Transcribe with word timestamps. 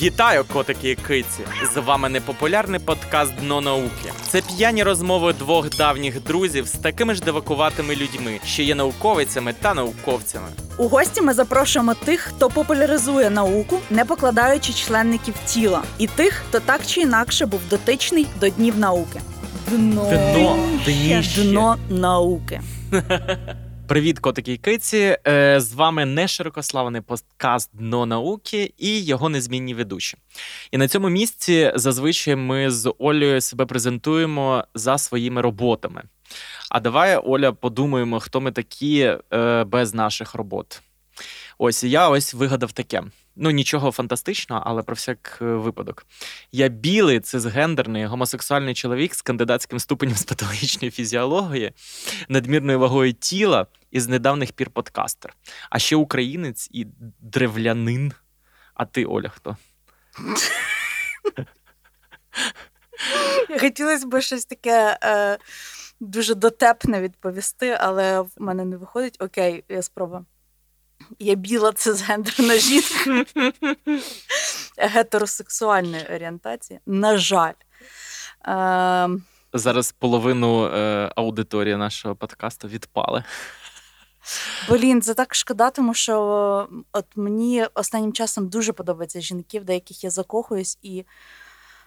Вітаю, 0.00 0.44
котики 0.52 0.90
і 0.90 0.94
киці! 0.94 1.40
З 1.74 1.80
вами 1.80 2.08
непопулярний 2.08 2.80
подкаст 2.80 3.32
Дно 3.40 3.60
науки. 3.60 4.12
Це 4.28 4.40
п'яні 4.40 4.82
розмови 4.82 5.32
двох 5.32 5.70
давніх 5.76 6.22
друзів 6.22 6.66
з 6.68 6.70
такими 6.72 7.14
ж 7.14 7.20
дивакуватими 7.22 7.96
людьми, 7.96 8.40
що 8.46 8.62
є 8.62 8.74
науковицями 8.74 9.54
та 9.60 9.74
науковцями. 9.74 10.46
У 10.78 10.88
гості 10.88 11.20
ми 11.22 11.34
запрошуємо 11.34 11.94
тих, 11.94 12.20
хто 12.20 12.48
популяризує 12.50 13.30
науку, 13.30 13.78
не 13.90 14.04
покладаючи 14.04 14.72
членників 14.72 15.34
тіла, 15.46 15.82
і 15.98 16.06
тих, 16.06 16.42
хто 16.48 16.60
так 16.60 16.80
чи 16.86 17.00
інакше 17.00 17.46
був 17.46 17.60
дотичний 17.70 18.26
до 18.40 18.48
днів 18.48 18.78
науки. 18.78 19.20
Дно 19.68 20.04
Дно, 20.34 20.58
дніще. 20.84 21.42
дно 21.42 21.76
науки. 21.90 22.60
Привіт, 23.92 24.18
котики 24.18 24.52
і 24.52 24.56
киці! 24.56 25.16
Е, 25.26 25.60
З 25.60 25.72
вами 25.72 26.04
неширокославний 26.04 27.00
подкаст 27.00 27.70
Дно 27.72 28.06
науки 28.06 28.74
і 28.78 29.04
його 29.04 29.28
незмінні 29.28 29.74
ведучі. 29.74 30.16
І 30.70 30.78
на 30.78 30.88
цьому 30.88 31.08
місці 31.08 31.72
зазвичай 31.74 32.36
ми 32.36 32.70
з 32.70 32.94
Олею 32.98 33.40
себе 33.40 33.66
презентуємо 33.66 34.64
за 34.74 34.98
своїми 34.98 35.40
роботами. 35.40 36.02
А 36.70 36.80
давай, 36.80 37.16
Оля, 37.16 37.52
подумаємо, 37.52 38.20
хто 38.20 38.40
ми 38.40 38.52
такі 38.52 39.16
е, 39.32 39.64
без 39.64 39.94
наших 39.94 40.34
робот. 40.34 40.82
Ось 41.58 41.84
я 41.84 42.08
ось 42.08 42.34
вигадав 42.34 42.72
таке. 42.72 43.02
Ну, 43.36 43.50
нічого 43.50 43.90
фантастичного, 43.90 44.62
але 44.66 44.82
про 44.82 44.94
всяк 44.94 45.38
е, 45.42 45.44
випадок. 45.44 46.06
Я 46.52 46.68
білий, 46.68 47.20
цисгендерний, 47.20 48.06
гомосексуальний 48.06 48.74
чоловік 48.74 49.14
з 49.14 49.22
кандидатським 49.22 49.78
ступенем 49.78 50.16
з 50.16 50.24
патологічної 50.24 50.90
фізіології, 50.90 51.72
надмірною 52.28 52.78
вагою 52.78 53.12
тіла 53.12 53.66
і 53.90 54.00
з 54.00 54.08
недавних 54.08 54.52
пір 54.52 54.70
подкастер. 54.70 55.34
А 55.70 55.78
ще 55.78 55.96
українець 55.96 56.68
і 56.72 56.86
древлянин. 57.20 58.12
А 58.74 58.84
ти, 58.84 59.04
Оля, 59.04 59.28
хто? 59.28 59.56
Хотілося 63.60 64.06
б 64.06 64.20
щось 64.20 64.44
таке 64.44 64.98
е, 65.04 65.38
дуже 66.00 66.34
дотепне 66.34 67.00
відповісти, 67.00 67.76
але 67.80 68.20
в 68.20 68.30
мене 68.36 68.64
не 68.64 68.76
виходить. 68.76 69.16
Окей, 69.20 69.64
я 69.68 69.82
спробую. 69.82 70.26
Я 71.18 71.34
біла 71.34 71.72
цисгендерна 71.72 72.56
жінка 72.56 73.24
гетеросексуальної 74.76 76.06
орієнтації. 76.14 76.80
На 76.86 77.16
жаль. 77.16 77.52
Е, 78.48 79.08
Зараз 79.52 79.92
половину 79.92 80.66
е, 80.66 81.12
аудиторії 81.16 81.76
нашого 81.76 82.16
подкасту 82.16 82.68
відпали. 82.68 83.24
Блін, 84.68 85.02
це 85.02 85.14
так 85.14 85.34
шкода, 85.34 85.70
тому 85.70 85.94
що 85.94 86.68
от 86.92 87.06
мені 87.16 87.66
останнім 87.74 88.12
часом 88.12 88.48
дуже 88.48 88.72
подобаються 88.72 89.20
жінки, 89.20 89.60
в 89.60 89.64
деяких 89.64 90.04
я 90.04 90.10
закохуюсь, 90.10 90.78
і 90.82 91.04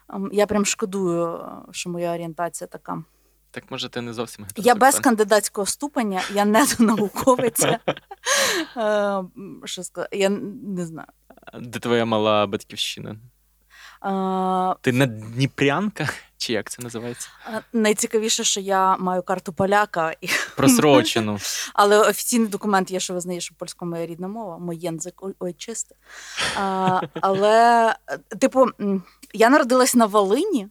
ем, 0.09 0.29
я 0.33 0.45
прям 0.45 0.65
шкодую, 0.65 1.45
що 1.71 1.89
моя 1.89 2.13
орієнтація 2.13 2.67
така. 2.67 3.03
Так 3.55 3.63
може, 3.71 3.89
ти 3.89 4.01
не 4.01 4.13
зовсім 4.13 4.45
Я 4.55 4.75
без 4.75 4.99
кандидатського 4.99 5.65
ступеня, 5.65 6.21
я 6.33 6.45
не 6.45 6.65
науковиця. 6.79 7.79
Е, 8.77 9.23
Що 9.65 9.83
сказати, 9.83 10.17
я 10.17 10.29
не 10.29 10.85
знаю. 10.85 11.07
Де 11.59 11.79
твоя 11.79 12.05
мала 12.05 12.47
батьківщина? 12.47 13.09
Е, 13.11 14.75
Ти 14.81 14.91
не 14.91 15.07
дніпрянка? 15.07 16.09
Чи 16.37 16.53
як 16.53 16.69
це 16.69 16.81
називається? 16.83 17.27
е, 17.53 17.61
Найцікавіше, 17.73 18.43
що 18.43 18.59
я 18.59 18.97
маю 18.97 19.23
карту 19.23 19.53
поляка, 19.53 20.13
і- 20.21 20.29
Просрочену. 20.55 21.39
але 21.73 21.97
офіційний 21.99 22.47
документ 22.47 22.91
є, 22.91 22.99
що 22.99 23.13
визнає, 23.13 23.41
що 23.41 23.55
польська 23.55 23.85
моя 23.85 24.05
рідна 24.05 24.27
мова, 24.27 24.57
мой 24.57 24.77
язик 24.77 25.23
ой, 25.39 25.53
чисте. 25.53 25.95
Але, 27.21 27.95
типу, 28.39 28.65
я 29.33 29.49
народилась 29.49 29.95
на 29.95 30.05
Волині, 30.05 30.67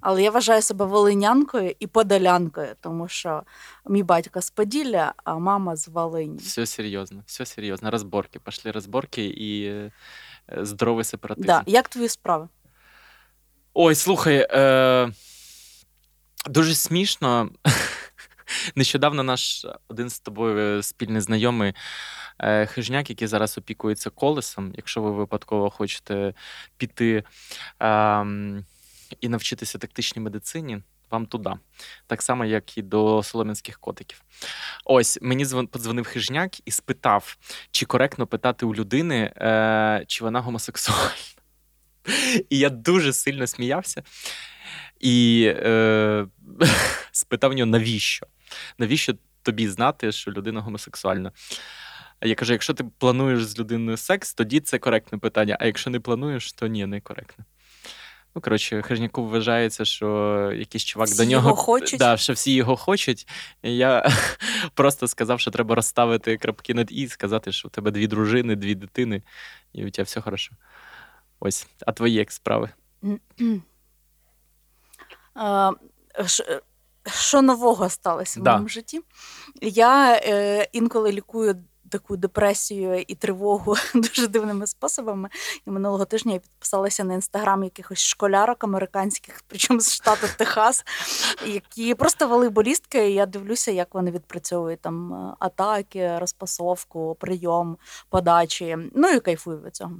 Але 0.00 0.22
я 0.22 0.30
вважаю 0.30 0.62
себе 0.62 0.84
волинянкою 0.84 1.74
і 1.78 1.86
подолянкою, 1.86 2.68
тому 2.80 3.08
що 3.08 3.42
мій 3.88 4.02
батько 4.02 4.42
з 4.42 4.50
Поділля, 4.50 5.14
а 5.24 5.38
мама 5.38 5.76
з 5.76 5.88
Волині. 5.88 6.38
Все 6.38 6.66
серйозно, 6.66 7.22
все 7.26 7.46
серйозно. 7.46 7.90
Розборки. 7.90 8.38
Пошли 8.38 8.70
розборки 8.70 9.24
і 9.24 9.64
е, 9.66 9.90
здоровий 10.48 11.04
сепаратизм. 11.04 11.46
Да. 11.46 11.62
Як 11.66 11.88
твої 11.88 12.08
справи? 12.08 12.48
Ой, 13.74 13.94
слухай, 13.94 14.46
е, 14.50 15.12
дуже 16.48 16.74
смішно. 16.74 17.50
Нещодавно 18.74 19.22
наш 19.22 19.66
один 19.88 20.10
з 20.10 20.20
тобою 20.20 20.82
спільний 20.82 21.20
знайомий 21.20 21.74
е, 22.38 22.66
хижняк, 22.66 23.10
який 23.10 23.28
зараз 23.28 23.58
опікується 23.58 24.10
колесом. 24.10 24.72
Якщо 24.76 25.02
ви 25.02 25.10
випадково 25.10 25.70
хочете 25.70 26.34
піти 26.76 27.24
е, 27.82 28.26
і 29.20 29.28
навчитися 29.28 29.78
тактичній 29.78 30.22
медицині, 30.22 30.78
вам 31.10 31.26
туди. 31.26 31.50
Так 32.06 32.22
само, 32.22 32.44
як 32.44 32.78
і 32.78 32.82
до 32.82 33.22
солом'янських 33.22 33.78
котиків. 33.78 34.22
Ось 34.84 35.18
мені 35.22 35.44
подзвонив 35.44 36.04
хижняк 36.04 36.68
і 36.68 36.70
спитав, 36.70 37.36
чи 37.70 37.86
коректно 37.86 38.26
питати 38.26 38.66
у 38.66 38.74
людини, 38.74 39.32
е, 39.36 40.04
чи 40.06 40.24
вона 40.24 40.40
гомосексуальна. 40.40 41.12
І 42.50 42.58
я 42.58 42.70
дуже 42.70 43.12
сильно 43.12 43.46
сміявся. 43.46 44.02
І 45.00 45.46
е, 45.56 46.26
спитав 47.12 47.52
нього, 47.52 47.70
навіщо? 47.70 48.26
Навіщо 48.78 49.14
тобі 49.42 49.68
знати, 49.68 50.12
що 50.12 50.30
людина 50.30 50.60
гомосексуальна? 50.60 51.32
Я 52.22 52.34
кажу: 52.34 52.52
якщо 52.52 52.74
ти 52.74 52.84
плануєш 52.98 53.44
з 53.44 53.58
людиною 53.58 53.96
секс, 53.96 54.34
тоді 54.34 54.60
це 54.60 54.78
коректне 54.78 55.18
питання. 55.18 55.56
А 55.60 55.66
якщо 55.66 55.90
не 55.90 56.00
плануєш, 56.00 56.52
то 56.52 56.66
ні, 56.66 56.86
не 56.86 57.00
коректне. 57.00 57.44
Ну, 58.34 58.40
коротше, 58.42 58.82
Хижняку 58.82 59.26
вважається, 59.28 59.84
що 59.84 60.06
якийсь 60.56 60.84
чувак 60.84 61.08
Всі 61.08 61.16
до 61.16 61.24
нього 61.24 61.48
його 61.48 61.62
хочуть? 61.62 61.98
Да, 61.98 62.16
що 62.16 62.32
всі 62.32 62.54
його 62.54 62.76
хочуть. 62.76 63.28
І 63.62 63.76
я 63.76 64.10
просто 64.74 65.08
сказав, 65.08 65.40
що 65.40 65.50
треба 65.50 65.74
розставити 65.74 66.36
крапки 66.36 66.74
над 66.74 66.88
і, 66.90 67.08
сказати, 67.08 67.52
що 67.52 67.68
в 67.68 67.70
тебе 67.70 67.90
дві 67.90 68.06
дружини, 68.06 68.56
дві 68.56 68.74
дитини, 68.74 69.22
і 69.72 69.86
у 69.86 69.90
тебе 69.90 70.04
все 70.04 70.20
хорошо. 70.20 70.52
Ось, 71.40 71.66
а 71.86 71.92
твої 71.92 72.14
як 72.14 72.32
справи? 72.32 72.68
Що 77.06 77.42
нового 77.42 77.88
сталося 77.88 78.40
в 78.40 78.42
Да. 78.42 78.50
моєму 78.50 78.68
житті? 78.68 79.00
Я 79.60 80.14
е, 80.16 80.68
інколи 80.72 81.12
лікую 81.12 81.64
таку 81.92 82.16
депресію 82.16 83.04
і 83.08 83.14
тривогу 83.14 83.76
дуже 83.94 84.28
дивними 84.28 84.66
способами. 84.66 85.28
І 85.66 85.70
минулого 85.70 86.04
тижня 86.04 86.32
я 86.32 86.38
підписалася 86.38 87.04
на 87.04 87.14
інстаграм 87.14 87.64
якихось 87.64 87.98
школярок 87.98 88.64
американських, 88.64 89.42
причому 89.46 89.80
з 89.80 89.94
штату 89.94 90.26
Техас, 90.38 90.84
які 91.46 91.94
просто 91.94 92.28
волейболістки. 92.28 93.10
І 93.10 93.14
я 93.14 93.26
дивлюся, 93.26 93.70
як 93.70 93.94
вони 93.94 94.10
відпрацьовують 94.10 94.80
там 94.80 95.14
е, 95.14 95.34
атаки, 95.38 96.18
розпасовку, 96.18 97.16
прийом, 97.20 97.76
подачі. 98.10 98.78
Ну 98.94 99.08
і 99.08 99.20
кайфую 99.20 99.58
від 99.58 99.76
цього. 99.76 99.92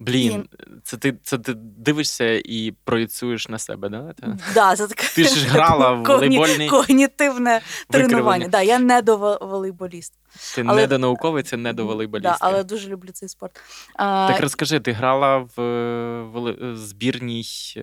Блін, 0.00 0.48
це 0.84 0.96
ти, 0.96 1.14
це 1.22 1.38
ти 1.38 1.54
дивишся 1.56 2.42
і 2.44 2.74
проєцуєш 2.84 3.48
на 3.48 3.58
себе, 3.58 3.88
да? 3.88 4.14
Да, 4.54 4.76
це 4.76 4.86
таке 4.86 5.08
Ти 5.14 5.24
ж 5.24 5.46
грала 5.46 5.92
в 5.92 6.02
волейбольний 6.02 6.68
когнітивне 6.68 7.60
тренування. 7.90 8.48
Да, 8.48 8.62
я 8.62 8.78
не 8.78 9.02
до 9.02 9.38
волейболіст. 9.40 10.12
Ти 10.54 10.64
але- 10.66 10.80
не 10.80 10.86
до 10.86 10.98
науковиця, 10.98 11.56
не 11.56 11.72
до 11.72 11.86
волейболіста. 11.86 12.30
Да, 12.30 12.38
але 12.40 12.64
дуже 12.64 12.88
люблю 12.88 13.08
цей 13.12 13.28
спорт. 13.28 13.60
А, 13.94 14.28
Так 14.32 14.40
розкажи, 14.40 14.80
ти 14.80 14.92
грала 14.92 15.36
в 15.56 15.60
е, 15.60 16.22
воле- 16.34 16.76
збірній 16.76 17.44
е, 17.76 17.80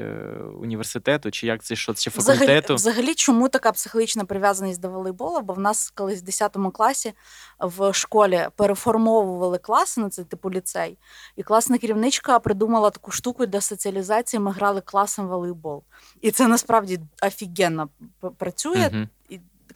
університету, 0.61 1.31
чи 1.31 1.47
як 1.47 1.63
це 1.63 1.75
що, 1.75 1.93
чи 1.93 2.09
взагалі, 2.09 2.39
факультету? 2.39 2.75
взагалі, 2.75 3.15
чому 3.15 3.49
така 3.49 3.71
психологічна 3.71 4.25
прив'язаність 4.25 4.81
до 4.81 4.89
волейболу? 4.89 5.41
Бо 5.41 5.53
в 5.53 5.59
нас 5.59 5.91
колись 5.95 6.21
в 6.21 6.23
10 6.23 6.57
класі 6.73 7.13
в 7.59 7.93
школі 7.93 8.47
переформовували 8.55 9.57
класи, 9.57 10.01
ну 10.01 10.09
це 10.09 10.23
типу 10.23 10.51
ліцей, 10.51 10.97
і 11.35 11.43
класна 11.43 11.77
керівничка 12.05 12.39
придумала 12.39 12.89
таку 12.89 13.11
штуку 13.11 13.45
для 13.45 13.61
соціалізації. 13.61 14.39
Ми 14.39 14.51
грали 14.51 14.81
класом 14.81 15.27
волейбол. 15.27 15.83
І 16.21 16.31
це 16.31 16.47
насправді 16.47 16.99
офігенно 17.21 17.89
працює. 18.37 18.89
Мгм. 18.93 19.09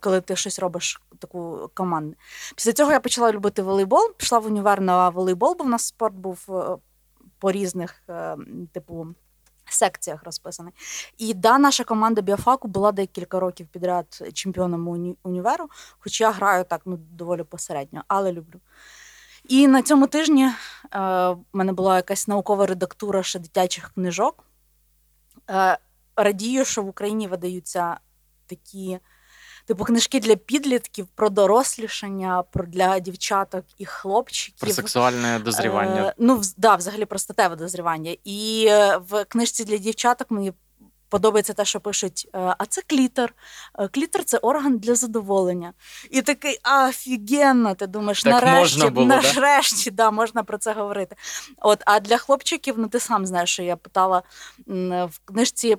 коли 0.02 0.22
ти 0.22 0.36
щось 0.36 0.60
робиш 0.60 1.02
таку 1.20 1.70
команду. 1.74 2.16
Після 2.56 2.74
цього 2.74 2.92
я 2.92 3.00
почала 3.00 3.32
любити 3.32 3.62
волейбол, 3.62 4.14
пішла 4.18 4.40
в 4.40 4.46
універ 4.46 4.82
на 4.82 5.10
волейбол, 5.10 5.56
бо 5.58 5.64
в 5.64 5.70
нас 5.70 5.84
спорт 5.84 6.16
був 6.16 6.46
е, 6.50 6.78
по 7.40 7.52
різних, 7.52 8.04
е, 8.10 8.38
типу, 8.74 9.08
секціях 9.70 10.24
розписаний. 10.24 10.74
І 11.18 11.34
да, 11.34 11.58
наша 11.58 11.84
команда 11.84 12.22
біофаку 12.22 12.68
була 12.68 12.92
декілька 12.92 13.40
років 13.40 13.68
підряд 13.68 14.32
чемпіоном 14.34 14.88
уні- 14.88 15.18
універу, 15.24 15.70
хоч 16.00 16.22
я 16.22 16.32
граю 16.32 16.64
так 16.64 16.82
ну, 16.86 16.98
доволі 16.98 17.44
посередньо, 17.44 18.04
але 18.08 18.32
люблю. 18.32 18.60
І 19.50 19.68
на 19.68 19.82
цьому 19.82 20.08
тижні 20.08 20.44
е, 20.46 20.54
в 21.30 21.38
мене 21.54 21.74
була 21.74 21.96
якась 21.96 22.28
наукова 22.28 22.66
редактура 22.66 23.24
ще 23.24 23.40
дитячих 23.40 23.92
книжок. 23.94 24.44
Е, 25.50 25.78
радію, 26.16 26.66
що 26.66 26.82
в 26.82 26.88
Україні 26.88 27.28
видаються 27.28 27.98
такі 28.48 29.00
типу 29.66 29.84
книжки 29.84 30.20
для 30.20 30.36
підлітків 30.36 31.08
про 31.16 31.30
дорослішання, 31.30 32.44
про 32.44 32.66
для 32.66 33.00
дівчаток 33.00 33.66
і 33.78 33.86
хлопчиків. 33.86 34.60
Про 34.60 34.72
сексуальне 34.72 35.40
дозрівання. 35.40 36.02
Е, 36.02 36.14
ну, 36.18 36.42
да, 36.58 36.76
взагалі 36.76 37.06
про 37.06 37.20
статеве 37.20 37.56
дозрівання. 37.56 38.16
І 38.24 38.66
е, 38.70 38.98
в 38.98 39.26
книжці 39.26 39.66
для 39.66 39.78
дівчаток 39.78 40.32
мені 40.32 40.54
подобається 41.10 41.54
те, 41.54 41.66
що 41.66 41.80
пишуть: 41.80 42.28
е, 42.36 42.56
а 42.58 42.66
це 42.66 42.82
клітер. 42.88 43.34
Е, 43.80 43.88
клітер 43.88 44.24
це 44.24 44.38
орган 44.38 44.78
для 44.78 44.96
задоволення. 44.96 45.74
І 46.12 46.22
такий 46.22 46.60
офігенно, 46.88 47.76
ти 47.76 47.88
думаєш, 47.88 48.24
так 48.24 48.34
нарешті 48.34 48.60
можна 48.60 48.90
було, 48.90 49.08
нарешті 49.08 49.92
да? 49.92 50.12
можна 50.12 50.44
про 50.44 50.58
це 50.58 50.74
говорити. 50.74 51.16
От, 51.58 51.84
А 51.86 52.00
для 52.00 52.18
хлопчиків, 52.18 52.76
ну 52.78 52.88
ти 52.88 53.00
сам 53.00 53.26
знаєш, 53.26 53.50
що 53.50 53.64
я 53.64 53.76
питала 53.76 54.24
в 54.68 55.20
книжці 55.26 55.78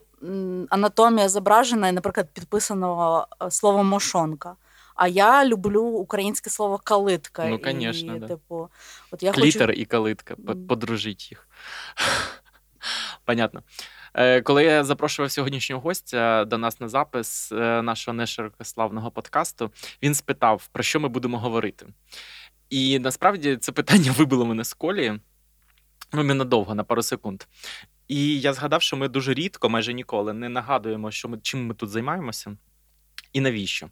анатомія 0.68 1.28
зображена, 1.28 1.88
і, 1.88 1.92
наприклад, 1.92 2.28
підписано 2.32 3.26
е, 3.42 3.50
слово 3.50 3.84
мошонка. 3.84 4.56
А 4.94 5.08
я 5.08 5.44
люблю 5.44 5.82
українське 5.82 6.50
слово 6.50 6.78
калитка. 6.84 7.46
Ну, 7.46 7.60
звісно, 7.64 8.18
да. 8.18 8.28
типу, 8.28 8.68
от 9.10 9.22
я 9.22 9.32
Клітер 9.32 9.68
хочу... 9.68 9.80
і 9.80 9.84
калитка. 9.84 10.36
Подружіть 10.68 11.30
їх. 11.30 11.48
Понятно. 13.24 13.62
Е, 14.14 14.42
коли 14.42 14.64
я 14.64 14.84
запрошував 14.84 15.30
сьогоднішнього 15.30 15.82
гостя 15.82 16.44
до 16.44 16.58
нас 16.58 16.80
на 16.80 16.88
запис 16.88 17.52
е, 17.52 17.82
нашого 17.82 18.14
неширокославного 18.14 19.10
подкасту, 19.10 19.72
він 20.02 20.14
спитав, 20.14 20.68
про 20.72 20.82
що 20.82 21.00
ми 21.00 21.08
будемо 21.08 21.38
говорити. 21.38 21.86
І 22.70 22.98
насправді 22.98 23.56
це 23.56 23.72
питання 23.72 24.12
вибило 24.18 24.46
мене 24.46 24.64
з 24.64 24.74
колії. 24.74 25.20
Ну, 26.12 26.22
ненадовго, 26.22 26.74
на 26.74 26.84
пару 26.84 27.02
секунд. 27.02 27.42
І 28.08 28.40
я 28.40 28.52
згадав, 28.52 28.82
що 28.82 28.96
ми 28.96 29.08
дуже 29.08 29.34
рідко, 29.34 29.68
майже 29.68 29.92
ніколи, 29.92 30.32
не 30.32 30.48
нагадуємо, 30.48 31.10
що 31.10 31.28
ми 31.28 31.38
чим 31.42 31.66
ми 31.66 31.74
тут 31.74 31.90
займаємося 31.90 32.56
і 33.32 33.40
навіщо. 33.40 33.90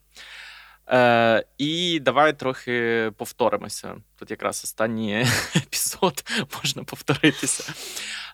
Е, 0.90 1.44
І 1.58 2.00
давай 2.00 2.38
трохи 2.38 3.10
повторимося. 3.16 3.96
Тут 4.18 4.30
якраз 4.30 4.60
останній 4.64 5.26
епізод 5.56 6.24
можна 6.54 6.84
повторитися. 6.84 7.72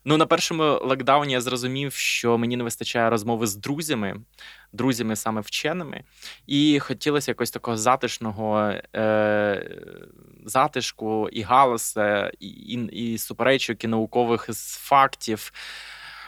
Ну, 0.05 0.17
на 0.17 0.27
першому 0.27 0.63
локдауні 0.63 1.33
я 1.33 1.41
зрозумів, 1.41 1.93
що 1.93 2.39
мені 2.39 2.57
не 2.57 2.65
вистачає 2.65 3.11
розмови 3.11 3.47
з 3.47 3.57
друзями, 3.57 4.21
друзями 4.73 5.17
саме 5.17 5.41
вченими, 5.41 6.05
і 6.47 6.79
хотілося 6.79 7.31
якось 7.31 7.51
такого 7.51 7.77
затишного 7.77 8.73
е, 8.97 9.71
затишку 10.45 11.29
і 11.29 11.43
галаса, 11.43 12.33
і, 12.41 12.49
і, 12.49 13.13
і 13.13 13.19
суперечок, 13.19 13.85
і 13.85 13.87
наукових 13.87 14.49
фактів. 14.55 15.53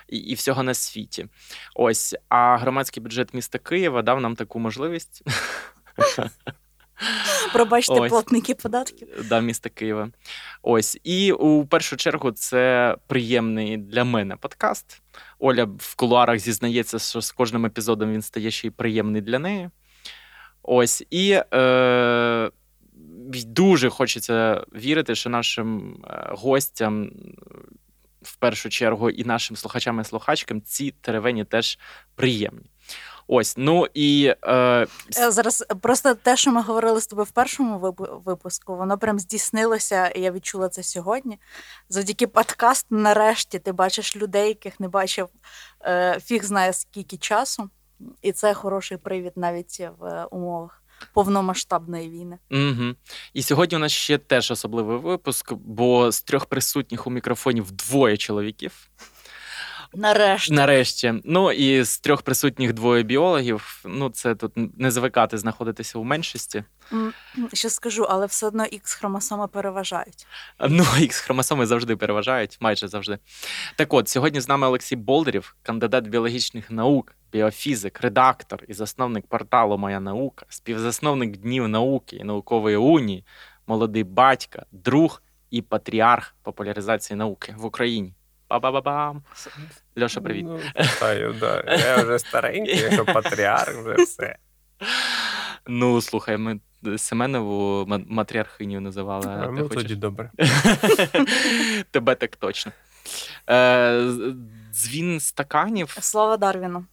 І 0.08 0.19
і 0.19 0.34
всього 0.34 0.62
на 0.62 0.75
світі. 0.75 1.26
Ось, 1.75 2.14
а 2.28 2.56
громадський 2.56 3.02
бюджет 3.02 3.34
міста 3.34 3.58
Києва 3.58 4.02
дав 4.02 4.20
нам 4.20 4.37
таку 4.37 4.58
можливість 4.58 5.23
Пробачте 7.52 7.94
Ось. 7.94 8.10
платники 8.10 8.54
податків. 8.54 9.08
Да, 9.28 9.40
міста 9.40 9.69
Києва. 9.69 10.10
Ось. 10.62 10.98
І 11.04 11.32
у 11.32 11.66
першу 11.66 11.96
чергу 11.96 12.32
це 12.32 12.96
приємний 13.06 13.76
для 13.76 14.04
мене 14.04 14.37
подкаст. 14.37 15.02
Оля 15.38 15.64
в 15.78 15.94
кулуарах 15.94 16.38
зізнається, 16.38 16.98
що 16.98 17.20
з 17.20 17.32
кожним 17.32 17.66
епізодом 17.66 18.12
він 18.12 18.22
стає 18.22 18.50
ще 18.50 18.69
й 18.69 18.70
приємний 18.70 19.22
для 19.22 19.38
неї. 19.38 19.70
Ось. 20.62 21.04
І 21.10 21.40
е, 21.54 22.50
дуже 23.46 23.90
хочеться 23.90 24.64
вірити, 24.75 25.14
що 25.14 25.31
нашим 25.31 25.96
е, 26.04 26.28
гостям. 26.31 27.10
В 28.22 28.37
першу 28.37 28.69
чергу 28.69 29.10
і 29.10 29.25
нашим 29.25 29.56
слухачам 29.56 30.00
і 30.00 30.04
слухачкам 30.04 30.62
ці 30.62 30.90
теревені 30.90 31.44
теж 31.44 31.78
приємні. 32.14 32.70
Ось, 33.28 33.55
ну 33.56 33.87
і 33.94 34.34
е... 34.43 34.55
е 35.19 35.31
зараз 35.31 35.64
просто 35.81 36.14
те, 36.14 36.37
що 36.37 36.52
ми 36.52 36.62
говорили 36.62 37.00
з 37.00 37.06
тобою 37.06 37.25
в 37.25 37.31
першому 37.31 37.94
випуску, 38.25 38.76
воно 38.76 38.99
прям 38.99 39.19
здійснилося, 39.19 40.08
і 40.08 40.20
я 40.20 40.32
відчула 40.32 40.69
це 40.69 40.82
сьогодні. 40.82 41.38
Завдяки 41.88 42.26
подкасту, 42.26 42.94
нарешті, 42.94 43.58
ти 43.58 43.73
бачиш 43.73 44.17
людей, 44.17 44.49
яких 44.49 44.81
не 44.81 44.88
бачив 44.88 45.28
е, 45.84 46.20
фіг 46.25 46.44
знає 46.44 46.73
скільки 46.73 47.17
часу, 47.17 47.70
і 48.23 48.32
це 48.32 48.55
хороший 48.55 48.99
привід 48.99 49.32
навіть 49.37 49.82
в 49.99 50.25
умовах. 50.31 50.82
Повномасштабної 51.14 52.11
війни. 52.11 52.38
Угу. 52.50 52.94
І 53.32 53.43
сьогодні 53.43 53.76
у 53.76 53.81
нас 53.81 53.93
ще 53.93 54.19
теж 54.19 54.50
особливий 54.50 54.99
випуск, 54.99 55.52
бо 55.52 56.12
з 56.12 56.23
трьох 56.23 56.46
присутніх 56.46 57.06
у 57.06 57.11
мікрофонів 57.11 57.70
двоє 57.70 58.17
чоловіків. 58.17 58.90
Нарешті. 59.96 60.52
Нарешті. 60.52 61.14
Ну 61.25 61.52
і 61.52 61.82
з 61.82 61.98
трьох 61.98 62.22
присутніх 62.22 62.72
двоє 62.72 63.02
біологів. 63.02 63.82
Ну, 63.84 64.10
це 64.10 64.34
тут 64.34 64.52
не 64.78 64.90
звикати 64.90 65.38
знаходитися 65.38 65.98
у 65.98 66.04
меншості. 66.04 66.64
Що 67.52 67.70
скажу, 67.70 68.06
але 68.10 68.26
все 68.26 68.46
одно 68.46 68.64
ікс 68.64 68.94
хромосоми 68.94 69.48
переважають. 69.48 70.26
Ну, 70.69 70.84
ікс 71.00 71.20
хромосоми 71.20 71.66
завжди 71.66 71.96
переважають, 71.96 72.56
майже 72.60 72.88
завжди. 72.88 73.19
Так 73.76 73.94
от, 73.94 74.08
сьогодні 74.08 74.40
з 74.40 74.48
нами 74.48 74.66
Олексій 74.66 74.96
Болдерів, 74.96 75.56
кандидат 75.62 76.08
біологічних 76.08 76.70
наук, 76.70 77.14
біофізик, 77.32 78.00
редактор 78.00 78.64
і 78.69 78.75
засновник 78.75 79.26
порталу 79.26 79.78
Моя 79.78 80.00
наука, 80.00 80.46
співзасновник 80.49 81.37
Днів 81.37 81.69
науки 81.69 82.16
і 82.16 82.25
наукової 82.25 82.76
унії, 82.76 83.25
молодий 83.66 84.04
батька, 84.04 84.66
друг 84.72 85.22
і 85.50 85.62
патріарх 85.62 86.34
популяризації 86.42 87.16
науки 87.16 87.54
в 87.58 87.64
Україні. 87.64 88.15
Ба-ба-ба-бам. 88.48 89.22
Льоша, 89.98 90.20
привіт. 90.20 90.46
Ну, 90.48 90.60
да. 91.40 91.64
Я 91.66 91.96
вже 91.96 92.19
старенький, 92.19 92.76
я 92.76 93.04
патріарх, 93.04 93.75
вже 93.75 93.94
все. 93.94 94.37
Ну, 95.66 96.00
слухай, 96.00 96.37
ми 96.37 96.60
Семенову 96.96 97.87
матріархиню 97.87 98.81
називали. 98.81 99.26
А, 99.28 99.46
ну, 99.50 99.69
тоді 99.69 99.94
добре. 99.96 100.31
Тебе 101.90 102.14
так 102.14 102.37
точно. 102.37 102.72
Е, 103.50 104.10
Дзвін 104.72 105.20
стаканів. 105.20 105.96
Слава 106.00 106.37
Дарвіну. 106.37 106.84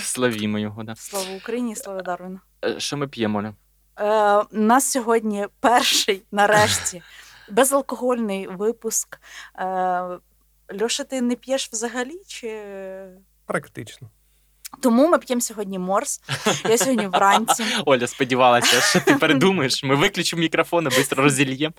Славімо 0.00 0.58
його, 0.58 0.82
да. 0.82 0.94
Слава 0.96 1.26
Україні, 1.36 1.76
слава 1.76 2.02
Дарвіну. 2.02 2.40
Е, 2.64 2.80
що 2.80 2.96
ми 2.96 3.08
п'ємо, 3.08 3.38
Оля? 3.38 3.54
Е, 3.98 4.36
У 4.52 4.60
нас 4.60 4.90
сьогодні 4.90 5.46
перший, 5.60 6.22
нарешті, 6.32 7.02
безалкогольний 7.50 8.46
випуск. 8.46 9.20
Е, 9.58 10.18
Льоша, 10.72 11.04
ти 11.04 11.20
не 11.22 11.36
п'єш 11.36 11.72
взагалі? 11.72 12.20
чи... 12.26 12.62
Практично. 13.46 14.10
Тому 14.80 15.08
ми 15.08 15.18
п'ємо 15.18 15.40
сьогодні 15.40 15.78
морс. 15.78 16.20
Я 16.68 16.78
сьогодні 16.78 17.06
вранці. 17.06 17.64
Оля 17.86 18.06
сподівалася, 18.06 18.80
що 18.80 19.00
ти 19.00 19.14
передумаєш. 19.14 19.84
Ми 19.84 19.94
виключимо 19.94 20.40
мікрофон 20.40 20.86
і 20.86 20.90
швидко 20.90 21.14
розільємо. 21.22 21.74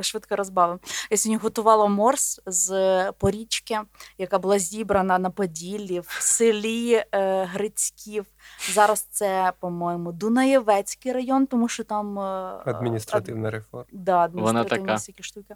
Швидко 0.00 0.36
розбавимо. 0.36 0.78
Я 1.10 1.16
сьогодні 1.16 1.42
готувала 1.42 1.86
морс 1.86 2.40
з 2.46 3.12
порічки, 3.12 3.78
яка 4.18 4.38
була 4.38 4.58
зібрана 4.58 5.18
на 5.18 5.30
Поділлі 5.30 6.00
в 6.00 6.16
селі 6.20 7.04
е, 7.12 7.44
Грицьків. 7.44 8.26
Зараз 8.72 9.00
це, 9.10 9.52
по-моєму, 9.60 10.12
Дунаєвецький 10.12 11.12
район, 11.12 11.46
тому 11.46 11.68
що 11.68 11.84
там 11.84 12.18
е, 12.18 12.22
адміністративна 12.66 13.50
реформа. 13.50 13.86
Да, 13.92 14.18
адміністративні 14.18 14.92
всякі 14.92 15.22
штуки. 15.22 15.54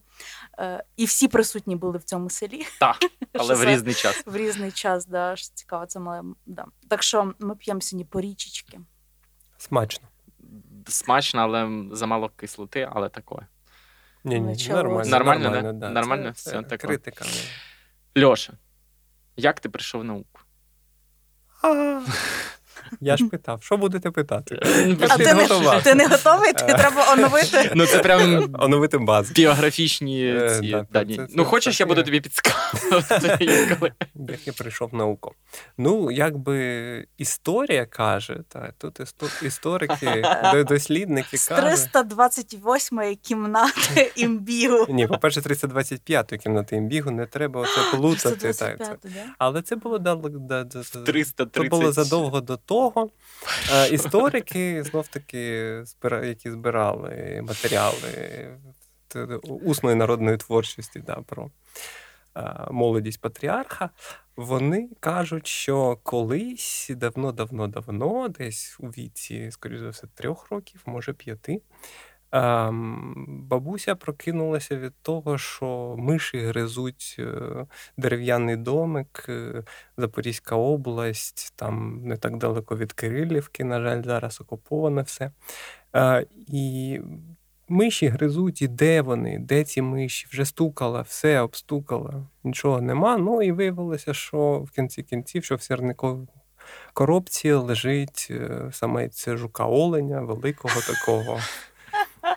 Е, 0.58 0.84
і 0.96 1.04
всі 1.04 1.28
присутні 1.28 1.76
були 1.76 1.98
в 1.98 2.02
цьому 2.02 2.30
селі. 2.30 2.66
Так, 2.80 2.96
але 3.32 3.54
в 3.54 3.64
різний 3.64 3.94
час. 3.94 4.22
В 4.26 4.36
різний 4.36 4.72
час, 4.72 5.06
да, 5.06 5.34
цікаво, 5.54 5.86
це 5.86 6.00
має. 6.10 6.34
Да. 6.46 6.64
Так 6.88 7.02
що 7.02 7.34
ми 7.38 7.56
п'ємо 7.56 7.80
сьогодні 7.80 8.04
порічечки. 8.04 8.80
Смачно. 9.58 10.08
Смачно, 10.86 11.40
але 11.40 11.84
замало 11.92 12.28
кислоти, 12.28 12.88
але 12.92 13.08
такое. 13.08 13.46
Ні, 14.24 14.40
ні, 14.40 14.68
Нормально, 14.68 15.10
нормально, 15.10 15.50
нормально, 15.50 15.72
да? 15.72 15.90
нормально? 15.90 16.32
Це, 16.32 16.50
все, 16.50 16.62
таке. 16.62 16.86
критика. 16.86 17.24
Льоша, 18.18 18.52
як 19.36 19.60
ти 19.60 19.68
прийшов 19.68 20.00
в 20.00 20.04
науку? 20.04 20.40
Я 23.00 23.16
ж 23.16 23.24
питав, 23.24 23.62
що 23.62 23.76
будете 23.76 24.10
питати? 24.10 24.58
А 25.08 25.16
ти 25.16 25.34
не, 25.34 25.46
ти 25.82 25.94
не 25.94 26.06
готовий? 26.06 26.52
Ти 26.52 26.64
треба 26.74 27.12
оновити. 27.12 27.72
Ну, 27.74 27.86
це 27.86 27.98
прям 27.98 28.54
оновити 28.58 28.98
базу. 28.98 29.34
Біографічні 29.34 30.26
е, 30.26 30.58
ці 30.60 30.76
дані. 30.92 31.20
Ну, 31.36 31.44
хочеш, 31.44 31.80
я 31.80 31.86
буду 31.86 32.02
тобі 32.02 32.20
підсказувати. 32.20 33.44
Як 34.28 34.46
я 34.46 34.52
прийшов 34.52 34.90
в 34.92 34.94
науку. 34.94 35.34
Ну, 35.78 36.10
якби 36.10 37.06
історія 37.18 37.86
каже, 37.86 38.36
та, 38.48 38.72
тут 38.78 39.00
історики, 39.42 40.24
дослідники 40.68 41.36
кажуть. 41.48 41.78
З 41.78 41.88
328-ї 41.88 43.16
кімнати 43.16 44.12
імбігу. 44.16 44.86
Ні, 44.94 45.06
по-перше, 45.06 45.40
325-ї 45.40 46.38
кімнати 46.38 46.76
імбігу, 46.76 47.10
не 47.10 47.26
треба 47.26 47.60
оце 47.60 47.96
плутати. 47.96 48.76
Але 49.38 49.62
це 49.62 49.76
було 49.76 49.98
330. 49.98 51.48
Це 51.54 51.62
було 51.62 51.92
задовго 51.92 52.40
до 52.40 52.56
того. 52.70 53.10
Е, 53.72 53.88
історики, 53.88 54.82
знов 54.82 55.08
таки, 55.08 55.84
які 56.22 56.50
збирали 56.50 57.42
матеріали 57.48 58.48
усної 59.42 59.96
народної 59.96 60.36
творчості 60.36 61.02
да, 61.06 61.14
про 61.14 61.50
молодість 62.70 63.20
патріарха, 63.20 63.90
вони 64.36 64.88
кажуть, 65.00 65.46
що 65.46 65.98
колись 66.02 66.90
давно-давно-давно, 66.90 68.28
десь 68.28 68.76
у 68.80 68.86
віці, 68.86 69.50
скоріш 69.50 69.80
за 69.80 69.88
все, 69.88 70.06
трьох 70.14 70.50
років, 70.50 70.82
може 70.86 71.12
п'яти. 71.12 71.60
Ем, 72.32 73.14
бабуся 73.48 73.94
прокинулася 73.94 74.76
від 74.76 74.92
того, 75.02 75.38
що 75.38 75.94
миші 75.98 76.38
гризуть 76.38 77.16
е, 77.18 77.66
дерев'яний 77.96 78.56
домик, 78.56 79.26
е, 79.28 79.64
Запорізька 79.96 80.56
область, 80.56 81.52
там 81.56 82.02
не 82.04 82.16
так 82.16 82.36
далеко 82.36 82.76
від 82.76 82.92
Кирилівки, 82.92 83.64
на 83.64 83.80
жаль, 83.80 84.02
зараз 84.02 84.40
окуповане 84.40 85.02
все. 85.02 85.30
Е, 85.96 86.26
і 86.46 87.00
миші 87.68 88.08
гризуть, 88.08 88.62
і 88.62 88.68
де 88.68 89.02
вони, 89.02 89.38
де 89.38 89.64
ці 89.64 89.82
миші? 89.82 90.26
Вже 90.30 90.44
стукала, 90.44 91.00
все 91.00 91.40
обстукала, 91.40 92.26
нічого 92.44 92.80
нема. 92.80 93.16
Ну 93.16 93.42
і 93.42 93.52
виявилося, 93.52 94.14
що 94.14 94.58
в 94.58 94.70
кінці 94.70 95.02
кінців, 95.02 95.44
що 95.44 95.56
в 95.56 95.62
сірниковій 95.62 96.26
коробці 96.92 97.52
лежить 97.52 98.32
саме 98.72 99.08
це 99.08 99.36
жука 99.36 99.66
оленя, 99.66 100.20
великого 100.20 100.80
такого. 100.80 101.40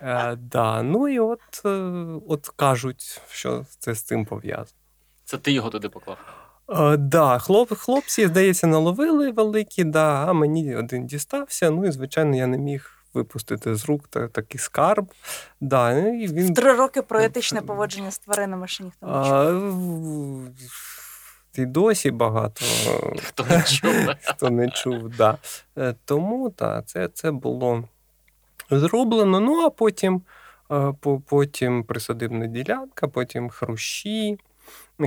Е, 0.03 0.35
да. 0.35 0.83
Ну 0.83 1.07
і 1.07 1.19
от 1.19 1.41
е, 1.65 1.69
от 2.27 2.49
кажуть, 2.55 3.21
що 3.29 3.65
це 3.79 3.93
з 3.93 4.01
цим 4.01 4.25
пов'язано. 4.25 4.77
Це 5.25 5.37
ти 5.37 5.51
його 5.51 5.69
туди 5.69 5.89
поклав? 5.89 6.17
Е, 6.69 6.97
да, 6.97 7.39
хлоп, 7.39 7.73
Хлопці, 7.73 8.27
здається, 8.27 8.67
наловили 8.67 9.31
великі, 9.31 9.83
да, 9.83 10.25
а 10.27 10.33
мені 10.33 10.75
один 10.75 11.07
дістався. 11.07 11.69
Ну 11.69 11.85
і, 11.85 11.91
звичайно, 11.91 12.35
я 12.35 12.47
не 12.47 12.57
міг 12.57 12.91
випустити 13.13 13.75
з 13.75 13.85
рук 13.85 14.07
та, 14.07 14.27
такий 14.27 14.59
скарб. 14.59 15.13
Да, 15.61 15.91
і 15.91 16.27
він... 16.27 16.51
В 16.51 16.53
три 16.53 16.73
роки 16.73 17.01
про 17.01 17.21
етичне 17.21 17.61
поводження 17.61 18.11
з 18.11 18.19
тваринами 18.19 18.67
ще 18.67 18.83
ніхто 18.83 19.07
не 19.07 19.29
чув. 19.29 20.49
І 21.55 21.65
досі 21.65 22.11
багато 22.11 22.65
хто 23.23 23.45
не 23.45 23.63
чув. 23.63 23.93
хто 24.23 24.49
не 24.49 24.69
чув, 24.69 25.09
да. 25.09 25.37
Тому 26.05 26.49
так, 26.49 26.85
це, 26.85 27.07
це 27.07 27.31
було 27.31 27.83
зроблено. 28.71 29.39
Ну 29.39 29.61
а 29.61 29.69
потім 29.69 30.21
е, 30.71 30.93
потім 31.27 31.83
присадибна 31.83 32.47
ділянка, 32.47 33.07
потім 33.07 33.49
хрущі, 33.49 34.37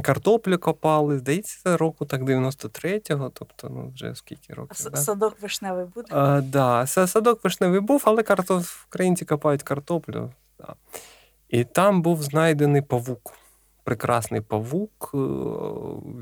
картоплю 0.02 0.58
копали. 0.58 1.18
Здається, 1.18 1.76
року 1.76 2.04
так 2.04 2.22
93-го, 2.22 3.30
тобто 3.34 3.68
ну 3.68 3.92
вже 3.94 4.14
скільки 4.14 4.54
років. 4.54 4.90
да? 4.90 4.96
Садок 4.96 5.42
вишневий 5.42 5.84
буде? 5.94 6.08
А, 6.10 6.40
да, 6.40 6.86
Садок 6.86 7.44
вишневий 7.44 7.80
був, 7.80 8.02
але 8.06 8.22
картоф... 8.22 8.84
українці 8.88 9.24
копають 9.24 9.62
картоплю. 9.62 10.32
Да. 10.60 10.74
І 11.48 11.64
там 11.64 12.02
був 12.02 12.22
знайдений 12.22 12.82
павук. 12.82 13.32
Прекрасний 13.84 14.40
павук, 14.40 15.10
е, 15.14 15.18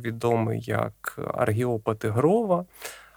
відомий 0.02 0.60
як 0.60 1.18
Аргіопа 1.34 1.94
Тигрова 1.94 2.64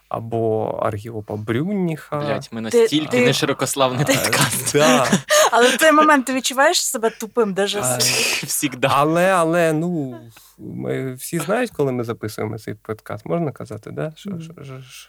або 0.09 0.69
Аргіопа 0.83 1.35
Брюнніха. 1.35 2.17
Блять, 2.17 2.49
ми 2.51 2.61
настільки 2.61 3.17
ти, 3.17 3.25
не 3.25 3.33
широкославний 3.33 4.05
подкаст. 4.05 4.73
Да. 4.73 5.07
Але 5.51 5.69
в 5.69 5.77
той 5.77 5.91
момент 5.91 6.25
ти 6.25 6.33
відчуваєш 6.33 6.85
себе 6.85 7.09
тупим, 7.09 7.53
даже 7.53 7.79
Всігда. 8.43 8.87
Але, 8.91 9.31
але, 9.31 9.73
ну, 9.73 10.19
ми 10.57 11.13
всі 11.13 11.39
знають, 11.39 11.71
коли 11.71 11.91
ми 11.91 12.03
записуємо 12.03 12.57
цей 12.57 12.73
подкаст, 12.73 13.25
можна 13.25 13.51
казати, 13.51 13.91
да? 13.91 14.13
що, 14.15 14.39
що, 14.39 14.53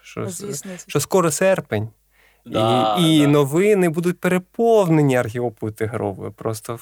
що, 0.02 0.28
що, 0.30 0.56
що 0.86 1.00
скоро 1.00 1.30
серпень. 1.30 1.88
Да, 2.52 2.96
і 3.00 3.16
і 3.16 3.20
да. 3.20 3.26
новини 3.26 3.88
будуть 3.88 4.20
переповнені 4.20 5.16
архіопою 5.16 5.72
тигровою. 5.72 6.32
Просто 6.32 6.78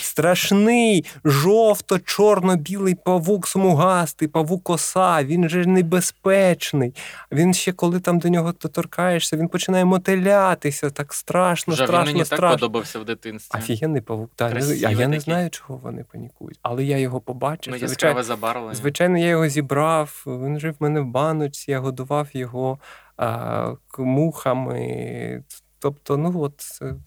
страшний 0.00 1.04
жовто-чорно-білий 1.24 2.94
павук 2.94 3.48
смугастий, 3.48 4.28
павук 4.28 4.70
оса, 4.70 5.24
він 5.24 5.48
же 5.48 5.66
небезпечний. 5.66 6.94
Він 7.32 7.54
ще, 7.54 7.72
коли 7.72 8.00
там 8.00 8.18
до 8.18 8.28
нього 8.28 8.52
торкаєшся, 8.52 9.36
він 9.36 9.48
починає 9.48 9.84
мотилятися. 9.84 10.90
Так 10.90 11.14
страшно, 11.14 11.74
Вже 11.74 11.84
страшно, 11.84 12.04
він 12.06 12.12
мені 12.12 12.24
страшно. 12.24 12.48
так 12.48 12.60
подобався 12.60 12.98
в 12.98 13.04
дитинстві. 13.04 13.58
Офігенний 13.58 14.00
павук. 14.00 14.30
Так. 14.36 14.50
Красивий 14.52 14.84
А 14.84 14.90
я 14.90 14.96
такий. 14.96 15.06
не 15.06 15.20
знаю, 15.20 15.50
чого 15.50 15.80
вони 15.82 16.04
панікують. 16.12 16.58
Але 16.62 16.84
я 16.84 16.98
його 16.98 17.20
побачив. 17.20 17.74
Ну, 17.80 17.88
Звичайно, 17.88 18.22
забарвлення. 18.22 18.74
Звичайно, 18.74 19.18
я 19.18 19.26
його 19.26 19.48
зібрав. 19.48 20.22
Він 20.26 20.60
жив 20.60 20.74
в 20.78 20.82
мене 20.82 21.00
в 21.00 21.04
баночці, 21.06 21.70
я 21.70 21.80
годував 21.80 22.28
його 22.32 22.78
а, 23.16 23.74
мухами. 23.98 25.44
Тобто, 25.78 26.16
ну 26.16 26.40
от 26.40 26.62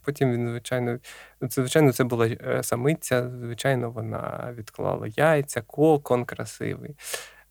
потім 0.06 0.32
він, 0.32 0.50
звичайно, 0.50 1.00
це 1.42 1.62
звичайно, 1.62 1.94
це 1.94 2.04
була 2.04 2.28
е, 2.28 2.64
самиця. 2.64 3.32
Звичайно, 3.40 3.92
вона 3.92 4.54
відклала 4.58 5.08
яйця, 5.08 5.62
кокон 5.62 6.26
красивий. 6.26 6.96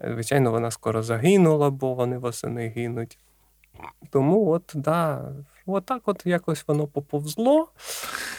Звичайно, 0.00 0.50
вона 0.50 0.70
скоро 0.70 1.02
загинула, 1.02 1.70
бо 1.70 1.94
вони 1.94 2.18
восени 2.18 2.68
гинуть. 2.68 3.18
Тому, 4.10 4.50
от, 4.50 4.72
да, 4.74 5.32
от 5.66 5.86
так 5.86 6.02
от 6.04 6.26
якось 6.26 6.64
воно 6.66 6.86
поповзло. 6.86 7.68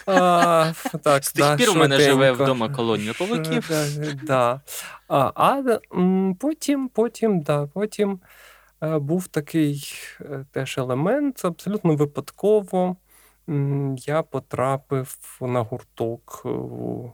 А, 0.06 0.74
так, 1.04 1.24
З 1.26 1.34
тих 1.34 1.46
да, 1.46 1.58
пір 1.58 1.70
у 1.70 1.74
мене 1.74 2.00
живе 2.00 2.32
вдома 2.32 2.70
колонія 2.70 3.14
павуків. 3.20 3.68
Да, 3.70 4.14
да. 4.24 4.62
А, 5.08 5.32
а 5.36 5.80
потім, 6.40 6.90
потім, 6.90 7.42
да, 7.42 7.68
потім 7.74 8.20
був 8.82 9.28
такий 9.28 9.94
е, 10.22 10.46
теж 10.52 10.78
елемент, 10.78 11.46
абсолютно 11.46 11.96
випадково. 11.96 12.96
Я 13.98 14.24
потрапив 14.24 15.38
на 15.42 15.62
гурток 15.62 16.42
у 16.46 17.12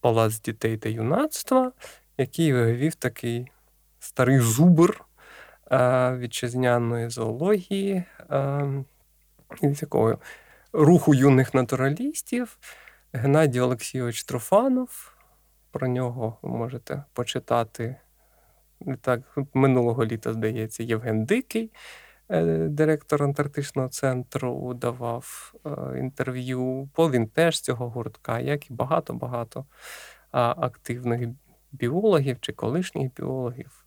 Палац 0.00 0.40
дітей 0.40 0.76
та 0.76 0.88
юнацтва, 0.88 1.72
який 2.18 2.52
вивів 2.52 2.94
такий 2.94 3.52
старий 3.98 4.38
зубр 4.38 5.04
е, 5.70 6.16
вітчизняної 6.16 7.10
зоології, 7.10 8.04
е, 8.30 8.84
із 9.62 9.82
якого 9.82 10.18
руху 10.72 11.14
юних 11.14 11.54
натуралістів 11.54 12.58
Геннадій 13.12 13.60
Олексійович 13.60 14.24
Трофанов. 14.24 15.12
Про 15.70 15.88
нього 15.88 16.38
ви 16.42 16.48
можете 16.48 17.04
почитати 17.12 17.96
так, 19.00 19.20
минулого 19.54 20.04
літа, 20.04 20.32
здається, 20.32 20.82
Євген 20.82 21.24
Дикий, 21.24 21.70
е, 22.28 22.42
директор 22.68 23.22
Антарктичного 23.22 23.88
центру, 23.88 24.74
давав 24.74 25.54
е, 25.66 25.98
інтерв'ю. 25.98 26.88
Бо 26.96 27.10
він 27.10 27.26
теж 27.26 27.56
з 27.58 27.60
цього 27.60 27.88
гуртка, 27.88 28.40
як 28.40 28.70
і 28.70 28.74
багато-багато 28.74 29.64
активних 30.30 31.28
біологів 31.72 32.36
чи 32.40 32.52
колишніх 32.52 33.14
біологів. 33.14 33.84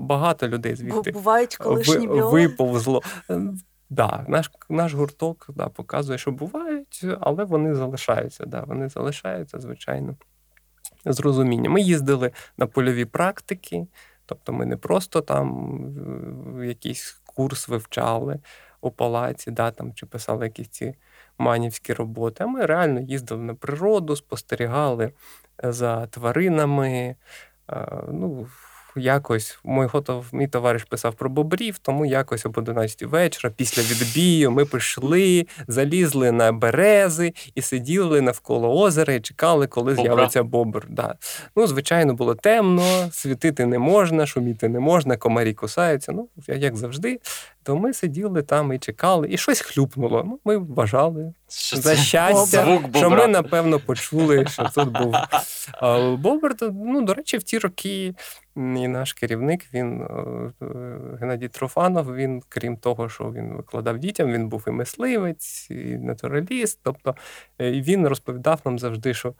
Багато 0.00 0.48
людей 0.48 0.74
звідти 0.74 1.10
Бувають 1.12 1.56
колишні 1.56 2.06
біологи. 2.06 2.46
виповзло. 2.46 3.02
Е, 3.30 3.40
Да, 3.90 4.24
наш, 4.28 4.50
наш 4.68 4.94
гурток 4.94 5.46
да, 5.56 5.68
показує, 5.68 6.18
що 6.18 6.32
бувають, 6.32 7.04
але 7.20 7.44
вони 7.44 7.74
залишаються. 7.74 8.46
Да, 8.46 8.60
Вони 8.60 8.88
залишаються, 8.88 9.60
звичайно, 9.60 10.16
з 11.06 11.20
розумінням. 11.20 11.72
Ми 11.72 11.80
їздили 11.80 12.30
на 12.56 12.66
польові 12.66 13.04
практики, 13.04 13.86
тобто 14.26 14.52
ми 14.52 14.66
не 14.66 14.76
просто 14.76 15.20
там 15.20 16.58
е, 16.60 16.66
якийсь 16.66 17.20
курс 17.26 17.68
вивчали 17.68 18.38
у 18.80 18.90
палаці, 18.90 19.50
да, 19.50 19.70
там, 19.70 19.92
чи 19.94 20.06
писали 20.06 20.44
якісь 20.46 20.68
ці 20.68 20.94
манівські 21.38 21.92
роботи, 21.92 22.44
а 22.44 22.46
ми 22.46 22.66
реально 22.66 23.00
їздили 23.00 23.42
на 23.42 23.54
природу, 23.54 24.16
спостерігали 24.16 25.12
за 25.62 26.06
тваринами. 26.06 27.16
е, 27.70 27.86
Ну, 28.12 28.46
якось 28.96 29.58
мій, 29.64 29.86
готов, 29.86 30.26
мій 30.32 30.48
товариш 30.48 30.84
писав 30.84 31.14
про 31.14 31.30
бобрів, 31.30 31.78
тому 31.78 32.06
якось 32.06 32.46
об 32.46 32.58
11 32.58 33.02
вечора, 33.02 33.54
після 33.56 33.82
відбію, 33.82 34.50
ми 34.50 34.64
пішли, 34.64 35.46
залізли 35.68 36.32
на 36.32 36.52
берези 36.52 37.32
і 37.54 37.62
сиділи 37.62 38.20
навколо 38.20 38.80
озера 38.80 39.14
і 39.14 39.20
чекали, 39.20 39.66
коли 39.66 39.94
Бобра. 39.94 40.02
з'явиться 40.14 40.42
бобр. 40.42 40.86
Да. 40.88 41.14
Ну, 41.56 41.66
звичайно, 41.66 42.14
було 42.14 42.34
темно, 42.34 43.08
світити 43.12 43.66
не 43.66 43.78
можна, 43.78 44.26
шуміти 44.26 44.68
не 44.68 44.80
можна, 44.80 45.16
комарі 45.16 45.54
кусаються. 45.54 46.12
Ну, 46.12 46.28
як 46.48 46.76
завжди. 46.76 47.20
То 47.64 47.76
ми 47.76 47.92
сиділи 47.92 48.42
там 48.42 48.72
і 48.72 48.78
чекали, 48.78 49.28
і 49.30 49.36
щось 49.36 49.60
хлюпнуло. 49.60 50.22
Ну, 50.26 50.40
ми 50.44 50.56
вважали 50.56 51.32
Що 51.48 51.76
за 51.76 51.96
щастя, 51.96 52.64
Звук 52.64 52.96
що 52.96 53.10
ми 53.10 53.26
напевно 53.26 53.78
почули, 53.80 54.46
що 54.46 54.68
тут 54.74 54.88
був. 54.88 55.14
То, 56.58 56.70
Ну, 56.72 57.02
до 57.02 57.14
речі, 57.14 57.36
в 57.36 57.42
ті 57.42 57.58
роки 57.58 58.14
і 58.56 58.88
наш 58.88 59.12
керівник, 59.12 59.66
він 59.74 60.02
е, 60.02 60.52
Геннадій 61.20 61.48
Трофанов. 61.48 62.14
Він, 62.14 62.42
крім 62.48 62.76
того, 62.76 63.08
що 63.08 63.32
він 63.32 63.54
викладав 63.54 63.98
дітям, 63.98 64.32
він 64.32 64.48
був 64.48 64.64
і 64.66 64.70
мисливець, 64.70 65.70
і 65.70 65.74
натураліст. 65.98 66.80
Тобто 66.82 67.14
е, 67.60 67.70
він 67.70 68.08
розповідав 68.08 68.60
нам 68.64 68.78
завжди, 68.78 69.14
що 69.14 69.34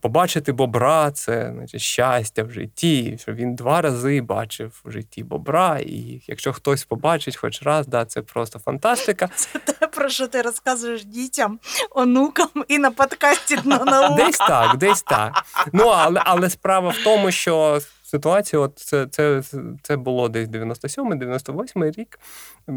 побачити 0.00 0.52
бобра 0.52 1.10
це 1.10 1.52
значить, 1.54 1.80
щастя 1.80 2.42
в 2.42 2.50
житті, 2.50 3.18
що 3.20 3.32
він 3.32 3.54
два 3.54 3.80
рази 3.80 4.20
бачив 4.20 4.80
в 4.84 4.90
житті 4.90 5.22
бобра, 5.22 5.78
і 5.78 6.22
якщо 6.26 6.52
хтось 6.52 6.84
побачить 6.84 7.36
хоч 7.36 7.62
раз, 7.62 7.86
да, 7.86 8.04
це 8.04 8.22
просто 8.22 8.58
фантастика. 8.58 9.30
Це 9.34 9.58
те, 9.58 9.86
про 9.86 10.08
що 10.08 10.28
ти 10.28 10.42
розказуєш 10.42 11.04
дітям, 11.04 11.58
онукам 11.90 12.48
і 12.68 12.78
на 12.78 12.90
подкасті 12.90 13.58
на 13.64 13.78
наука. 13.78 14.24
Десь 14.24 14.38
так, 14.38 14.76
десь 14.76 15.02
так. 15.02 15.44
Ну, 15.72 15.84
але 15.84 16.22
але 16.24 16.50
справа 16.50 16.88
в 16.88 16.98
тому, 17.04 17.30
що 17.30 17.80
ситуація, 18.02 18.62
от 18.62 18.78
це 18.78 19.06
це, 19.06 19.42
це 19.82 19.96
було 19.96 20.28
десь 20.28 20.48
97-98 20.48 22.00
рік. 22.00 22.18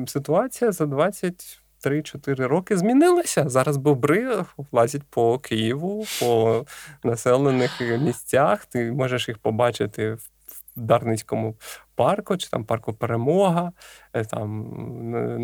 Ситуація 0.08 0.72
за 0.72 0.86
20. 0.86 1.60
3-4 1.86 2.48
роки 2.48 2.78
змінилися. 2.78 3.50
Зараз 3.50 3.78
бобри 3.78 4.46
влазять 4.72 5.04
по 5.10 5.40
Києву, 5.40 6.06
по 6.20 6.66
населених 7.04 7.82
місцях. 7.82 8.66
Ти 8.66 8.92
можеш 8.92 9.28
їх 9.28 9.38
побачити 9.38 10.14
в 10.14 10.30
Дарницькому 10.76 11.56
парку, 11.96 12.38
чи 12.38 12.50
там 12.50 12.64
парку 12.64 12.94
Перемога, 12.94 13.72
е, 14.14 14.26
там 14.26 14.66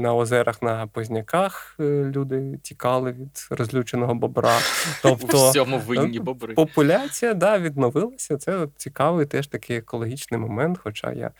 на 0.01 0.15
озерах 0.15 0.61
на 0.61 0.87
Позняках 0.87 1.75
е, 1.79 1.83
люди 2.15 2.59
тікали 2.63 3.11
від 3.11 3.47
розлюченого 3.49 4.15
бобра. 4.15 4.57
Тобто 5.01 5.49
всьому 5.49 5.79
винні 5.79 6.19
бобри. 6.19 6.53
Популяція 6.53 7.33
да, 7.33 7.59
відновилася. 7.59 8.37
Це 8.37 8.67
цікавий 8.77 9.25
теж 9.25 9.47
такий 9.47 9.77
екологічний 9.77 10.39
момент. 10.39 10.77
Хоча 10.83 11.11
я, 11.11 11.31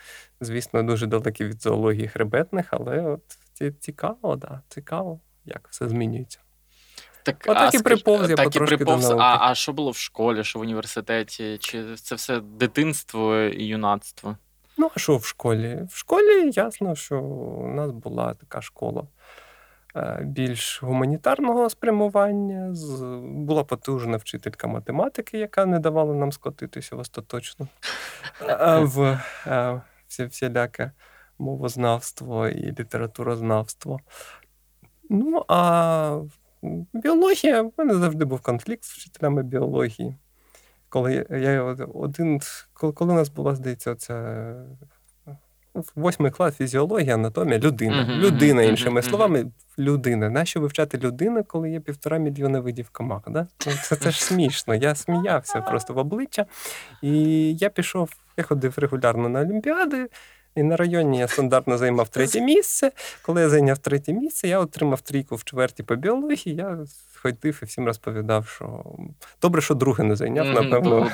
звісно, 0.41 0.83
дуже 0.83 1.07
далекий 1.07 1.47
від 1.47 1.62
зоології 1.62 2.07
хребетних, 2.07 2.67
але 2.71 3.01
от 3.01 3.21
цікаво, 3.79 4.36
да, 4.36 4.62
цікаво, 4.69 5.19
як 5.45 5.67
все 5.72 5.89
змінюється. 5.89 6.39
Так, 7.24 7.48
а, 7.48 7.69
і 7.74 7.79
приповз 7.79 8.29
я 8.29 8.36
так 8.36 8.55
і 8.55 8.60
приповз. 8.60 9.10
А 9.10 9.38
а 9.41 9.55
що 9.55 9.74
було 9.74 9.91
в 9.91 9.98
школі, 9.98 10.43
що 10.43 10.60
в 10.60 10.62
університеті? 10.62 11.57
Чи 11.60 11.95
це 11.95 12.15
все 12.15 12.39
дитинство 12.39 13.38
і 13.38 13.65
юнацтво? 13.65 14.38
Ну, 14.77 14.91
а 14.95 15.00
що 15.00 15.17
в 15.17 15.25
школі? 15.25 15.88
В 15.89 15.98
школі 15.98 16.51
ясно, 16.53 16.95
що 16.95 17.22
у 17.22 17.67
нас 17.67 17.91
була 17.91 18.33
така 18.33 18.62
школа 18.62 19.03
е, 19.95 20.19
більш 20.24 20.83
гуманітарного 20.83 21.69
спрямування. 21.69 22.74
Була 23.22 23.63
потужна 23.63 24.17
вчителька 24.17 24.67
математики, 24.67 25.38
яка 25.38 25.65
не 25.65 25.79
давала 25.79 26.13
нам 26.13 26.31
скотитися 26.31 26.95
в 26.95 27.00
остаточно 27.00 27.67
в 28.81 29.19
е, 29.48 29.81
всіляке 30.19 30.91
мовознавство 31.40 32.48
і 32.48 32.72
літературознавство. 32.72 34.00
Ну, 35.10 35.46
а 35.48 36.22
біологія, 36.94 37.62
в 37.62 37.72
мене 37.78 37.94
завжди 37.94 38.25
був 38.25 38.42
конфлікт 38.42 38.84
з 38.84 38.92
вчителями 38.92 39.44
біології. 39.44 40.16
Коли 40.90 41.25
я 41.30 41.63
один, 41.94 42.42
коли 42.74 43.13
у 43.13 43.16
нас 43.16 43.30
була, 43.30 43.56
здається, 43.56 43.96
це 43.96 44.56
восьмий 45.96 46.32
клас 46.32 46.58
фізіологія, 46.58 47.13
анатомія, 47.13 47.60
людина. 47.60 48.08
Людина, 48.18 48.63
іншими 48.63 49.02
словами, 49.02 49.46
людина. 49.80 50.30
Нащо 50.30 50.62
вивчати 50.62 50.98
людину, 50.98 51.44
коли 51.44 51.72
є 51.72 51.80
півтора 51.80 52.18
мільйона 52.18 52.60
видів 52.60 52.90
комах? 52.90 53.22
Да? 53.28 53.48
Це, 53.58 53.96
це 53.96 54.12
ж 54.12 54.24
смішно. 54.24 54.75
Я 54.75 54.96
сміявся 54.96 55.62
просто 55.62 55.94
в 55.94 55.98
обличчя. 55.98 56.46
І 57.02 57.54
я 57.54 57.70
пішов, 57.70 58.10
я 58.38 58.44
ходив 58.44 58.74
регулярно 58.78 59.30
на 59.30 59.42
Олімпіади. 59.42 60.10
І 60.55 60.63
на 60.63 60.75
районі 60.75 61.17
я 61.17 61.27
стандартно 61.27 61.77
займав 61.77 62.10
третє 62.10 62.41
місце. 62.41 62.91
Коли 63.22 63.41
я 63.41 63.50
зайняв 63.50 63.77
третє 63.77 64.13
місце, 64.13 64.48
я 64.48 64.60
отримав 64.60 65.01
трійку 65.01 65.36
в 65.36 65.43
четвертій 65.43 65.83
по 65.83 65.95
біології. 65.95 66.55
Я 66.55 66.86
ходив 67.15 67.60
і 67.62 67.65
всім 67.65 67.86
розповідав, 67.86 68.48
що 68.48 68.83
добре, 69.41 69.62
що 69.62 69.75
друге 69.75 70.03
не 70.03 70.15
зайняв, 70.15 70.45
напевно. 70.45 71.12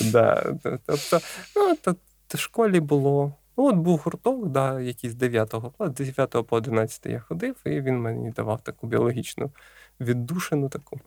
да, 0.00 0.54
Тобто, 0.86 1.20
ну, 1.56 1.76
то, 1.82 1.96
в 2.28 2.38
школі 2.38 2.80
було. 2.80 3.32
Ну, 3.56 3.64
от 3.66 3.76
був 3.76 3.98
гурток, 3.98 4.48
да, 4.48 4.80
який 4.80 5.10
з 5.10 5.14
9 5.14 5.50
класу, 5.50 5.92
9 5.92 6.30
по 6.30 6.56
11 6.56 7.06
я 7.06 7.20
ходив, 7.20 7.56
і 7.64 7.80
він 7.80 8.00
мені 8.00 8.30
давав 8.30 8.60
таку 8.60 8.86
біологічну 8.86 9.50
віддушину 10.00 10.68
таку. 10.68 11.00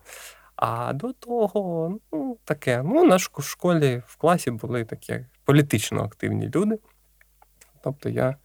А 0.56 0.92
до 0.92 1.12
того, 1.12 1.98
ну, 2.12 2.36
таке. 2.44 2.82
Ну, 2.82 3.04
на 3.04 3.18
школі 3.18 4.02
в 4.06 4.16
класі 4.16 4.50
були 4.50 4.84
такі 4.84 5.26
політично 5.44 6.04
активні 6.04 6.50
люди. 6.54 6.78
Тобто 7.82 8.08
я 8.08 8.36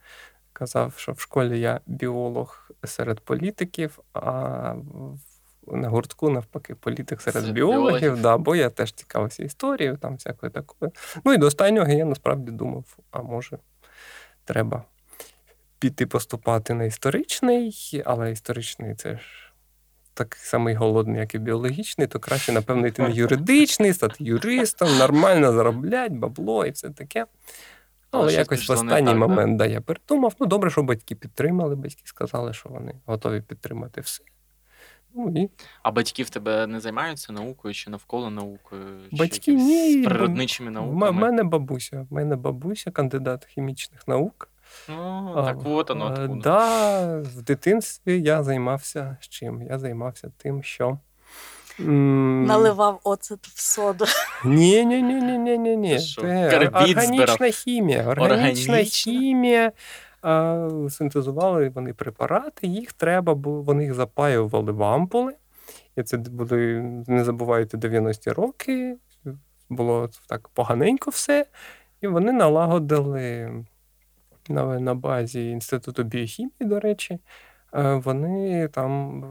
казав, 0.53 0.93
що 0.97 1.11
в 1.11 1.19
школі 1.19 1.59
я 1.59 1.79
біолог 1.85 2.71
серед 2.83 3.19
політиків, 3.19 3.99
а 4.13 4.75
на 5.67 5.89
гуртку, 5.89 6.29
навпаки, 6.29 6.75
політик 6.75 7.21
серед 7.21 7.43
Це 7.43 7.51
біологів, 7.51 7.81
біологів. 7.81 8.21
Да, 8.21 8.37
бо 8.37 8.55
я 8.55 8.69
теж 8.69 8.91
цікавився 8.91 9.43
історією, 9.43 9.97
там 9.97 10.15
всякою 10.15 10.51
такою. 10.51 10.91
Ну 11.23 11.33
і 11.33 11.37
до 11.37 11.45
останнього 11.45 11.91
я 11.91 12.05
насправді 12.05 12.51
думав, 12.51 12.97
а 13.11 13.21
може, 13.21 13.57
треба 14.45 14.83
піти 15.79 16.05
поступати 16.05 16.73
на 16.73 16.83
історичний, 16.83 18.03
але 18.05 18.31
історичний 18.31 18.95
це 18.95 19.11
ж. 19.11 19.19
Такий 20.13 20.39
самий 20.41 20.75
голодний, 20.75 21.19
як 21.19 21.35
і 21.35 21.37
біологічний, 21.37 22.07
то 22.07 22.19
краще, 22.19 22.51
напевно, 22.51 22.87
йти 22.87 23.01
на 23.01 23.09
юридичний, 23.13 23.93
стати 23.93 24.15
юристом, 24.19 24.97
нормально 24.97 25.51
заробляти, 25.51 26.15
бабло 26.15 26.65
і 26.65 26.71
все 26.71 26.89
таке. 26.89 27.25
Але, 28.11 28.23
Але 28.23 28.33
якось 28.33 28.69
в 28.69 28.71
останній 28.71 29.07
так, 29.07 29.17
момент 29.17 29.57
да? 29.57 29.65
да, 29.65 29.73
я 29.73 29.81
передумав. 29.81 30.35
Ну, 30.39 30.45
добре, 30.45 30.69
що 30.69 30.83
батьки 30.83 31.15
підтримали. 31.15 31.75
Батьки 31.75 32.01
сказали, 32.05 32.53
що 32.53 32.69
вони 32.69 32.95
готові 33.05 33.41
підтримати 33.41 34.01
все. 34.01 34.23
Ну, 35.15 35.33
і... 35.35 35.49
А 35.83 35.91
батьки 35.91 36.23
в 36.23 36.29
тебе 36.29 36.67
не 36.67 36.79
займаються 36.79 37.33
наукою 37.33 37.73
чи 37.73 37.89
навколо 37.89 38.29
наукою? 38.29 38.85
Батьки 39.11 39.53
ні. 39.53 40.03
З 40.03 40.05
природничими 40.05 40.71
науками? 40.71 41.09
У 41.09 41.13
мене 41.13 41.43
бабуся. 41.43 42.07
У 42.09 42.15
мене 42.15 42.35
бабуся, 42.35 42.91
кандидат 42.91 43.45
хімічних 43.45 44.07
наук. 44.07 44.49
Ну, 44.89 45.33
так 45.35 45.57
от 45.65 45.89
воно. 45.89 46.15
Так, 46.15 46.37
да, 46.37 47.17
в 47.17 47.41
дитинстві 47.41 48.21
я 48.21 48.43
займався 48.43 49.17
чим? 49.19 49.61
Я 49.61 49.79
займався 49.79 50.31
тим, 50.37 50.63
що. 50.63 50.99
Наливав 51.79 52.99
оцет 53.03 53.47
в 53.47 53.61
соду. 53.61 54.05
Ні, 54.45 54.85
ні, 54.85 55.01
ні, 55.01 55.13
ні, 55.13 55.37
ні, 55.37 55.57
ні, 55.57 55.77
ні. 55.77 55.97
Органічна 57.07 57.49
хімія. 57.49 58.03
Органічна 58.03 58.77
хімія. 58.83 59.71
Синтезували 60.89 61.69
вони 61.69 61.93
препарати, 61.93 62.67
їх 62.67 62.93
треба 62.93 63.35
було, 63.35 63.61
вони 63.61 63.83
їх 63.83 63.93
запаювали 63.93 64.71
в 64.71 64.83
ампули. 64.83 65.33
І 65.97 66.03
це 66.03 66.17
були, 66.17 66.81
не 67.07 67.23
забувайте, 67.23 67.77
90-ті 67.77 68.31
роки. 68.31 68.95
Було 69.69 70.09
так 70.29 70.47
поганенько 70.47 71.09
все. 71.11 71.45
І 72.01 72.07
вони 72.07 72.31
налагодили 72.31 73.51
на, 74.49 74.79
на 74.79 74.95
базі 74.95 75.49
Інституту 75.49 76.03
біохімії, 76.03 76.51
до 76.59 76.79
речі. 76.79 77.19
Е, 77.75 77.93
вони 77.93 78.67
там 78.67 79.23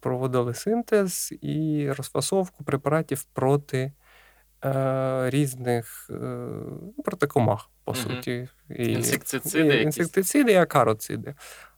проводили 0.00 0.54
синтез 0.54 1.34
і 1.40 1.86
розфасовку 1.96 2.64
препаратів 2.64 3.22
проти 3.22 3.92
е, 4.64 5.30
різних 5.30 6.10
е, 6.10 6.48
проти 7.04 7.26
комах, 7.26 7.70
по 7.84 7.92
угу. 7.92 8.00
суті. 8.00 8.48
І, 8.70 8.92
Інсектициди 8.92 9.76
і, 9.76 9.82
інсектициди 9.82 10.52
і 10.52 10.56
акароциди. 10.56 11.34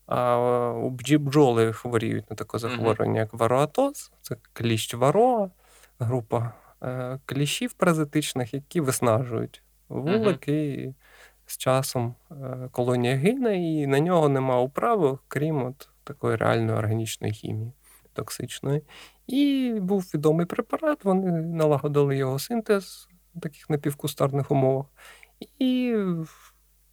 А 0.06 0.38
у 0.70 0.90
бджоли 0.90 1.72
хворіють 1.72 2.30
на 2.30 2.36
таке 2.36 2.58
захворювання, 2.58 3.20
як 3.20 3.34
вароатоз, 3.34 4.12
це 4.22 4.36
кліщ 4.52 4.94
вароа, 4.94 5.50
група 5.98 6.52
кліщів 7.24 7.72
паразитичних, 7.72 8.54
які 8.54 8.80
виснажують 8.80 9.62
вулики. 9.88 10.72
І 10.72 10.94
з 11.46 11.56
часом 11.56 12.14
колонія 12.70 13.14
гине, 13.14 13.72
і 13.72 13.86
на 13.86 14.00
нього 14.00 14.28
нема 14.28 14.60
управи, 14.60 15.18
крім 15.28 15.64
от 15.64 15.88
такої 16.04 16.36
реальної 16.36 16.78
органічної 16.78 17.32
хімії 17.32 17.72
токсичної. 18.12 18.82
І 19.26 19.72
був 19.80 20.10
відомий 20.14 20.46
препарат, 20.46 21.04
вони 21.04 21.32
налагодили 21.32 22.16
його 22.16 22.38
синтез 22.38 23.08
в 23.34 23.40
таких 23.40 23.70
напівкустарних 23.70 24.50
умовах. 24.50 24.86
І 25.58 25.94
е, 25.96 26.24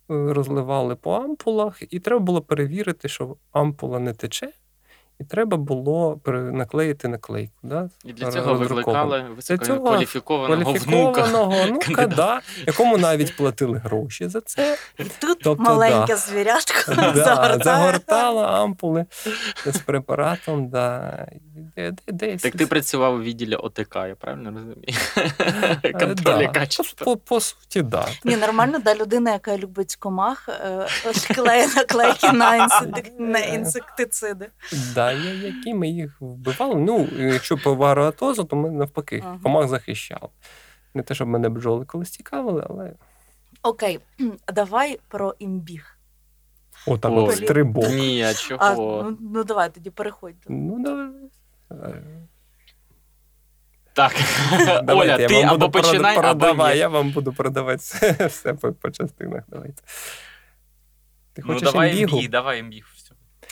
розливали 0.08 0.96
по 0.96 1.12
ампулах, 1.14 1.84
і 1.94 2.00
треба 2.00 2.20
було 2.20 2.42
перевірити, 2.42 3.08
що 3.08 3.38
ампула 3.52 4.00
не 4.00 4.14
тече, 4.14 4.52
і 5.20 5.24
треба 5.24 5.58
було 5.58 6.20
наклеїти 6.52 7.08
наклейку. 7.08 7.54
Да? 7.64 7.90
І 8.06 8.14
для 8.14 8.32
цього 8.32 8.54
викликали 8.54 9.26
висококваліфікованого 9.36 10.74
внука, 10.74 11.24
внука 11.68 12.08
да, 12.08 12.42
якому 12.68 12.98
навіть 12.98 13.38
платили 13.38 13.78
гроші 13.78 14.28
за 14.28 14.42
це. 14.42 14.78
І 15.00 15.04
тут 15.04 15.38
тобто, 15.42 15.64
маленьке 15.64 16.06
да, 16.08 16.18
звірятко 16.18 16.96
да, 16.96 17.60
загортала 17.64 18.64
ампули 18.64 19.06
з 19.66 19.78
препаратом. 19.78 20.70
Да. 20.70 21.28
Десь. 22.08 22.42
Так 22.42 22.56
ти 22.56 22.68
працював 22.68 23.16
у 23.16 23.22
відділі 23.22 23.56
ОТК, 23.56 23.96
я 23.96 24.16
правильно 24.20 24.52
розумію? 24.52 24.84
Е, 25.84 25.94
Контролі 25.94 26.50
качества. 26.54 27.06
По, 27.06 27.18
по 27.18 27.40
суті, 27.40 27.82
да. 27.82 28.08
Ні, 28.24 28.38
нормально, 28.38 28.80
да, 28.80 28.96
людина, 28.96 29.32
яка 29.32 29.58
любить 29.58 29.96
комах, 29.96 30.50
клеє 31.36 31.68
наклейки 31.76 32.32
на 32.32 33.40
інсектициди. 33.40 34.50
Да, 34.96 35.09
да, 35.16 35.48
які 35.48 35.74
ми 35.74 35.90
їх 35.90 36.18
вбивали. 36.22 36.76
Ну, 36.76 37.08
якщо 37.18 37.58
по 37.58 37.76
вароатозу, 37.76 38.44
то 38.44 38.56
ми 38.56 38.72
навпаки 38.72 39.22
Ага. 39.26 39.40
комах 39.44 39.68
захищали. 39.68 40.30
Не 40.94 41.04
те, 41.04 41.16
щоб 41.16 41.28
мене 41.28 41.50
бджоли 41.50 41.86
колись 41.86 42.10
цікавили, 42.10 42.66
але 42.70 42.94
Окей, 43.64 44.00
давай 44.54 45.00
про 45.08 45.36
імбіг. 45.40 45.98
отак 46.88 47.12
Ой. 47.12 47.24
от 47.24 47.36
стрибок. 47.36 47.90
Ні, 47.90 48.24
а 48.24 48.34
А, 48.58 48.74
ну, 48.76 49.18
ну 49.22 49.44
давай 49.44 49.70
тоді 49.74 49.90
переходь. 49.90 50.36
Ну, 50.48 50.84
давай. 50.84 51.08
Так. 53.94 54.14
Давайте, 54.84 54.94
Оля, 55.14 55.22
я 55.22 55.28
ти 55.28 55.34
вам 55.36 55.46
або 55.50 55.58
буду 55.68 55.72
починай, 55.72 56.14
або 56.18 56.22
продавай, 56.22 56.74
ні. 56.74 56.80
я 56.80 56.88
вам 56.88 57.12
буду 57.12 57.34
продавати 57.34 57.78
все, 57.78 58.12
все 58.28 58.54
по, 58.54 58.74
по 58.74 58.92
частинах. 58.92 59.44
Давайте. 59.48 59.84
Ти 61.34 61.42
Ну, 61.46 61.60
давай 61.60 61.92
імбігу? 61.92 62.18
імбіг, 62.18 62.30
давай 62.30 62.60
імбіг. 62.60 62.86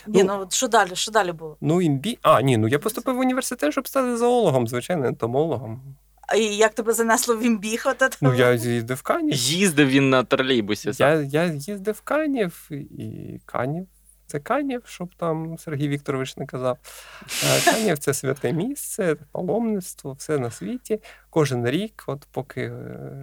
Ні, 0.07 0.23
Ну, 0.23 0.33
ну 0.33 0.41
от 0.41 0.53
що 0.53 0.67
далі? 0.67 0.89
Що 0.93 1.11
далі 1.11 1.31
було? 1.31 1.57
Ну, 1.61 1.81
імбі. 1.81 2.19
А, 2.21 2.41
ні, 2.41 2.57
ну 2.57 2.67
я 2.67 2.79
поступив 2.79 3.15
в 3.15 3.19
університет, 3.19 3.71
щоб 3.71 3.87
стати 3.87 4.17
зоологом, 4.17 4.67
звичайно, 4.67 5.07
ентомологом. 5.07 5.95
А 6.27 6.35
і 6.35 6.43
як 6.43 6.73
тебе 6.73 6.93
занесло 6.93 7.35
в 7.35 7.43
імбіг? 7.43 7.83
От? 7.85 8.17
Ну, 8.21 8.33
я 8.33 8.53
їздив 8.53 8.97
в 8.97 9.01
Канів. 9.01 9.35
Їздив 9.35 9.87
він 9.87 10.09
на 10.09 10.23
тролейбусі. 10.23 10.91
Я, 10.97 11.13
я 11.13 11.45
їздив 11.45 11.95
в 11.95 12.01
Канів 12.01 12.69
і 12.71 13.39
Канів. 13.45 13.87
Це 14.27 14.39
Канів, 14.39 14.81
щоб 14.85 15.15
там 15.15 15.57
Сергій 15.57 15.87
Вікторович 15.87 16.37
не 16.37 16.45
казав. 16.45 16.77
Е, 17.43 17.71
Канів 17.71 17.97
це 17.97 18.13
святе 18.13 18.53
місце, 18.53 19.15
паломництво, 19.31 20.13
все 20.13 20.37
на 20.37 20.51
світі. 20.51 20.99
Кожен 21.29 21.69
рік, 21.69 22.03
от 22.07 22.27
поки 22.31 22.61
е, 22.61 22.69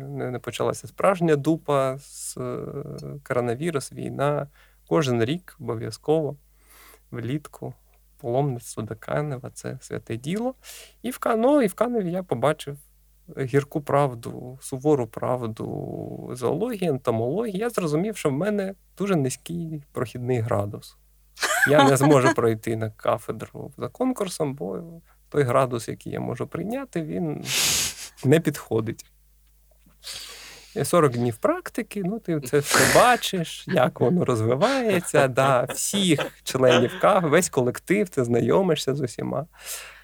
не, 0.09 0.31
не 0.31 0.39
почалася 0.39 0.87
справжня 0.87 1.37
дупа 1.37 1.99
з 1.99 2.37
е, 2.37 2.67
коронавірус, 3.23 3.93
війна, 3.93 4.49
кожен 4.89 5.25
рік 5.25 5.57
обов'язково 5.61 6.37
влітку 7.15 7.75
паломництво 8.21 8.83
до 8.83 8.97
Канева 8.97 9.51
це 9.51 9.79
святе 9.81 10.17
діло. 10.17 10.55
І 11.03 11.11
в, 11.11 11.19
Ка- 11.19 11.37
ну, 11.37 11.63
і 11.63 11.67
в 11.67 11.75
Каневі 11.75 12.13
я 12.13 12.23
побачив 12.23 12.79
гірку 13.39 13.81
правду, 13.81 14.59
сувору 14.63 15.07
правду 15.07 16.31
зоології, 16.33 16.91
ентомології, 16.91 17.59
я 17.59 17.71
зрозумів, 17.71 18.17
що 18.17 18.29
в 18.29 18.33
мене 18.33 18.75
дуже 18.99 19.17
низький 19.17 19.83
прохідний 19.93 20.41
градус. 20.41 20.97
Я 21.71 21.89
не 21.89 21.97
зможу 21.97 22.35
пройти 22.37 22.77
на 22.77 22.91
кафедру 22.91 23.73
за 23.79 23.89
конкурсом, 23.89 24.55
бо 24.55 24.83
той 25.29 25.43
градус, 25.43 25.89
який 25.89 26.13
я 26.13 26.21
можу 26.21 26.47
прийняти, 26.47 27.03
він 27.03 27.45
не 28.25 28.41
підходить. 28.41 29.07
Є 30.75 30.85
40 30.85 31.13
днів 31.13 31.37
практики, 31.37 32.03
ну 32.05 32.19
ти 32.19 32.41
це 32.41 32.59
все 32.59 32.99
бачиш, 33.01 33.65
як 33.69 34.01
воно 34.01 34.25
розвивається. 34.25 35.29
Да, 35.29 35.63
всіх 35.63 36.27
членів 36.45 36.91
КАФ, 37.01 37.25
весь 37.25 37.49
колектив, 37.49 38.09
ти 38.09 38.25
знайомишся 38.25 38.95
з 38.95 39.01
усіма. 39.01 39.47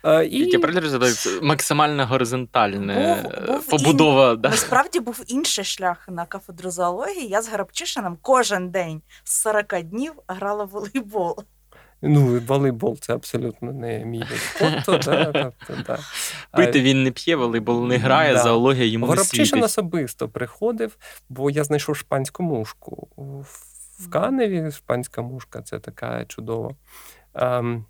Е, 0.04 0.26
і... 0.26 0.56
Розумію, 0.56 1.38
максимально 1.42 2.06
горизонтальне 2.06 3.22
Був- 3.22 3.32
е, 3.32 3.52
був 3.52 3.66
побудова. 3.66 4.36
да? 4.36 4.48
Насправді 4.48 5.00
був 5.00 5.24
інший 5.26 5.64
шлях 5.64 6.08
на 6.08 6.26
кафедру 6.26 6.70
зоології. 6.70 7.28
Я 7.28 7.42
з 7.42 7.48
Гарабчишином 7.48 8.18
кожен 8.22 8.70
день 8.70 9.02
з 9.24 9.40
40 9.40 9.82
днів 9.82 10.12
грала 10.28 10.64
в 10.64 10.68
волейбол. 10.68 11.44
Ну, 12.02 12.40
волейбол 12.46 12.98
це 13.00 13.14
абсолютно 13.14 13.72
не 13.72 14.04
мій 14.04 14.18
вид 14.30 14.38
спорту. 14.38 14.98
да, 15.10 15.24
тобто, 15.32 15.82
да. 15.86 15.98
Пити 16.56 16.80
він 16.82 17.02
не 17.02 17.10
п'є, 17.10 17.36
волейбол 17.36 17.86
не 17.86 17.96
грає, 17.96 18.34
Да. 18.34 18.42
зоологія 18.42 18.86
йому 18.86 19.06
не 19.06 19.16
світить. 19.16 19.62
особисто 19.64 20.28
приходив, 20.28 20.96
бо 21.28 21.50
я 21.50 21.64
знайшов 21.64 21.96
шпанську 21.96 22.42
мушку 22.42 23.08
в- 23.16 24.10
Каневі. 24.10 24.70
Шпанська 24.70 25.22
мушка 25.22 25.62
це 25.62 25.78
така 25.78 26.24
чудова, 26.24 26.74
ем, 27.34 27.84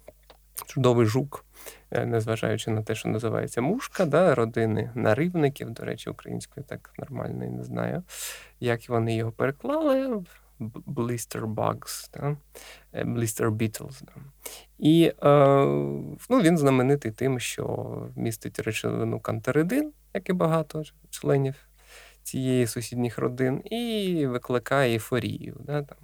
чудовий 0.66 1.06
жук, 1.06 1.44
е, 1.90 2.06
незважаючи 2.06 2.70
на 2.70 2.82
те, 2.82 2.94
що 2.94 3.08
називається 3.08 3.60
мушка, 3.60 4.04
да, 4.04 4.34
родини 4.34 4.90
наривників, 4.94 5.70
до 5.70 5.84
речі, 5.84 6.10
українською 6.10 6.66
так 6.68 6.90
нормально 6.98 7.44
і 7.44 7.48
не 7.50 7.64
знаю, 7.64 8.02
як 8.60 8.88
вони 8.88 9.16
його 9.16 9.32
переклали. 9.32 10.22
Blister 10.86 11.54
Bugs, 11.54 12.10
да? 12.14 12.36
е, 12.92 13.04
Blister 13.04 13.50
Beetles. 13.50 14.02
Да? 14.04 14.12
І 14.78 15.12
е, 15.22 15.30
ну, 16.30 16.40
він 16.40 16.58
знаменитий 16.58 17.12
тим, 17.12 17.40
що 17.40 17.96
містить 18.16 18.58
речовину 18.58 19.20
кантеридин, 19.20 19.92
як 20.14 20.28
і 20.28 20.32
багато 20.32 20.82
членів 21.10 21.54
цієї 22.22 22.66
сусідніх 22.66 23.18
родин, 23.18 23.62
і 23.64 24.26
викликає 24.26 24.92
ейфорію 24.92 25.56
да, 25.60 25.82
там, 25.82 25.98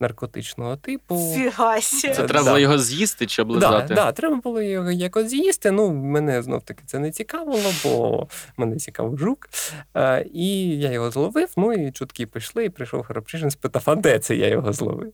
наркотичного 0.00 0.76
типу. 0.76 1.32
Фігасі. 1.34 2.08
Це 2.08 2.14
треба 2.14 2.32
да. 2.32 2.42
було 2.44 2.58
його 2.58 2.78
з'їсти 2.78 3.26
чи 3.26 3.42
Да, 3.42 3.48
облизати. 3.48 3.94
да, 3.94 4.12
треба 4.12 4.36
було 4.36 4.62
його 4.62 4.90
якось 4.90 5.26
з'їсти. 5.26 5.70
Ну, 5.70 5.92
мене 5.92 6.42
знов 6.42 6.62
таки 6.62 6.82
це 6.86 6.98
не 6.98 7.10
цікавило, 7.10 7.72
бо 7.84 8.26
мене 8.56 8.76
цікавив 8.76 9.18
жук. 9.18 9.48
Е, 9.96 10.26
і 10.34 10.78
я 10.78 10.92
його 10.92 11.10
зловив. 11.10 11.48
Ну 11.56 11.72
і 11.72 11.92
чутки 11.92 12.26
пішли, 12.26 12.64
і 12.64 12.68
прийшов 12.68 13.02
Харапчишин, 13.02 13.50
спитав, 13.50 13.82
а 13.86 13.94
де 13.94 14.18
це 14.18 14.36
я 14.36 14.48
його 14.48 14.72
зловив? 14.72 15.12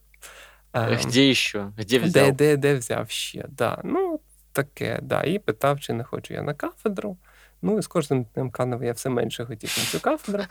Е, 0.72 0.99
Где 1.05 1.35
ще? 1.35 1.66
Где 1.79 1.99
де, 1.99 2.07
взяв? 2.07 2.33
де, 2.33 2.57
де 2.57 2.75
взяв 2.75 3.11
ще? 3.11 3.44
Да. 3.49 3.81
Ну, 3.85 4.20
таке, 4.53 4.99
да. 5.03 5.22
І 5.22 5.38
питав, 5.38 5.81
чи 5.81 5.92
не 5.92 6.05
хочу 6.05 6.35
я 6.35 6.42
на 6.42 6.55
кафедру. 6.55 7.16
Ну, 7.66 7.79
і 7.79 7.83
з 7.83 7.87
кожним 7.87 8.26
днем 8.35 8.50
Канова 8.50 8.85
я 8.85 8.92
все 8.92 9.09
менше 9.09 9.44
хотів 9.44 9.74
на 9.79 9.85
цю 9.85 10.00
кафедру. 10.00 10.44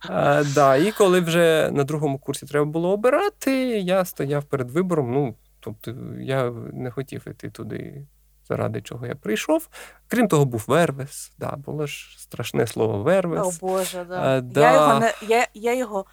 А, 0.00 0.44
да. 0.54 0.76
І 0.76 0.92
коли 0.92 1.20
вже 1.20 1.70
на 1.72 1.84
другому 1.84 2.18
курсі 2.18 2.46
треба 2.46 2.66
було 2.66 2.92
обирати, 2.92 3.52
я 3.80 4.04
стояв 4.04 4.44
перед 4.44 4.70
вибором. 4.70 5.12
Ну, 5.12 5.34
тобто, 5.60 5.94
я 6.20 6.50
не 6.72 6.90
хотів 6.90 7.22
іти 7.26 7.50
туди, 7.50 8.06
заради 8.48 8.80
чого 8.82 9.06
я 9.06 9.14
прийшов. 9.14 9.68
Крім 10.08 10.28
того, 10.28 10.44
був 10.44 10.64
Вервес. 10.66 11.32
Да, 11.38 11.56
було 11.56 11.86
ж 11.86 12.16
страшне 12.18 12.66
слово 12.66 12.94
О 12.94 13.02
Вервес. 13.02 13.60
Боже, 13.60 14.04
да. 14.08 14.42
А, 14.56 14.60
Я 14.60 14.72
його 14.74 15.00
не 15.00 15.12
я, 15.28 15.46
я 15.54 15.74
його. 15.74 16.04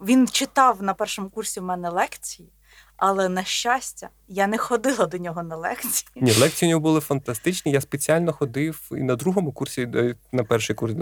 Він 0.00 0.28
читав 0.28 0.82
на 0.82 0.94
першому 0.94 1.30
курсі 1.30 1.60
в 1.60 1.62
мене 1.62 1.88
лекції, 1.90 2.52
але 2.96 3.28
на 3.28 3.44
щастя, 3.44 4.08
я 4.28 4.46
не 4.46 4.58
ходила 4.58 5.06
до 5.06 5.18
нього 5.18 5.42
на 5.42 5.56
лекції. 5.56 6.08
Ні, 6.16 6.32
лекції 6.32 6.68
у 6.68 6.70
нього 6.70 6.80
були 6.80 7.00
фантастичні. 7.00 7.72
Я 7.72 7.80
спеціально 7.80 8.32
ходив 8.32 8.88
і 8.90 9.02
на 9.02 9.16
другому 9.16 9.52
курсі, 9.52 9.88
на 10.32 10.44
перший 10.44 10.76
курс 10.76 10.94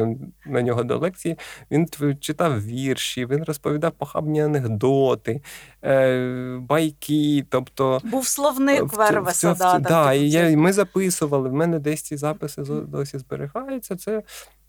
на, 0.47 0.63
нього 0.63 0.85
до 0.85 0.99
лекції. 0.99 1.39
Він 1.71 1.89
читав 2.21 2.65
вірші, 2.65 3.27
він 3.27 3.45
розповідав 3.45 3.93
похабні 3.93 4.43
анекдоти, 4.43 5.43
е, 5.85 6.59
байки. 6.61 7.47
Тобто 7.51 8.01
Був 8.05 8.27
словник 8.27 8.93
Вервеса, 8.93 9.55
да, 9.55 9.73
там, 9.73 9.83
да, 9.83 10.13
і 10.13 10.31
я, 10.31 10.57
ми 10.57 10.73
записували. 10.73 11.49
В 11.49 11.53
мене 11.53 11.79
десь 11.79 12.03
ці 12.03 12.17
записи 12.17 12.63
досі 12.63 13.19
зберігаються. 13.19 13.97
Це 13.97 14.23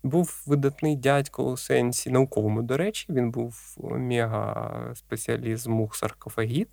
був 0.05 0.43
видатний 0.45 0.95
дядько 0.95 1.43
у 1.43 1.57
сенсі 1.57 2.09
науковому, 2.09 2.61
до 2.61 2.77
речі, 2.77 3.05
він 3.09 3.31
був 3.31 3.77
мега 3.81 4.91
спеціаліст 4.95 5.63
з 5.63 5.67
мух 5.67 5.95
саркофагіт. 5.95 6.69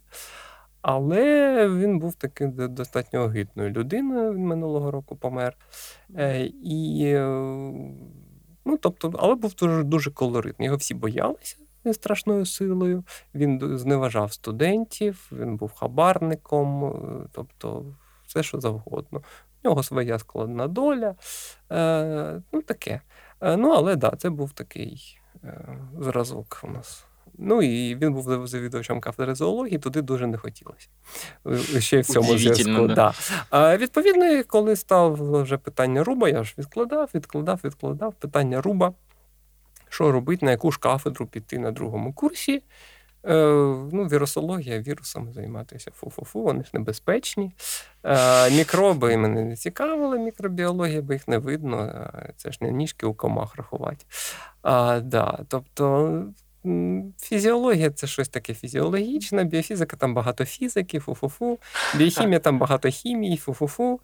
Але 0.82 1.68
він 1.68 1.98
був 1.98 2.14
таким 2.14 2.52
достатньо 2.74 3.22
огидною 3.22 3.70
людиною. 3.70 4.32
Він 4.32 4.46
минулого 4.46 4.90
року 4.90 5.16
помер. 5.16 5.56
Е, 6.16 6.50
і, 6.62 7.02
е, 7.04 7.26
ну, 8.64 8.76
тобто, 8.80 9.14
але 9.18 9.34
був 9.34 9.54
дуже, 9.54 9.82
дуже 9.82 10.10
колоритний. 10.10 10.66
Його 10.66 10.76
всі 10.76 10.94
боялися 10.94 11.56
страшною 11.92 12.46
силою. 12.46 13.04
Він 13.34 13.78
зневажав 13.78 14.32
студентів, 14.32 15.30
він 15.32 15.56
був 15.56 15.72
хабарником, 15.72 16.84
е, 16.84 17.28
тобто 17.32 17.84
все, 18.26 18.42
що 18.42 18.60
завгодно. 18.60 19.22
У 19.64 19.68
нього 19.68 19.82
своя 19.82 20.18
складна 20.18 20.68
доля. 20.68 21.14
Ну, 22.52 22.62
таке. 22.66 23.00
Е, 23.42 23.56
ну, 23.56 23.70
але 23.70 23.96
да, 23.96 24.12
це 24.18 24.30
був 24.30 24.52
такий 24.52 25.18
е, 25.44 25.78
зразок 26.00 26.60
у 26.64 26.68
нас. 26.68 27.04
Ну 27.38 27.62
і 27.62 27.94
він 27.96 28.12
був 28.12 28.46
завідувачем 28.46 29.00
кафедри 29.00 29.34
зоології, 29.34 29.78
туди 29.78 30.02
дуже 30.02 30.26
не 30.26 30.38
хотілося. 30.38 30.88
Е, 31.76 31.80
Ще 31.80 32.00
в 32.00 32.06
цьому 32.06 32.38
зв'язку. 32.38 32.86
да. 32.86 32.94
Да. 32.94 33.14
А, 33.50 33.76
відповідно, 33.76 34.44
коли 34.46 34.76
став 34.76 35.42
вже 35.42 35.58
питання 35.58 36.04
руба, 36.04 36.28
я 36.28 36.44
ж 36.44 36.54
відкладав, 36.58 37.10
відкладав, 37.14 37.60
відкладав 37.64 38.14
питання 38.14 38.60
руба. 38.60 38.92
Що 39.88 40.12
робити, 40.12 40.46
на 40.46 40.50
яку 40.50 40.72
ж 40.72 40.78
кафедру 40.78 41.26
піти 41.26 41.58
на 41.58 41.70
другому 41.70 42.12
курсі? 42.12 42.62
Е, 43.26 43.34
ну, 43.92 44.04
вірусологія, 44.12 44.80
вірусами 44.80 45.32
займатися. 45.32 45.90
Фу-фу-фу, 45.94 46.42
вони 46.42 46.64
ж 46.64 46.70
небезпечні. 46.72 47.52
Е, 48.04 48.50
мікроби 48.50 49.16
мене 49.16 49.44
не 49.44 49.56
цікавили, 49.56 50.18
мікробіологія, 50.18 51.02
бо 51.02 51.12
їх 51.12 51.28
не 51.28 51.38
видно. 51.38 51.82
Е, 51.82 52.32
Це 52.36 52.52
ж 52.52 52.58
не 52.60 52.70
ніжки 52.72 53.06
у 53.06 53.14
комах 53.14 53.56
рахувати. 53.56 54.04
А, 54.62 55.00
да, 55.00 55.38
тобто, 55.48 56.24
фізіологія 57.20 57.90
це 57.90 58.06
щось 58.06 58.28
таке 58.28 58.54
фізіологічне, 58.54 59.44
біофізика 59.44 59.96
там 59.96 60.14
багато 60.14 60.44
фізики, 60.44 60.98
фу-фу-фу, 60.98 61.58
біохімія 61.98 62.38
там 62.38 62.58
багато 62.58 62.88
хімії, 62.88 63.36
фу-фу-фу. 63.36 64.00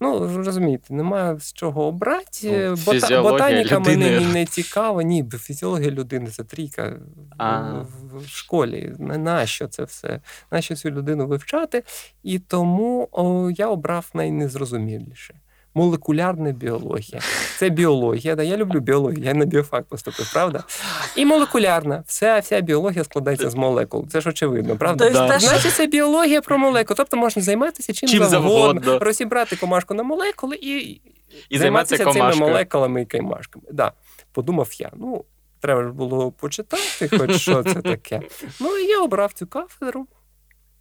Ну, 0.00 0.36
розумієте, 0.44 0.94
немає 0.94 1.38
з 1.38 1.52
чого 1.52 1.86
обрати. 1.86 2.68
Ну, 2.68 2.76
Бота... 2.86 3.22
Ботаніка 3.22 3.80
людини. 3.80 4.10
мене 4.10 4.32
не 4.32 4.46
цікава. 4.46 5.02
Ні, 5.02 5.24
фізіологія 5.40 5.90
людини 5.90 6.30
це 6.30 6.44
трійка 6.44 7.00
в, 7.38 8.18
в 8.18 8.28
школі. 8.28 8.94
Нащо 8.98 9.68
це 9.68 9.84
все? 9.84 10.20
Нащо 10.50 10.76
цю 10.76 10.90
людину 10.90 11.26
вивчати? 11.26 11.82
І 12.22 12.38
тому 12.38 13.08
о, 13.12 13.50
я 13.50 13.68
обрав 13.68 14.10
найнезрозуміліше 14.14 15.34
молекулярна 15.74 16.52
біологія. 16.52 17.20
Це 17.58 17.68
біологія. 17.68 18.34
Да? 18.34 18.42
Я 18.42 18.56
люблю 18.56 18.80
біологію, 18.80 19.24
я 19.24 19.34
на 19.34 19.44
біофак 19.44 19.84
поступив, 19.84 20.32
правда? 20.32 20.64
І 21.16 21.26
молекулярна. 21.26 22.04
Вся 22.06 22.38
вся 22.38 22.60
біологія 22.60 23.04
складається 23.04 23.50
з 23.50 23.54
молекул. 23.54 24.08
Це 24.08 24.20
ж 24.20 24.28
очевидно, 24.28 24.76
правда? 24.76 25.10
Да. 25.10 25.38
Значить, 25.38 25.72
це 25.72 25.86
біологія 25.86 26.40
про 26.40 26.58
молекули. 26.58 26.96
Тобто 26.96 27.16
можна 27.16 27.42
займатися 27.42 27.92
чим, 27.92 28.08
чим 28.08 28.24
завгодно, 28.24 28.60
завгодно, 28.60 28.98
розібрати 28.98 29.56
комашку 29.56 29.94
на 29.94 30.02
молекули 30.02 30.56
і, 30.62 31.00
і 31.48 31.58
займатися 31.58 32.12
цими 32.12 32.34
молекулами 32.34 33.02
і 33.02 33.06
каймашками. 33.06 33.64
Да. 33.72 33.92
Подумав 34.32 34.68
я. 34.78 34.90
ну, 34.96 35.24
Треба 35.60 35.82
ж 35.82 35.88
було 35.88 36.32
почитати, 36.32 37.18
хоч 37.18 37.36
що 37.36 37.62
це 37.62 37.74
таке. 37.74 38.20
Ну 38.60 38.78
і 38.78 38.86
я 38.86 39.00
обрав 39.00 39.32
цю 39.32 39.46
кафедру. 39.46 40.06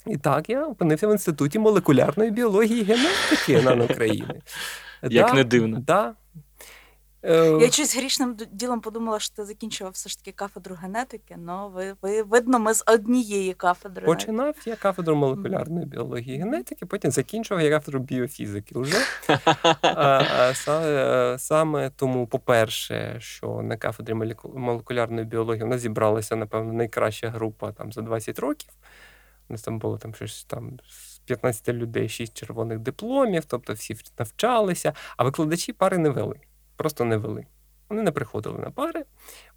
І 0.08 0.18
так 0.18 0.50
я 0.50 0.66
опинився 0.66 1.08
в 1.08 1.12
інституті 1.12 1.60
молекулярної 1.60 2.32
біології 2.32 2.82
і 2.82 2.84
генетики 2.84 3.62
на 3.62 3.86
України. 3.94 4.42
Як 5.04 5.28
да, 5.28 5.34
не 5.34 5.44
дивно. 5.44 5.80
Да. 5.80 6.16
Е, 7.24 7.58
я 7.62 7.72
щось 7.72 7.98
грішним 7.98 8.38
ділом 8.52 8.82
подумала, 8.82 9.20
що 9.20 9.36
ти 9.36 9.46
закінчував 9.46 9.94
все 9.94 10.10
ж 10.10 10.18
таки 10.18 10.32
кафедру 10.32 10.76
генетики, 10.82 11.38
але 11.48 11.70
ви, 11.70 11.96
ви 12.02 12.24
видно, 12.24 12.60
ми 12.60 12.74
з 12.74 12.84
однієї 12.88 13.54
кафедри. 13.54 14.06
Починав 14.06 14.56
я 14.66 14.76
кафедру 14.76 15.16
молекулярної 15.16 15.86
біології 15.86 16.36
і 16.36 16.40
генетики, 16.40 16.86
потім 16.86 17.12
закінчував 17.12 17.64
я 17.64 17.70
кафедру 17.70 18.00
біофізики. 18.00 18.80
Уже. 18.80 18.98
А, 19.82 20.24
а, 20.68 21.38
Саме 21.38 21.90
тому, 21.90 22.28
по-перше, 22.28 23.16
що 23.20 23.62
на 23.62 23.78
кафедрі 23.78 24.14
молекулярної 24.56 25.26
біології 25.26 25.64
у 25.64 25.68
нас 25.68 25.82
зібралася, 25.82 26.36
напевно, 26.36 26.74
найкраща 26.74 27.30
група 27.30 27.72
там 27.72 27.92
за 27.92 28.02
20 28.02 28.40
років. 28.40 28.70
У 29.50 29.54
нас 29.54 29.62
там 29.62 29.80
було 29.80 29.98
там 29.98 30.16
щось 30.16 30.44
там 30.44 30.80
з 30.90 31.20
15 31.20 31.70
людей, 31.70 32.10
6 32.10 32.34
червоних 32.34 32.80
дипломів, 32.80 33.46
тобто 33.46 33.74
всі 33.74 33.98
навчалися, 34.20 34.94
а 35.18 35.24
викладачі 35.24 35.74
пари 35.74 35.98
не 35.98 36.10
вели, 36.10 36.40
просто 36.76 37.06
не 37.06 37.18
вели. 37.18 37.46
Вони 37.90 38.02
не 38.02 38.12
приходили 38.12 38.60
на 38.60 38.72
пари. 38.72 39.06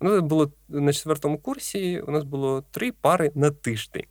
У 0.01 0.05
нас 0.05 0.20
було 0.20 0.53
на 0.68 0.92
четвертому 0.92 1.38
курсі, 1.38 2.01
у 2.01 2.11
нас 2.11 2.25
було 2.25 2.64
три 2.70 2.92
пари 2.92 3.33
на 3.35 3.51
тиждень. 3.51 4.07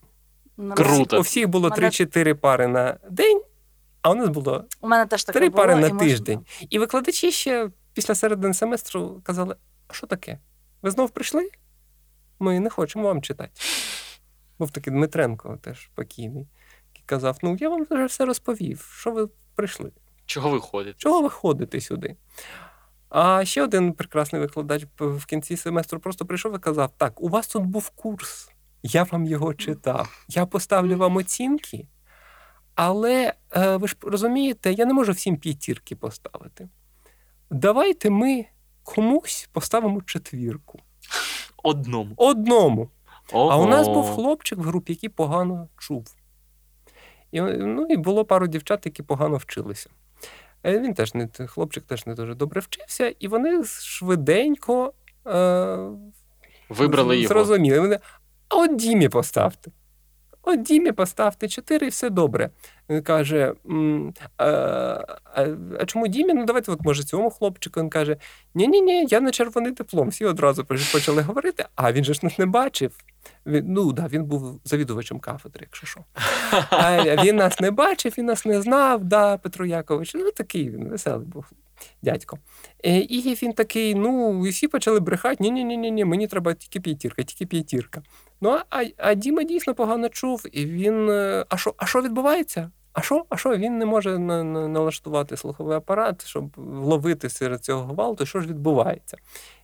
Круто. 0.76 1.18
У 1.18 1.22
всіх 1.22 1.48
було 1.48 1.70
три-чотири 1.70 2.36
пари 2.36 2.68
на 2.68 2.98
день, 3.12 3.42
а 4.02 4.12
у 4.12 4.16
нас 4.16 4.30
було 4.30 4.66
у 4.82 4.88
мене 4.88 5.06
теж 5.06 5.24
три 5.24 5.50
пари 5.50 5.76
на 5.76 5.90
тиждень. 5.90 6.38
Можна... 6.38 6.68
І 6.70 6.80
викладачі 6.80 7.32
ще 7.32 7.70
після 7.94 8.16
середини 8.16 8.54
семестру 8.54 9.22
казали: 9.24 9.56
а 9.88 9.94
що 9.94 10.08
таке? 10.08 10.40
Ви 10.82 10.92
знов 10.92 11.10
прийшли? 11.10 11.50
Ми 12.40 12.60
не 12.60 12.70
хочемо 12.70 13.08
вам 13.08 13.22
читати. 13.22 13.52
Був 14.60 14.72
такий 14.72 14.94
Дмитренко 14.94 15.58
теж 15.62 15.90
покійний, 15.96 16.48
який 16.94 17.04
казав: 17.06 17.38
Ну, 17.42 17.58
я 17.60 17.70
вам 17.70 17.86
вже 17.90 18.06
все 18.06 18.26
розповів, 18.26 18.94
що 19.00 19.12
ви 19.12 19.30
прийшли. 19.56 19.92
Чого 20.26 20.50
ви 20.50 20.60
ходите? 20.60 20.96
Чого 20.98 21.22
ви 21.22 21.30
ходите 21.30 21.82
сюди? 21.82 22.16
А 23.10 23.46
ще 23.46 23.64
один 23.64 23.94
прекрасний 23.94 24.42
викладач 24.42 24.86
в 25.00 25.26
кінці 25.26 25.58
семестру 25.58 26.00
просто 26.00 26.26
прийшов 26.26 26.56
і 26.56 26.60
казав: 26.60 26.92
Так, 26.98 27.22
у 27.22 27.30
вас 27.30 27.48
тут 27.48 27.64
був 27.64 27.90
курс, 27.90 28.52
я 28.84 29.04
вам 29.04 29.26
його 29.26 29.54
читав, 29.54 30.26
я 30.28 30.46
поставлю 30.46 30.98
вам 30.98 31.16
оцінки, 31.16 31.88
але 32.76 33.34
е, 33.52 33.78
ви 33.78 33.88
ж 33.88 33.96
розумієте, 34.02 34.74
я 34.74 34.86
не 34.86 34.94
можу 34.94 35.12
всім 35.12 35.38
п'ятірки 35.38 35.96
поставити. 35.96 36.70
Давайте 37.50 38.10
ми 38.10 38.46
комусь 38.84 39.50
поставимо 39.52 40.02
четвірку. 40.02 40.80
Одному. 41.64 42.14
Одному. 42.18 42.90
Ого. 43.32 43.50
А 43.50 43.58
у 43.58 43.66
нас 43.66 43.88
був 43.88 44.16
хлопчик 44.16 44.60
в 44.60 44.62
групі, 44.62 44.94
який 44.94 45.10
погано 45.10 45.68
чув. 45.78 46.16
І 47.32 47.42
ну, 47.42 47.86
і 47.90 47.98
було 47.98 48.26
пару 48.26 48.48
дівчат, 48.48 48.86
які 48.86 49.04
погано 49.04 49.38
вчилися. 49.38 49.90
Е, 50.66 50.80
він 50.80 50.94
теж 50.94 51.14
не 51.14 51.30
хлопчик 51.48 51.84
теж 51.84 52.06
не 52.06 52.14
дуже 52.14 52.36
добре 52.36 52.62
вчився, 52.62 53.14
і 53.20 53.28
вони 53.28 53.64
швиденько 53.64 54.94
е, 55.28 55.78
вибрали 56.70 57.18
його. 57.18 57.28
зрозуміли. 57.28 57.80
Вони, 57.80 58.00
а 58.50 58.58
от 58.58 58.76
Дімі 58.76 59.10
поставте. 59.10 59.72
От 60.42 60.62
Дімі 60.62 60.92
поставте 60.92 61.48
чотири, 61.48 61.88
і 61.88 61.90
все 61.90 62.10
добре. 62.10 62.50
Він 62.90 63.02
каже: 63.02 63.54
а, 64.38 64.46
а, 65.36 65.48
а 65.80 65.86
чому 65.86 66.08
Дімі? 66.08 66.34
Ну, 66.34 66.46
давайте, 66.46 66.72
от, 66.72 66.82
може, 66.82 67.04
цьому 67.04 67.30
хлопчику. 67.30 67.80
Він 67.80 67.90
каже: 67.90 68.18
Ні-ні, 68.54 68.82
ні 68.82 69.08
я 69.10 69.22
на 69.22 69.32
червоний 69.32 69.72
диплом. 69.72 70.10
Всі 70.10 70.26
одразу 70.26 70.66
почали 70.66 71.22
говорити, 71.22 71.66
а 71.76 71.92
він 71.92 72.04
же 72.04 72.14
ж 72.14 72.20
нас 72.24 72.40
не 72.40 72.46
бачив. 72.46 72.98
Ну, 73.46 73.94
да, 73.94 74.08
він 74.08 74.26
був 74.26 74.62
завідувачем 74.64 75.20
кафедри, 75.20 75.62
якщо 75.62 75.88
що. 75.88 76.06
А 76.70 77.24
Він 77.24 77.36
нас 77.36 77.60
не 77.60 77.72
бачив, 77.72 78.14
він 78.18 78.26
нас 78.26 78.46
не 78.46 78.62
знав, 78.62 79.04
да, 79.04 79.38
Петро 79.38 79.66
Якович. 79.66 80.14
Ну, 80.16 80.32
такий 80.32 80.70
він 80.70 80.90
веселий 80.90 81.28
був 81.28 81.46
дядько. 82.02 82.38
Е, 82.86 82.98
і 83.00 83.38
він 83.44 83.54
такий, 83.54 83.96
ну, 83.96 84.48
і 84.48 84.50
всі 84.50 84.68
почали 84.68 85.00
брехати: 85.00 85.44
ні-ні, 85.44 85.78
ні 85.92 86.06
мені 86.06 86.28
треба 86.28 86.54
тільки 86.54 86.80
п'ятірка, 86.80 87.24
тільки 87.24 87.46
п'ятірка. 87.46 88.02
Ну, 88.42 88.60
а 88.70 88.84
а 88.98 89.14
Діма 89.14 89.44
дійсно 89.44 89.76
погано 89.76 90.10
чув, 90.10 90.46
і 90.52 90.66
він. 90.66 91.10
Е, 91.10 91.46
а 91.50 91.58
що 91.58 91.74
а 91.78 91.86
що 91.86 92.02
відбувається? 92.02 92.72
А 92.94 93.02
що? 93.02 93.26
А 93.30 93.38
що? 93.38 93.58
Він 93.58 93.78
не 93.78 93.86
може 93.86 94.20
на, 94.20 94.44
на, 94.44 94.68
налаштувати 94.68 95.38
слуховий 95.38 95.78
апарат, 95.78 96.26
щоб 96.26 96.54
вловити 96.56 97.30
серед 97.30 97.64
цього 97.64 97.84
гвалту, 97.84 98.26
що 98.26 98.42
ж 98.42 98.48
відбувається. 98.48 99.18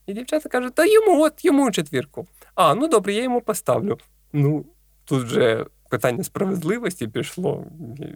І 0.06 0.14
дівчата 0.14 0.50
кажуть, 0.50 0.76
та 0.76 0.86
йому 0.86 1.22
от 1.22 1.46
йому 1.46 1.72
четвірку. 1.72 2.28
А, 2.56 2.76
ну 2.76 2.88
добре, 2.88 3.14
я 3.14 3.24
йому 3.24 3.42
поставлю. 3.42 3.98
Ну, 4.34 4.66
тут 5.06 5.24
вже 5.24 5.66
питання 5.90 6.24
справедливості 6.24 7.08
пішло. 7.08 7.66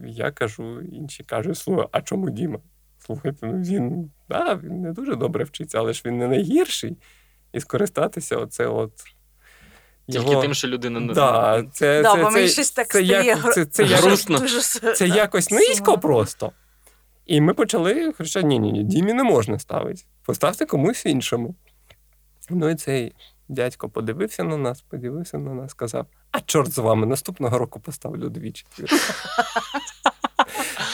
Я 0.06 0.32
кажу, 0.32 0.82
інші 0.82 1.24
кажуть, 1.24 1.58
слухай, 1.58 1.88
а 1.92 2.02
чому 2.02 2.30
Діма? 2.30 2.60
Слухайте, 3.00 3.48
ну 3.48 3.62
він 3.62 4.12
да, 4.30 4.56
він 4.56 4.82
не 4.82 4.94
дуже 4.94 5.16
добре 5.16 5.44
вчиться, 5.44 5.80
але 5.80 5.94
ж 5.94 6.02
він 6.06 6.18
не 6.18 6.28
найгірший. 6.28 6.98
І 7.54 7.60
скористатися 7.60 8.38
оце 8.38 8.68
от. 8.68 8.92
Тільки 10.10 10.30
його... 10.30 10.42
тим, 10.42 10.54
що 10.54 10.68
людина 10.68 11.00
не 11.00 11.14
да, 11.14 11.64
це, 11.72 12.02
да, 12.02 12.16
це, 12.16 12.32
це, 12.32 12.48
щось 12.48 12.72
так 12.72 12.88
це, 12.88 13.02
як, 13.02 13.54
це, 13.54 13.66
це, 13.66 13.84
якось, 13.84 14.26
це 14.96 15.08
якось 15.08 15.52
низько 15.52 15.98
просто. 15.98 16.52
І 17.26 17.42
ми 17.42 17.54
почали 17.54 18.12
кричати: 18.12 18.48
ні, 18.48 18.60
ні, 18.60 18.72
ні, 18.72 18.84
Дімі 18.84 19.14
не 19.14 19.24
можна 19.24 19.60
ставити. 19.60 20.04
Поставте 20.26 20.66
комусь 20.66 21.06
іншому. 21.06 21.56
Ну 22.50 22.70
і 22.70 22.76
цей 22.76 23.14
дядько 23.48 23.90
подивився 23.90 24.44
на 24.44 24.58
нас, 24.58 24.82
подивився 24.82 25.38
на 25.38 25.54
нас, 25.54 25.72
сказав: 25.72 26.06
А 26.32 26.42
чорт 26.42 26.72
з 26.72 26.78
вами, 26.78 27.06
наступного 27.06 27.58
року 27.58 27.80
поставлю 27.80 28.30
двічі. 28.30 28.66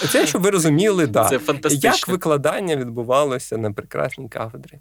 Це, 0.07 0.27
щоб 0.27 0.41
ви 0.41 0.49
розуміли, 0.49 1.07
да. 1.07 1.29
Це 1.29 1.39
фантастично. 1.39 1.89
як 1.89 2.07
викладання 2.07 2.75
відбувалося 2.75 3.57
на 3.57 3.71
прекрасній 3.71 4.29
кафедрі 4.29 4.79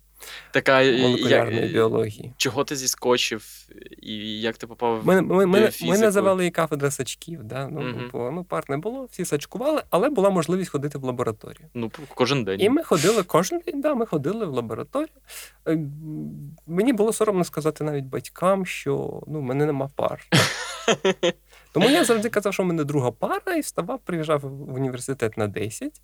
така 0.51 0.85
молекулярної 0.85 1.67
я, 1.67 1.73
біології. 1.73 2.33
Чого 2.37 2.65
ти 2.65 2.77
зіскочив 2.77 3.45
і 4.03 4.41
як 4.41 4.57
ти 4.57 4.67
попав 4.67 5.01
ми, 5.05 5.23
ми, 5.23 5.47
ми, 5.47 5.71
ми 5.83 5.99
називали 5.99 6.43
її 6.43 6.51
кафедра 6.51 6.91
сачків. 6.91 7.45
Да? 7.45 7.69
Ну, 7.69 7.81
угу. 7.81 8.01
бо, 8.13 8.31
ну, 8.31 8.45
пар 8.45 8.65
не 8.69 8.77
було, 8.77 9.09
всі 9.11 9.25
сачкували, 9.25 9.83
але 9.91 10.09
була 10.09 10.31
можливість 10.31 10.71
ходити 10.71 10.99
в 10.99 11.05
лабораторію. 11.05 11.69
Ну, 11.75 11.91
кожен 12.15 12.45
день. 12.45 12.61
І 12.61 12.69
ми 12.69 12.83
ходили 12.83 13.23
кожен 13.23 13.61
день, 13.67 13.81
да, 13.81 13.95
ми 13.95 14.07
ходили 14.07 14.47
в 14.47 14.53
лабораторію. 14.53 15.09
Е, 15.69 15.79
мені 16.67 16.93
було 16.93 17.13
соромно 17.13 17.45
сказати 17.45 17.85
навіть 17.85 18.05
батькам, 18.05 18.67
що 18.67 19.23
ну, 19.27 19.41
в 19.41 19.43
мене 19.43 19.67
нема 19.67 19.91
пар. 19.97 20.27
Тому 21.73 21.91
я 21.91 22.05
завжди 22.05 22.29
казав, 22.29 22.55
що 22.55 22.63
в 22.63 22.67
мене 22.67 22.85
друга 22.85 23.11
пара, 23.11 23.55
і 23.57 23.61
вставав, 23.61 24.01
приїжджав 24.05 24.41
в 24.41 24.75
університет 24.75 25.37
на 25.37 25.47
10, 25.47 26.01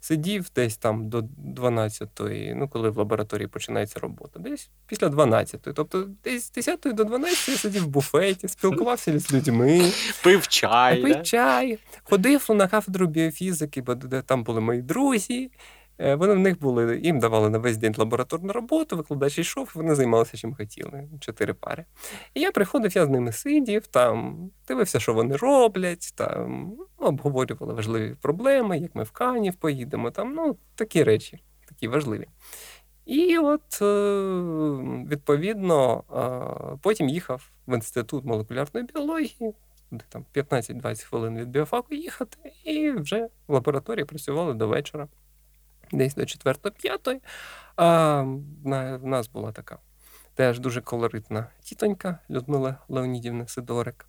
сидів 0.00 0.46
десь 0.54 0.76
там 0.76 1.08
до 1.08 1.20
12-ї, 1.56 2.54
ну, 2.54 2.68
коли 2.68 2.90
в 2.90 2.98
лабораторії 2.98 3.48
починається 3.48 4.00
робота, 4.00 4.40
десь 4.40 4.70
після 4.86 5.08
12-ї. 5.08 5.72
Тобто 5.74 6.08
десь 6.24 6.46
з 6.46 6.50
10 6.50 6.80
до 6.84 7.04
12 7.04 7.48
я 7.48 7.56
сидів 7.56 7.82
в 7.82 7.86
буфеті, 7.86 8.48
спілкувався 8.48 9.18
з 9.18 9.32
людьми, 9.32 9.92
пив 10.22 10.48
чай. 10.48 11.02
Пив 11.02 11.22
чай, 11.22 11.78
ходив 12.02 12.46
на 12.48 12.68
кафедру 12.68 13.06
біофізики, 13.06 13.82
бо 13.82 13.94
де 13.94 14.22
там 14.22 14.44
були 14.44 14.60
мої 14.60 14.82
друзі. 14.82 15.50
Е, 15.98 16.14
вони 16.14 16.34
в 16.34 16.38
них 16.38 16.60
були, 16.60 17.00
їм 17.02 17.18
давали 17.18 17.50
на 17.50 17.58
весь 17.58 17.76
день 17.76 17.94
лабораторну 17.98 18.52
роботу, 18.52 18.96
викладач 18.96 19.38
йшов, 19.38 19.70
вони 19.74 19.94
займалися 19.94 20.36
чим 20.36 20.54
хотіли, 20.54 21.08
чотири 21.20 21.54
пари. 21.54 21.84
І 22.34 22.40
я 22.40 22.52
приходив, 22.52 22.96
я 22.96 23.06
з 23.06 23.08
ними 23.08 23.32
сидів, 23.32 23.86
там, 23.86 24.50
дивився, 24.68 25.00
що 25.00 25.14
вони 25.14 25.36
роблять, 25.36 26.12
там, 26.16 26.76
обговорювали 26.98 27.74
важливі 27.74 28.14
проблеми, 28.20 28.78
як 28.78 28.94
ми 28.94 29.02
в 29.02 29.10
Канів 29.10 29.54
поїдемо, 29.54 30.10
там, 30.10 30.34
ну, 30.34 30.56
такі 30.74 31.02
речі, 31.02 31.42
такі 31.68 31.88
важливі. 31.88 32.26
І 33.06 33.38
от, 33.38 33.80
відповідно, 35.10 36.04
потім 36.82 37.08
їхав 37.08 37.50
в 37.66 37.74
інститут 37.74 38.24
молекулярної 38.24 38.86
біології, 38.86 39.54
де 39.90 40.04
там 40.08 40.24
15-20 40.34 41.04
хвилин 41.04 41.38
від 41.38 41.48
біофаку 41.48 41.94
їхати, 41.94 42.52
і 42.64 42.90
вже 42.90 43.28
в 43.46 43.52
лабораторії 43.52 44.04
працювали 44.04 44.54
до 44.54 44.68
вечора, 44.68 45.08
десь 45.92 46.14
до 46.14 46.22
4-5. 46.22 47.20
А 47.76 48.22
в 48.22 49.06
нас 49.06 49.28
була 49.28 49.52
така 49.52 49.78
теж 50.34 50.58
дуже 50.58 50.80
колоритна 50.80 51.46
тітонька 51.62 52.18
Людмила 52.30 52.76
Леонідівна 52.88 53.48
Сидорик. 53.48 54.06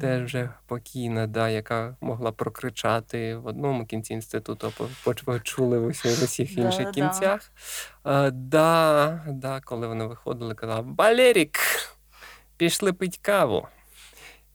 Теж 0.00 0.24
вже 0.24 0.50
покійна, 0.66 1.26
да, 1.26 1.48
яка 1.48 1.96
могла 2.00 2.32
прокричати 2.32 3.36
в 3.36 3.46
одному 3.46 3.86
кінці 3.86 4.12
інституту, 4.12 4.72
почули 5.24 5.78
в 5.78 5.86
усіх 5.86 6.58
інших 6.58 6.90
кінцях. 6.90 7.52
А, 8.02 8.30
да, 8.30 9.24
да, 9.28 9.60
Коли 9.60 9.86
вони 9.86 10.06
виходили, 10.06 10.54
казала 10.54 10.80
Валерік, 10.80 11.58
пішли 12.56 12.92
пить 12.92 13.18
каву. 13.18 13.68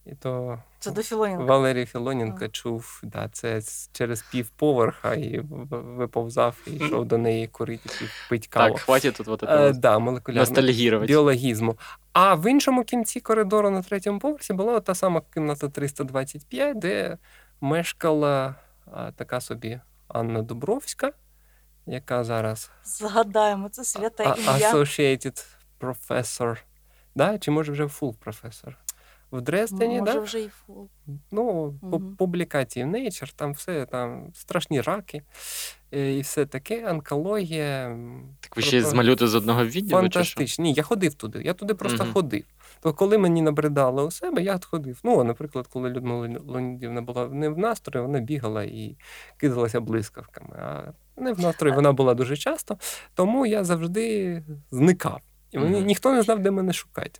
І 0.05 0.15
то 0.15 0.63
це 0.85 0.91
до 0.91 1.03
Філоненка. 1.03 1.43
Валерій 1.43 1.85
Філоненко 1.85 2.47
чув, 2.47 2.99
да, 3.03 3.29
це 3.31 3.61
через 3.91 4.21
півповерха 4.21 5.13
і 5.13 5.39
виповзав 5.71 6.57
і 6.67 6.71
йшов 6.71 7.05
до 7.05 7.17
неї 7.17 7.47
курити 7.47 7.89
пить 8.29 8.47
каву. 8.47 8.73
Так, 8.73 8.83
хватить 8.83 9.15
тут 9.15 9.27
вот 9.27 9.43
е, 9.43 9.73
да, 9.73 9.99
молекулярного 9.99 11.05
біологізму. 11.05 11.77
А 12.13 12.35
в 12.35 12.51
іншому 12.51 12.83
кінці 12.83 13.19
коридору 13.19 13.69
на 13.69 13.81
третьому 13.81 14.19
поверсі 14.19 14.53
була 14.53 14.79
та 14.79 14.95
сама 14.95 15.21
кімната 15.33 15.69
325, 15.69 16.79
де 16.79 17.17
мешкала 17.61 18.55
а, 18.91 19.11
така 19.11 19.41
собі 19.41 19.79
Анна 20.07 20.41
Дубровська, 20.41 21.11
яка 21.85 22.23
зараз 22.23 22.71
згадаємо 22.83 23.69
це 23.69 23.83
свята 23.83 24.23
ім'я. 24.23 24.73
Associated 24.73 25.45
Professor. 25.79 26.57
Да? 27.15 27.37
Чи 27.37 27.51
може 27.51 27.71
вже 27.71 27.83
full 27.83 28.13
професор? 28.13 28.77
В 29.31 29.41
Дрездені. 29.41 29.99
Може, 29.99 30.13
да? 30.13 30.19
вже 30.19 30.41
і 30.41 30.47
фул. 30.47 30.89
Ну, 31.31 31.73
угу. 31.81 32.01
публікації 32.17 32.85
в 32.85 32.87
Nature, 32.87 33.33
там 33.35 33.53
все 33.53 33.85
там 33.85 34.31
страшні 34.33 34.81
раки 34.81 35.21
е, 35.93 36.17
і 36.17 36.21
все 36.21 36.45
таке, 36.45 36.89
онкологія. 36.91 37.97
Так 38.39 38.55
ви 38.55 38.61
ще 38.61 38.81
з 38.81 38.93
малюти 38.93 39.27
з 39.27 39.35
одного 39.35 39.65
відділу? 39.65 40.01
Фантастично. 40.01 40.63
Ні, 40.63 40.73
я 40.73 40.83
ходив 40.83 41.13
туди. 41.13 41.41
Я 41.45 41.53
туди 41.53 41.73
просто 41.73 42.03
угу. 42.03 42.13
ходив. 42.13 42.43
То 42.81 42.93
коли 42.93 43.17
мені 43.17 43.41
набридали 43.41 44.03
у 44.03 44.11
себе, 44.11 44.41
я 44.41 44.59
ходив. 44.63 44.99
Ну, 45.03 45.23
наприклад, 45.23 45.67
коли 45.67 45.89
Людмила 45.89 46.39
Леонідівна 46.47 47.01
була 47.01 47.27
не 47.27 47.49
в 47.49 47.57
настрої, 47.57 48.05
вона 48.05 48.19
бігала 48.19 48.63
і 48.63 48.97
кидалася 49.37 49.81
блискавками. 49.81 50.55
А 50.55 50.93
не 51.17 51.33
в 51.33 51.39
настрої 51.39 51.75
вона 51.75 51.93
була 51.93 52.13
дуже 52.13 52.37
часто, 52.37 52.77
тому 53.13 53.45
я 53.45 53.63
завжди 53.63 54.43
зникав. 54.71 55.21
І 55.51 55.59
мені 55.59 55.81
ніхто 55.81 56.13
не 56.13 56.21
знав, 56.21 56.39
де 56.39 56.51
мене 56.51 56.73
шукати. 56.73 57.19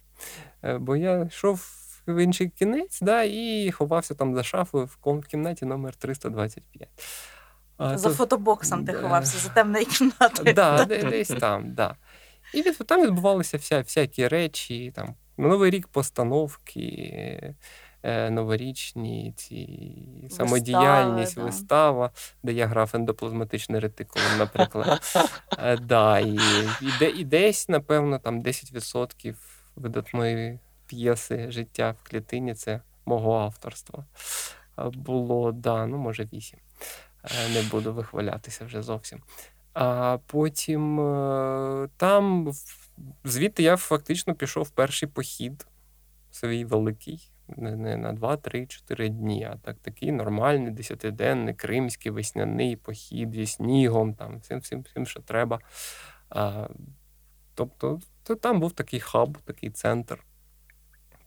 Е, 0.64 0.78
бо 0.78 0.96
я 0.96 1.22
йшов 1.24 1.85
в 2.08 2.24
інший 2.24 2.50
кінець, 2.50 3.00
да, 3.02 3.24
і 3.24 3.72
ховався 3.72 4.16
там 4.16 4.36
за 4.36 4.44
шафою 4.44 4.90
в 5.06 5.22
кімнаті 5.22 5.66
номер 5.66 5.96
325. 5.96 6.90
За 7.80 8.10
то... 8.10 8.16
фотобоксом 8.16 8.86
ти 8.86 8.94
ховався, 8.94 9.38
за 9.38 9.50
темною 9.50 9.86
кімнатою. 9.86 10.54
Да, 10.54 10.86
Десь 10.86 11.28
там, 11.28 11.74
да. 11.74 11.96
І 12.54 12.62
від, 12.62 12.78
там 12.78 13.04
відбувалися 13.04 13.58
вся, 13.58 13.80
всякі 13.80 14.28
речі, 14.28 14.92
там, 14.96 15.16
Новий 15.38 15.72
рік 15.72 15.88
постановки, 15.88 17.56
е, 18.04 18.30
новорічні 18.30 19.34
ці 19.38 19.68
Вистави, 20.24 20.50
самодіяльність, 20.50 21.36
да. 21.36 21.44
вистава, 21.44 22.12
де 22.44 22.54
я 22.54 22.68
грав 22.68 22.92
ендоплазматичний 22.94 23.80
ретикулум, 23.80 24.38
наприклад. 24.38 25.02
Е, 25.58 25.78
да, 25.78 26.20
і, 26.20 26.40
і, 26.82 27.06
і 27.20 27.24
десь, 27.24 27.70
напевно, 27.70 28.20
там 28.20 28.44
10% 28.44 29.36
видатної 29.76 30.60
п'єси 30.88 31.52
Життя 31.52 31.96
в 32.04 32.10
клітині 32.10 32.54
це 32.54 32.82
мого 33.06 33.34
авторства. 33.34 34.06
Було, 34.78 35.52
да, 35.52 35.86
ну, 35.86 35.98
може, 35.98 36.28
вісім. 36.34 36.60
Е, 37.24 37.50
не 37.54 37.70
буду 37.70 37.94
вихвалятися 37.94 38.66
вже 38.66 38.82
зовсім. 38.82 39.22
А 39.74 40.18
потім 40.28 41.00
е, 41.00 41.90
там, 41.98 42.52
звідти 43.24 43.64
я 43.64 43.78
фактично 43.78 44.36
пішов 44.36 44.64
в 44.64 44.70
перший 44.70 45.10
похід, 45.10 45.68
свій 46.32 46.66
великий, 46.66 47.32
не, 47.48 47.98
на 47.98 48.14
2, 48.14 48.38
3, 48.38 48.66
4 48.68 49.10
дні, 49.10 49.44
а 49.44 49.58
так 49.58 49.78
такий 49.82 50.12
нормальний, 50.12 50.72
десятиденний, 50.72 51.54
кримський, 51.54 52.12
весняний 52.12 52.76
похід 52.76 53.34
зі 53.34 53.46
снігом, 53.46 54.14
там, 54.14 54.40
всім, 54.40 54.60
всім, 54.60 54.82
всім, 54.82 55.06
що 55.06 55.20
треба. 55.20 55.60
А, 56.30 56.68
Тобто, 57.56 58.00
то 58.24 58.36
там 58.36 58.60
був 58.60 58.72
такий 58.72 59.00
хаб, 59.00 59.38
такий 59.46 59.70
центр 59.70 60.24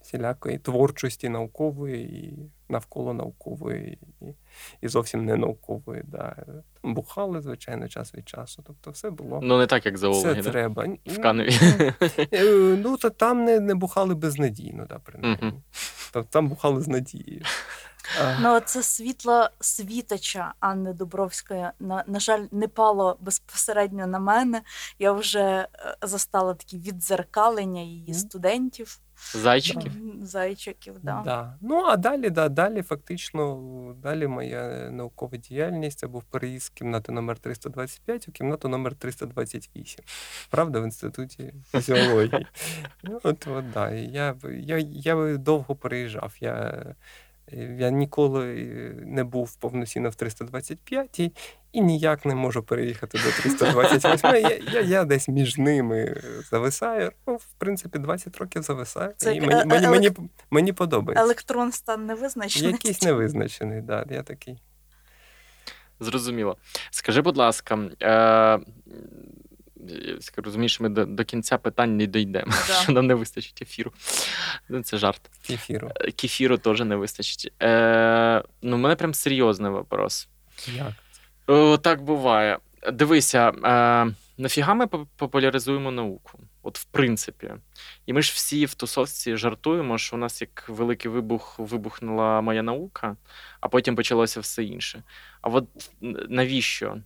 всілякої 0.09 0.59
творчості 0.59 1.29
наукової 1.29 2.25
і 2.25 2.51
навколо 2.69 3.15
наукової, 3.15 3.99
і 4.21 4.27
і 4.81 4.89
зовсім 4.89 5.25
не 5.25 5.37
наукової. 5.37 6.03
Да. 6.07 6.37
Бухали, 6.83 7.43
звичайно, 7.43 7.89
час 7.89 8.15
від 8.15 8.29
часу. 8.29 8.63
Тобто 8.67 8.91
все 8.91 9.11
було. 9.11 9.41
Ну, 9.43 9.59
не 9.59 9.67
так, 9.67 9.87
як 9.87 9.99
зоологи, 9.99 10.33
Все 10.33 10.43
да? 10.43 10.51
треба. 10.51 10.87
В 11.07 11.21
Каневі. 11.21 11.53
Е, 12.33 12.45
ну, 12.83 12.97
то 12.97 13.11
там 13.11 13.45
не 13.45 13.61
не 13.61 13.75
бухали 13.75 14.15
безнадійно, 14.15 14.87
да, 14.89 14.99
принаймні. 14.99 15.53
Тобто 16.13 16.29
там 16.31 16.49
бухали 16.49 16.81
з 16.81 16.89
надією. 16.89 17.43
Ну, 18.41 18.61
це 18.61 18.83
світло 18.83 19.49
світоча 19.61 20.55
Анни 20.61 20.93
Дубровської. 20.93 21.67
На, 21.81 22.05
на 22.07 22.21
жаль, 22.21 22.47
не 22.51 22.69
пало 22.69 23.17
безпосередньо 23.21 24.07
на 24.07 24.19
мене. 24.19 24.63
Я 24.99 25.13
вже 25.13 25.41
е, 25.41 25.69
застала 26.03 26.55
такі 26.55 26.79
відзеркалення 26.79 27.81
її 27.81 28.15
студентів. 28.15 29.01
Зайчиків. 29.35 29.93
Зайчиків, 30.23 30.95
да. 31.03 31.23
да. 31.25 31.57
Ну, 31.61 31.85
а 31.85 31.97
далі, 31.97 32.31
да, 32.31 32.49
далі, 32.49 32.83
фактично, 32.83 33.95
далі 34.03 34.27
моя 34.27 34.91
наукова 34.91 35.37
діяльність 35.37 35.99
це 35.99 36.07
був 36.07 36.23
переїзд 36.23 36.65
з 36.65 36.69
кімнати 36.69 37.13
номер 37.13 37.39
325 37.39 38.29
у 38.29 38.33
кімнату 38.33 38.69
номер 38.69 38.95
328. 38.95 40.05
Правда, 40.51 40.81
в 40.81 40.85
інституті 40.85 41.55
фізіології. 41.71 42.47
Ну, 43.03 43.21
от, 43.23 43.47
от, 43.47 43.71
да. 43.71 43.91
Я 43.91 44.37
я, 44.61 44.79
я 44.79 45.37
довго 45.37 45.77
переїжджав. 45.77 46.35
Я 46.41 46.85
я 47.79 47.91
ніколи 47.91 48.45
не 49.07 49.25
був 49.25 49.57
повноцінно 49.57 50.09
в 50.11 50.15
325 50.15 51.21
і 51.73 51.81
ніяк 51.81 52.25
не 52.25 52.35
можу 52.35 52.63
переїхати 52.63 53.19
до 53.19 53.43
328. 53.43 54.35
Я 54.35 54.59
я, 54.73 54.81
я 54.81 55.05
десь 55.05 55.29
між 55.29 55.59
ними 55.59 56.23
зависаю. 56.51 57.13
Ну, 57.27 57.37
в 57.37 57.47
принципі, 57.59 57.99
20 57.99 58.37
років 58.37 58.63
зависаю. 58.63 59.13
Це 59.17 59.35
і 59.35 59.41
мені, 59.41 59.65
мені, 59.65 59.89
мені, 59.89 60.11
мені 60.51 60.73
подобається. 60.73 61.25
Електрон 61.25 61.73
стан 61.73 62.07
невизначений. 62.07 62.73
Якийсь 62.73 63.03
невизначений, 63.03 63.83
так, 63.83 64.07
да, 64.07 64.15
я 64.15 64.23
такий. 64.23 64.59
Зрозуміло. 66.01 66.57
Скажи, 66.91 67.23
будь 67.23 67.37
ласка, 67.37 67.79
е, 68.03 68.59
розумієш, 70.37 70.81
ми 70.81 70.89
до, 70.89 71.05
до 71.05 71.25
кінця 71.25 71.59
питань 71.59 71.97
не 71.97 72.07
дійдемо, 72.07 72.53
да. 72.69 72.75
що 72.75 72.93
нам 72.93 73.07
не 73.07 73.15
вистачить 73.15 73.63
ефіру. 73.63 73.93
Ну, 74.69 74.83
Це 74.83 74.99
жарт. 74.99 75.21
Кефіру. 75.47 75.91
Е, 75.97 76.11
кефіру 76.11 76.59
теж 76.59 76.81
не 76.81 76.97
вистачить. 76.97 77.53
Е, 77.63 78.43
Ну, 78.63 78.77
У 78.77 78.79
мене 78.79 78.95
прям 78.97 79.15
серйозний 79.15 79.71
вопрос. 79.71 80.29
Як? 80.77 80.93
О, 81.47 81.77
Так 81.79 82.03
буває. 82.03 82.59
Дивися, 82.93 83.49
е, 83.49 84.15
нафіга 84.39 84.75
ми 84.75 84.87
популяризуємо 85.17 85.91
науку? 85.91 86.39
От 86.63 86.79
в 86.79 86.85
принципі. 86.85 87.51
І 88.07 88.13
ми 88.13 88.23
ж 88.23 88.33
всі 88.35 88.65
в 88.67 88.75
тусовці 88.75 89.37
жартуємо, 89.37 89.99
що 89.99 90.17
у 90.17 90.19
нас 90.19 90.41
як 90.41 90.69
великий 90.69 91.11
вибух 91.11 91.59
вибухнула 91.59 92.41
моя 92.41 92.63
наука, 92.63 93.17
а 93.61 93.69
потім 93.69 93.97
почалося 93.97 94.41
все 94.41 94.65
інше. 94.65 95.03
А 95.41 95.49
от 95.49 95.65
навіщо? 96.29 96.97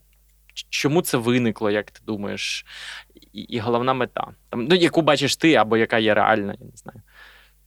Чому 0.55 1.03
це 1.03 1.17
виникло, 1.17 1.71
як 1.71 1.91
ти 1.91 2.01
думаєш? 2.07 2.67
І 3.33 3.41
і 3.41 3.59
головна 3.59 3.95
мета, 3.95 4.35
Там, 4.49 4.65
ну, 4.65 4.75
яку 4.75 5.03
бачиш 5.03 5.37
ти, 5.37 5.55
або 5.55 5.77
яка 5.77 5.99
є 5.99 6.15
реальна, 6.15 6.57
я 6.61 6.67
не 6.67 6.77
знаю, 6.77 7.03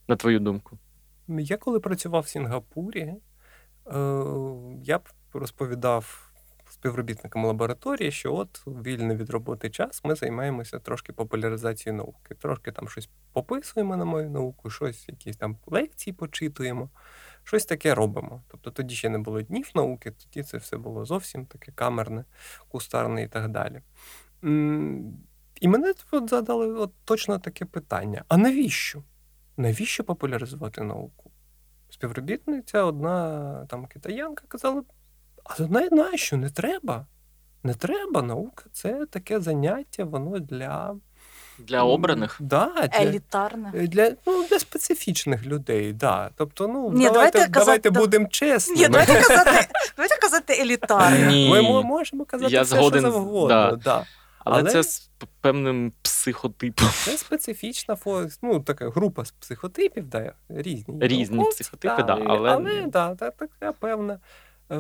на 0.07 0.15
твою 0.15 0.39
думку. 0.39 0.77
Я 1.27 1.57
коли 1.57 1.79
працював 1.79 2.23
в 2.23 2.27
Сінгапурі, 2.27 3.01
е, 3.01 3.17
я 4.83 4.99
розповідав 5.33 6.31
співробітникам 6.69 7.45
лабораторії, 7.45 8.11
що 8.11 8.35
от 8.35 8.63
вільний 8.67 9.17
від 9.17 9.29
роботи 9.29 9.69
час 9.69 10.01
ми 10.03 10.15
займаємося 10.15 10.79
трошки 10.79 11.13
популяризацією 11.13 11.97
науки. 11.97 12.35
Трошки 12.35 12.71
там 12.71 12.89
щось 12.89 13.09
пописуємо 13.33 13.97
на 13.97 14.05
мою 14.05 14.29
науку, 14.29 14.69
щось, 14.69 15.09
якісь 15.09 15.37
там 15.37 15.57
лекції 15.67 16.13
почитуємо 16.13 16.89
щось 17.45 17.65
таке 17.65 17.95
робимо. 17.95 18.43
Тобто 18.47 18.71
тоді 18.71 18.95
ще 18.95 19.09
не 19.09 19.17
було 19.17 19.41
днів 19.41 19.71
науки, 19.75 20.11
тоді 20.11 20.43
це 20.43 20.57
все 20.57 20.77
було 20.77 21.05
зовсім 21.05 21.45
таке 21.45 21.71
камерне, 21.71 22.25
кустарне 22.67 23.23
і 23.23 23.27
так 23.27 23.49
далі. 23.49 23.81
І 25.61 25.67
мене 25.67 25.93
от 26.11 26.29
задали 26.29 26.73
от 26.73 26.91
точно 27.05 27.39
таке 27.39 27.65
питання: 27.65 28.23
а 28.27 28.37
навіщо? 28.37 29.03
Навіщо 29.57 30.03
популяризувати 30.03 30.81
науку? 30.81 31.31
Співробітниця 31.89 32.83
одна 32.83 33.65
там 33.65 33.85
китаянка 33.85 34.43
казала: 34.47 34.83
а 35.43 35.63
нащо? 35.91 36.37
Не 36.37 36.49
треба. 36.49 37.07
Не 37.63 37.73
треба. 37.73 38.21
Наука 38.21 38.65
це 38.71 39.05
таке 39.05 39.39
заняття, 39.39 40.03
воно 40.03 40.39
для. 40.39 40.95
Для 41.59 41.83
обраних? 41.83 42.37
Да, 42.39 42.89
для, 42.93 43.05
Елітарне. 43.05 43.71
Для 43.87 44.11
ну, 44.25 44.45
для 44.49 44.59
специфічних 44.59 45.45
людей, 45.45 45.93
да. 45.93 46.29
Тобто, 46.35 46.67
ну 46.67 46.91
Ні, 46.93 47.03
давайте 47.03 47.31
давайте, 47.37 47.59
давайте 47.59 47.89
будемо 47.89 48.27
чесними. 48.27 48.81
Ні, 48.81 48.87
давайте 48.87 49.13
казати 49.13 49.67
давайте 49.95 50.17
казати 50.21 50.61
елітарне. 50.61 51.27
Ні. 51.27 51.49
Ми 51.49 51.83
можемо 51.83 52.25
казати 52.25 52.53
Я 52.53 52.61
все, 52.61 52.75
згоден, 52.75 53.01
що 53.01 53.11
завгодно. 53.11 53.47
Да. 53.47 53.75
Да. 53.75 54.05
Але, 54.45 54.59
Але 54.59 54.71
це 54.71 54.83
з 54.83 55.09
певним 55.41 55.93
психотипом. 56.01 56.87
Це 56.93 57.17
специфічна 57.17 57.97
ну, 58.41 58.59
така 58.59 58.89
група 58.89 59.23
психотипів, 59.39 60.09
да, 60.09 60.33
різні. 60.49 60.95
Різні 60.99 61.35
науковці, 61.35 61.63
психотипи, 61.63 62.03
да, 62.03 62.19
але 62.25 62.49
але 62.49 62.85
да, 62.87 63.15
така 63.15 63.71
певна 63.71 64.19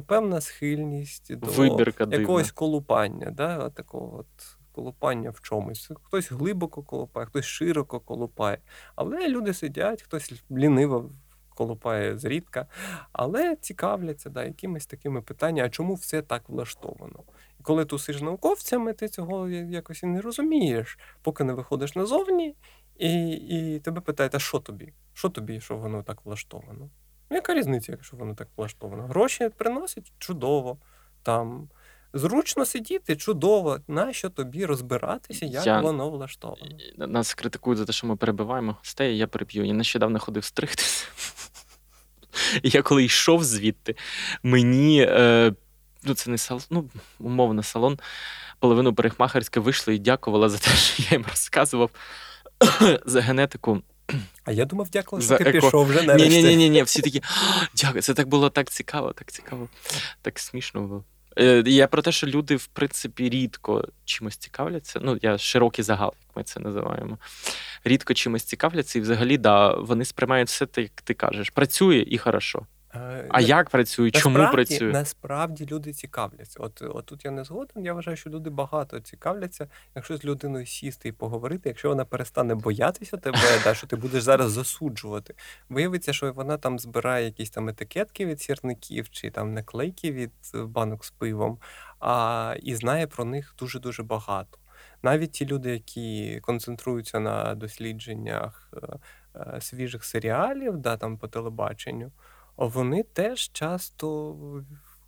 певна 0.07 0.41
схильність 0.41 1.35
до 1.35 1.47
Вибірка 1.47 2.07
якогось 2.11 2.43
дивна. 2.43 2.55
колупання. 2.55 3.31
да, 3.31 3.69
такого 3.69 4.17
от 4.19 4.54
колупання 4.75 5.29
в 5.29 5.41
чомусь. 5.41 5.91
Хтось 6.03 6.31
глибоко 6.31 6.83
колупає, 6.83 7.25
хтось 7.25 7.45
широко 7.45 7.99
колупає. 7.99 8.57
Але 8.95 9.29
люди 9.29 9.53
сидять, 9.53 10.01
хтось 10.01 10.43
ліниво 10.51 11.09
колупає 11.49 12.17
зрідка, 12.17 12.67
але 13.11 13.55
цікавляться 13.55 14.29
да, 14.29 14.43
якимись 14.43 14.85
такими 14.85 15.21
питаннями, 15.21 15.67
а 15.67 15.69
чому 15.69 15.93
все 15.93 16.21
так 16.21 16.49
влаштовано? 16.49 17.23
І 17.59 17.63
коли 17.63 17.85
ти 17.85 17.99
сиш 17.99 18.21
науковцями, 18.21 18.93
ти 18.93 19.07
цього 19.07 19.49
якось 19.49 20.03
і 20.03 20.05
не 20.05 20.21
розумієш, 20.21 20.99
поки 21.21 21.43
не 21.43 21.53
виходиш 21.53 21.95
назовні, 21.95 22.55
і 22.97 23.31
і 23.31 23.79
тебе 23.79 24.01
питають, 24.01 24.35
а 24.35 24.39
що 24.39 24.59
тобі? 24.59 24.93
Що 25.13 25.29
тобі, 25.29 25.61
що 25.61 25.77
воно 25.77 26.03
так 26.03 26.25
влаштовано? 26.25 26.89
Яка 27.29 27.53
різниця, 27.53 27.91
якщо 27.91 28.17
воно 28.17 28.35
так 28.35 28.47
влаштовано? 28.57 29.03
Гроші 29.07 29.49
приносять 29.49 30.13
чудово. 30.17 30.77
там... 31.23 31.69
Зручно 32.15 32.65
сидіти, 32.65 33.15
чудово. 33.15 33.79
Нащо 33.87 34.29
тобі 34.29 34.65
розбиратися, 34.65 35.45
як 35.45 35.65
я... 35.65 35.81
воно 35.81 36.09
влаштовано? 36.09 36.77
Нас 36.97 37.33
критикують 37.33 37.79
за 37.79 37.85
те, 37.85 37.93
що 37.93 38.07
ми 38.07 38.15
перебиваємо 38.15 38.75
гостей, 38.79 39.17
я 39.17 39.27
переб'ю. 39.27 39.65
Я 39.65 39.73
нещодавно 39.73 40.19
ходив 40.19 40.43
стригтися. 40.43 41.07
Я 42.63 42.81
коли 42.81 43.03
йшов 43.03 43.43
звідти, 43.43 43.95
мені 44.43 45.01
е, 45.09 45.53
ну 46.03 46.13
це 46.13 46.29
не 46.29 46.37
салон, 46.37 46.63
ну, 46.69 46.89
умовно 47.19 47.63
салон, 47.63 47.99
половину 48.59 48.93
перехмахерське 48.93 49.59
вийшло 49.59 49.93
і 49.93 49.99
дякувала 49.99 50.49
за 50.49 50.57
те, 50.57 50.69
що 50.71 51.03
я 51.03 51.09
їм 51.11 51.25
розказував 51.29 51.89
за 53.05 53.21
генетику. 53.21 53.81
А 54.43 54.51
я 54.51 54.65
думав, 54.65 54.89
дякую, 54.89 55.21
що 55.21 55.37
ти 55.37 55.43
еко... 55.43 55.51
пішов 55.51 55.85
вже 55.85 56.01
нарешті. 56.03 56.29
Ні, 56.29 56.43
ні, 56.43 56.55
ні, 56.55 56.69
ні, 56.69 56.83
всі 56.83 57.01
такі 57.01 57.21
дякую. 57.75 58.01
Це 58.01 58.13
так 58.13 58.27
було 58.27 58.49
так 58.49 58.69
цікаво, 58.69 59.13
так 59.13 59.31
цікаво, 59.31 59.67
так 60.21 60.39
смішно 60.39 60.81
було. 60.81 61.03
Е, 61.39 61.63
я 61.65 61.87
про 61.87 62.01
те, 62.01 62.11
що 62.11 62.27
люди, 62.27 62.55
в 62.55 62.67
принципі, 62.67 63.29
рідко 63.29 63.87
чимось 64.05 64.37
цікавляться. 64.37 64.99
Ну, 65.03 65.19
я 65.21 65.37
широкий 65.37 65.83
загал, 65.83 66.13
як 66.27 66.37
ми 66.37 66.43
це 66.43 66.59
називаємо. 66.59 67.17
Рідко 67.83 68.13
чимось 68.13 68.43
цікавляться, 68.43 68.99
і 68.99 69.01
взагалі, 69.01 69.37
да, 69.37 69.73
вони 69.73 70.05
сприймають 70.05 70.47
все 70.47 70.65
те, 70.65 70.81
як 70.81 71.01
ти 71.03 71.13
кажеш. 71.13 71.49
Працює 71.49 72.05
і 72.07 72.17
хорошо. 72.17 72.65
А 73.29 73.41
як 73.41 73.69
працює? 73.69 74.11
Чому 74.11 74.51
працює? 74.51 74.91
Насправді 74.91 75.65
люди 75.65 75.93
цікавляться. 75.93 76.59
От 76.59 76.81
от 76.81 77.05
тут 77.05 77.25
я 77.25 77.31
не 77.31 77.43
згоден. 77.43 77.85
Я 77.85 77.93
вважаю, 77.93 78.17
що 78.17 78.29
люди 78.29 78.49
багато 78.49 78.99
цікавляться. 78.99 79.67
Якщо 79.95 80.17
з 80.17 80.25
людиною 80.25 80.65
сісти 80.65 81.09
і 81.09 81.11
поговорити, 81.11 81.69
якщо 81.69 81.89
вона 81.89 82.05
перестане 82.05 82.55
боятися 82.55 83.17
тебе, 83.17 83.39
да, 83.63 83.73
що 83.73 83.87
ти 83.87 83.95
будеш 83.95 84.23
зараз 84.23 84.51
засуджувати, 84.51 85.33
виявиться, 85.69 86.13
що 86.13 86.33
вона 86.33 86.57
там 86.57 86.79
збирає 86.79 87.25
якісь 87.25 87.49
там 87.49 87.69
етикетки 87.69 88.25
від 88.25 88.41
сірників 88.41 89.09
чи 89.09 89.29
там 89.29 89.53
наклейки 89.53 90.11
від 90.11 90.31
банок 90.53 91.05
з 91.05 91.11
пивом, 91.11 91.59
а 91.99 92.55
і 92.63 92.75
знає 92.75 93.07
про 93.07 93.25
них 93.25 93.55
дуже 93.59 93.79
дуже 93.79 94.03
багато. 94.03 94.57
Навіть 95.03 95.31
ті 95.31 95.45
люди, 95.45 95.69
які 95.69 96.39
концентруються 96.41 97.19
на 97.19 97.55
дослідженнях 97.55 98.73
е, 98.73 98.87
е, 99.35 99.61
свіжих 99.61 100.03
серіалів, 100.03 100.77
да, 100.77 100.97
там 100.97 101.17
по 101.17 101.27
телебаченню 101.27 102.11
вони 102.57 103.03
теж 103.03 103.49
часто 103.51 104.35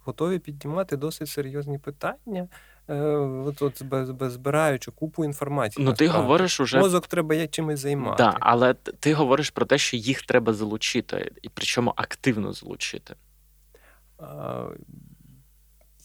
готові 0.04 0.40
піднімати 0.40 0.98
досить 0.98 1.30
серйозні 1.30 1.78
питання, 1.78 2.48
е, 2.88 2.96
от, 3.16 3.62
от 3.62 3.84
збираючи 4.32 4.92
купу 4.92 5.26
інформації. 5.26 5.86
Ну, 5.86 5.94
ти 5.94 6.08
говориш 6.08 6.60
уже... 6.60 6.80
Мозок 6.80 7.08
треба 7.08 7.48
чимось 7.48 7.80
займати. 7.80 8.24
Да, 8.24 8.38
але 8.40 8.74
ти 8.74 9.14
говориш 9.14 9.50
про 9.50 9.66
те, 9.66 9.78
що 9.78 9.98
їх 9.98 10.22
треба 10.22 10.54
залучити, 10.54 11.32
і 11.42 11.50
причому 11.50 11.94
активно 11.96 12.54
залучити. 12.54 13.16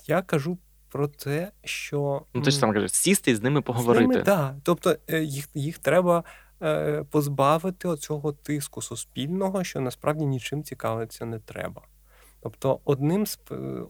Я 0.07 0.23
кажу. 0.27 0.59
Про 0.89 1.09
те, 1.09 1.53
що 1.65 2.23
ну 2.35 2.43
ти 2.43 2.51
ж 2.51 2.57
сам 2.57 2.73
кажеш, 2.73 2.93
сісти 2.93 3.31
і 3.31 3.35
з 3.35 3.43
ними 3.43 3.63
поговорити. 3.63 4.07
З 4.07 4.09
ними, 4.09 4.23
да. 4.23 4.57
Тобто 4.63 4.97
е, 5.09 5.23
їх 5.23 5.49
їх 5.55 5.79
треба 5.79 6.25
позбавити 7.11 7.89
оцього 7.89 8.33
тиску 8.33 8.83
суспільного, 8.83 9.65
що 9.65 9.81
насправді 9.81 10.27
нічим 10.27 10.63
цікавитися 10.63 11.25
не 11.25 11.39
треба. 11.39 11.83
Тобто, 12.43 12.81
одним 12.85 13.27
з 13.27 13.39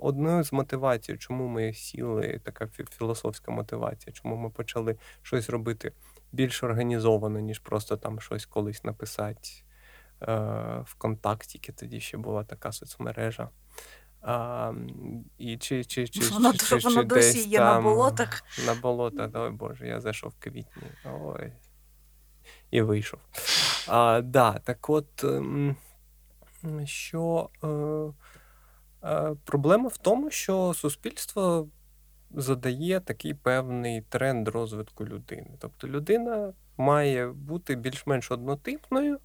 одною 0.00 0.44
з 0.44 0.52
мотивацій, 0.52 1.16
чому 1.16 1.48
ми 1.48 1.72
сіли, 1.72 2.40
така 2.44 2.66
філософська 2.66 3.52
мотивація, 3.52 4.12
чому 4.12 4.36
ми 4.36 4.50
почали 4.50 4.96
щось 5.22 5.50
робити 5.50 5.92
більш 6.32 6.62
організовано, 6.62 7.40
ніж 7.40 7.58
просто 7.58 7.96
там 7.96 8.20
щось 8.20 8.46
колись 8.46 8.84
написати 8.84 9.48
е, 10.22 10.84
ВКонтакті, 10.86 11.72
тоді 11.72 12.00
ще 12.00 12.16
була 12.16 12.44
така 12.44 12.72
соцмережа. 12.72 13.48
А, 14.20 14.72
і 15.38 15.56
чи, 15.56 15.84
чи, 15.84 16.08
чи, 16.08 16.20
Вона, 16.28 16.52
чи, 16.52 16.58
чи, 16.58 16.88
вона 16.88 17.02
досі 17.02 17.48
є 17.48 17.58
там, 17.58 17.84
на 17.84 17.90
болотах. 17.90 18.42
На 18.66 18.74
болотах, 18.74 19.30
ой 19.34 19.50
Боже, 19.50 19.88
я 19.88 20.00
зайшов 20.00 20.30
в 20.30 20.44
квітні. 20.44 20.82
Ой 21.04 21.52
і 22.72 22.82
вийшов. 22.82 23.20
А, 23.88 24.20
да, 24.24 24.58
Так 24.64 24.90
от, 24.90 25.24
ем, 25.24 25.76
що 26.84 27.48
е, 27.64 27.68
е, 29.08 29.36
проблема 29.44 29.88
в 29.88 29.96
тому, 29.96 30.30
що 30.30 30.74
суспільство 30.74 31.68
задає 32.30 33.00
такий 33.00 33.34
певний 33.34 34.02
тренд 34.02 34.48
розвитку 34.48 35.04
людини. 35.04 35.50
Тобто 35.58 35.88
людина 35.88 36.52
має 36.76 37.32
бути 37.32 37.74
більш-менш 37.74 38.30
однотипною 38.30 39.18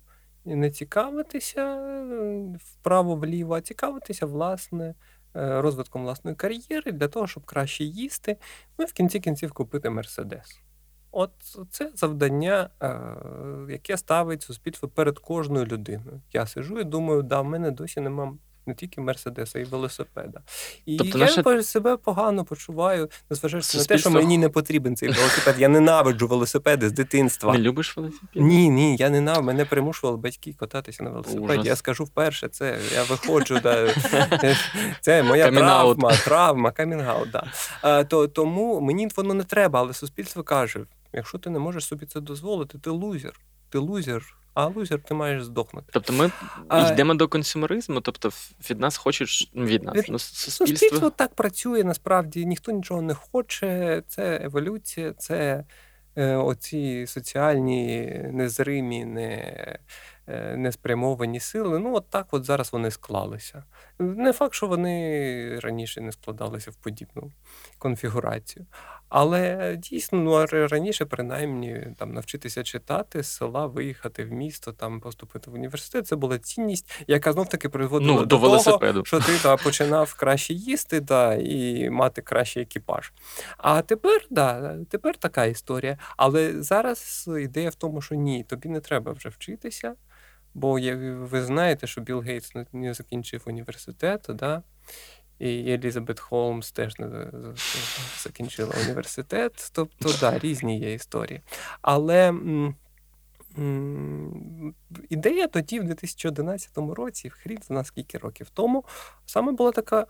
і 0.45 0.55
не 0.55 0.71
цікавитися 0.71 1.61
е, 1.61 2.57
вправо-вліво, 2.59 3.55
а 3.55 3.61
цікавитися, 3.61 4.25
власне. 4.25 4.95
Розвитком 5.39 6.03
власної 6.03 6.35
кар'єри 6.35 6.91
для 6.91 7.07
того, 7.07 7.27
щоб 7.27 7.45
краще 7.45 7.83
їсти, 7.83 8.37
ну 8.77 8.85
і 8.85 8.87
в 8.87 8.93
кінці 8.93 9.19
кінців 9.19 9.51
купити 9.51 9.89
Мерседес. 9.89 10.61
От 11.11 11.31
це 11.71 11.91
завдання, 11.95 12.69
е, 12.81 12.99
яке 13.69 13.97
ставить 13.97 14.43
суспільство 14.43 14.89
перед 14.89 15.19
кожною 15.19 15.65
людиною. 15.65 16.21
Я 16.33 16.47
сижу 16.47 16.79
і 16.79 16.83
думаю, 16.83 17.23
да, 17.23 17.41
в 17.41 17.45
мене 17.45 17.71
досі 17.71 17.99
нема 17.99 18.33
не 18.67 18.73
тільки 18.73 19.01
Мерседеса, 19.01 19.59
і 19.59 19.63
велосипеда. 19.63 20.41
І 20.85 20.97
тобто, 20.97 21.17
я 21.17 21.25
наше... 21.25 21.63
себе 21.63 21.97
погано 21.97 22.45
почуваю, 22.45 23.09
незважаючи 23.29 23.67
Суспільство... 23.67 23.93
на 23.93 23.97
те, 23.97 24.01
що 24.19 24.27
мені 24.27 24.37
не 24.37 24.49
потрібен 24.49 24.95
цей 24.95 25.09
велосипед. 25.09 25.55
Я 25.59 25.67
ненавиджу 25.67 26.27
велосипеди 26.27 26.89
з 26.89 26.91
дитинства. 26.91 27.53
Не 27.53 27.59
любиш 27.59 27.97
велосипед? 27.97 28.29
Ні, 28.35 28.69
ні, 28.69 28.95
я 28.95 29.09
ненавиджу. 29.09 29.43
Мене 29.43 29.65
примушували 29.65 30.17
батьки 30.17 30.53
кататися 30.53 31.03
на 31.03 31.09
велосипеді. 31.09 31.67
Я 31.67 31.75
скажу 31.75 32.03
вперше, 32.03 32.47
це 32.47 32.77
я 32.93 33.03
виходжу, 33.03 33.59
да, 33.63 33.93
це 35.01 35.23
моя 35.23 35.51
травма, 35.51 36.15
травма, 36.15 36.71
камінгаут. 36.71 37.29
Да. 37.31 38.03
То, 38.03 38.27
Тому 38.27 38.81
мені 38.81 39.07
воно 39.15 39.33
не 39.33 39.43
треба, 39.43 39.79
але 39.79 39.93
суспільство 39.93 40.43
каже. 40.43 40.85
Якщо 41.17 41.37
ти 41.37 41.49
не 41.49 41.59
можеш 41.59 41.85
собі 41.85 42.05
це 42.05 42.21
дозволити, 42.21 42.77
ти 42.77 42.89
лузер. 42.89 43.39
Ти 43.69 43.77
лузер, 43.77 44.37
а 44.53 44.65
лузер 44.65 45.01
ти 45.01 45.13
маєш 45.13 45.43
здохнути. 45.43 45.87
Тобто 45.91 46.13
ми 46.13 46.31
а, 46.67 46.91
йдемо 46.91 47.13
до 47.13 47.27
консюмеризму, 47.27 48.01
тобто 48.01 48.29
від 48.69 48.79
нас 48.79 48.97
хочуть 48.97 49.51
ну, 49.53 49.65
від 49.65 49.83
нас. 49.83 49.95
Від, 49.95 50.05
ну, 50.09 50.19
суспільство... 50.19 50.67
суспільство 50.67 51.09
так 51.09 51.35
працює, 51.35 51.83
насправді 51.83 52.45
ніхто 52.45 52.71
нічого 52.71 53.01
не 53.01 53.13
хоче. 53.13 54.03
Це 54.07 54.41
еволюція, 54.43 55.13
це 55.13 55.63
е, 56.15 56.35
оці 56.35 57.07
соціальні 57.07 58.05
незримі, 58.31 59.05
не 59.05 59.79
Е, 60.29 60.57
неспрямовані 60.57 61.39
сили. 61.39 61.79
Ну, 61.79 61.95
от 61.95 62.09
так 62.09 62.27
от 62.31 62.45
зараз 62.45 62.73
вони 62.73 62.91
склалися. 62.91 63.63
Не 63.99 64.33
факт, 64.33 64.53
що 64.53 64.67
вони 64.67 65.59
раніше 65.59 66.01
не 66.01 66.11
складалися 66.11 66.71
в 66.71 66.75
подібну 66.75 67.31
конфігурацію. 67.77 68.65
Але 69.09 69.75
дійсно, 69.75 70.19
ну 70.19 70.45
раніше, 70.67 71.05
принаймні, 71.05 71.87
там 71.97 72.13
навчитися 72.13 72.63
читати 72.63 73.23
з 73.23 73.27
села, 73.27 73.65
виїхати 73.65 74.25
в 74.25 74.31
місто, 74.31 74.71
там 74.71 74.99
поступити 74.99 75.51
в 75.51 75.53
університет. 75.53 76.07
Це 76.07 76.15
була 76.15 76.39
цінність, 76.39 77.03
яка 77.07 77.33
знов 77.33 77.49
таки 77.49 77.69
приводила 77.69 78.13
ну, 78.13 78.19
до, 78.19 78.25
до 78.25 78.59
того, 78.59 79.03
що 79.05 79.19
ти 79.19 79.39
та, 79.43 79.57
починав 79.57 80.13
краще 80.13 80.53
їсти 80.53 81.01
та, 81.01 81.35
і 81.35 81.89
мати 81.89 82.21
кращий 82.21 82.63
екіпаж. 82.63 83.11
А 83.57 83.81
тепер, 83.81 84.25
да, 84.29 84.77
тепер 84.89 85.17
така 85.17 85.45
історія. 85.45 85.97
Але 86.17 86.63
зараз 86.63 87.29
ідея 87.41 87.69
в 87.69 87.75
тому, 87.75 88.01
що 88.01 88.15
ні, 88.15 88.43
тобі 88.43 88.69
не 88.69 88.79
треба 88.79 89.11
вже 89.11 89.29
вчитися. 89.29 89.95
Бо 90.57 90.79
ви 91.27 91.43
знаєте, 91.43 91.87
що 91.87 92.01
Білл 92.01 92.19
Гейтс 92.19 92.53
не 92.73 92.93
закінчив 92.93 93.43
університет, 93.45 94.25
да? 94.29 94.63
І 95.39 95.71
Елізабет 95.71 96.19
Холмс 96.19 96.71
теж 96.71 96.99
не 96.99 97.31
закінчила 98.17 98.73
університет. 98.85 99.71
Тобто, 99.73 100.13
да, 100.19 100.39
різні 100.39 100.79
є 100.79 100.93
історії. 100.93 101.41
Але 101.81 102.33
ідея 105.09 105.47
тоді, 105.47 105.79
в 105.79 105.83
2011 105.83 106.77
році, 106.77 107.29
хрін 107.29 107.59
за 107.69 107.83
скільки 107.83 108.17
років 108.17 108.49
тому, 108.49 108.85
саме 109.25 109.51
була 109.51 109.71
така. 109.71 110.05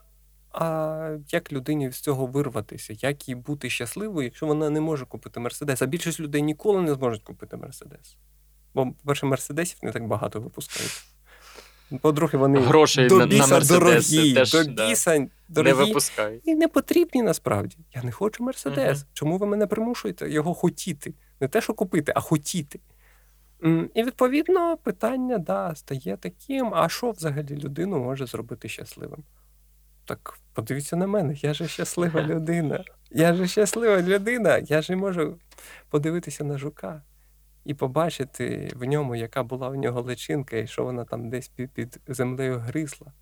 А 0.52 1.16
як 1.28 1.52
людині 1.52 1.90
з 1.90 2.00
цього 2.00 2.26
вирватися, 2.26 2.94
як 2.98 3.28
їй 3.28 3.34
бути 3.34 3.70
щасливою, 3.70 4.24
якщо 4.24 4.46
вона 4.46 4.70
не 4.70 4.80
може 4.80 5.06
купити 5.06 5.40
Мерседес? 5.40 5.82
А 5.82 5.86
більшість 5.86 6.20
людей 6.20 6.42
ніколи 6.42 6.82
не 6.82 6.94
зможуть 6.94 7.22
купити 7.22 7.56
Мерседес. 7.56 8.16
Бо, 8.78 8.92
по-перше, 8.92 9.26
Мерседесів 9.26 9.78
не 9.82 9.92
так 9.92 10.06
багато 10.06 10.40
випускають. 10.40 11.02
По-друге, 12.00 12.38
вони 12.38 12.60
Грошей 12.60 13.08
до 13.08 13.26
біса 13.26 13.58
на 13.58 13.64
дорогі, 13.64 14.34
теж 14.34 14.52
до 14.52 14.64
да, 14.64 14.88
біса 14.88 15.28
не 15.48 15.72
випускають. 15.72 16.42
і 16.44 16.54
не 16.54 16.68
потрібні 16.68 17.22
насправді. 17.22 17.76
Я 17.94 18.02
не 18.02 18.12
хочу 18.12 18.44
Мерседес. 18.44 18.98
Мгм. 18.98 19.08
Чому 19.12 19.38
ви 19.38 19.46
мене 19.46 19.66
примушуєте 19.66 20.30
його 20.30 20.54
хотіти? 20.54 21.14
Не 21.40 21.48
те, 21.48 21.60
що 21.60 21.74
купити, 21.74 22.12
а 22.16 22.20
хотіти. 22.20 22.80
І 23.94 24.02
відповідно 24.02 24.76
питання 24.76 25.38
да, 25.38 25.74
стає 25.74 26.16
таким: 26.16 26.74
а 26.74 26.88
що 26.88 27.10
взагалі 27.10 27.56
людину 27.56 27.98
може 27.98 28.26
зробити 28.26 28.68
щасливим? 28.68 29.24
Так 30.04 30.38
подивіться 30.52 30.96
на 30.96 31.06
мене, 31.06 31.34
я 31.42 31.54
же 31.54 31.68
щаслива 31.68 32.22
людина. 32.26 32.84
Я 33.10 33.34
же 33.34 33.46
щаслива 33.46 34.02
людина. 34.02 34.58
Я 34.58 34.82
же 34.82 34.96
можу 34.96 35.38
подивитися 35.90 36.44
на 36.44 36.58
жука 36.58 37.02
і 37.64 37.74
побачити 37.74 38.72
в 38.76 38.84
ньому, 38.84 39.16
яка 39.16 39.42
була 39.42 39.68
в 39.68 39.74
нього 39.74 40.02
личинка, 40.02 40.56
і 40.56 40.66
що 40.66 40.84
вона 40.84 41.04
там 41.04 41.30
десь 41.30 41.48
під, 41.48 42.00
землею 42.08 42.58
гризла. 42.58 43.12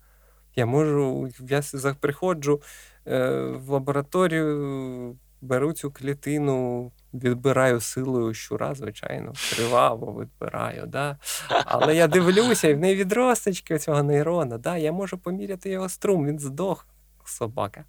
Я 0.55 0.65
можу, 0.65 1.29
я 1.49 1.61
приходжу 1.99 2.61
е, 3.07 3.29
в 3.39 3.69
лабораторію, 3.69 5.15
беру 5.41 5.73
цю 5.73 5.91
клітину, 5.91 6.91
відбираю 7.13 7.81
силою 7.81 8.33
щура, 8.33 8.75
звичайно, 8.75 9.33
криваво 9.55 10.21
відбираю. 10.21 10.85
Да? 10.87 11.17
Але 11.65 11.95
я 11.95 12.07
дивлюся, 12.07 12.67
і 12.67 12.73
в 12.73 12.79
неї 12.79 12.95
відросточки 12.95 13.79
цього 13.79 14.03
нейрона. 14.03 14.57
Да? 14.57 14.77
Я 14.77 14.91
можу 14.91 15.17
поміряти 15.17 15.69
його 15.69 15.89
струм, 15.89 16.25
він 16.25 16.39
здох, 16.39 16.87
собака. 17.29 17.85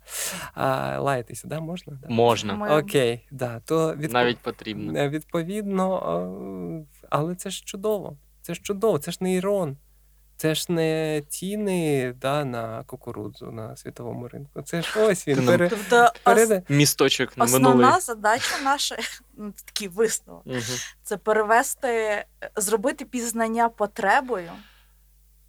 А, 0.55 0.99
лаятися, 1.01 1.49
да? 1.49 1.61
можна? 1.61 1.99
Да? 2.03 2.09
Можна. 2.09 2.79
Окей, 2.79 3.29
да. 3.31 3.61
То 3.61 3.95
відпо- 3.95 4.13
Навіть 4.13 4.39
потрібно. 4.39 4.99
Е, 4.99 5.09
Відповідно, 5.09 6.87
е, 6.93 7.07
але 7.11 7.35
це 7.35 7.51
ж 7.51 7.65
чудово. 7.65 8.17
Це 8.43 8.55
ж 8.55 8.61
чудово, 8.63 8.99
це 8.99 9.11
ж 9.13 9.19
нейрон. 9.21 9.77
Це 10.37 10.55
ж 10.55 10.73
не 10.73 11.23
ціни 11.29 12.13
да, 12.21 12.45
на 12.45 12.85
кукурудзу 12.85 13.51
на 13.51 13.77
світовому 13.77 14.29
ринку. 14.29 14.63
Це 14.63 14.83
ж 14.83 15.01
ось 15.07 15.29
він. 15.29 15.37
Нам- 15.37 15.47
Пере... 15.47 15.69
Тобто 15.69 16.13
ос- 16.25 16.61
Місточок 16.69 17.37
на 17.37 17.45
основна 17.45 17.69
минулий. 17.75 18.01
задача 18.01 18.59
наша 18.65 18.97
ну, 19.37 19.53
такий 19.65 19.89
висновок. 19.89 20.47
Мгм. 20.47 20.61
Це 21.03 21.17
перевести, 21.17 22.25
зробити 22.57 23.05
пізнання 23.05 23.69
потребою 23.69 24.51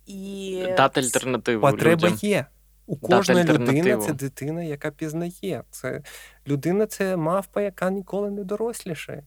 і 0.05 0.63
Дати 0.77 0.99
альтернативу 1.01 1.61
Потреба 1.61 2.07
людям. 2.07 2.17
є. 2.21 2.45
У 2.89 2.95
кожної 2.97 3.45
людини 3.45 3.97
це 3.97 4.13
дитина, 4.13 4.63
яка 4.63 4.91
пізнає. 4.91 5.63
Це 5.71 6.01
людина 6.47 6.85
це 6.85 7.17
мавпа, 7.17 7.61
яка 7.61 7.89
ніколи 7.89 8.31
не 8.31 8.43
доросліше, 8.43 9.23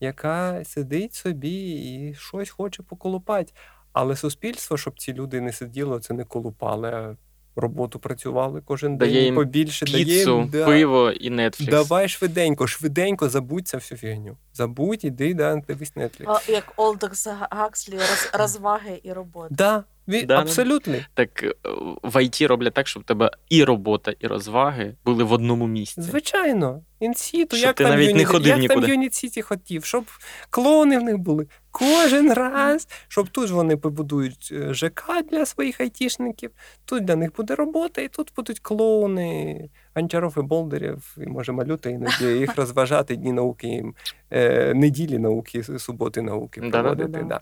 яка 0.00 0.64
сидить 0.64 1.14
собі 1.14 1.70
і 1.70 2.14
щось 2.14 2.50
хоче 2.50 2.82
поколупати. 2.82 3.52
Але 3.92 4.16
суспільство, 4.16 4.76
щоб 4.76 4.98
ці 4.98 5.12
люди 5.12 5.40
не 5.40 5.52
сиділи, 5.52 6.00
це 6.00 6.14
не 6.14 6.24
колупали, 6.24 6.88
а 6.90 7.16
роботу 7.56 7.98
працювали 7.98 8.62
кожен 8.64 8.96
Дає 8.96 9.12
день 9.12 9.24
їм 9.24 9.34
побільше 9.34 9.86
дає 9.86 10.04
Піцу, 10.04 10.38
їм, 10.38 10.48
да. 10.48 10.66
пиво 10.66 11.10
і 11.10 11.30
Netflix. 11.30 11.70
Давай 11.70 12.08
швиденько, 12.08 12.66
швиденько 12.66 13.28
забудь 13.28 13.68
цю 13.68 13.76
всю 13.76 13.98
фігню. 13.98 14.36
Забудь, 14.52 15.04
іди, 15.04 15.34
да, 15.34 15.56
дивись 15.56 15.92
Netflix. 15.96 16.24
а, 16.26 16.52
як 16.52 16.72
Олдокс 16.76 17.26
Гакслі, 17.50 17.94
роз, 17.94 18.30
розваги 18.32 19.00
і 19.02 19.12
роботи. 19.12 19.54
Да, 19.54 19.84
ві- 20.08 20.20
Да, 20.20 20.26
да. 20.26 20.40
абсолютно. 20.40 20.94
Так 21.14 21.42
е, 21.42 21.54
в 22.02 22.16
IT 22.16 22.46
роблять 22.46 22.74
так, 22.74 22.88
щоб 22.88 23.02
у 23.02 23.06
тебе 23.06 23.30
і 23.48 23.64
робота, 23.64 24.12
і 24.20 24.26
розваги 24.26 24.94
були 25.04 25.24
в 25.24 25.32
одному 25.32 25.66
місці. 25.66 26.02
Звичайно, 26.02 26.82
інсіту, 27.00 27.56
як 27.56 27.74
ти 27.76 27.84
там 27.84 27.92
навіть 27.92 28.16
не 28.16 28.24
ходив 28.24 28.48
як 28.48 28.58
нікуди. 28.58 28.80
там 28.80 28.90
Юніт 28.90 29.14
Сіті 29.14 29.42
хотів, 29.42 29.84
щоб 29.84 30.04
клоуни 30.50 30.98
в 30.98 31.02
них 31.02 31.18
були 31.18 31.46
кожен 31.78 32.32
раз, 32.32 32.88
щоб 33.08 33.28
тут 33.28 33.50
вони 33.50 33.76
побудують 33.76 34.48
е, 34.52 34.74
ЖК 34.74 35.04
для 35.30 35.46
своїх 35.46 35.80
айтішників, 35.80 36.50
тут 36.84 37.04
для 37.04 37.16
них 37.16 37.36
буде 37.36 37.54
робота, 37.54 38.02
і 38.02 38.08
тут 38.08 38.32
будуть 38.36 38.60
клоуни, 38.60 39.70
Анчаров 39.94 40.34
і 40.38 40.40
Болдерів, 40.40 41.16
і 41.18 41.26
може 41.26 41.52
малюта 41.52 41.90
іноді 41.90 42.24
їх 42.24 42.56
розважати 42.56 43.16
дні 43.16 43.32
науки 43.32 43.68
їм, 43.68 43.94
е, 44.30 44.74
неділі 44.74 45.18
науки, 45.18 45.62
суботи 45.62 46.22
науки 46.22 46.60
проводити. 46.60 47.22
Да. 47.28 47.40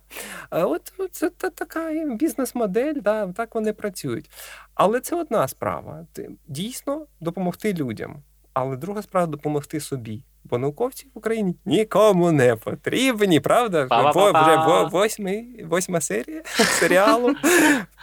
А 0.51 0.67
от 0.67 0.93
це 1.13 1.31
та, 1.31 1.51
така 1.51 1.93
бізнес-модель, 2.07 2.95
да, 3.03 3.33
так 3.33 3.55
вони 3.55 3.73
працюють. 3.73 4.31
Але 4.75 5.01
це 5.01 5.17
одна 5.17 5.49
справа. 5.49 6.07
Дійсно 6.47 7.07
допомогти 7.21 7.75
людям. 7.75 8.23
Але 8.53 8.77
друга 8.77 9.03
справа 9.03 9.27
допомогти 9.27 9.81
собі. 9.81 10.25
Бо 10.45 10.59
науковці 10.59 11.07
в 11.15 11.19
Україні 11.19 11.57
нікому 11.65 12.33
не 12.33 12.57
потрібні, 12.57 13.41
правда? 13.41 13.87
Бо 14.15 14.31
вже 14.43 14.57
во- 14.57 14.89
восьмий, 14.89 15.65
восьма 15.65 16.01
серія 16.01 16.43
серіалу 16.81 17.35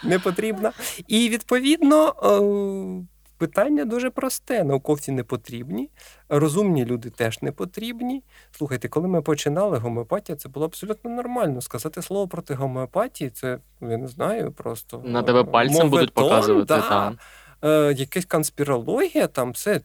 не 0.04 0.20
потрібна. 0.20 0.72
І 1.08 1.30
відповідно 1.30 2.08
е, 2.24 3.08
питання 3.38 3.86
дуже 3.86 4.10
просте: 4.10 4.64
науковці 4.64 5.12
не 5.12 5.24
потрібні, 5.24 5.90
розумні 6.30 6.86
люди 6.86 7.10
теж 7.10 7.42
не 7.42 7.52
потрібні. 7.52 8.24
Слухайте, 8.52 8.88
коли 8.88 9.08
ми 9.08 9.22
починали 9.22 9.78
гомеопатія, 9.78 10.36
це 10.36 10.50
було 10.50 10.66
абсолютно 10.66 11.12
нормально. 11.12 11.62
Сказати 11.62 12.02
слово 12.02 12.28
проти 12.28 12.54
гомеопатії, 12.54 13.30
це 13.30 13.58
я 13.82 13.98
не 13.98 14.08
знаю, 14.08 14.52
просто 14.52 15.02
На 15.06 15.24
тебе 15.24 15.44
пальцем 15.44 15.90
будуть 15.90 16.14
показувати. 16.14 16.66
да. 16.66 16.90
Там. 16.90 17.18
Е, 17.64 17.94
якась 17.98 18.26
конспірологія, 18.26 19.28
там 19.28 19.54
це. 19.54 19.82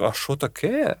А 0.00 0.12
що 0.12 0.36
таке? 0.36 0.96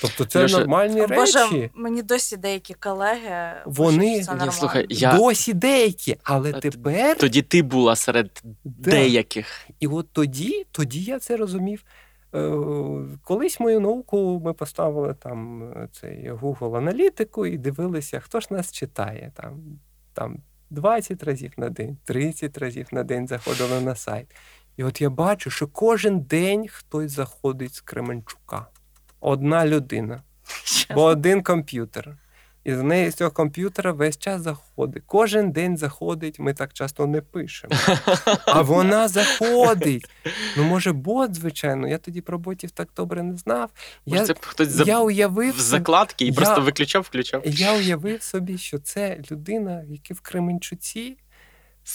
Тобто 0.00 0.24
це 0.24 0.42
Льоша, 0.44 0.58
нормальні 0.58 1.06
Боже, 1.06 1.38
речі. 1.38 1.70
мені 1.74 2.02
досі 2.02 2.36
деякі 2.36 2.74
колеги 2.74 3.52
Вони- 3.66 4.22
що 4.22 4.36
це 4.38 4.44
Ні, 4.46 4.52
слухай, 4.52 4.86
я- 4.88 5.16
Досі 5.16 5.52
деякі, 5.52 6.16
але 6.22 6.52
А 6.54 6.60
тепер 6.60 7.16
Тоді 7.18 7.42
ти 7.42 7.62
була 7.62 7.96
серед 7.96 8.42
Да. 8.64 8.90
деяких. 8.90 9.68
І 9.80 9.86
от 9.86 10.12
тоді, 10.12 10.66
тоді 10.72 11.02
я 11.02 11.18
це 11.18 11.36
розумів. 11.36 11.84
Е, 12.34 12.50
Колись 13.24 13.60
мою 13.60 13.80
науку 13.80 14.42
ми 14.44 14.52
поставили 14.52 15.14
там 15.14 15.62
е, 15.72 15.88
цей 15.92 16.32
Google 16.32 16.76
аналітику 16.76 17.46
і 17.46 17.58
дивилися, 17.58 18.20
хто 18.20 18.40
ж 18.40 18.46
нас 18.50 18.72
читає. 18.72 19.32
Там, 19.34 19.60
там 20.12 20.36
20 20.70 21.22
разів 21.22 21.52
на 21.56 21.68
день, 21.68 21.96
30 22.04 22.58
разів 22.58 22.86
на 22.92 23.02
день 23.02 23.26
заходили 23.28 23.80
на 23.80 23.94
сайт. 23.94 24.26
І 24.76 24.84
от 24.84 25.00
я 25.00 25.10
бачу, 25.10 25.50
що 25.50 25.66
кожен 25.66 26.20
день 26.20 26.68
хтось 26.68 27.12
заходить 27.12 27.74
з 27.74 27.80
Кременчука. 27.80 28.66
Одна 29.20 29.66
людина, 29.66 30.22
бо 30.94 31.02
один 31.04 31.42
комп'ютер. 31.42 32.16
І 32.64 32.74
з 32.74 32.82
неї 32.82 33.10
з 33.10 33.14
цього 33.14 33.30
комп'ютера 33.30 33.92
весь 33.92 34.18
час 34.18 34.42
заходить. 34.42 35.02
Кожен 35.06 35.52
день 35.52 35.76
заходить, 35.76 36.38
ми 36.38 36.54
так 36.54 36.72
часто 36.72 37.06
не 37.06 37.20
пишемо. 37.20 37.74
А 38.46 38.62
вона 38.62 39.08
заходить. 39.08 40.10
Ну, 40.56 40.64
може, 40.64 40.92
бот, 40.92 41.34
звичайно. 41.34 41.88
Я 41.88 41.98
тоді 41.98 42.20
про 42.20 42.38
ботів 42.38 42.70
так 42.70 42.88
добре 42.96 43.22
не 43.22 43.36
знав. 43.36 43.70
Може, 44.06 44.20
Я, 44.20 44.26
це 44.26 44.34
хтось 44.40 44.86
я 44.86 45.00
уявив, 45.00 45.54
в 45.56 45.60
закладки 45.60 46.24
і 46.24 46.28
Я- 46.28 46.34
просто 46.34 46.60
виключав, 46.60 47.02
включав. 47.02 47.42
я 47.46 47.74
уявив 47.76 48.22
собі, 48.22 48.58
що 48.58 48.78
це 48.78 49.20
людина, 49.30 49.82
яка 49.88 50.14
в 50.14 50.20
Кременчуці 50.20 51.16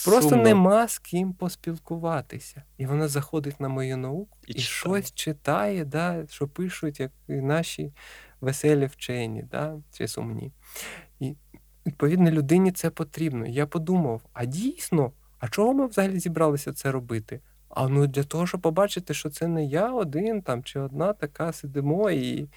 просто 0.04 0.28
Сумно. 0.30 0.44
нема 0.44 0.88
з 0.88 0.98
ким 0.98 1.32
поспілкуватися. 1.32 2.62
І 2.78 2.86
вона 2.86 3.08
заходить 3.08 3.60
на 3.60 3.68
мою 3.68 3.96
науку 3.96 4.38
І 4.46 4.52
і, 4.52 4.54
читає. 4.54 4.66
щось 4.68 5.14
читає, 5.14 5.84
да, 5.84 6.24
що 6.28 6.48
пишуть, 6.48 7.00
як 7.00 7.12
і 7.28 7.32
наші 7.32 7.92
веселі 8.40 8.86
вчені, 8.86 9.42
да, 9.42 9.78
чи 9.92 10.08
сумні. 10.08 10.52
І 11.20 11.34
відповідно 11.86 12.30
людині 12.30 12.72
це 12.72 12.90
потрібно. 12.90 13.46
Я 13.46 13.66
подумав: 13.66 14.22
а 14.32 14.44
дійсно, 14.44 15.12
а 15.38 15.48
чого 15.48 15.74
ми 15.74 15.86
взагалі 15.86 16.18
зібралися 16.18 16.72
це 16.72 16.92
робити? 16.92 17.40
А 17.76 17.88
ну 17.88 18.06
для 18.06 18.22
того, 18.22 18.46
щоб 18.46 18.60
побачити, 18.60 19.14
що 19.14 19.30
це 19.30 19.46
не 19.46 19.64
я 19.64 19.92
один 19.92 20.42
там 20.42 20.62
чи 20.62 20.80
одна 20.80 21.12
така 21.12 21.52
сидимо 21.52 22.10
і 22.10 22.48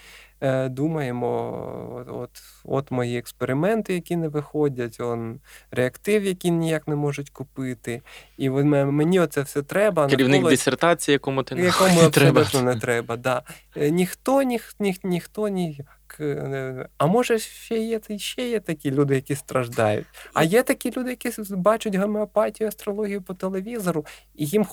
е, 0.42 0.70
думаємо, 0.70 2.06
от, 2.08 2.30
от, 2.64 2.92
мої 2.92 3.18
експерименти, 3.18 3.94
які 3.94 4.16
не 4.16 4.28
виходять, 4.28 5.00
он 5.00 5.40
реактив, 5.72 6.24
який 6.24 6.52
ніяк 6.52 6.88
не 6.88 6.96
можуть 6.96 7.30
купити. 7.30 8.02
І 8.38 8.50
мені 8.50 9.20
оце 9.20 9.42
все 9.42 9.62
треба. 9.62 10.08
Керівник 10.08 10.44
навколо- 10.44 10.50
дисертації, 10.50 11.14
якому 11.14 11.44
ти 11.44 11.56
якому 11.56 12.02
не 12.02 12.10
треба. 12.10 12.46
не 12.64 12.76
треба. 12.76 13.18
Да. 13.18 13.42
Е, 13.78 13.92
Ніхто, 13.92 14.42
ніх, 14.42 14.76
ніх, 14.80 15.04
ніхто 15.04 15.48
ніяк. 15.48 16.18
е, 16.20 16.90
А 16.98 17.06
може, 17.06 17.40
ще 17.40 17.78
є, 17.78 18.00
ще 18.18 18.50
є 18.50 18.60
такі 18.60 18.92
люди, 18.92 19.16
які 19.16 19.36
страждають. 19.36 20.06
А 20.34 20.44
є 20.44 20.64
такі 20.64 20.92
люди, 20.98 21.10
які 21.10 21.32
бачать 21.56 21.96
гомеопатію, 21.96 22.68
астрологію 22.68 23.22
по 23.22 23.34
телевізору, 23.34 24.06
і 24.36 24.46
їм 24.46 24.66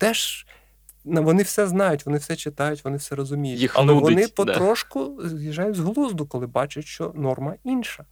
теж 0.00 0.46
вони 1.04 1.42
все 1.42 1.66
знають, 1.66 2.06
вони 2.06 2.18
все 2.18 2.36
читають, 2.36 2.84
вони 2.84 2.96
все 2.96 3.14
розуміють. 3.14 3.60
Їх 3.60 3.72
Але 3.76 3.86
нудить, 3.86 4.02
вони 4.02 4.22
да. 4.22 4.28
потрошку 4.28 5.18
з'їжджають 5.24 5.76
з 5.76 5.80
глузду, 5.80 6.26
коли 6.26 6.46
бачать, 6.46 6.84
що 6.84 7.12
норма 7.16 7.54
інша. 7.64 8.04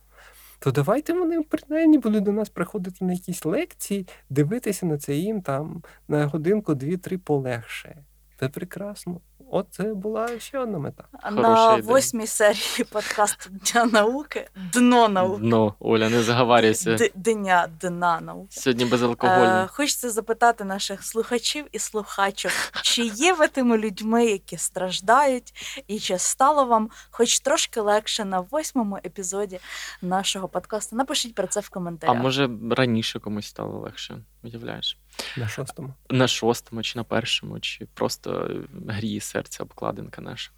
То 0.59 0.71
давайте 0.71 1.13
вони 1.13 1.43
принаймні 1.43 1.99
будуть 1.99 2.25
до 2.25 2.33
нас 2.33 2.49
приходити 2.49 3.05
на 3.05 3.13
якісь 3.13 3.45
лекції, 3.45 4.07
дивитися 4.31 4.87
на 4.87 4.99
це 4.99 5.15
їм 5.15 5.43
там 5.43 5.83
на 6.09 6.27
годинку, 6.27 6.75
дві-три 6.75 7.19
полегше. 7.19 8.05
Це 8.41 8.49
прекрасно. 8.49 9.21
От 9.51 9.67
це 9.71 9.83
була 9.83 10.39
ще 10.39 10.59
одна 10.59 10.79
мета. 10.79 11.05
На 11.33 11.77
восьмій 11.77 12.27
серії 12.27 12.85
подкасту 12.93 13.51
Дня 13.51 13.85
науки 13.85 14.49
Дно 14.73 15.09
науки. 15.09 15.41
Ну, 15.45 15.75
Оля, 15.81 16.09
не 16.11 16.23
заговарюйся. 16.23 16.97
Дня 17.15 17.69
дна 17.81 18.21
науки. 18.21 18.49
Сьогодні 18.51 18.85
Е, 18.85 18.89
безалкогольно. 18.89 19.69
хочеться 19.73 20.11
запитати 20.11 20.65
наших 20.65 21.05
слухачів 21.05 21.67
і 21.73 21.79
слухачок, 21.79 22.53
чи 22.83 23.03
є 23.03 23.33
ви 23.35 23.49
тими 23.49 23.79
людьми, 23.79 24.27
які 24.27 24.57
страждають, 24.57 25.83
і 25.87 25.99
чи 25.99 26.19
стало 26.19 26.65
вам 26.65 26.91
хоч 27.11 27.41
трошки 27.41 27.81
легше 27.81 28.25
на 28.25 28.41
восьмому 28.41 28.97
епізоді 28.97 29.61
нашого 30.03 30.49
подкасту? 30.49 30.97
Напишіть 30.97 31.35
про 31.35 31.47
це 31.47 31.61
в 31.61 31.69
А 31.71 31.75
коментарях. 31.75 32.23
може 32.23 32.51
раніше 32.71 33.19
комусь 33.21 33.47
стало 33.47 33.79
легше, 33.79 34.19
уявляєш? 34.43 34.99
На 35.37 35.49
шостому. 35.49 35.95
На 36.11 36.29
шостому, 36.29 36.83
чи 36.83 36.99
на 36.99 37.05
першому, 37.05 37.61
чи 37.61 37.87
просто 37.95 38.51
гріє 38.89 39.21
серце 39.21 39.63
обкладинка 39.63 40.23
наша. 40.23 40.51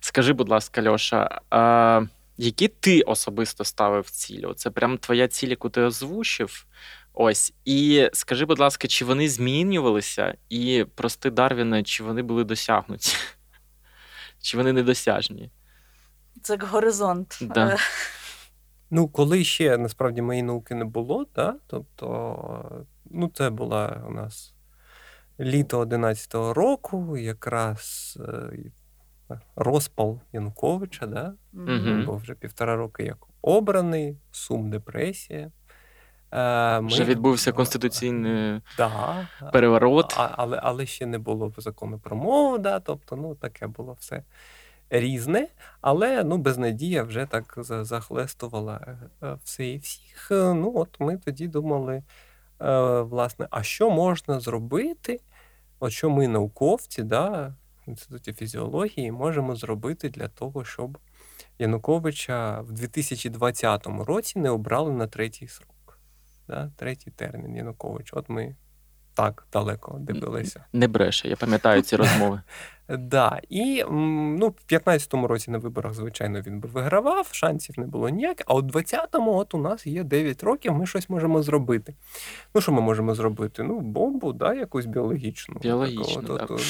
Скажи, 0.00 0.32
будь 0.32 0.48
ласка, 0.48 0.90
Льоша, 0.90 1.40
а 1.50 2.02
які 2.38 2.68
ти 2.68 3.00
особисто 3.00 3.64
ставив 3.64 4.10
цілі? 4.10 4.46
Це 4.56 4.70
прям 4.70 4.98
твоя 4.98 5.28
ціль, 5.28 5.48
яку 5.48 5.68
ти 5.68 5.80
озвучив. 5.80 6.66
Ось. 7.12 7.52
І 7.64 8.08
скажи, 8.12 8.44
будь 8.44 8.58
ласка, 8.58 8.88
чи 8.88 9.04
вони 9.04 9.28
змінювалися? 9.28 10.34
І 10.48 10.86
прости 10.94 11.30
Дарвіна, 11.30 11.82
чи 11.82 12.04
вони 12.04 12.22
були 12.22 12.44
досягнуті? 12.44 13.16
Чи 14.42 14.56
вони 14.56 14.72
недосяжні? 14.72 15.50
Це 16.42 16.52
як 16.52 16.62
горизонт. 16.62 17.38
Да. 17.40 17.76
Ну, 18.90 19.08
коли 19.08 19.44
ще 19.44 19.78
насправді 19.78 20.22
моєї 20.22 20.42
науки 20.42 20.74
не 20.74 20.84
було, 20.84 21.26
да? 21.34 21.54
тобто, 21.66 22.84
ну, 23.10 23.30
це 23.34 23.50
була 23.50 24.04
у 24.08 24.10
нас 24.12 24.54
літо 25.40 25.84
11-го 25.84 26.54
року, 26.54 27.16
якраз 27.16 28.18
е, 29.30 29.38
розпал 29.56 30.20
Януковича, 30.32 31.06
да? 31.06 31.34
Мгм. 31.52 32.04
бо 32.06 32.16
вже 32.16 32.34
півтора 32.34 32.76
роки 32.76 33.04
як 33.04 33.18
обраний, 33.42 34.16
сум, 34.30 34.70
депресія. 34.70 35.50
Е, 36.32 36.80
ми- 36.80 36.86
Вже 36.88 37.04
відбувся 37.04 37.52
конституційний 37.52 38.60
Да, 38.76 39.28
переворот. 39.52 40.14
але, 40.16 40.60
але 40.62 40.86
ще 40.86 41.06
не 41.06 41.18
було 41.18 41.52
закону 41.56 41.98
про 41.98 42.16
мову, 42.16 42.58
да, 42.58 42.80
тобто, 42.80 43.16
ну, 43.16 43.34
таке 43.34 43.66
було 43.66 43.96
все 44.00 44.22
різне, 44.90 45.48
але 45.80 46.24
ну, 46.24 46.38
безнадія 46.38 47.02
вже 47.02 47.26
так 47.26 47.54
захлестувала 47.64 48.80
е, 48.86 49.26
е, 49.26 49.38
все 49.44 49.66
і 49.66 49.78
всіх. 49.78 50.30
Е, 50.30 50.54
Ну, 50.54 50.72
от 50.76 51.00
ми 51.00 51.16
тоді 51.16 51.48
думали, 51.48 52.02
власне, 53.00 53.46
а 53.50 53.62
що 53.62 53.90
можна 53.90 54.40
зробити? 54.40 55.20
От 55.80 55.92
що 55.92 56.10
ми, 56.10 56.28
науковці, 56.28 57.02
да, 57.02 57.54
в 57.86 57.88
інституті 57.88 58.32
фізіології, 58.32 59.12
можемо 59.12 59.56
зробити 59.56 60.08
для 60.08 60.28
того, 60.28 60.64
щоб 60.64 60.98
Януковича 61.58 62.60
в 62.60 62.72
2020 62.72 63.86
році 63.86 64.38
не 64.38 64.50
обрали 64.50 64.92
на 64.92 65.06
третій 65.06 65.48
срок. 65.48 65.98
Да, 66.48 66.70
третій 66.76 67.10
термін 67.10 67.56
Янукович. 67.56 68.10
От 68.12 68.28
ми 68.28 68.56
так 69.14 69.46
далеко 69.52 69.98
дивилися. 70.00 70.64
Не 70.72 70.88
бреше, 70.88 71.28
я 71.28 71.36
пам'ятаю 71.36 71.82
ці 71.82 71.96
розмови. 71.96 72.40
Да, 72.98 73.40
і 73.48 73.84
ну, 73.90 74.48
в 74.48 74.72
15-му 74.72 75.26
році 75.26 75.50
на 75.50 75.58
виборах, 75.58 75.94
звичайно, 75.94 76.40
він 76.40 76.60
би 76.60 76.68
вигравав, 76.68 77.28
шансів 77.32 77.78
не 77.78 77.86
було 77.86 78.08
ніяких. 78.08 78.46
А 78.48 78.54
у 78.54 78.62
20-му 78.62 79.36
от 79.36 79.54
у 79.54 79.58
нас 79.58 79.86
є 79.86 80.04
9 80.04 80.42
років, 80.42 80.72
ми 80.72 80.86
щось 80.86 81.10
можемо 81.10 81.42
зробити. 81.42 81.94
Ну, 82.54 82.60
що 82.60 82.72
ми 82.72 82.80
можемо 82.80 83.14
зробити? 83.14 83.62
Ну, 83.62 83.80
бомбу, 83.80 84.32
да, 84.32 84.54
якусь 84.54 84.86
біологічну. 84.86 85.56
Біологічну, 85.62 86.22
Таку, 86.22 86.56
да. 86.56 86.62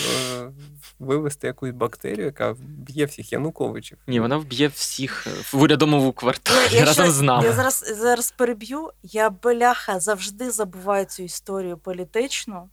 е, 0.44 0.50
вивести 0.98 1.46
якусь 1.46 1.70
бактерію, 1.70 2.24
яка 2.24 2.56
б'є 2.60 3.04
всіх 3.04 3.32
Януковичів. 3.32 3.98
Ні, 4.06 4.20
вона 4.20 4.36
вб'є 4.36 4.68
всіх 4.68 5.26
в 5.52 5.62
урядовому 5.62 6.12
кварталі 6.12 6.74
я, 6.74 6.84
разом 6.84 7.10
з 7.10 7.20
нами. 7.20 7.44
я 7.44 7.52
зараз, 7.52 7.94
зараз 7.98 8.30
переб'ю. 8.30 8.90
Я 9.02 9.30
бляха 9.30 10.00
завжди 10.00 10.50
забуваю 10.50 11.04
цю 11.04 11.22
історію 11.22 11.78
політичну. 11.78 12.68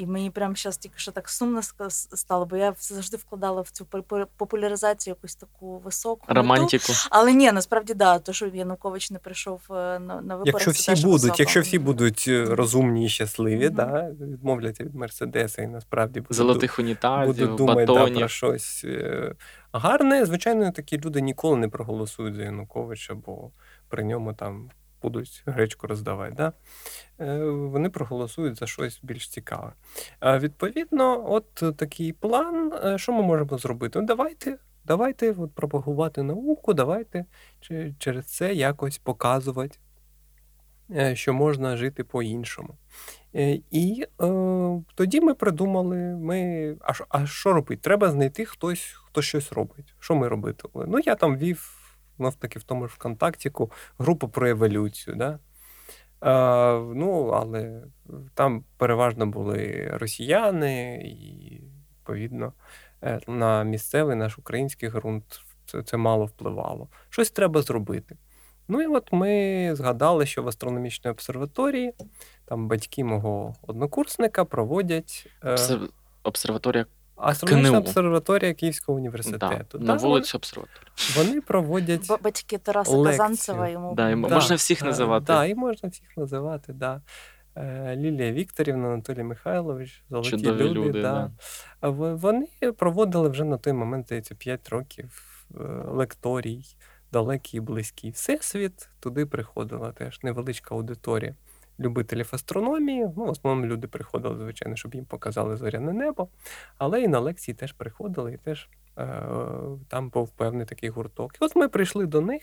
І 0.00 0.06
мені 0.06 0.30
прямо 0.30 0.54
зараз 0.54 0.78
тільки 0.78 0.98
що 0.98 1.12
так 1.12 1.28
сумно 1.28 1.60
стало, 1.90 2.46
бо 2.46 2.56
я 2.56 2.74
завжди 2.78 3.16
вкладала 3.16 3.60
в 3.60 3.70
цю 3.70 3.86
популяризацію 4.36 5.16
якусь 5.18 5.34
таку 5.34 5.78
високу 5.78 6.26
мету. 6.44 6.68
Але 7.10 7.32
ні, 7.32 7.52
насправді 7.52 7.94
да, 7.94 8.18
то, 8.18 8.32
що 8.32 8.46
Янукович 8.46 9.10
не 9.10 9.18
прийшов 9.18 9.60
е, 9.70 9.74
на, 9.74 9.98
на 9.98 10.36
вибори. 10.36 10.42
Якщо 10.44 10.70
всі 10.70 10.90
будуть, 10.90 11.22
високо. 11.22 11.36
якщо 11.38 11.60
всі 11.60 11.78
будуть 11.78 12.24
е, 12.28 12.44
розумні 12.44 13.06
і 13.06 13.08
щасливі, 13.08 13.66
Мгм. 13.66 13.74
да, 13.74 14.10
відмовляться 14.20 14.84
від 14.84 14.94
Мерседеса 14.94 15.62
і 15.62 15.66
насправді 15.66 16.20
будуть 16.20 16.36
Золотих 16.36 16.78
унітазів, 16.78 17.56
думати 17.56 17.86
да, 17.86 18.06
про 18.06 18.28
щось 18.28 18.82
е, 18.84 19.34
гарне. 19.72 20.26
Звичайно, 20.26 20.72
такі 20.72 21.00
люди 21.00 21.20
ніколи 21.20 21.56
не 21.56 21.68
проголосують 21.68 22.34
за 22.34 22.42
Януковича, 22.42 23.14
бо 23.14 23.50
при 23.88 24.04
ньому 24.04 24.32
там 24.32 24.70
будуть 25.02 25.42
гречку 25.46 25.86
роздавати. 25.86 26.34
Да? 26.34 26.52
Е, 27.20 27.44
Вони 27.44 27.90
проголосують 27.90 28.58
за 28.58 28.66
щось 28.66 29.00
більш 29.02 29.28
цікаве. 29.28 29.72
Відповідно, 30.22 31.32
от 31.32 31.54
такий 31.76 32.12
план, 32.12 32.72
е, 32.84 32.98
що 32.98 33.12
ми 33.12 33.22
можемо 33.22 33.58
зробити? 33.58 34.00
Ну, 34.00 34.06
давайте. 34.06 34.58
Давайте 34.84 35.30
от, 35.38 35.52
пропагувати 35.54 36.22
науку, 36.22 36.74
давайте 36.74 37.24
через 37.98 38.26
це 38.26 38.54
якось 38.54 38.98
показувати, 38.98 39.78
е, 40.90 41.16
що 41.16 41.32
можна 41.32 41.76
жити 41.76 42.04
по-іншому. 42.04 42.74
І 43.70 44.04
е, 44.22 44.26
тоді 44.94 45.20
ми 45.20 45.34
придумали, 45.34 45.96
ми, 45.96 46.76
а, 46.80 46.94
що- 46.94 47.06
а 47.08 47.26
що 47.26 47.52
робити? 47.52 47.80
Треба 47.82 48.10
знайти 48.10 48.44
хтось, 48.44 48.80
хто 49.06 49.22
щось 49.22 49.52
робить. 49.52 49.94
Що 49.98 50.14
ми 50.14 50.28
робитимемо? 50.28 50.92
Ну, 50.92 50.98
я 51.04 51.14
там 51.14 51.36
вів, 51.36 51.79
знов 52.20 52.34
таки 52.34 52.58
в 52.58 52.62
тому 52.62 52.88
ж 52.88 52.94
ВКонтактіку, 52.94 53.72
групу 53.98 54.28
про 54.28 54.48
еволюцію. 54.48 55.16
Да? 55.16 55.38
Е, 56.22 56.80
ну, 56.94 57.26
але 57.28 57.82
там 58.34 58.64
переважно 58.76 59.26
були 59.26 59.90
росіяни, 59.92 61.02
і, 61.04 61.60
відповідно, 61.98 62.52
е, 63.02 63.20
на 63.26 63.64
місцевий 63.64 64.16
наш 64.16 64.38
український 64.38 64.88
ґрунт 64.88 65.24
це, 65.66 65.82
це 65.82 65.96
мало 65.96 66.24
впливало. 66.24 66.88
Щось 67.10 67.30
треба 67.30 67.62
зробити. 67.62 68.16
Ну 68.68 68.82
і 68.82 68.86
от 68.86 69.12
ми 69.12 69.70
згадали, 69.74 70.26
що 70.26 70.42
в 70.42 70.48
астрономічній 70.48 71.10
обсерваторії 71.10 71.92
там 72.44 72.68
батьки 72.68 73.04
мого 73.04 73.54
однокурсника 73.62 74.44
проводять 74.44 75.26
е, 75.44 75.56
Обсерваторія 76.22 76.86
астрономічна 77.22 77.70
КНУ. 77.70 77.78
обсерваторія 77.78 78.54
Київського 78.54 78.96
да, 78.96 79.00
університету. 79.00 79.78
на 79.78 79.84
Да, 79.84 79.94
вулицю 79.94 80.38
обсерваторії. 80.38 80.86
Вони, 81.16 81.28
вони 81.28 81.40
проводять 81.40 82.08
Ба- 82.08 82.18
Батьки 82.22 82.58
Тараса 82.58 82.90
лекцію. 82.96 83.18
Казанцева 83.18 83.68
йому 83.68 83.94
Да, 83.94 84.08
і 84.10 84.14
Да, 84.14 84.16
можна 84.16 84.56
всіх 84.56 84.82
е, 84.82 84.84
називати. 84.84 85.24
Да, 85.26 85.46
і 85.46 85.54
можна 85.54 85.88
всіх 85.88 86.16
називати, 86.16 86.72
да. 86.72 87.00
Е, 87.56 87.96
Лілія 87.96 88.32
Вікторівна, 88.32 88.88
Анатолій 88.88 89.22
Михайлович, 89.22 90.02
золоті 90.10 90.30
Чудові 90.30 90.62
люди. 90.62 90.74
люди, 90.74 91.02
да. 91.02 91.30
да. 91.82 91.88
В- 91.88 92.14
Вони 92.16 92.46
проводили 92.76 93.28
вже 93.28 93.44
на 93.44 93.56
той 93.56 93.72
момент, 93.72 94.06
здається, 94.06 94.34
5 94.34 94.68
років 94.68 95.22
е, 95.54 95.62
лекторій, 95.88 96.64
далекий 97.12 97.58
і 97.58 97.60
близький 97.60 98.10
всесвіт. 98.10 98.88
Туди 99.00 99.26
приходила 99.26 99.92
теж 99.92 100.20
невеличка 100.22 100.74
аудиторія 100.74 101.34
любителів 101.80 102.30
астрономії. 102.32 103.08
Ну, 103.16 103.24
в 103.24 103.28
основному 103.28 103.66
люди 103.66 103.88
приходили, 103.88 104.38
звичайно, 104.38 104.76
щоб 104.76 104.94
їм 104.94 105.04
показали 105.04 105.56
зоряне 105.56 105.92
небо. 105.92 106.28
Але 106.78 107.02
і 107.02 107.08
на 107.08 107.20
лекції 107.20 107.54
теж 107.54 107.72
приходили, 107.72 108.32
і 108.34 108.36
теж 108.36 108.68
е, 108.98 109.22
там 109.88 110.10
був 110.10 110.30
певний 110.30 110.66
такий 110.66 110.88
гурток. 110.88 111.34
І 111.34 111.44
от 111.44 111.56
ми 111.56 111.68
прийшли 111.68 112.06
до 112.06 112.20
них 112.20 112.42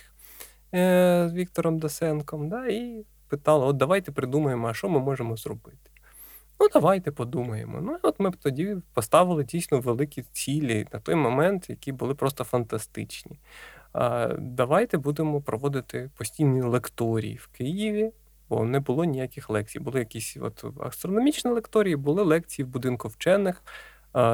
е, 0.73 1.27
з 1.29 1.33
Віктором 1.33 1.79
Досенком, 1.79 2.49
да, 2.49 2.67
і 2.67 3.05
питали: 3.27 3.65
от 3.65 3.77
давайте 3.77 4.11
придумаємо, 4.11 4.67
а 4.67 4.73
що 4.73 4.89
ми 4.89 4.99
можемо 4.99 5.37
зробити. 5.37 5.91
Ну, 6.59 6.67
давайте 6.73 7.11
подумаємо. 7.11 7.81
Ну, 7.81 7.97
от 8.03 8.19
ми 8.19 8.29
б 8.29 8.35
тоді 8.35 8.77
поставили 8.93 9.43
дійсно 9.43 9.79
великі 9.79 10.21
цілі 10.31 10.87
на 10.93 10.99
той 10.99 11.15
момент, 11.15 11.69
які 11.69 11.91
були 11.91 12.15
просто 12.15 12.43
фантастичні. 12.43 13.39
Давайте 14.37 14.97
будемо 14.97 15.41
проводити 15.41 16.09
постійні 16.17 16.61
лекторії 16.61 17.35
в 17.35 17.47
Києві, 17.47 18.11
бо 18.49 18.65
не 18.65 18.79
було 18.79 19.05
ніяких 19.05 19.49
лекцій. 19.49 19.79
Були 19.79 19.99
якісь 19.99 20.37
от 20.41 20.65
астрономічні 20.79 21.51
лекторії, 21.51 21.95
були 21.95 22.23
лекції 22.23 22.65
в 22.65 22.67
будинку 22.67 23.07
вчених. 23.07 23.63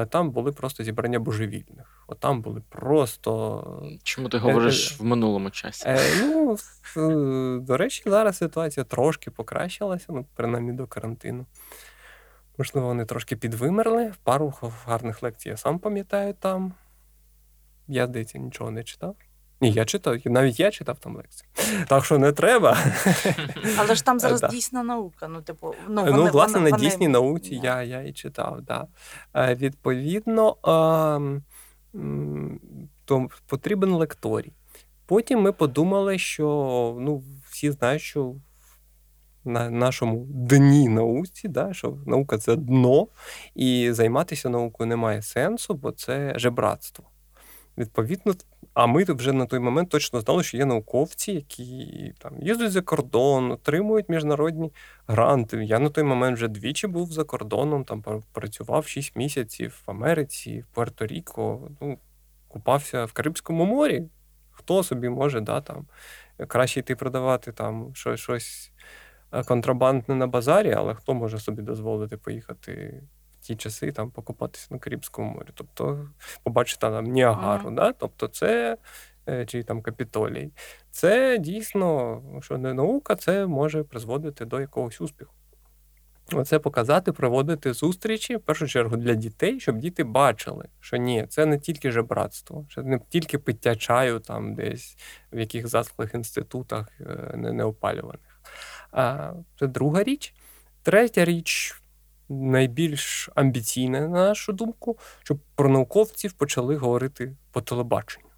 Там 0.08 0.30
були 0.30 0.52
просто 0.52 0.84
зібрання 0.84 1.18
божевільних. 1.18 2.04
От 2.06 2.20
там 2.20 2.42
були 2.42 2.62
просто 2.68 3.82
Чому 4.02 4.28
ти 4.28 4.38
говориш 4.38 4.92
Е, 4.92 4.96
в 4.98 5.04
минулому 5.04 5.50
часі? 5.50 5.84
Е, 5.86 6.00
ну, 6.20 6.56
е, 6.96 7.60
до 7.60 7.76
речі, 7.76 8.02
зараз 8.06 8.36
ситуація 8.36 8.84
трошки 8.84 9.30
покращилася, 9.30 10.06
ну, 10.08 10.26
принаймні 10.34 10.72
до 10.72 10.86
карантину. 10.86 11.46
Можливо, 12.58 12.86
вони 12.86 13.04
трошки 13.04 13.36
підвимерли. 13.36 14.12
Пару 14.22 14.54
гарних 14.86 15.22
лекцій 15.22 15.48
я 15.48 15.56
сам 15.56 15.78
пам'ятаю 15.78 16.34
там. 16.34 16.72
Я, 17.88 18.06
здається, 18.06 18.38
нічого 18.38 18.70
не 18.70 18.84
читав. 18.84 19.16
Ні, 19.60 19.70
я 19.70 19.84
читав, 19.84 20.16
навіть 20.24 20.60
я 20.60 20.70
читав 20.70 20.98
там 20.98 21.16
лекції. 21.16 21.48
Так 21.86 22.04
що 22.04 22.18
не 22.18 22.32
треба. 22.32 22.78
Але 23.78 23.94
ж 23.94 24.04
там 24.04 24.20
зараз 24.20 24.40
да. 24.40 24.48
дійсна 24.48 24.82
наука. 24.82 25.28
Ну, 25.28 25.42
типу, 25.42 25.74
ну, 25.88 26.04
вони, 26.04 26.16
ну 26.16 26.26
власне, 26.26 26.58
вони, 26.58 26.70
на 26.70 26.78
дійсній 26.78 27.06
вони... 27.06 27.18
науці 27.18 27.60
я 27.62 27.82
я 27.82 28.02
і 28.02 28.12
читав. 28.12 28.62
Да. 28.62 28.86
Е, 29.34 29.54
відповідно, 29.54 30.56
е, 31.94 31.98
то 33.04 33.28
потрібен 33.46 33.90
лекторій. 33.90 34.52
Потім 35.06 35.40
ми 35.40 35.52
подумали, 35.52 36.18
що 36.18 36.96
ну, 37.00 37.22
всі 37.50 37.70
знають, 37.70 38.02
що 38.02 38.34
на 39.44 39.70
нашому 39.70 40.26
дні 40.28 40.88
науці, 40.88 41.48
да, 41.48 41.74
що 41.74 41.98
наука 42.06 42.38
це 42.38 42.56
дно, 42.56 43.06
і 43.54 43.92
займатися 43.92 44.48
наукою 44.48 44.88
немає 44.88 45.22
сенсу, 45.22 45.74
бо 45.74 45.92
це 45.92 46.32
жебратство. 46.36 47.04
Відповідно, 47.78 48.34
а 48.74 48.86
ми 48.86 49.04
вже 49.04 49.32
на 49.32 49.46
той 49.46 49.58
момент 49.58 49.88
точно 49.88 50.20
знали, 50.20 50.42
що 50.42 50.56
є 50.56 50.64
науковці, 50.64 51.32
які 51.32 52.12
там 52.18 52.42
їздять 52.42 52.72
за 52.72 52.82
кордон, 52.82 53.52
отримують 53.52 54.08
міжнародні 54.08 54.72
гранти. 55.06 55.64
Я 55.64 55.78
на 55.78 55.90
той 55.90 56.04
момент 56.04 56.36
вже 56.36 56.48
двічі 56.48 56.86
був 56.86 57.12
за 57.12 57.24
кордоном, 57.24 57.84
там 57.84 58.04
працював 58.32 58.86
6 58.86 59.16
місяців 59.16 59.82
в 59.86 59.90
Америці, 59.90 60.64
в 60.72 60.78
Пуерто-Ріко, 60.78 61.68
ну, 61.80 61.98
купався 62.48 63.04
в 63.04 63.12
Карибському 63.12 63.64
морі. 63.64 64.08
Хто 64.50 64.82
собі 64.82 65.08
може 65.08 65.40
да, 65.40 65.60
там, 65.60 65.86
краще 66.48 66.80
йти 66.80 66.96
продавати 66.96 67.52
там 67.52 67.94
щось 67.94 68.20
щось 68.20 68.72
е, 69.32 69.44
контрабандне 69.44 70.14
на 70.14 70.26
базарі, 70.26 70.72
але 70.72 70.94
хто 70.94 71.14
може 71.14 71.38
собі 71.38 71.62
дозволити 71.62 72.16
поїхати 72.16 73.02
ті 73.44 73.56
часи 73.56 73.92
там 73.92 74.10
покупатися 74.10 74.66
на 74.70 74.78
Карибському 74.78 75.30
морі. 75.30 75.48
Тобто 75.54 76.08
побачити 76.42 76.80
там 76.80 77.04
Ніагару, 77.04 77.66
ага. 77.66 77.70
да? 77.70 77.92
тобто 77.92 78.28
це 78.28 78.76
е, 79.28 79.46
чи 79.46 79.62
там 79.62 79.82
Капітолій. 79.82 80.50
Це 80.90 81.38
дійсно, 81.38 82.22
що 82.40 82.58
не 82.58 82.74
наука, 82.74 83.16
це 83.16 83.46
може 83.46 83.82
призводити 83.82 84.44
до 84.44 84.60
якогось 84.60 85.00
успіху. 85.00 85.32
Оце 86.32 86.58
показати, 86.58 87.12
проводити 87.12 87.72
зустрічі 87.72 88.36
в 88.36 88.40
першу 88.40 88.68
чергу 88.68 88.96
для 88.96 89.14
дітей, 89.14 89.60
щоб 89.60 89.78
діти 89.78 90.04
бачили, 90.04 90.68
що 90.80 90.96
ні, 90.96 91.26
це 91.28 91.46
не 91.46 91.58
тільки 91.58 91.90
жебратство, 91.90 92.66
що 92.68 92.82
не 92.82 93.00
тільки 93.08 93.38
пиття 93.38 93.76
чаю 93.76 94.18
там 94.18 94.54
десь 94.54 94.96
в 95.32 95.38
яких 95.38 95.68
затхлих 95.68 96.14
інститутах 96.14 96.88
неопалюваних. 97.34 98.40
А 98.92 99.32
це 99.58 99.66
друга 99.66 100.02
річ. 100.02 100.34
Третя 100.82 101.24
річ 101.24 101.80
найбільш 102.28 103.30
амбіційне, 103.34 104.00
на 104.00 104.08
нашу 104.08 104.52
думку, 104.52 104.98
щоб 105.22 105.38
про 105.54 105.68
науковців 105.68 106.32
почали 106.32 106.76
говорити 106.76 107.36
по 107.52 107.60
телебаченню. 107.60 108.28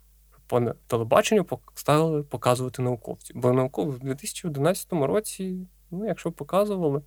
По 0.47 0.61
телебаченню 0.87 1.47
стали 1.75 2.23
показувати 2.23 2.83
науковців. 2.83 3.37
Бо 3.37 3.53
науковці 3.53 3.97
в 3.97 3.99
2011 3.99 4.93
році, 4.93 5.67
ну, 5.91 6.07
якщо 6.07 6.33
показували. 6.33 7.03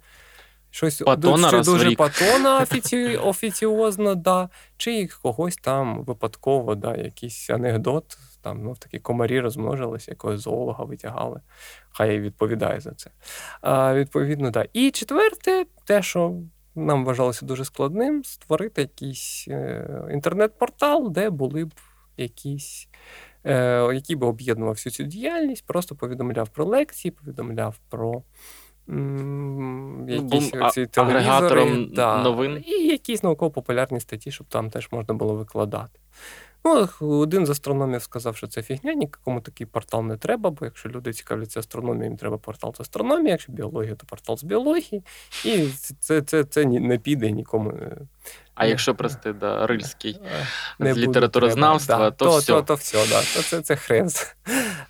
Щось 0.71 1.01
Патона 1.01 1.51
дуже, 1.51 1.71
дуже 1.71 1.95
патона 1.95 2.59
офіці... 2.59 3.17
офіціозно, 3.23 4.15
да, 4.15 4.49
чи 4.77 5.07
когось 5.21 5.55
там 5.55 6.03
випадково, 6.03 6.75
да, 6.75 6.95
якийсь 6.95 7.49
анекдот, 7.49 8.17
там 8.41 8.63
ну, 8.63 8.75
такі 8.79 8.99
комарі 8.99 9.39
розмножилися, 9.39 10.11
якогось 10.11 10.39
зоолога 10.39 10.83
витягали, 10.83 11.41
хай 11.91 12.19
відповідає 12.19 12.79
за 12.79 12.91
це. 12.91 13.09
А, 13.61 13.93
Відповідно, 13.93 14.51
да. 14.51 14.65
І 14.73 14.91
четверте, 14.91 15.65
те, 15.85 16.01
що 16.01 16.35
нам 16.75 17.05
вважалося 17.05 17.45
дуже 17.45 17.65
складним 17.65 18.23
створити 18.23 18.81
якийсь 18.81 19.45
е, 19.47 19.87
інтернет-портал, 20.11 21.11
де 21.11 21.29
були 21.29 21.65
б 21.65 21.73
якісь, 22.17 22.87
е, 23.43 23.93
який 23.93 24.15
би 24.15 24.27
об'єднував 24.27 24.73
всю 24.73 24.93
цю 24.93 25.03
діяльність, 25.03 25.65
просто 25.65 25.95
повідомляв 25.95 26.49
про 26.49 26.65
лекції, 26.65 27.11
повідомляв 27.11 27.75
про. 27.89 28.23
Якісь 30.07 30.51
Бум, 30.51 30.69
ці 30.71 30.85
телевізори, 30.85 31.87
да, 31.93 32.23
новин. 32.23 32.63
і 32.67 32.71
якісь 32.71 33.23
науково-популярні 33.23 33.99
статті, 33.99 34.31
щоб 34.31 34.47
там 34.47 34.69
теж 34.69 34.89
можна 34.91 35.13
було 35.13 35.35
викладати. 35.35 35.99
Ну, 36.65 36.87
один 37.01 37.45
з 37.45 37.49
астрономів 37.49 38.01
сказав, 38.01 38.37
що 38.37 38.47
це 38.47 38.61
фігня, 38.63 38.93
нікому 38.93 39.41
такий 39.41 39.67
портал 39.67 40.03
не 40.03 40.17
треба, 40.17 40.49
бо 40.49 40.65
якщо 40.65 40.89
люди 40.89 41.13
цікавляться 41.13 41.59
астрономією, 41.59 42.09
їм 42.09 42.17
треба 42.17 42.37
портал 42.37 42.75
з 42.75 42.79
астрономії, 42.79 43.31
якщо 43.31 43.51
біологія, 43.51 43.95
то 43.95 44.05
портал 44.05 44.37
з 44.37 44.43
біології. 44.43 45.03
І 45.45 45.67
це 46.01 46.21
це, 46.21 46.43
це 46.43 46.65
не 46.65 46.97
піде 46.97 47.31
нікому. 47.31 47.73
А 48.55 48.65
якщо 48.65 48.95
прости, 48.95 49.33
да, 49.33 49.67
рильський 49.67 50.19
не 50.79 50.93
з 50.93 50.97
літературознавства, 50.97 51.97
да, 51.97 52.11
то, 52.11 52.25
то 52.25 52.37
все. 52.37 52.53
То, 52.53 52.61
то 52.61 52.75
все, 52.75 53.07
да, 53.09 53.21
то 53.35 53.43
це 53.43 53.61
це 53.61 53.75
хрест. 53.75 54.37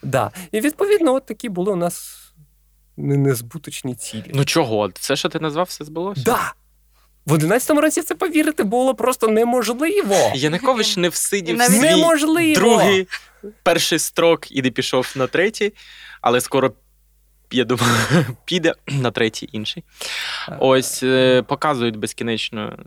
Да. 0.02 0.30
І 0.52 0.60
відповідно, 0.60 1.14
от 1.14 1.26
такі 1.26 1.48
були 1.48 1.72
у 1.72 1.76
нас 1.76 2.20
незбуточні 2.96 3.94
цілі. 3.94 4.30
Ну 4.34 4.44
чого? 4.44 4.90
Все, 4.94 5.16
що 5.16 5.28
ти 5.28 5.40
назвав, 5.40 5.66
все 5.66 5.84
збулося? 5.84 6.22
Да. 6.24 6.52
В 7.30 7.32
11-му 7.32 7.80
році 7.80 8.02
це 8.02 8.14
повірити 8.14 8.62
було 8.62 8.94
просто 8.94 9.28
неможливо. 9.28 10.32
Янукович 10.34 10.96
не 10.96 11.08
всидів 11.08 11.56
Навіть... 11.56 11.80
свій 11.80 11.80
неможливо. 11.80 12.54
другий 12.54 13.06
перший 13.62 13.98
строк 13.98 14.52
і 14.52 14.62
не 14.62 14.70
пішов 14.70 15.12
на 15.16 15.26
третій, 15.26 15.72
але 16.20 16.40
скоро. 16.40 16.72
Я 17.52 17.64
думаю, 17.64 17.92
піде 18.44 18.74
на 18.88 19.10
третій 19.10 19.48
інший. 19.52 19.84
Ось 20.58 21.02
е, 21.02 21.42
показують 21.42 21.96
безкінечно. 21.96 22.78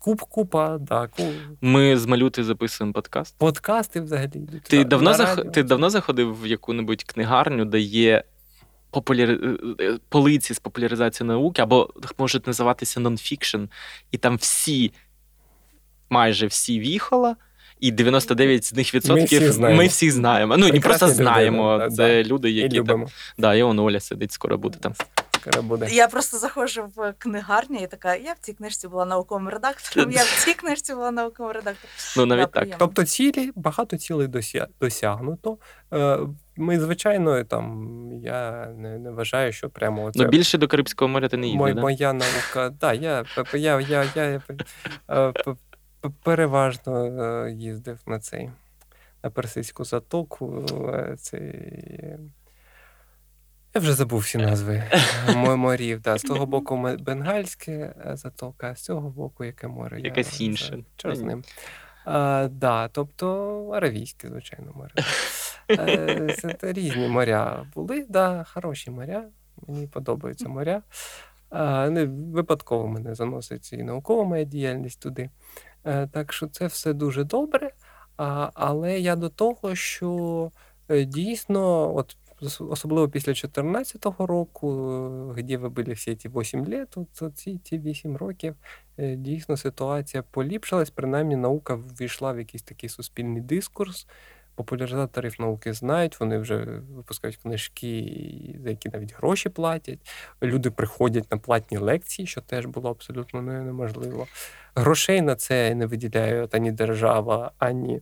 Куп, 0.00 0.20
купа, 0.20 0.78
да, 0.78 1.06
куп. 1.06 1.26
Ми 1.60 1.98
з 1.98 2.06
малюти 2.06 2.44
записуємо 2.44 2.92
подкаст. 2.92 3.34
Подкасти 3.38 4.00
взагалі. 4.00 4.42
Ти 4.68 4.84
давно 4.84 5.14
зах... 5.14 5.38
ти 5.52 5.62
давно 5.62 5.90
заходив 5.90 6.42
в 6.42 6.46
яку-небудь 6.46 7.02
книгарню, 7.02 7.64
де 7.64 7.80
є 7.80 8.24
популяр... 8.96 9.30
Е, 9.30 9.58
е, 9.80 9.98
полиці 10.08 10.54
з 10.54 10.58
популяризації 10.58 11.26
науки, 11.26 11.62
або 11.62 11.90
можуть 12.18 12.46
називатися 12.46 13.00
нонфікшн, 13.00 13.64
і 14.10 14.18
там 14.18 14.36
всі, 14.36 14.92
майже 16.10 16.46
всі 16.46 16.80
віхола. 16.80 17.36
І 17.80 17.90
99 17.90 18.64
з 18.64 18.74
них 18.74 18.94
відсотків 18.94 19.40
ми 19.40 19.46
всі 19.46 19.50
знаємо. 19.50 19.82
Ми 19.82 19.86
всі 19.86 20.10
знаємо. 20.10 20.56
Ну, 20.56 20.68
не 20.68 20.80
просто 20.80 21.08
знаємо. 21.08 21.74
Людина, 21.74 21.90
це 21.90 22.22
да. 22.22 22.28
люди, 22.28 22.50
які 22.50 22.76
і 22.76 22.82
там. 22.82 23.06
Да, 23.38 23.54
і 23.54 23.62
он 23.62 23.78
Оля 23.78 24.00
сидить, 24.00 24.32
скоро 24.32 24.58
буде 24.58 24.78
там. 24.78 24.94
Скоро 25.40 25.62
буде. 25.62 25.88
Я 25.90 26.08
просто 26.08 26.38
заходжу 26.38 26.92
в 26.96 27.14
книгарню 27.18 27.78
і 27.82 27.86
така: 27.86 28.16
я 28.16 28.32
в 28.32 28.38
цій 28.40 28.52
книжці 28.52 28.88
була 28.88 29.04
науковим 29.04 29.48
редактором, 29.48 30.10
я 30.10 30.22
в 30.22 30.44
цій 30.44 30.54
книжці 30.54 30.94
була 30.94 31.10
науковим 31.10 31.52
редактором. 31.52 31.94
Ну, 32.16 32.26
навіть 32.26 32.52
так. 32.52 32.68
Тобто 32.78 33.04
цілі, 33.04 33.52
багато 33.54 33.96
цілей 33.96 34.28
досягнуто. 34.80 35.58
Е, 36.58 36.62
ми, 36.62 36.80
звичайно, 36.80 37.44
там 37.44 38.10
я 38.22 38.66
не 38.66 38.98
не 38.98 39.10
вважаю, 39.10 39.52
що 39.52 39.70
прямо 39.70 40.04
оце... 40.04 40.22
Ну, 40.22 40.28
більше 40.28 40.58
до 40.58 40.68
Карибського 40.68 41.08
моря 41.08 41.28
ти 41.28 41.36
не 41.36 41.46
їздив, 41.46 41.74
да? 41.74 41.80
Моя 41.80 42.12
наука, 42.12 42.70
да, 42.80 42.92
я 42.92 43.24
я, 43.54 43.80
я, 43.80 44.04
я, 44.14 44.24
я 44.24 44.42
переважно 46.22 47.06
е, 47.06 47.52
їздив 47.52 47.98
на 48.06 48.18
цей 48.18 48.50
на 49.22 49.30
Персидську 49.30 49.84
затоку. 49.84 50.64
Е, 50.94 51.16
цей... 51.18 51.72
Я 53.74 53.80
вже 53.80 53.92
забув 53.92 54.20
всі 54.20 54.38
назви 54.38 54.82
морів. 55.36 56.00
Да. 56.00 56.18
З 56.18 56.22
того 56.22 56.46
боку 56.46 56.96
бенгальське 57.00 57.94
затока, 58.14 58.70
а 58.70 58.74
з 58.74 58.84
цього 58.84 59.10
боку 59.10 59.44
яке 59.44 59.68
море. 59.68 60.00
Якесь 60.00 60.40
інше. 60.40 60.78
Чого 60.96 61.14
з 61.14 61.22
ним? 61.22 61.44
А, 62.04 62.48
да, 62.50 62.88
Тобто 62.88 63.68
аравійське, 63.74 64.28
звичайно, 64.28 64.72
море. 64.74 64.92
Е, 65.70 66.36
це 66.60 66.72
різні 66.72 67.08
моря 67.08 67.66
були, 67.74 68.06
да, 68.08 68.46
хороші 68.48 68.90
моря. 68.90 69.24
Мені 69.68 69.86
подобаються 69.86 70.48
моря. 70.48 70.82
Не 71.90 72.04
випадково 72.04 72.88
мене 72.88 73.14
заносить 73.14 73.72
і 73.72 73.76
наукова 73.76 74.24
моя 74.24 74.44
діяльність 74.44 75.00
туди. 75.00 75.30
Е, 75.84 76.06
так 76.06 76.32
що 76.32 76.46
це 76.46 76.66
все 76.66 76.92
дуже 76.92 77.24
добре. 77.24 77.70
Але 78.54 79.00
я 79.00 79.16
до 79.16 79.28
того, 79.28 79.74
що 79.74 80.50
е, 80.88 81.04
дійсно, 81.04 81.94
от 81.96 82.16
особливо 82.60 83.08
після 83.08 83.32
2014 83.32 84.06
року, 84.18 85.34
де 85.38 85.56
ви 85.56 85.68
були 85.68 85.92
всі 85.92 86.16
ці 86.16 86.28
8 86.28 86.60
років, 86.64 87.06
то 87.18 87.30
ці, 87.30 87.58
ці 87.64 87.78
8 87.78 88.16
років 88.16 88.54
дійсно 88.98 89.56
ситуація 89.56 90.22
поліпшилась, 90.22 90.90
принаймні 90.90 91.36
наука 91.36 91.74
ввійшла 91.74 92.32
в 92.32 92.38
якийсь 92.38 92.62
такий 92.62 92.90
суспільний 92.90 93.42
дискурс 93.42 94.06
популяризаторів 94.56 95.36
науки 95.38 95.72
знають, 95.72 96.20
вони 96.20 96.38
вже 96.38 96.56
випускають 96.96 97.36
книжки, 97.36 98.56
за 98.62 98.70
які 98.70 98.88
навіть 98.88 99.14
гроші 99.16 99.48
платять. 99.48 99.98
Люди 100.42 100.70
приходять 100.70 101.30
на 101.30 101.38
платні 101.38 101.78
лекції, 101.78 102.26
що 102.26 102.40
теж 102.40 102.66
було 102.66 102.90
абсолютно 102.90 103.42
неможливо. 103.42 104.26
Грошей 104.74 105.20
на 105.22 105.36
це 105.36 105.74
не 105.74 105.86
виділяють 105.86 106.54
ані 106.54 106.72
держава, 106.72 107.50
ані 107.58 108.00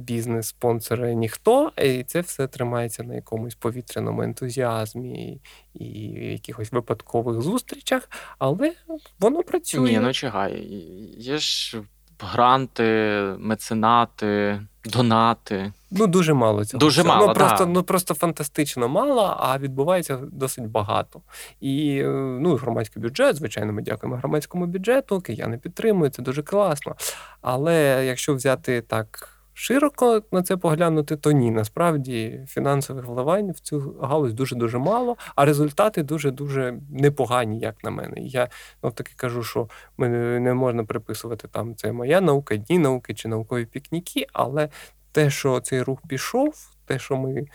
бізнес, 0.00 0.46
спонсори 0.46 1.14
ніхто, 1.14 1.72
і 1.78 2.04
це 2.04 2.20
все 2.20 2.46
тримається 2.46 3.02
на 3.02 3.14
якомусь 3.14 3.54
повітряному 3.54 4.22
ентузіазмі 4.22 5.40
і 5.74 5.88
якихось 6.32 6.72
випадкових 6.72 7.42
зустрічах, 7.42 8.10
але 8.38 8.72
воно 9.20 9.42
працює. 9.42 9.90
Ні, 9.90 9.98
ну 9.98 10.12
чекай, 10.12 10.60
є 11.18 11.38
ж 11.38 11.82
гранти, 12.22 12.84
меценати, 13.38 14.60
донати. 14.84 15.72
Ну, 15.90 16.06
дуже 16.06 16.34
мало 16.34 16.64
цього. 16.64 16.78
Дуже 16.78 17.02
мало, 17.02 17.26
ну, 17.26 17.34
просто, 17.34 17.64
да. 17.64 17.70
ну 17.70 17.82
просто 17.82 18.14
фантастично 18.14 18.88
мало, 18.88 19.36
а 19.40 19.58
відбувається 19.58 20.18
досить 20.32 20.66
багато. 20.66 21.20
І 21.60 21.98
е, 21.98 22.08
ну, 22.40 22.56
громадський 22.56 23.02
бюджет, 23.02 23.36
звичайно, 23.36 23.72
ми 23.72 23.82
дякуємо 23.82 24.16
громадському 24.16 24.66
бюджету, 24.66 25.20
кияни 25.20 25.58
підтримують, 25.58 26.14
це 26.14 26.22
дуже 26.22 26.42
класно. 26.42 26.94
Але 27.42 28.04
якщо 28.06 28.34
взяти 28.34 28.80
так. 28.80 29.31
Широко 29.54 30.22
на 30.32 30.42
це 30.42 30.56
поглянути, 30.56 31.16
то 31.16 31.32
ні. 31.32 31.50
Насправді 31.50 32.40
фінансових 32.48 33.06
вливань 33.06 33.52
в 33.52 33.60
цю 33.60 33.96
галузь 34.02 34.34
дуже-дуже 34.34 34.78
мало, 34.78 35.16
а 35.34 35.44
результати 35.44 36.02
дуже-дуже 36.02 36.78
непогані, 36.90 37.58
як 37.58 37.84
на 37.84 37.90
мене. 37.90 38.14
Я 38.16 38.48
ну, 38.82 38.90
таки 38.90 39.12
кажу, 39.16 39.42
що 39.42 39.68
ми 39.96 40.08
не 40.40 40.54
можна 40.54 40.84
приписувати 40.84 41.48
там 41.48 41.76
це 41.76 41.92
моя 41.92 42.20
наука, 42.20 42.56
дні 42.56 42.78
науки 42.78 43.14
чи 43.14 43.28
наукові 43.28 43.66
пікніки, 43.66 44.26
але 44.32 44.68
те, 45.12 45.30
що 45.30 45.60
цей 45.60 45.82
рух 45.82 45.98
пішов, 46.08 46.54
те, 46.86 46.98
що 46.98 47.16
ми 47.16 47.46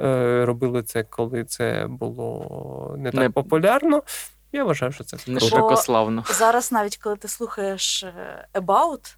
е, 0.00 0.44
робили 0.44 0.82
це, 0.82 1.02
коли 1.02 1.44
це 1.44 1.86
було 1.88 2.94
не 2.98 3.10
так 3.10 3.20
не... 3.20 3.30
популярно. 3.30 4.02
Я 4.52 4.64
вважаю, 4.64 4.92
що 4.92 5.04
це 5.04 5.16
не 5.26 5.40
широкославно. 5.40 6.24
Зараз, 6.28 6.72
навіть 6.72 6.96
коли 6.96 7.16
ти 7.16 7.28
слухаєш 7.28 8.02
е, 8.02 8.46
About, 8.54 9.16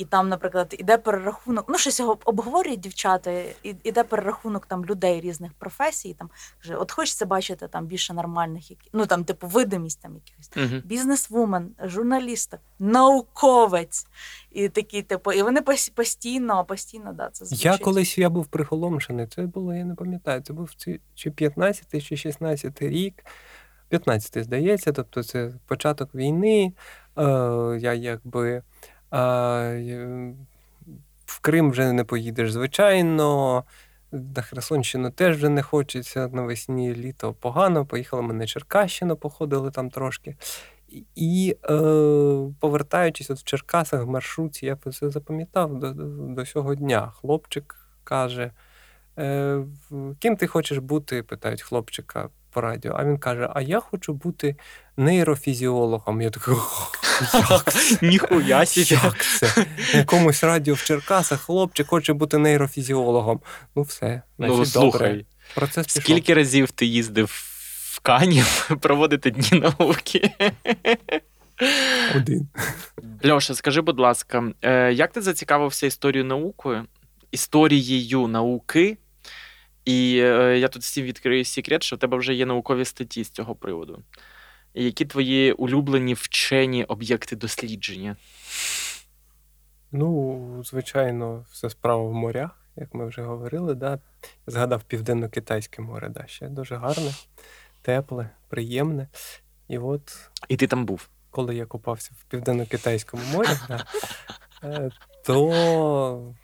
і 0.00 0.04
там, 0.04 0.28
наприклад, 0.28 0.74
іде 0.78 0.98
перерахунок, 0.98 1.64
ну 1.68 1.78
щось 1.78 2.00
його 2.00 2.18
обговорюють 2.24 2.80
дівчата, 2.80 3.30
і 3.62 3.76
іде 3.84 4.04
перерахунок 4.04 4.66
там 4.66 4.84
людей 4.84 5.20
різних 5.20 5.52
професій. 5.52 6.14
Там 6.18 6.30
каже, 6.62 6.76
от 6.76 6.92
хочеться 6.92 7.26
бачити 7.26 7.68
там 7.68 7.86
більше 7.86 8.14
нормальних, 8.14 8.70
які 8.70 8.90
ну 8.92 9.06
там, 9.06 9.24
типу, 9.24 9.46
видимість 9.46 10.00
там 10.00 10.14
якихось 10.14 10.50
uh-huh. 10.50 10.86
бізнесвумен, 10.86 11.70
журналіста, 11.84 12.58
науковець. 12.78 14.06
І 14.50 14.68
такі, 14.68 15.02
типу, 15.02 15.32
і 15.32 15.42
вони 15.42 15.60
постійно, 15.94 16.64
постійно, 16.64 17.12
да, 17.12 17.30
це 17.32 17.44
звучить. 17.44 17.64
Я 17.64 17.78
колись 17.78 18.18
я 18.18 18.30
був 18.30 18.46
приголомшений. 18.46 19.26
Це 19.26 19.42
було, 19.42 19.74
я 19.74 19.84
не 19.84 19.94
пам'ятаю, 19.94 20.40
це 20.40 20.52
був 20.52 20.70
чи 21.14 21.30
15 21.30 22.04
чи 22.04 22.16
16 22.16 22.82
рік. 22.82 23.24
15 23.88 24.44
здається, 24.44 24.92
тобто 24.92 25.22
це 25.22 25.52
початок 25.66 26.14
війни. 26.14 26.72
Е, 27.18 27.22
Я 27.80 27.94
якби 27.94 28.62
в 31.26 31.40
Крим 31.40 31.70
вже 31.70 31.92
не 31.92 32.04
поїдеш, 32.04 32.52
звичайно. 32.52 33.64
На 34.12 34.42
Херсонщину 34.42 35.10
теж 35.10 35.36
вже 35.36 35.48
не 35.48 35.62
хочеться 35.62 36.28
навесні 36.28 36.94
літо 36.94 37.32
погано. 37.32 37.86
Поїхали 37.86 38.22
ми 38.22 38.34
на 38.34 38.46
Черкащину, 38.46 39.16
походили 39.16 39.70
там 39.70 39.90
трошки. 39.90 40.36
І 41.14 41.56
е, 41.64 41.76
повертаючись 42.60 43.30
от 43.30 43.38
в 43.38 43.44
Черкасах 43.44 44.02
в 44.02 44.08
маршруті, 44.08 44.66
я 44.66 44.76
це 44.76 45.10
запам'ятав 45.10 45.78
до 45.78 45.92
до 46.34 46.46
цього 46.46 46.74
дня. 46.74 47.10
Хлопчик 47.10 47.76
каже: 48.04 48.50
е, 49.18 49.64
Ким 50.18 50.36
ти 50.36 50.46
хочеш 50.46 50.78
бути? 50.78 51.22
питають 51.22 51.62
хлопчика 51.62 52.28
по 52.50 52.60
радіо. 52.60 52.94
А 52.96 53.04
він 53.04 53.18
каже: 53.18 53.50
А 53.54 53.60
я 53.60 53.80
хочу 53.80 54.12
бути 54.12 54.56
нейрофізіологом. 54.96 56.22
Я 56.22 56.30
такий, 56.30 56.54
як 57.50 58.02
Ніхуя 58.02 58.64
Як 58.74 59.24
це? 59.24 59.66
Якомусь 59.94 60.44
радіо 60.44 60.74
в 60.74 60.82
Черкасах 60.82 61.40
хлопчик 61.40 61.86
хоче 61.86 62.12
бути 62.12 62.38
нейрофізіологом. 62.38 63.40
Ну, 63.76 63.82
все, 63.82 64.22
ну, 64.38 64.66
слухай, 64.66 65.26
Процес 65.54 65.86
пішов. 65.86 66.02
Скільки 66.02 66.34
разів 66.34 66.70
ти 66.70 66.86
їздив 66.86 67.30
в 67.90 68.00
Канів 68.00 68.70
проводити 68.80 69.30
дні 69.30 69.60
науки? 69.60 70.30
Один. 72.16 72.48
Льоша, 73.24 73.54
скажи, 73.54 73.80
будь 73.80 74.00
ласка, 74.00 74.52
е, 74.62 74.92
як 74.92 75.12
ти 75.12 75.20
зацікавився 75.20 75.86
історією 75.86 76.24
наукою, 76.28 76.84
історією 77.30 78.26
науки? 78.26 78.96
І 79.84 80.18
е, 80.22 80.58
я 80.58 80.68
тут 80.68 80.82
всім 80.82 81.04
відкрию 81.04 81.44
секрет, 81.44 81.82
що 81.82 81.96
в 81.96 81.98
тебе 81.98 82.16
вже 82.16 82.34
є 82.34 82.46
наукові 82.46 82.84
статті 82.84 83.24
з 83.24 83.30
цього 83.30 83.54
приводу. 83.54 84.02
Які 84.74 85.04
твої 85.04 85.52
улюблені 85.52 86.14
вчені 86.14 86.84
об'єкти 86.84 87.36
дослідження? 87.36 88.16
Ну, 89.92 90.62
звичайно, 90.64 91.44
все 91.50 91.70
справа 91.70 92.04
в 92.04 92.12
морях, 92.12 92.50
як 92.76 92.94
ми 92.94 93.06
вже 93.06 93.22
говорили. 93.22 93.74
Да? 93.74 93.98
Згадав 94.46 94.82
Південно-Китайське 94.82 95.82
море, 95.82 96.08
да, 96.08 96.26
ще 96.26 96.48
дуже 96.48 96.76
гарне, 96.76 97.10
тепле, 97.82 98.30
приємне. 98.48 99.08
І 99.68 99.78
от... 99.78 100.30
І 100.48 100.56
ти 100.56 100.66
там 100.66 100.84
був? 100.84 101.08
Коли 101.30 101.56
я 101.56 101.66
купався 101.66 102.10
в 102.20 102.24
Південно-Китайському 102.24 103.22
морі, 103.32 103.48
да, 103.68 103.84
е, 104.64 104.90
то 105.24 106.34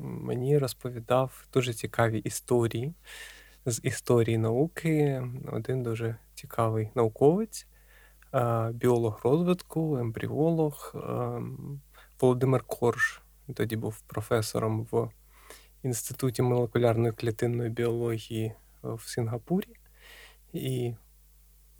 мені 0.00 0.58
розповідав 0.58 1.44
дуже 1.52 1.74
цікаві 1.74 2.18
історії 2.18 2.94
з 3.66 3.80
історії 3.82 4.38
науки. 4.38 5.22
Один 5.52 5.82
дуже 5.82 6.16
цікавий 6.34 6.90
науковець, 6.94 7.66
біолог 8.70 9.20
розвитку, 9.24 9.96
ембріолог 9.96 10.94
Володимир 12.20 12.62
Корж. 12.62 13.20
Тоді 13.54 13.76
був 13.76 14.00
професором 14.00 14.86
в 14.90 15.10
Інституті 15.82 16.42
молекулярної 16.42 17.12
клітинної 17.12 17.70
біології 17.70 18.52
в 18.82 19.02
Сінгапурі. 19.08 19.68
І 20.52 20.94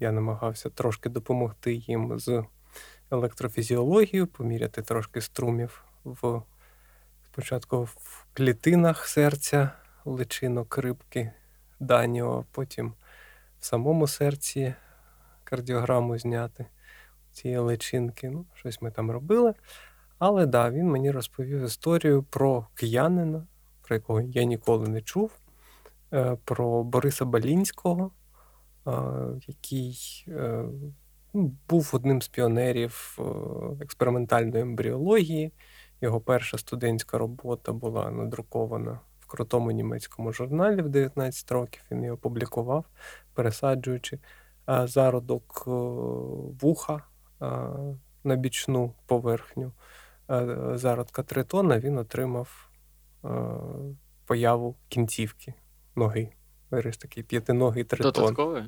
я 0.00 0.12
намагався 0.12 0.70
трошки 0.70 1.08
допомогти 1.08 1.74
їм 1.74 2.18
з 2.18 2.44
електрофізіологією, 3.10 4.26
поміряти 4.26 4.82
трошки 4.82 5.20
струмів 5.20 5.84
в 6.04 6.42
спочатку 7.32 7.82
в 7.82 8.26
клітинах 8.32 9.06
серця, 9.06 9.70
личинок 10.04 10.78
рибки 10.78 11.32
Даніо, 11.80 12.44
потім 12.50 12.94
в 13.60 13.64
самому 13.64 14.06
серці 14.06 14.74
кардіограму 15.44 16.18
зняти 16.18 16.66
цієї 17.32 17.58
личинки. 17.60 18.30
Ну, 18.30 18.46
Щось 18.54 18.82
ми 18.82 18.90
там 18.90 19.10
робили. 19.10 19.54
Але 20.18 20.46
да, 20.46 20.70
він 20.70 20.86
мені 20.86 21.10
розповів 21.10 21.64
історію 21.64 22.22
про 22.22 22.66
киянина, 22.74 23.46
про 23.82 23.96
якого 23.96 24.20
я 24.20 24.44
ніколи 24.44 24.88
не 24.88 25.02
чув, 25.02 25.32
е, 26.12 26.36
про 26.44 26.82
Бориса 26.84 27.24
Балінського, 27.24 28.10
е, 28.86 28.90
який 29.46 30.24
е, 30.28 30.64
ну, 31.34 31.56
був 31.68 31.90
одним 31.92 32.22
з 32.22 32.28
піонерів 32.28 33.18
експериментальної 33.80 34.62
ембріології. 34.62 35.52
Його 36.00 36.20
перша 36.20 36.58
студентська 36.58 37.18
робота 37.18 37.72
була 37.72 38.10
надрукована 38.10 39.00
в 39.20 39.26
крутому 39.26 39.70
німецькому 39.70 40.32
журналі 40.32 40.82
в 40.82 40.88
19 40.88 41.52
років. 41.52 41.82
Він 41.90 41.98
її 41.98 42.10
опублікував, 42.10 42.84
пересаджуючи 43.34 44.18
зародок 44.84 45.64
е, 45.66 45.70
вуха 46.60 47.02
на 48.24 48.36
бічну 48.36 48.94
поверхню 49.06 49.72
зародка 50.74 51.22
тритона, 51.22 51.78
він 51.78 51.98
отримав 51.98 52.70
появу 54.26 54.76
кінцівки 54.88 55.54
ноги. 55.96 56.32
Виріс 56.70 56.96
такий 56.96 57.22
п'ятиногий 57.22 57.84
тритон. 57.84 58.12
Додатковий? 58.12 58.62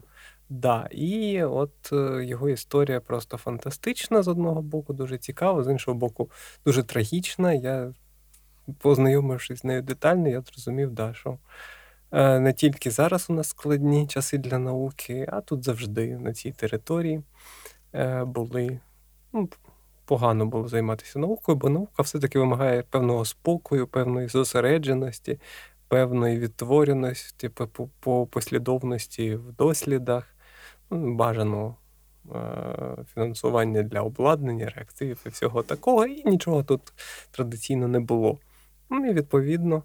Да, 0.48 0.88
і 0.90 1.42
от 1.42 1.92
е, 1.92 2.24
його 2.24 2.48
історія 2.48 3.00
просто 3.00 3.36
фантастична 3.36 4.22
з 4.22 4.28
одного 4.28 4.62
боку, 4.62 4.92
дуже 4.92 5.18
цікава, 5.18 5.64
з 5.64 5.72
іншого 5.72 5.98
боку, 5.98 6.30
дуже 6.66 6.82
трагічна. 6.82 7.52
Я, 7.52 7.94
познайомившись 8.78 9.60
з 9.60 9.64
нею 9.64 9.82
детально, 9.82 10.28
я 10.28 10.40
зрозумів, 10.40 10.90
да, 10.90 11.14
що 11.14 11.38
е, 12.12 12.40
не 12.40 12.52
тільки 12.52 12.90
зараз 12.90 13.26
у 13.30 13.32
нас 13.32 13.48
складні 13.48 14.06
часи 14.06 14.38
для 14.38 14.58
науки, 14.58 15.28
а 15.32 15.40
тут 15.40 15.64
завжди 15.64 16.18
на 16.18 16.32
цій 16.32 16.52
території 16.52 17.22
е, 17.94 18.24
були. 18.24 18.80
ну, 19.32 19.48
Погано 20.04 20.46
було 20.46 20.68
займатися 20.68 21.18
наукою, 21.18 21.58
бо 21.58 21.68
наука 21.68 22.02
все-таки 22.02 22.38
вимагає 22.38 22.82
певного 22.82 23.24
спокою, 23.24 23.86
певної 23.86 24.28
зосередженості, 24.28 25.40
певної 25.88 26.38
відтвореності 26.38 27.48
по, 27.48 27.88
по 28.00 28.26
послідовності 28.26 29.36
в 29.36 29.52
дослідах. 29.52 30.31
Бажано 30.92 31.76
е, 32.34 33.04
фінансування 33.14 33.82
для 33.82 34.00
обладнання, 34.00 34.72
реактивів 34.76 35.20
і 35.26 35.28
всього 35.28 35.62
такого, 35.62 36.06
і 36.06 36.30
нічого 36.30 36.62
тут 36.62 36.80
традиційно 37.30 37.88
не 37.88 38.00
було. 38.00 38.38
Ну 38.90 39.06
і 39.06 39.12
відповідно, 39.12 39.82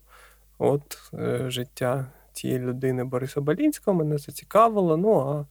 от 0.58 1.12
е, 1.14 1.50
життя 1.50 2.06
цієї 2.34 2.60
людини 2.60 3.04
Бориса 3.04 3.42
Балінського 3.42 3.98
мене 3.98 4.18
зацікавило. 4.18 4.98
Ну 4.98 5.20
а 5.20 5.46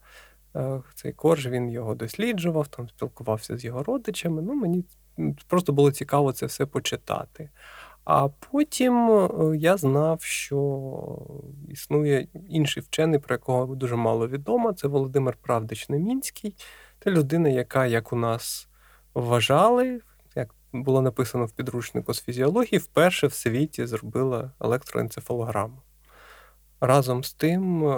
е, 0.59 0.83
цей 0.95 1.13
корж 1.13 1.47
він 1.47 1.71
його 1.71 1.95
досліджував, 1.95 2.69
там 2.69 2.89
спілкувався 2.89 3.57
з 3.57 3.65
його 3.65 3.83
родичами. 3.83 4.43
Ну, 4.43 4.55
мені 4.55 4.85
просто 5.47 5.73
було 5.73 5.93
цікаво 5.93 6.33
це 6.33 6.47
все 6.47 6.67
почитати. 6.67 7.51
А 8.07 8.29
потім 8.29 9.11
е, 9.11 9.57
я 9.57 9.77
знав, 9.77 10.23
що 10.23 11.19
існує 11.69 12.29
інший 12.49 12.83
вчений, 12.83 13.21
про 13.21 13.35
якого 13.35 13.75
дуже 13.75 13.97
мало 13.97 14.29
відомо. 14.29 14.73
Це 14.73 14.89
Володимир 14.89 15.37
Правдич 15.43 15.89
Немінський. 15.89 16.55
Це 17.05 17.11
людина, 17.11 17.49
яка, 17.49 17.87
як 17.87 18.13
у 18.13 18.17
нас 18.17 18.69
вважали, 19.15 20.01
як 20.35 20.55
було 20.73 21.03
написано 21.03 21.47
в 21.47 21.51
підручнику 21.51 22.15
з 22.15 22.23
фізіології, 22.23 22.79
вперше 22.79 23.27
в 23.27 23.33
світі 23.33 23.87
зробила 23.87 24.51
електроенцефалограму. 24.61 25.83
Разом 26.81 27.25
з 27.25 27.33
тим, 27.33 27.85
е, 27.85 27.97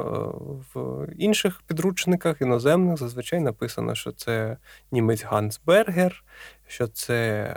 в 0.75 1.07
інших 1.19 1.63
підручниках 1.67 2.41
іноземних 2.41 2.97
зазвичай 2.97 3.41
написано, 3.41 3.95
що 3.95 4.13
це 4.13 4.57
німець 4.93 5.25
Ганс 5.25 5.61
Бергер, 5.67 6.25
що 6.67 6.87
це 6.87 7.55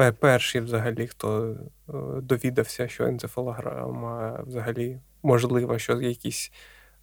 е, 0.00 0.12
перший, 0.12 0.60
взагалі, 0.60 1.06
хто 1.06 1.56
е, 1.88 1.92
довідався, 2.22 2.88
що 2.88 3.04
енцефалограма 3.04 4.42
взагалі 4.46 5.00
можлива, 5.22 5.78
що 5.78 6.00
якісь 6.00 6.52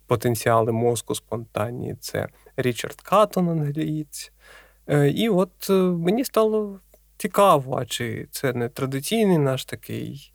потенціали 0.07 0.71
мозку 0.71 1.15
спонтанні. 1.15 1.95
Це 1.95 2.27
Річард 2.57 3.01
Каттон, 3.01 3.49
англієць. 3.49 4.31
І 5.13 5.29
от 5.29 5.69
мені 5.69 6.25
стало 6.25 6.79
цікаво, 7.17 7.77
а 7.77 7.85
чи 7.85 8.27
це 8.31 8.53
не 8.53 8.69
традиційний 8.69 9.37
наш 9.37 9.65
такий 9.65 10.33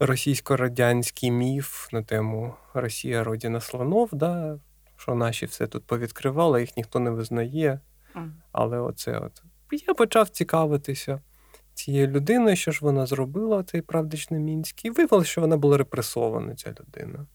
російсько-радянський 0.00 1.30
міф 1.30 1.92
на 1.92 2.02
тему 2.02 2.54
Росія 2.74 3.24
родина 3.24 3.60
слонов, 3.60 4.08
да, 4.12 4.58
що 4.96 5.14
наші 5.14 5.46
все 5.46 5.66
тут 5.66 5.84
повідкривали, 5.84 6.60
їх 6.60 6.76
ніхто 6.76 7.00
не 7.00 7.10
визнає. 7.10 7.80
Але 8.52 8.78
оце 8.78 9.18
от 9.18 9.42
я 9.86 9.94
почав 9.94 10.28
цікавитися 10.28 11.20
цією 11.78 12.06
людиною, 12.06 12.56
що 12.56 12.72
ж 12.72 12.78
вона 12.82 13.06
зробила, 13.06 13.62
цей 13.62 13.82
правдичний 13.82 14.40
Мінський. 14.40 14.90
І 14.90 14.94
виявилося, 14.94 15.30
що 15.30 15.40
вона 15.40 15.56
була 15.56 15.76
репресована, 15.76 16.54
ця 16.54 16.74
людина. 16.80 17.26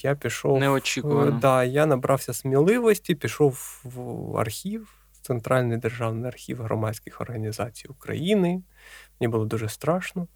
Я 0.00 0.14
пішов. 0.14 0.60
Неочікувано. 0.60 1.30
Да, 1.30 1.64
Я 1.64 1.86
набрався 1.86 2.32
сміливості, 2.32 3.14
пішов 3.14 3.80
в 3.84 4.36
архів, 4.36 4.94
Центральний 5.22 5.78
державний 5.78 6.28
архів 6.28 6.62
громадських 6.62 7.20
організацій 7.20 7.88
України. 7.88 8.62
Мені 9.20 9.30
було 9.30 9.44
дуже 9.44 9.68
страшно. 9.68 10.26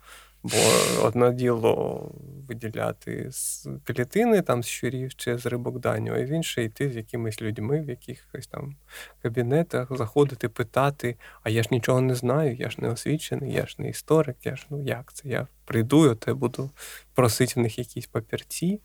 Бо 0.42 0.56
одне 1.02 1.32
діло 1.32 2.10
виділяти 2.48 3.28
з 3.30 3.68
клітини 3.84 4.42
там 4.42 4.62
з 4.62 4.66
щурів 4.66 5.14
чи 5.14 5.38
з 5.38 5.46
рибок 5.46 5.78
даню, 5.78 6.14
а 6.14 6.18
інше 6.18 6.64
йти 6.64 6.90
з 6.90 6.96
якимись 6.96 7.42
людьми 7.42 7.80
в 7.80 7.88
якихось 7.88 8.46
там 8.46 8.76
кабінетах, 9.22 9.96
заходити, 9.96 10.48
питати, 10.48 11.16
а 11.42 11.50
я 11.50 11.62
ж 11.62 11.68
нічого 11.72 12.00
не 12.00 12.14
знаю, 12.14 12.56
я 12.56 12.70
ж 12.70 12.76
не 12.78 12.88
освічений, 12.88 13.52
я 13.52 13.66
ж 13.66 13.76
не 13.78 13.88
історик, 13.88 14.36
я 14.44 14.56
ж 14.56 14.66
ну 14.70 14.82
як 14.82 15.12
це? 15.12 15.28
Я 15.28 15.46
прийду, 15.64 16.06
я 16.06 16.14
те 16.14 16.34
буду 16.34 16.70
просити 17.14 17.52
в 17.56 17.58
них 17.58 17.78
якісь 17.78 18.06
папірці. 18.06 18.80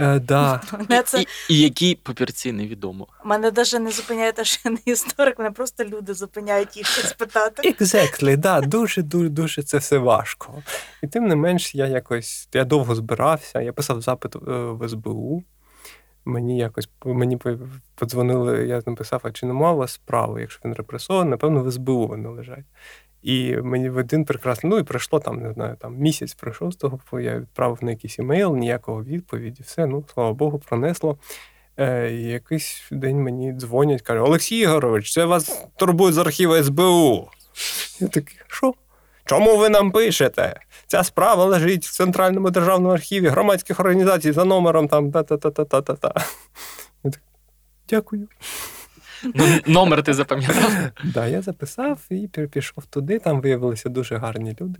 Е, 0.00 0.18
да. 0.18 0.60
це... 1.04 1.20
І, 1.20 1.26
і 1.48 1.60
які 1.60 1.94
папірці 1.94 2.52
невідомо. 2.52 3.06
Мене 3.24 3.52
навіть 3.56 3.80
не 3.80 3.90
зупиняє 3.90 4.32
те, 4.32 4.44
що 4.44 4.60
я 4.64 4.70
не 4.70 4.78
історик, 4.84 5.38
мене 5.38 5.50
просто 5.50 5.84
люди 5.84 6.14
зупиняють 6.14 6.76
їх 6.76 6.86
щось 6.86 7.12
питати. 7.12 7.74
Exactly, 7.80 8.36
да, 8.36 8.60
дуже 8.60 9.02
дуже 9.02 9.28
дуже 9.28 9.62
це 9.62 9.78
все 9.78 9.98
важко. 9.98 10.62
І 11.02 11.06
тим 11.06 11.28
не 11.28 11.36
менш, 11.36 11.74
я 11.74 11.86
якось 11.86 12.48
я 12.54 12.64
довго 12.64 12.94
збирався, 12.94 13.60
я 13.60 13.72
писав 13.72 14.00
запит 14.00 14.36
е, 14.36 14.38
в 14.46 14.88
СБУ. 14.88 15.42
Мені 16.24 16.58
якось 16.58 16.88
мені 17.04 17.38
подзвонили, 17.94 18.66
я 18.66 18.82
написав, 18.86 19.20
а 19.24 19.30
чи 19.30 19.46
нема 19.46 19.72
у 19.72 19.76
вас 19.76 19.92
справи, 19.92 20.40
якщо 20.40 20.60
він 20.64 20.74
репресований, 20.74 21.30
напевно, 21.30 21.62
в 21.62 21.72
СБУ 21.72 22.06
вони 22.06 22.28
лежать. 22.28 22.64
І 23.22 23.56
мені 23.56 23.90
в 23.90 23.96
один 23.96 24.24
прекрасний, 24.24 24.70
ну 24.70 24.78
і 24.78 24.82
пройшло 24.82 25.20
там, 25.20 25.36
не 25.36 25.52
знаю, 25.52 25.76
там 25.80 25.96
місяць 25.96 26.34
пройшов 26.34 26.72
з 26.72 26.76
того, 26.76 27.20
я 27.20 27.38
відправив 27.38 27.78
на 27.82 27.90
якийсь 27.90 28.18
імейл, 28.18 28.56
ніякого 28.56 29.04
відповіді, 29.04 29.62
все, 29.62 29.86
ну, 29.86 30.04
слава 30.14 30.32
Богу, 30.32 30.58
пронесло. 30.58 31.18
Е, 31.76 32.12
і 32.12 32.22
Якийсь 32.22 32.88
день 32.90 33.22
мені 33.22 33.52
дзвонять, 33.52 34.02
кажуть, 34.02 34.26
Олексій 34.26 34.58
Ігорович, 34.58 35.12
це 35.12 35.24
вас 35.24 35.64
турбує 35.76 36.12
з 36.12 36.18
архіву 36.18 36.62
СБУ. 36.62 37.28
Я 38.00 38.08
такий, 38.08 38.36
що? 38.48 38.74
Чому 39.24 39.56
ви 39.56 39.68
нам 39.68 39.90
пишете? 39.90 40.60
Ця 40.86 41.04
справа 41.04 41.44
лежить 41.44 41.86
в 41.86 41.92
Центральному 41.92 42.50
державному 42.50 42.94
архіві 42.94 43.28
громадських 43.28 43.80
організацій 43.80 44.32
за 44.32 44.44
номером 44.44 44.88
там 44.88 45.12
та-та-та-та-та-та. 45.12 46.14
Я 47.04 47.10
так, 47.10 47.20
Дякую. 47.88 48.28
Ну, 49.24 49.44
номер 49.66 50.02
ти 50.02 50.14
запам'ятав? 50.14 50.72
Так, 51.14 51.30
я 51.30 51.42
записав 51.42 52.06
і 52.10 52.28
пішов 52.28 52.86
туди. 52.86 53.18
Там 53.18 53.40
виявилися 53.40 53.88
дуже 53.88 54.16
гарні 54.16 54.56
люди 54.60 54.78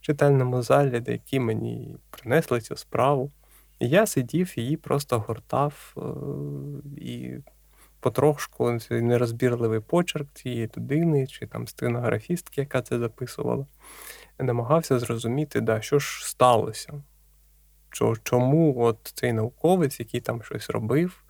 в 0.00 0.04
читальному 0.04 0.62
залі, 0.62 1.02
які 1.06 1.40
мені 1.40 1.96
принесли 2.10 2.60
цю 2.60 2.76
справу. 2.76 3.32
І 3.78 3.88
я 3.88 4.06
сидів 4.06 4.58
її 4.58 4.76
просто 4.76 5.18
гортав 5.18 5.94
е, 5.96 6.00
і 7.00 7.34
потрошку 8.00 8.78
нерозбірливий 8.90 9.80
почерк 9.80 10.26
цієї 10.34 10.70
людини, 10.76 11.26
чи 11.26 11.46
там 11.46 11.66
стенографістки, 11.66 12.60
яка 12.60 12.82
це 12.82 12.98
записувала. 12.98 13.66
намагався 14.38 14.98
зрозуміти, 14.98 15.60
да, 15.60 15.80
що 15.80 15.98
ж 15.98 16.28
сталося. 16.28 16.92
Чому 18.22 18.80
от 18.80 18.98
цей 19.14 19.32
науковець, 19.32 20.00
який 20.00 20.20
там 20.20 20.42
щось 20.42 20.70
робив, 20.70 21.24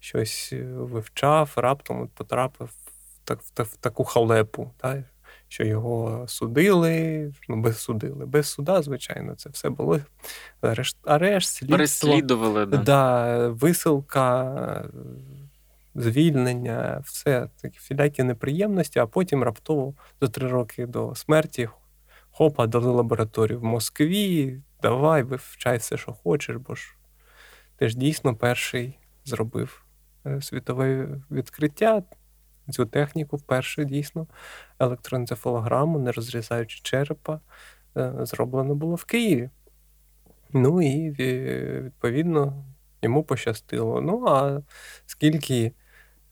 щось 0.00 0.50
е, 0.52 0.64
вивчав, 0.64 1.52
раптом 1.56 2.02
от 2.02 2.10
потрапив 2.10 2.66
в, 2.66 2.90
так, 3.24 3.40
в, 3.42 3.62
в 3.62 3.76
таку 3.76 4.04
халепу, 4.04 4.70
та, 4.76 5.04
що 5.48 5.64
його 5.64 6.24
судили, 6.28 7.32
ну, 7.48 7.56
без 7.56 7.78
судили. 7.78 8.26
Без 8.26 8.46
суда, 8.46 8.82
звичайно, 8.82 9.34
це 9.34 9.50
все 9.50 9.70
було 9.70 10.00
арешт, 10.60 10.96
арешт 11.04 11.54
слідство, 11.54 11.76
Переслідували, 11.76 12.66
да. 12.66 12.76
Да, 12.76 13.48
висилка, 13.48 14.84
звільнення, 15.94 17.02
все 17.04 17.48
такі 17.62 17.78
всілякі 17.78 18.22
неприємності, 18.22 18.98
а 18.98 19.06
потім 19.06 19.42
раптово 19.42 19.94
за 20.20 20.28
три 20.28 20.48
роки 20.48 20.86
до 20.86 21.14
смерті 21.14 21.68
хопа 22.30 22.66
дали 22.66 22.90
лабораторію 22.90 23.60
в 23.60 23.64
Москві. 23.64 24.60
Давай, 24.82 25.22
вивчай 25.22 25.78
все, 25.78 25.96
що 25.96 26.12
хочеш, 26.12 26.56
бо 26.56 26.74
ж 26.74 26.96
ти 27.76 27.88
ж 27.88 27.98
дійсно 27.98 28.36
перший 28.36 28.98
зробив 29.24 29.84
світове 30.40 31.08
відкриття. 31.30 32.02
Цю 32.70 32.86
техніку 32.86 33.36
вперше 33.36 33.84
дійсно 33.84 34.26
електроенцефалограму, 34.78 35.98
не 35.98 36.12
розрізаючи 36.12 36.80
черепа, 36.82 37.40
е, 37.96 38.12
зроблено 38.20 38.74
було 38.74 38.94
в 38.94 39.04
Києві. 39.04 39.50
Ну 40.52 40.82
і 40.82 41.10
відповідно 41.10 42.64
йому 43.02 43.22
пощастило. 43.22 44.00
Ну, 44.00 44.24
а 44.28 44.60
скільки 45.06 45.72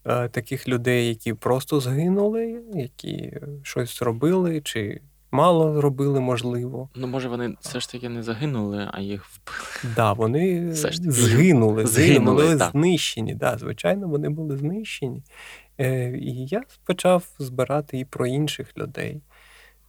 е, 0.04 0.28
таких 0.28 0.68
людей, 0.68 1.08
які 1.08 1.34
просто 1.34 1.80
згинули, 1.80 2.62
які 2.74 3.38
щось 3.62 3.98
зробили, 3.98 4.60
чи 4.60 5.00
мало 5.30 5.80
робили, 5.80 6.20
можливо. 6.20 6.88
Ну, 6.94 7.06
може, 7.06 7.28
вони 7.28 7.54
все 7.60 7.80
ж 7.80 7.90
таки 7.92 8.08
не 8.08 8.22
загинули, 8.22 8.88
а 8.92 9.00
їх 9.00 9.24
вбили. 9.26 9.94
Да, 9.96 10.12
вони 10.12 10.70
все 10.70 10.92
ж 10.92 10.98
таки 10.98 11.10
згинули, 11.10 11.86
згинули, 11.86 12.42
були 12.42 12.56
знищені. 12.70 13.34
Да, 13.34 13.58
Звичайно, 13.58 14.08
вони 14.08 14.28
були 14.28 14.56
знищені. 14.56 15.22
Е, 15.80 16.10
І 16.18 16.46
я 16.46 16.62
почав 16.84 17.28
збирати 17.38 17.98
і 17.98 18.04
про 18.04 18.26
інших 18.26 18.78
людей. 18.78 19.22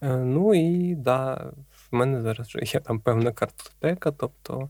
Е, 0.01 0.17
Ну 0.17 0.53
і 0.53 0.95
да, 0.95 1.51
в 1.71 1.95
мене 1.95 2.21
зараз 2.21 2.47
вже 2.47 2.59
є 2.73 2.79
там 2.79 2.99
певна 2.99 3.31
картотека, 3.31 4.11
тобто 4.11 4.69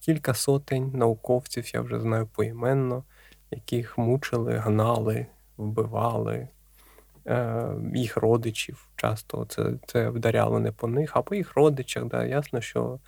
кілька 0.00 0.34
сотень 0.34 0.90
науковців, 0.94 1.74
я 1.74 1.80
вже 1.80 2.00
знаю 2.00 2.26
поіменно, 2.26 3.04
яких 3.50 3.98
мучили, 3.98 4.52
гнали, 4.56 5.26
вбивали. 5.56 6.48
Е, 7.28 7.74
їх 7.94 8.16
родичів. 8.16 8.88
Часто 8.96 9.44
це 9.44 9.72
це 9.86 10.08
вдаряло 10.08 10.60
не 10.60 10.72
по 10.72 10.88
них, 10.88 11.10
а 11.14 11.22
по 11.22 11.34
їх 11.34 11.56
родичах. 11.56 12.04
Да, 12.04 12.24
Ясно, 12.24 12.60
що 12.60 12.98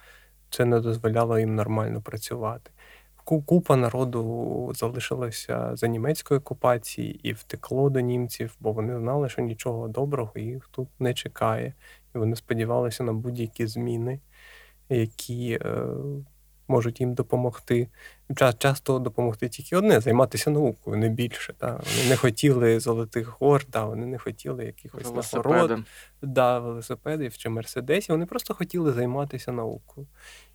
це 0.51 0.65
не 0.65 0.81
дозволяло 0.81 1.39
їм 1.39 1.55
нормально 1.55 2.03
працювати. 2.03 2.71
Купа 3.25 3.77
народу 3.77 4.73
залишилося 4.75 5.77
за 5.77 5.87
німецької 5.87 6.41
окупації 6.41 7.29
і 7.29 7.33
втекло 7.33 7.91
до 7.91 8.01
німців, 8.01 8.57
бо 8.61 8.73
вони 8.73 8.99
знали, 8.99 9.29
що 9.29 9.43
нічого 9.43 9.89
доброго 9.89 10.33
їх 10.37 10.69
тут 10.73 10.89
не 10.99 11.15
чекає. 11.15 11.75
І 12.15 12.19
вони 12.19 12.37
сподівалися 12.37 13.05
на 13.05 13.13
будь-які 13.13 13.67
зміни, 13.67 14.21
які 14.89 15.59
е, 15.63 15.87
можуть 16.71 17.01
їм 17.01 17.15
допомогти. 17.15 17.89
Часто 18.59 18.99
допомогти 18.99 19.49
тільки 19.49 19.77
одне 19.77 20.01
займатися 20.01 20.51
наукою, 20.51 20.97
не 20.97 21.09
більше. 21.09 21.53
Та. 21.59 21.67
Вони 21.73 22.09
не 22.09 22.17
хотіли 22.17 22.81
золотих 22.81 23.41
гор, 23.41 23.65
да, 23.69 23.85
вони 23.85 24.07
не 24.07 24.19
хотіли 24.19 24.65
якихось 24.65 25.33
нагород, 25.33 25.79
да, 26.23 26.59
велосипедів 26.59 27.37
чи 27.37 27.49
мерседесів. 27.49 28.15
Вони 28.15 28.27
просто 28.27 28.55
хотіли 28.55 28.93
займатися 28.93 29.53
наукою. 29.53 30.07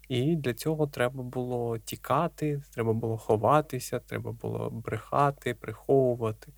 І 0.09 0.35
для 0.35 0.53
цього 0.53 0.87
треба 0.87 1.23
було 1.23 1.77
тікати, 1.77 2.61
треба 2.73 2.93
було 2.93 3.17
ховатися, 3.17 3.99
треба 3.99 4.31
було 4.31 4.69
брехати, 4.69 5.53
приховувати. 5.53 6.51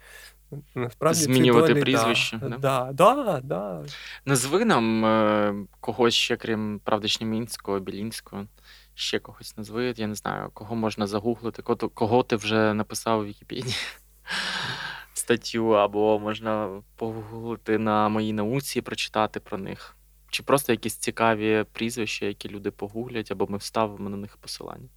Насправді 0.76 1.20
Змінювати 1.20 1.74
долі, 1.74 1.82
прізвище, 1.82 2.38
Да, 2.42 2.50
да? 2.50 2.92
да, 2.94 3.24
да, 3.24 3.42
да. 3.44 3.86
Назви 4.26 4.66
нам 4.66 5.06
е, 5.06 5.56
когось 5.80 6.14
ще, 6.14 6.38
крім 6.38 6.82
Правдичнімінського, 6.84 7.80
Білінського. 7.80 8.46
Ще 9.00 9.20
когось 9.20 9.58
назви. 9.58 9.94
Я 9.98 10.08
не 10.08 10.16
знаю, 10.16 10.50
кого 10.54 10.76
можна 10.76 11.08
загуглити, 11.08 11.62
кого, 11.94 12.24
ти 12.24 12.36
вже 12.36 12.74
написав 12.74 13.20
у 13.20 13.26
Вікіпедії 13.26 13.76
статтю, 15.14 15.70
або 15.70 16.20
можна 16.20 16.82
погуглити 16.96 17.78
на 17.78 18.10
моїй 18.10 18.34
науці, 18.34 18.82
прочитати 18.82 19.40
про 19.40 19.58
них. 19.58 19.96
Чи 20.30 20.44
просто 20.44 20.74
якісь 20.74 20.96
цікаві 20.96 21.66
прізвища, 21.72 22.26
які 22.26 22.50
люди 22.50 22.72
погуглять, 22.72 23.32
або 23.32 23.48
ми 23.48 23.58
вставимо 23.58 24.10
на 24.10 24.18
них 24.18 24.38
посилання. 24.38 24.90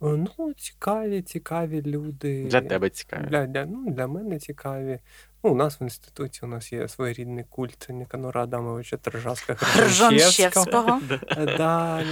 О, 0.00 0.16
Ну, 0.16 0.54
цікаві, 0.56 1.22
цікаві 1.22 1.82
люди. 1.82 2.44
Для 2.44 2.60
тебе 2.60 2.90
цікаві. 2.90 3.26
Для, 3.26 3.46
для, 3.46 3.66
ну, 3.66 3.90
для 3.90 4.06
мене 4.06 4.38
цікаві. 4.38 4.98
Ну, 5.44 5.50
у 5.50 5.54
нас 5.54 5.80
в 5.80 5.82
інституті 5.82 6.40
у 6.42 6.46
нас 6.46 6.72
є 6.72 6.88
своєрідний 6.88 7.44
культ 7.48 7.86
Ніканора 7.90 8.42
Адамовича 8.42 8.96
Тержаска 8.96 9.56
Ржаншевського. 9.78 11.00
Да, 11.36 12.02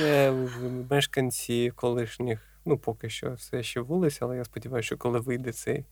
мешканці 0.90 1.72
колишніх, 1.74 2.40
ну 2.64 2.78
поки 2.78 3.10
що 3.10 3.32
все 3.32 3.62
ще 3.62 3.80
вулиць, 3.80 4.18
але 4.22 4.36
я 4.36 4.44
сподіваюся, 4.44 4.86
що 4.86 4.96
коли 4.96 5.20
вийде 5.20 5.52
цей 5.52 5.84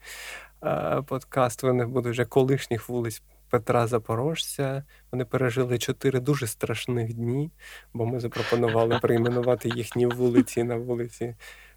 е, 0.64 1.03
подкаст, 1.03 1.62
вони 1.62 1.86
будуть 1.86 2.12
вже 2.12 2.24
колишніх 2.24 2.88
вулиць 2.88 3.22
Петра 3.51 3.86
Запорожця. 3.86 4.84
Вони 5.12 5.24
пережили 5.24 5.78
чотири 5.78 6.20
дуже 6.20 6.47
страшних 6.47 7.14
дні, 7.14 7.51
бо 7.92 8.07
ми 8.07 8.20
запропонували 8.20 8.99
перейменувати 9.03 9.68
їхні 9.68 10.07
вулиці 10.07 10.62
на 10.62 10.76
вулиці 10.76 11.34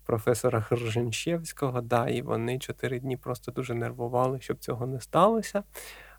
професора 0.08 0.62
Хрженчевського. 0.62 1.82
Да, 1.82 2.08
і 2.08 2.22
вони 2.22 2.60
чотири 2.60 3.00
дні 3.00 3.18
просто 3.18 3.52
дуже 3.52 3.74
нервували, 3.74 4.42
щоб 4.42 4.58
цього 4.60 4.88
не 4.88 5.02
сталося. 5.02 5.64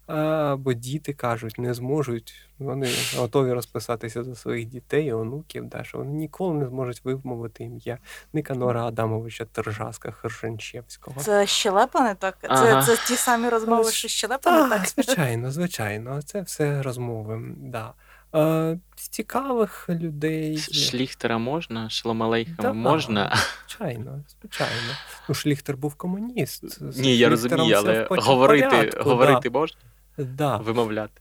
А, 0.07 0.57
бо 0.59 0.73
діти 0.73 1.13
кажуть, 1.13 1.59
не 1.59 1.75
зможуть. 1.75 2.35
Вони 2.59 2.89
готові 3.17 3.53
розписатися 3.53 4.25
за 4.25 4.35
своїх 4.35 4.67
дітей 4.67 5.13
онуків, 5.13 5.65
да, 5.65 5.85
що 5.85 5.99
вони 5.99 6.11
ніколи 6.13 6.55
не 6.55 6.67
зможуть 6.67 7.05
вимовити 7.05 7.65
ім'я 7.65 7.99
Никанора 8.33 8.87
Адамовича 8.87 9.45
Тержаска 9.45 10.11
Хрженчевського. 10.11 11.21
Це 11.21 11.47
щелепа 11.47 12.01
не 12.01 12.15
так? 12.15 12.39
Це, 12.41 12.49
Ага. 12.49 12.83
це 12.87 12.97
ті 13.09 13.17
самі 13.17 13.49
розмови, 13.49 13.91
що 13.93 14.09
щелепа 14.09 14.51
не 14.51 14.69
Так, 14.69 14.79
так. 14.81 14.89
звичайно, 14.89 15.51
звичайно. 15.51 16.23
Це 16.23 16.41
все 16.43 16.83
розмови. 16.83 17.41
Да. 17.57 17.93
Е, 18.35 18.79
з 18.97 19.09
цікавих 19.09 19.89
людей. 19.89 20.59
Шліхтера 20.59 21.39
можна, 21.39 21.91
Шломалейхема 21.91 22.57
Да. 22.63 22.73
можна. 22.73 23.37
Звичайно, 23.69 24.21
звичайно. 24.41 24.93
Ну, 25.29 25.35
Шліхтер 25.35 25.77
був 25.77 25.95
комуніст. 25.95 26.93
З 26.93 26.99
Ні, 26.99 27.17
я 27.19 27.29
розумію, 27.29 27.77
але 27.79 28.07
говорити, 28.11 28.69
порядку, 28.69 29.11
говорити 29.11 29.51
можна, 29.51 29.79
Да. 30.19 30.25
Да. 30.25 30.57
вимовляти. 30.57 31.21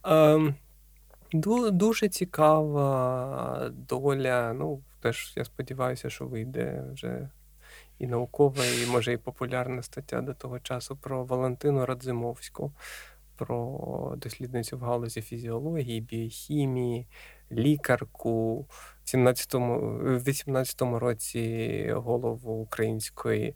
Ду- 1.32 1.70
дуже 1.70 2.08
цікава 2.08 3.70
доля. 3.72 4.52
Ну, 4.52 4.80
теж 5.00 5.32
я 5.36 5.44
сподіваюся, 5.44 6.10
що 6.10 6.26
вийде 6.26 6.84
вже 6.94 7.28
і 7.98 8.06
наукова, 8.06 8.64
і 8.64 8.86
може 8.90 9.12
і 9.12 9.16
популярна 9.16 9.82
стаття 9.82 10.20
до 10.20 10.34
того 10.34 10.60
часу 10.60 10.96
про 10.96 11.24
Валентину 11.24 11.86
Радзимовську, 11.86 12.72
про 13.38 14.14
дослідницю 14.16 14.78
в 14.78 14.80
галузі 14.80 15.22
фізіології, 15.22 16.00
біохімії, 16.00 17.06
лікарку. 17.52 18.66
В 19.04 20.28
18-му 20.28 20.98
році 20.98 21.92
голову 21.96 22.52
української 22.52 23.48
е, 23.48 23.54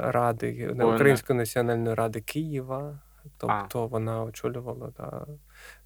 ради, 0.00 0.74
Ой, 0.78 0.94
Української 0.94 1.36
національної 1.36 1.94
ради 1.94 2.20
Києва. 2.20 3.00
Тобто 3.36 3.86
вона 3.86 4.22
очолювала 4.22 4.92
да, 4.96 5.26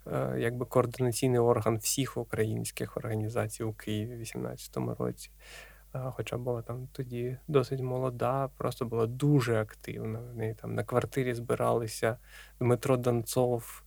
е, 0.07 0.41
якби 0.41 0.67
координаційний 0.67 1.39
орган 1.41 1.77
всіх 1.77 2.17
українських 2.17 2.97
організацій 2.97 3.65
у 3.65 3.73
Києві 3.73 4.17
в 4.17 4.21
18-му 4.21 4.95
році. 4.99 5.31
Е, 5.95 6.13
Хоча 6.17 6.37
була 6.37 6.63
там 6.63 6.89
тоді 6.93 7.39
досить 7.49 7.81
молода, 7.81 8.49
просто 8.57 8.85
була 8.85 9.07
дуже 9.07 9.61
активна. 9.61 10.19
В 10.19 10.37
неї 10.37 10.55
там 10.55 10.75
на 10.75 10.85
квартирі 10.85 11.35
збиралися 11.35 12.19
Дмитро 12.61 12.97
Донцов 12.97 13.83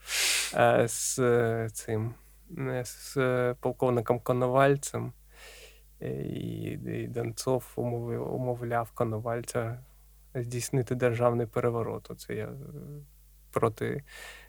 е, 0.56 0.88
з 0.88 1.20
е, 1.20 1.70
цим 1.74 2.14
з 2.84 3.16
полковником 3.60 4.20
Коновальцем. 4.20 5.14
І, 6.00 6.06
і 6.06 7.08
Донцов 7.08 7.72
умовив, 7.76 8.34
умовляв 8.34 8.92
Коновальця 8.92 9.80
здійснити 10.36 10.96
державний 10.96 11.48
переворот. 11.48 12.12
Оце 12.12 12.36
я 12.36 12.50
проти 13.52 14.04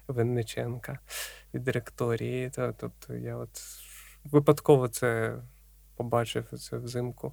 Винниченка 0.08 0.98
від 1.54 1.64
директорії. 1.64 2.50
Тобто 2.76 3.14
я 3.14 3.36
от 3.36 3.62
випадково 4.24 4.88
це 4.88 5.38
побачив 5.96 6.44
це 6.58 6.76
взимку 6.76 7.32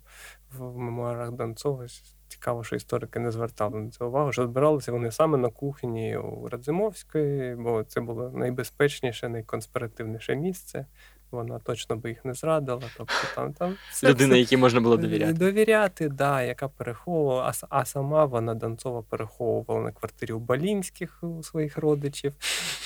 в 0.58 0.78
мемуарах 0.78 1.32
Донцова. 1.32 1.86
Цікаво, 2.28 2.64
що 2.64 2.76
історики 2.76 3.20
не 3.20 3.32
звертали 3.32 3.80
на 3.80 3.90
це 3.92 4.06
увагу, 4.06 4.32
що 4.32 4.44
збиралися 4.44 4.92
вони 4.92 5.12
саме 5.12 5.38
на 5.38 5.50
кухні 5.50 6.18
у 6.18 6.48
Радзимовської, 6.48 7.56
бо 7.56 7.84
це 7.84 8.02
було 8.02 8.30
найбезпечніше, 8.30 9.30
найконспіративніше 9.30 10.36
місце. 10.36 10.86
Вона 11.32 11.60
точно 11.60 11.96
би 11.96 12.10
їх 12.10 12.26
не 12.26 12.34
зрадила. 12.34 12.82
Тобто 12.98 13.14
там, 13.36 13.54
там 13.54 13.76
все, 13.92 14.10
Людина, 14.10 14.30
все- 14.30 14.40
якій 14.40 14.58
можна 14.58 14.82
було 14.82 14.98
довіряти. 14.98 15.34
Довіряти, 15.34 16.10
да, 16.10 16.42
яка 16.44 16.68
переховувала, 16.68 17.54
а, 17.62 17.66
а 17.80 17.86
сама 17.86 18.26
вона 18.26 18.54
Донцова 18.56 19.02
переховувала 19.02 19.82
на 19.82 19.92
квартирі 19.92 20.32
у 20.34 20.40
Балінських 20.40 21.24
у 21.24 21.44
своїх 21.44 21.78
родичів, 21.78 22.34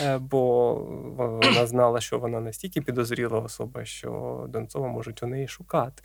е, 0.02 0.18
бо 0.18 0.74
вона 1.18 1.68
знала, 1.68 2.02
що 2.02 2.20
вона 2.20 2.40
настільки 2.40 2.82
підозріла 2.82 3.40
особа, 3.40 3.86
що 3.86 4.46
Донцова 4.50 4.88
можуть 4.88 5.24
у 5.24 5.28
неї 5.28 5.48
шукати. 5.48 6.04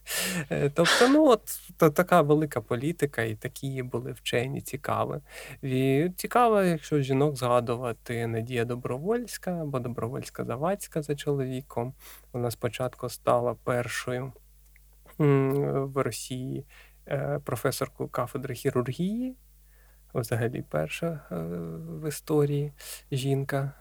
Е, 0.51 0.71
Тобто, 0.75 1.09
ну 1.09 1.29
от 1.29 1.43
та- 1.77 1.91
така 1.91 2.21
велика 2.23 2.61
політика, 2.61 3.23
і 3.23 3.35
такі 3.35 3.83
були 3.83 4.13
вчені, 4.13 4.61
цікаві. 4.61 5.11
І 5.63 6.09
цікаво, 6.17 6.63
якщо 6.63 7.01
жінок 7.01 7.37
згадувати 7.37 8.27
Надія 8.27 8.65
Добровольська 8.65 9.51
або 9.51 9.79
Добровольська 9.79 10.45
Завадська 10.45 11.03
за 11.03 11.15
чоловіком. 11.15 11.93
Вона 12.33 12.51
спочатку 12.51 13.09
стала 13.09 13.55
першою 13.55 14.33
в 15.19 16.03
Росії 16.03 16.67
е, 17.09 17.41
професоркою 17.45 18.09
кафедри 18.09 18.55
хірургії, 18.55 19.37
взагалі 20.15 20.65
перша 20.71 21.07
е, 21.07 21.35
в 22.01 22.09
історії 22.09 22.73
жінка, 23.13 23.73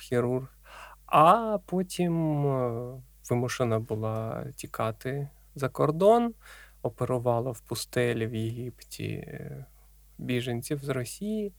хірург. 0.00 0.58
А 1.06 1.58
потім 1.66 2.46
е, 2.46 2.92
вимушена 3.30 3.78
була 3.78 4.44
тікати 4.56 5.28
за 5.54 5.68
кордон, 5.68 6.34
оперувала 6.82 7.50
в 7.50 7.60
пустелі 7.60 8.26
в 8.26 8.34
Єгипті 8.34 9.38
біженців 10.18 10.84
з 10.84 10.88
Росії. 10.88 11.52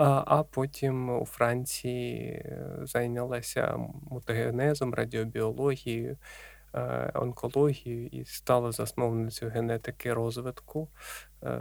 А, 0.00 0.24
а 0.26 0.42
потім 0.42 1.10
у 1.20 1.24
Франції 1.26 2.22
е, 2.24 2.68
зайнялася 2.82 3.76
мутагенезом, 4.10 4.94
радіобіологією, 4.94 6.16
е, 6.74 7.10
онкологією 7.14 8.06
і 8.06 8.24
стала 8.24 8.72
засновницею 8.72 9.50
генетики 9.50 10.12
розвитку, 10.12 10.88
е, 11.42 11.60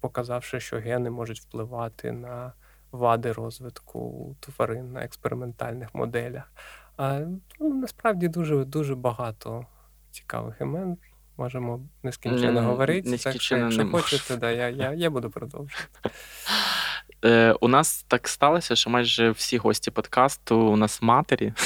показавши, 0.00 0.60
що 0.60 0.78
гени 0.78 1.10
можуть 1.10 1.40
впливати 1.40 2.12
на 2.12 2.52
вади 2.92 3.32
розвитку 3.32 4.36
тварин 4.40 4.92
на 4.92 5.04
експериментальних 5.04 5.94
моделях. 5.94 6.52
А, 6.96 7.20
ну, 7.60 7.74
насправді 7.74 8.28
дуже, 8.28 8.64
дуже 8.64 8.94
багато 8.94 9.66
цікавих 10.10 10.60
імен. 10.60 10.96
Можемо 11.36 11.80
нескінченно 12.02 12.62
говорити. 12.62 13.10
Так 13.10 13.18
що, 13.20 13.28
нескінченно 13.28 13.64
якщо 13.64 13.84
не 13.84 13.90
хочете, 13.90 14.36
да, 14.36 14.50
я, 14.50 14.68
я, 14.68 14.92
я 14.92 15.10
буду 15.10 15.30
продовжувати. 15.30 15.98
Е, 17.24 17.54
у 17.60 17.68
нас 17.68 18.04
так 18.08 18.28
сталося, 18.28 18.76
що 18.76 18.90
майже 18.90 19.30
всі 19.30 19.58
гості 19.58 19.90
подкасту 19.90 20.56
у 20.56 20.76
нас 20.76 21.02
матері. 21.02 21.52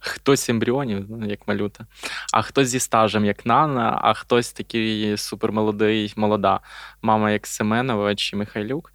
Хтось 0.00 0.48
ембріонів, 0.48 1.06
ну, 1.08 1.26
як 1.26 1.48
малюта, 1.48 1.86
а 2.32 2.42
хтось 2.42 2.68
зі 2.68 2.80
стажем, 2.80 3.24
як 3.24 3.46
Нана, 3.46 3.98
а 4.02 4.14
хтось 4.14 4.52
такий 4.52 5.16
супермолодий, 5.16 6.12
молода 6.16 6.60
мама, 7.02 7.30
як 7.30 7.46
Семенова 7.46 8.14
чи 8.14 8.36
Михайлюк. 8.36 8.92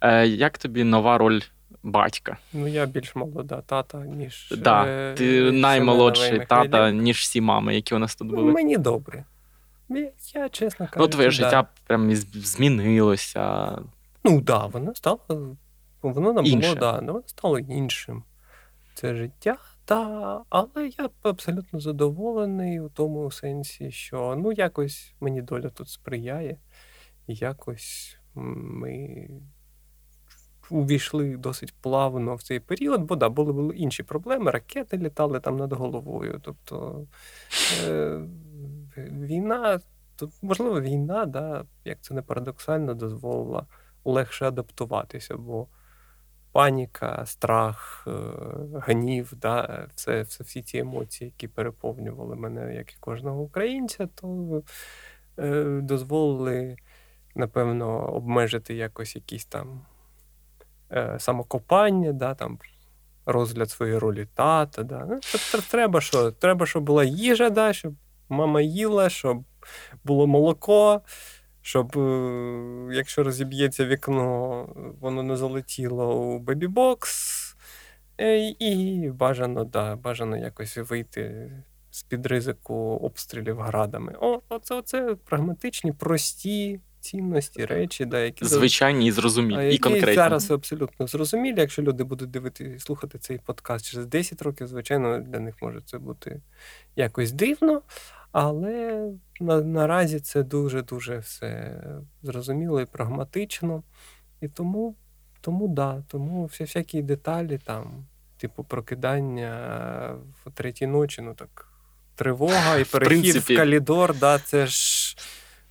Е, 0.00 0.26
як 0.26 0.58
тобі 0.58 0.84
нова 0.84 1.18
роль 1.18 1.40
батька? 1.82 2.36
Ну, 2.52 2.68
я 2.68 2.86
більш 2.86 3.14
молода 3.14 3.60
тата, 3.60 3.98
ніж. 3.98 4.54
Да, 4.58 4.86
е, 4.86 5.14
ти 5.14 5.24
Семенова 5.24 5.58
наймолодший 5.58 6.46
тата, 6.46 6.90
ніж 6.90 7.18
всі 7.18 7.40
мами, 7.40 7.74
які 7.74 7.94
у 7.94 7.98
нас 7.98 8.16
тут 8.16 8.28
були. 8.28 8.52
Мені 8.52 8.76
добре. 8.76 9.24
Я, 9.88 10.10
я 10.34 10.48
чесно 10.48 10.86
кажучи, 10.86 10.98
Ну, 11.00 11.08
твоє 11.08 11.28
да. 11.28 11.32
життя 11.32 11.66
прям 11.86 12.14
змінилося. 12.14 13.72
Ну 14.24 14.36
так, 14.36 14.44
да, 14.44 14.66
воно 14.66 14.94
стало. 14.94 15.56
Воно 16.02 16.42
Інше. 16.42 16.68
було, 16.68 16.80
да, 16.80 17.00
ну, 17.00 17.12
воно 17.12 17.24
стало 17.26 17.58
іншим. 17.58 18.24
Це 18.94 19.14
життя, 19.14 19.56
та, 19.84 20.42
але 20.48 20.90
я 20.98 21.10
абсолютно 21.22 21.80
задоволений 21.80 22.80
у 22.80 22.88
тому 22.88 23.30
сенсі, 23.30 23.90
що 23.90 24.36
ну 24.38 24.52
якось 24.52 25.14
мені 25.20 25.42
доля 25.42 25.68
тут 25.68 25.88
сприяє, 25.88 26.56
якось 27.26 28.18
ми 28.34 29.28
увійшли 30.70 31.36
досить 31.36 31.74
плавно 31.80 32.34
в 32.34 32.42
цей 32.42 32.60
період, 32.60 33.02
бо 33.02 33.16
да, 33.16 33.28
були, 33.28 33.52
були 33.52 33.76
інші 33.76 34.02
проблеми, 34.02 34.50
ракети 34.50 34.98
літали 34.98 35.40
там 35.40 35.56
над 35.56 35.72
головою. 35.72 36.40
Тобто 36.42 37.06
е, 37.88 38.20
війна, 38.96 39.80
можливо, 40.42 40.80
війна, 40.80 41.26
да, 41.26 41.64
як 41.84 42.00
це 42.00 42.14
не 42.14 42.22
парадоксально, 42.22 42.94
дозволила 42.94 43.66
легше 44.04 44.46
адаптуватися, 44.46 45.36
бо 45.36 45.66
паніка, 46.54 47.26
страх, 47.26 48.04
е, 48.06 48.10
гнів, 48.74 49.32
да, 49.36 49.86
все, 49.94 50.22
все, 50.22 50.44
всі 50.44 50.62
ці 50.62 50.78
емоції, 50.78 51.28
які 51.28 51.48
переповнювали 51.48 52.36
мене, 52.36 52.74
як 52.74 52.92
і 52.92 52.96
кожного 53.00 53.42
українця, 53.42 54.06
то 54.14 54.62
е, 55.38 55.64
дозволили, 55.82 56.76
напевно, 57.34 58.12
обмежити 58.12 58.74
якось 58.74 59.16
якісь 59.16 59.44
там 59.44 59.82
е, 60.92 61.16
самокопання, 61.18 62.12
да, 62.12 62.34
там, 62.34 62.58
розгляд 63.26 63.70
своєї 63.70 63.98
ролі 63.98 64.28
тата. 64.34 64.82
Да. 64.82 65.06
Ну, 65.10 65.20
Треба, 65.70 66.00
що 66.00 66.30
Треба, 66.30 66.66
щоб 66.66 66.82
була 66.82 67.04
їжа, 67.04 67.50
да, 67.50 67.72
щоб 67.72 67.94
мама 68.28 68.60
їла, 68.60 69.08
щоб 69.08 69.44
було 70.04 70.26
молоко 70.26 71.00
щоб, 71.64 71.98
е, 71.98 72.88
якщо 72.92 73.22
розіб'ється 73.22 73.84
вікно, 73.86 74.68
воно 75.00 75.22
не 75.22 75.36
залетіло 75.36 76.16
у 76.16 76.38
бебі-бокс. 76.38 77.54
І 78.58 79.10
бажано, 79.14 79.64
да, 79.64 79.96
бажано 79.96 80.36
якось 80.36 80.76
вийти 80.76 81.52
з-під 81.90 82.26
ризику 82.26 82.74
обстрілів 83.02 83.60
градами. 83.60 84.14
О, 84.20 84.40
Оце 84.48 84.74
оце 84.74 85.16
прагматичні, 85.24 85.92
прості 85.92 86.80
цінності, 87.00 87.64
речі, 87.64 88.04
да, 88.04 88.18
які 88.18 88.44
звичайні 88.44 89.06
і 89.06 89.12
зрозумілі, 89.12 89.64
які 89.64 89.76
і 89.76 89.78
конкретні. 89.78 90.14
зараз 90.14 90.50
абсолютно 90.50 91.06
зрозумілі. 91.06 91.60
Якщо 91.60 91.82
люди 91.82 92.04
будуть 92.04 92.30
дивити 92.30 92.78
слухати 92.78 93.18
цей 93.18 93.38
подкаст 93.38 93.86
через 93.86 94.06
10 94.06 94.42
років, 94.42 94.66
звичайно, 94.66 95.18
для 95.18 95.38
них 95.38 95.54
може 95.62 95.80
це 95.86 95.98
бути 95.98 96.40
якось 96.96 97.32
дивно. 97.32 97.82
Але 98.34 99.08
на, 99.40 99.60
наразі 99.60 100.20
це 100.20 100.42
дуже-дуже 100.42 101.18
все 101.18 101.80
зрозуміло 102.22 102.80
і 102.80 102.86
прагматично. 102.86 103.82
І 104.40 104.48
тому, 104.48 104.96
тому 105.40 105.68
да, 105.68 106.02
тому 106.08 106.44
всі 106.44 106.64
всякі 106.64 107.02
деталі, 107.02 107.58
там, 107.58 108.06
типу, 108.36 108.64
прокидання 108.64 110.16
в 110.44 110.50
третій 110.50 110.86
ночі, 110.86 111.22
ну 111.22 111.34
так, 111.34 111.68
тривога 112.14 112.76
і 112.76 112.84
перехід 112.84 113.36
в, 113.36 113.52
в 113.52 113.56
калідор, 113.56 114.18
да, 114.18 114.38
це 114.38 114.66
ж 114.66 115.16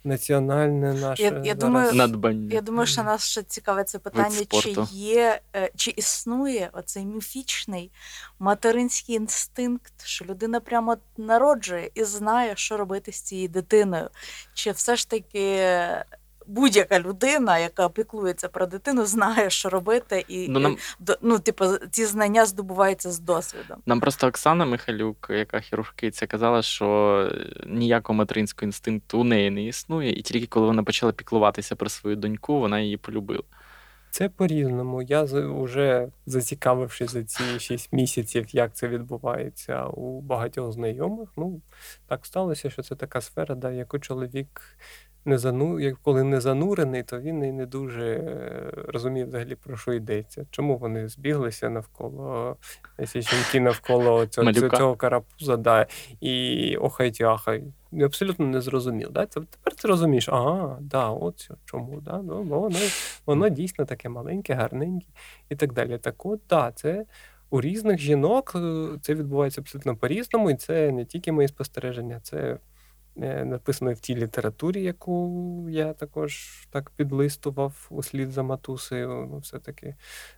національне 0.04 0.94
наше 0.94 1.24
я, 1.24 1.42
я 1.44 1.54
думаю, 1.56 1.94
надбання. 1.94 2.54
Я 2.54 2.62
думаю, 2.62 2.88
що 2.88 3.04
нас 3.04 3.30
ще 3.30 3.44
цікаве 3.44 3.84
це 3.84 4.00
питання, 4.00 4.46
чи 4.50 4.76
є, 4.92 5.42
е, 5.56 5.72
чи 5.76 5.94
існує 5.96 6.70
оцей 6.74 7.06
міфічний 7.06 7.92
материнський 8.40 9.16
інстинкт, 9.16 9.94
що 10.04 10.26
людина 10.26 10.60
прямо 10.60 10.98
народжує 11.18 11.92
і 11.96 12.04
знає, 12.04 12.54
що 12.56 12.78
робити 12.78 13.12
з 13.12 13.22
цією 13.22 13.50
дитиною. 13.50 14.10
Чи 14.54 14.72
все 14.72 14.96
ж 14.96 15.10
таки 15.10 15.64
будь-яка 16.48 17.00
людина, 17.00 17.60
яка 17.60 17.90
піклується 17.90 18.50
про 18.50 18.66
дитину, 18.66 19.06
знає, 19.06 19.50
що 19.50 19.70
робити, 19.70 20.26
і 20.28 20.48
ну, 20.50 20.60
нам... 20.60 20.78
ну, 21.22 21.40
типу, 21.40 21.66
ці 21.92 22.06
знання 22.06 22.46
здобуваються 22.46 23.12
з 23.12 23.20
досвідом. 23.20 23.78
Нам 23.86 24.00
просто 24.00 24.28
Оксана 24.28 24.66
Михайлюк, 24.66 25.28
яка 25.30 25.60
хірургкиця, 25.60 26.28
казала, 26.28 26.62
що 26.62 27.30
ніякого 27.68 28.18
материнського 28.18 28.68
інстинкту 28.68 29.20
у 29.20 29.24
неї 29.24 29.50
не 29.50 29.64
існує, 29.64 30.12
і 30.12 30.22
тільки 30.22 30.48
коли 30.48 30.66
вона 30.66 30.84
почала 30.84 31.12
піклуватися 31.12 31.76
про 31.76 31.90
свою 31.90 32.16
доньку, 32.16 32.60
вона 32.60 32.80
її 32.80 32.98
полюбила. 32.98 33.44
Це 34.14 34.30
по-різному. 34.30 35.02
Я 35.02 35.24
вже 35.24 36.08
зацікавившись 36.26 37.12
за 37.12 37.24
ці 37.24 37.60
6 37.60 37.94
місяців, 37.94 38.46
як 38.56 38.76
це 38.76 38.88
відбувається 38.88 39.86
у 39.86 40.22
багатьох 40.22 40.72
знайомих. 40.72 41.30
Ну 41.38 41.62
так 42.08 42.26
сталося, 42.26 42.70
що 42.70 42.82
це 42.82 42.96
така 42.96 43.22
сфера, 43.22 43.56
да, 43.56 43.72
яку 43.72 44.00
чоловік 44.00 44.62
не 45.26 45.38
зану... 45.38 45.80
як 45.80 45.98
коли 46.02 46.24
не 46.24 46.42
занурений, 46.42 47.04
то 47.04 47.20
він 47.20 47.44
і 47.44 47.52
не 47.52 47.66
дуже 47.66 48.06
е, 48.06 48.72
розумів 48.88 49.28
взагалі 49.28 49.56
про 49.56 49.78
що 49.78 49.94
йдеться. 49.94 50.46
Чому 50.52 50.78
вони 50.78 51.08
збіглися 51.08 51.70
навколо 51.70 52.58
жінки 53.00 53.60
навколо 53.60 54.26
цього 54.28 54.54
цього 54.54 54.96
карапуза, 54.96 55.58
да, 55.58 55.88
і 56.22 56.78
охай 56.78 57.14
ахай. 57.24 57.64
Абсолютно 58.02 58.46
не 58.46 58.62
зрозумів. 58.62 59.12
Да? 59.12 59.26
Тепер 59.26 59.76
ти 59.76 59.88
розумієш, 59.88 60.30
ага, 60.30 60.78
да, 60.82 61.10
от 61.10 61.50
чому, 61.66 62.02
да? 62.02 62.22
Ну, 62.22 62.44
воно 62.44 62.80
воно 63.26 63.50
дійсно 63.50 63.86
таке 63.86 64.10
маленьке, 64.10 64.54
гарненьке 64.54 65.08
і 65.50 65.56
так 65.56 65.74
далі. 65.74 65.98
Так 65.98 66.26
от, 66.26 66.42
да, 66.50 66.72
це 66.76 67.06
у 67.50 67.62
різних 67.62 68.00
жінок 68.00 68.54
е, 68.56 68.88
це 69.02 69.14
відбувається 69.16 69.62
абсолютно 69.62 69.96
по-різному, 69.96 70.52
і 70.52 70.56
це 70.56 70.92
не 70.92 71.06
тільки 71.06 71.32
мої 71.32 71.48
спостереження, 71.48 72.20
це 72.24 72.58
Е, 73.22 73.46
написаної 73.46 73.96
в 73.96 74.00
тій 74.00 74.16
літературі, 74.16 74.84
яку 74.84 75.68
я 75.70 75.94
також 75.94 76.50
так 76.70 76.90
підлистував 76.90 77.88
услід 77.90 78.32
за 78.32 78.44
матусею. 78.44 79.28
Ну, 79.32 79.38
все-таки 79.38 79.96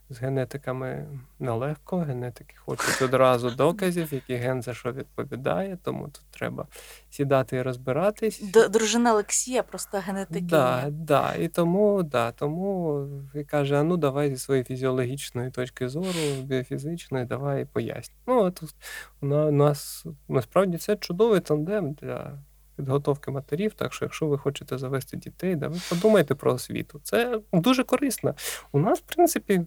з 0.09 0.19
генетиками 0.19 1.07
нелегко. 1.39 1.97
Генетики 1.97 2.55
хочуть 2.57 3.01
одразу 3.01 3.49
доказів, 3.49 4.13
який 4.13 4.35
ген 4.35 4.61
за 4.61 4.73
що 4.73 4.91
відповідає, 4.91 5.77
тому 5.83 6.03
тут 6.05 6.23
треба 6.31 6.67
сідати 7.09 7.57
і 7.57 7.61
розбиратись. 7.61 8.43
Дружина 8.69 9.13
Олексія, 9.13 9.63
просто 9.63 9.97
генетики. 9.97 10.45
Да, 10.45 10.87
да, 10.89 11.35
І 11.35 11.47
тому 11.47 12.03
да, 12.03 12.31
тому 12.31 13.07
і 13.35 13.43
каже: 13.43 13.79
а 13.79 13.83
ну 13.83 13.97
давай 13.97 14.29
зі 14.29 14.37
своєї 14.37 14.63
фізіологічної 14.63 15.51
точки 15.51 15.89
зору, 15.89 16.19
біофізичної, 16.43 17.25
давай 17.25 17.65
пояснюй. 17.65 18.17
Ну, 18.27 18.51
тут 18.51 18.75
у 19.21 19.25
нас 19.51 20.05
насправді 20.27 20.77
це 20.77 20.95
чудовий 20.95 21.39
тандем 21.39 21.93
для 21.93 22.37
підготовки 22.75 23.31
матерів. 23.31 23.73
Так 23.73 23.93
що, 23.93 24.05
якщо 24.05 24.27
ви 24.27 24.37
хочете 24.37 24.77
завести 24.77 25.17
дітей, 25.17 25.55
да, 25.55 25.67
ви 25.67 25.77
подумайте 25.89 26.35
про 26.35 26.53
освіту. 26.53 26.99
Це 27.03 27.39
дуже 27.53 27.83
корисно. 27.83 28.35
У 28.71 28.79
нас, 28.79 28.99
в 28.99 29.15
принципі, 29.15 29.61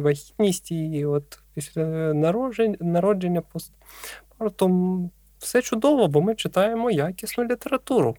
вагітність 0.00 0.72
і 0.72 1.04
от 1.04 1.38
після 1.54 2.14
народження 2.14 2.76
народження 2.80 3.40
постпартом 3.40 5.10
все 5.38 5.62
чудово, 5.62 6.08
бо 6.08 6.22
ми 6.22 6.34
читаємо 6.34 6.90
якісну 6.90 7.44
літературу. 7.44 8.16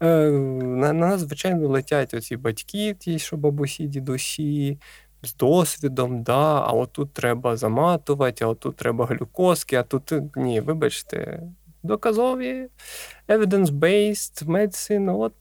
Е, 0.00 0.30
на 0.62 0.92
нас, 0.92 1.20
звичайно, 1.20 1.68
летять 1.68 2.14
оці 2.14 2.36
батьки, 2.36 2.94
ті, 2.94 3.18
що 3.18 3.36
бабусі, 3.36 3.86
дідусі. 3.86 4.78
З 5.22 5.34
досвідом, 5.36 6.22
да, 6.22 6.60
а 6.60 6.72
отут 6.72 7.12
треба 7.12 7.56
заматувати, 7.56 8.44
а 8.44 8.48
отут 8.48 8.76
треба 8.76 9.06
глюкозки, 9.06 9.76
а 9.76 9.82
тут 9.82 10.12
ні, 10.36 10.60
вибачте, 10.60 11.42
доказові, 11.86 12.68
evidence-based 13.28 14.44
medicine, 14.44 15.18
от 15.18 15.34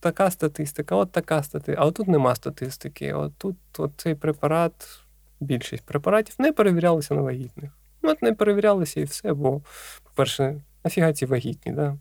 така 0.00 0.30
статистика, 0.30 0.94
от 0.94 1.12
така 1.12 1.42
статистика. 1.42 1.82
А 1.82 1.90
тут 1.90 2.08
нема 2.08 2.34
статистики. 2.34 3.12
От 3.12 3.32
тут 3.38 3.56
от 3.78 3.92
цей 3.96 4.14
препарат, 4.14 5.00
більшість 5.40 5.84
препаратів 5.84 6.34
не 6.38 6.52
перевірялися 6.52 7.14
на 7.14 7.22
вагітних. 7.22 7.70
От 8.02 8.22
не 8.22 8.32
перевірялися 8.32 9.00
і 9.00 9.04
все, 9.04 9.32
бо, 9.32 9.60
по-перше, 10.04 10.60
нафіга 10.84 11.12
ці 11.12 11.26
вагітні, 11.26 11.72
да? 11.72 11.96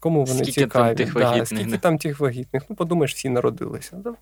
Кому 0.00 0.24
вони 0.24 0.38
скільки 0.44 0.60
цікаві? 0.60 0.86
Там 0.86 0.96
тих 0.96 1.14
вагітних, 1.14 1.48
да, 1.50 1.56
Скільки 1.56 1.78
там 1.78 1.98
тих 1.98 2.20
вагітних? 2.20 2.62
Ну, 2.68 2.76
подумаєш, 2.76 3.14
всі 3.14 3.28
народилися. 3.28 3.96
Да? 3.96 4.14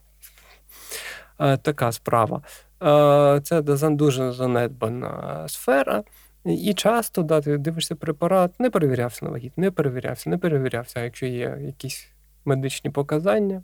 А, 1.36 1.56
така 1.56 1.92
справа. 1.92 2.42
А, 2.80 3.40
це 3.44 3.62
дуже 3.62 4.32
занедбана 4.32 5.44
сфера. 5.48 6.04
І 6.44 6.74
часто 6.74 7.22
да, 7.22 7.40
ти 7.40 7.58
дивишся 7.58 7.94
препарат, 7.94 8.60
не 8.60 8.70
перевірявся 8.70 9.24
на 9.24 9.30
вагіт, 9.30 9.58
не 9.58 9.70
перевірявся, 9.70 10.30
не 10.30 10.38
перевірявся. 10.38 11.00
А 11.00 11.02
якщо 11.02 11.26
є 11.26 11.58
якісь 11.60 12.08
медичні 12.44 12.90
показання, 12.90 13.62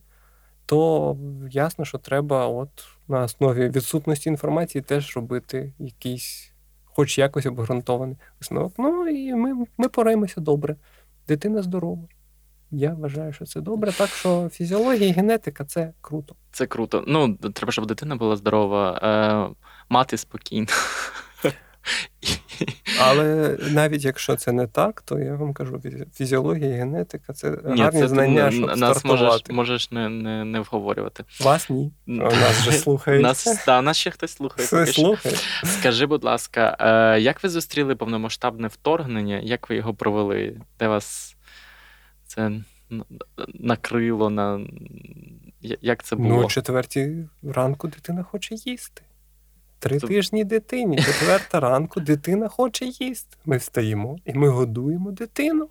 то 0.67 1.17
ясно, 1.51 1.85
що 1.85 1.99
треба 1.99 2.47
от 2.47 2.69
на 3.09 3.23
основі 3.23 3.69
відсутності 3.69 4.29
інформації 4.29 4.83
теж 4.83 5.17
робити 5.17 5.73
якийсь, 5.79 6.53
хоч 6.85 7.19
якось 7.19 7.47
обґрунтований 7.47 8.17
висновок. 8.41 8.73
Ну 8.79 9.09
і 9.09 9.35
ми 9.35 9.67
ми 9.79 9.89
пораємося 9.89 10.41
добре. 10.41 10.77
Дитина 11.29 11.63
здорова. 11.63 12.03
Я 12.71 12.95
вважаю, 12.95 13.33
що 13.33 13.45
це 13.45 13.61
добре. 13.61 13.93
Так 13.93 14.09
що 14.09 14.49
фізіологія 14.49 15.09
і 15.09 15.13
генетика 15.13 15.65
це 15.65 15.93
круто. 16.01 16.35
Це 16.53 16.67
круто. 16.67 17.05
Ну, 17.07 17.35
треба, 17.35 17.73
щоб 17.73 17.87
дитина 17.87 18.17
була 18.17 18.37
здорова, 18.37 19.01
е, 19.03 19.55
мати 19.89 20.17
спокійно. 20.17 20.67
Але 23.01 23.57
навіть 23.71 24.05
якщо 24.05 24.37
це 24.37 24.53
не 24.53 24.67
так, 24.67 25.03
то 25.03 25.19
я 25.19 25.35
вам 25.35 25.55
кажу, 25.55 25.83
фізіологія, 26.15 26.77
генетика 26.77 27.33
це 27.33 27.51
ні, 27.51 27.83
гарні 27.83 28.01
це 28.01 28.09
знання, 28.09 28.51
щоб 28.51 28.77
нас 28.77 29.05
можеш 29.05 29.43
можеш 29.51 29.91
не 29.91 30.09
не, 30.09 30.45
не 30.45 30.61
вговорювати. 30.61 31.25
Вас 31.41 31.71
ні. 31.71 31.93
Нас 32.07 32.61
вже 32.61 32.73
слухають. 32.79 33.23
Нас, 33.23 33.63
та, 33.67 33.83
нас 33.83 33.97
ще 33.97 34.11
хтось 34.11 34.33
слухає. 34.33 34.87
слухає. 34.87 35.35
Скажи, 35.65 36.07
будь 36.07 36.25
ласка, 36.25 36.77
е, 36.81 37.21
як 37.21 37.43
ви 37.43 37.49
зустріли 37.49 37.97
повномасштабне 37.97 38.69
вторгнення? 38.69 39.41
Як 39.43 39.71
ви 39.71 39.77
його 39.77 39.95
провели? 39.95 40.61
Де 40.79 40.89
вас 40.89 41.37
це 42.27 42.53
накрило 43.55 44.31
на 44.31 44.61
Як 45.61 46.03
це 46.03 46.17
було? 46.17 46.29
Ну, 46.29 46.45
о 46.45 46.49
четвертій 46.49 47.29
ранку 47.43 47.89
дитина 47.89 48.23
хоче 48.23 48.55
їсти. 48.55 49.03
Три 49.79 49.99
Тобто... 49.99 50.15
тижні 50.15 50.45
дитині, 50.45 50.97
четверта 50.97 51.61
ранку 51.61 52.01
дитина 52.01 52.49
хоче 52.49 52.85
їсти. 52.85 53.37
Ми 53.45 53.57
встаємо 53.57 54.17
і 54.25 54.33
ми 54.33 54.49
годуємо 54.49 55.11
дитину. 55.11 55.69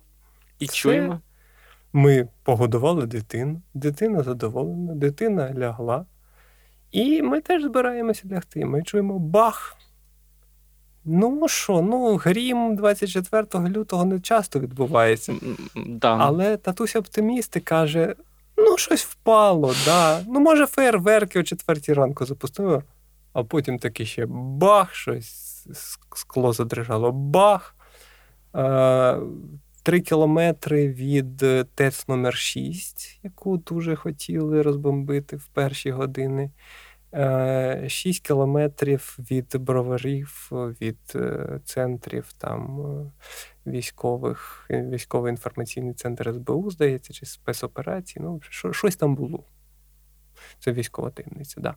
І 0.58 0.64
Все. 0.64 0.74
чуємо. 0.74 1.20
Ми 1.92 2.28
погодували 2.42 3.06
дитину, 3.06 3.62
дитина 3.74 4.22
задоволена, 4.22 4.94
дитина 4.94 5.54
лягла. 5.58 6.06
І 6.92 7.22
ми 7.22 7.40
теж 7.40 7.62
збираємося 7.62 8.28
лягти. 8.32 8.64
Ми 8.64 8.82
чуємо 8.82 9.18
бах. 9.18 9.76
Ну 11.04 11.48
що, 11.48 11.82
ну, 11.82 12.16
грім 12.16 12.76
24 12.76 13.68
лютого 13.68 14.04
не 14.04 14.20
часто 14.20 14.60
відбувається. 14.60 15.34
Да. 15.86 16.16
Але 16.20 16.56
татусь 16.56 16.96
оптимісти 16.96 17.60
каже: 17.60 18.14
ну, 18.56 18.76
щось 18.76 19.04
впало, 19.04 19.74
да. 19.84 20.20
Ну, 20.28 20.40
може, 20.40 20.66
фейерверки 20.66 21.40
о 21.40 21.42
четвертій 21.42 21.92
ранку 21.92 22.24
запустили 22.24 22.82
а 23.38 23.44
потім 23.44 23.78
таки 23.78 24.06
ще 24.06 24.26
бах, 24.28 24.94
щось 24.94 25.66
скло 26.14 26.52
задрижало, 26.52 27.12
бах. 27.12 27.76
Три 29.82 30.00
кілометри 30.00 30.88
від 30.88 31.36
ТЕЦ 31.74 32.08
номер 32.08 32.34
6 32.34 33.20
яку 33.22 33.56
дуже 33.56 33.96
хотіли 33.96 34.62
розбомбити 34.62 35.36
в 35.36 35.46
перші 35.46 35.90
години. 35.90 36.50
6 37.88 38.26
кілометрів 38.26 39.18
від 39.30 39.56
броварів, 39.56 40.48
від 40.52 40.98
е, 41.14 41.60
центрів 41.64 42.32
там 42.32 42.80
е, 42.80 43.12
військових, 43.70 44.66
військовий 44.70 45.30
інформаційний 45.30 45.94
центр 45.94 46.34
СБУ, 46.34 46.70
здається, 46.70 47.12
чи 47.12 47.26
спецоперації. 47.26 48.24
Ну, 48.24 48.40
щось 48.72 48.96
там 48.96 49.14
було. 49.14 49.44
Це 50.58 50.72
військова 50.72 51.10
таємниця. 51.10 51.60
Да. 51.60 51.74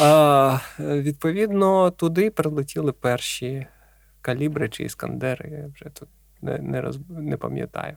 А, 0.00 0.58
Відповідно, 0.78 1.90
туди 1.90 2.30
прилетіли 2.30 2.92
перші 2.92 3.66
калібри 4.20 4.68
чи 4.68 4.84
іскандери, 4.84 5.50
я 5.50 5.70
вже 5.74 5.84
тут 5.84 6.08
не 6.42 6.58
не, 6.58 6.80
роз, 6.80 6.98
не 7.08 7.36
пам'ятаю. 7.36 7.96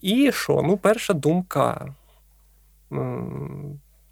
І 0.00 0.32
що? 0.32 0.62
Ну, 0.62 0.76
перша 0.76 1.12
думка. 1.12 1.94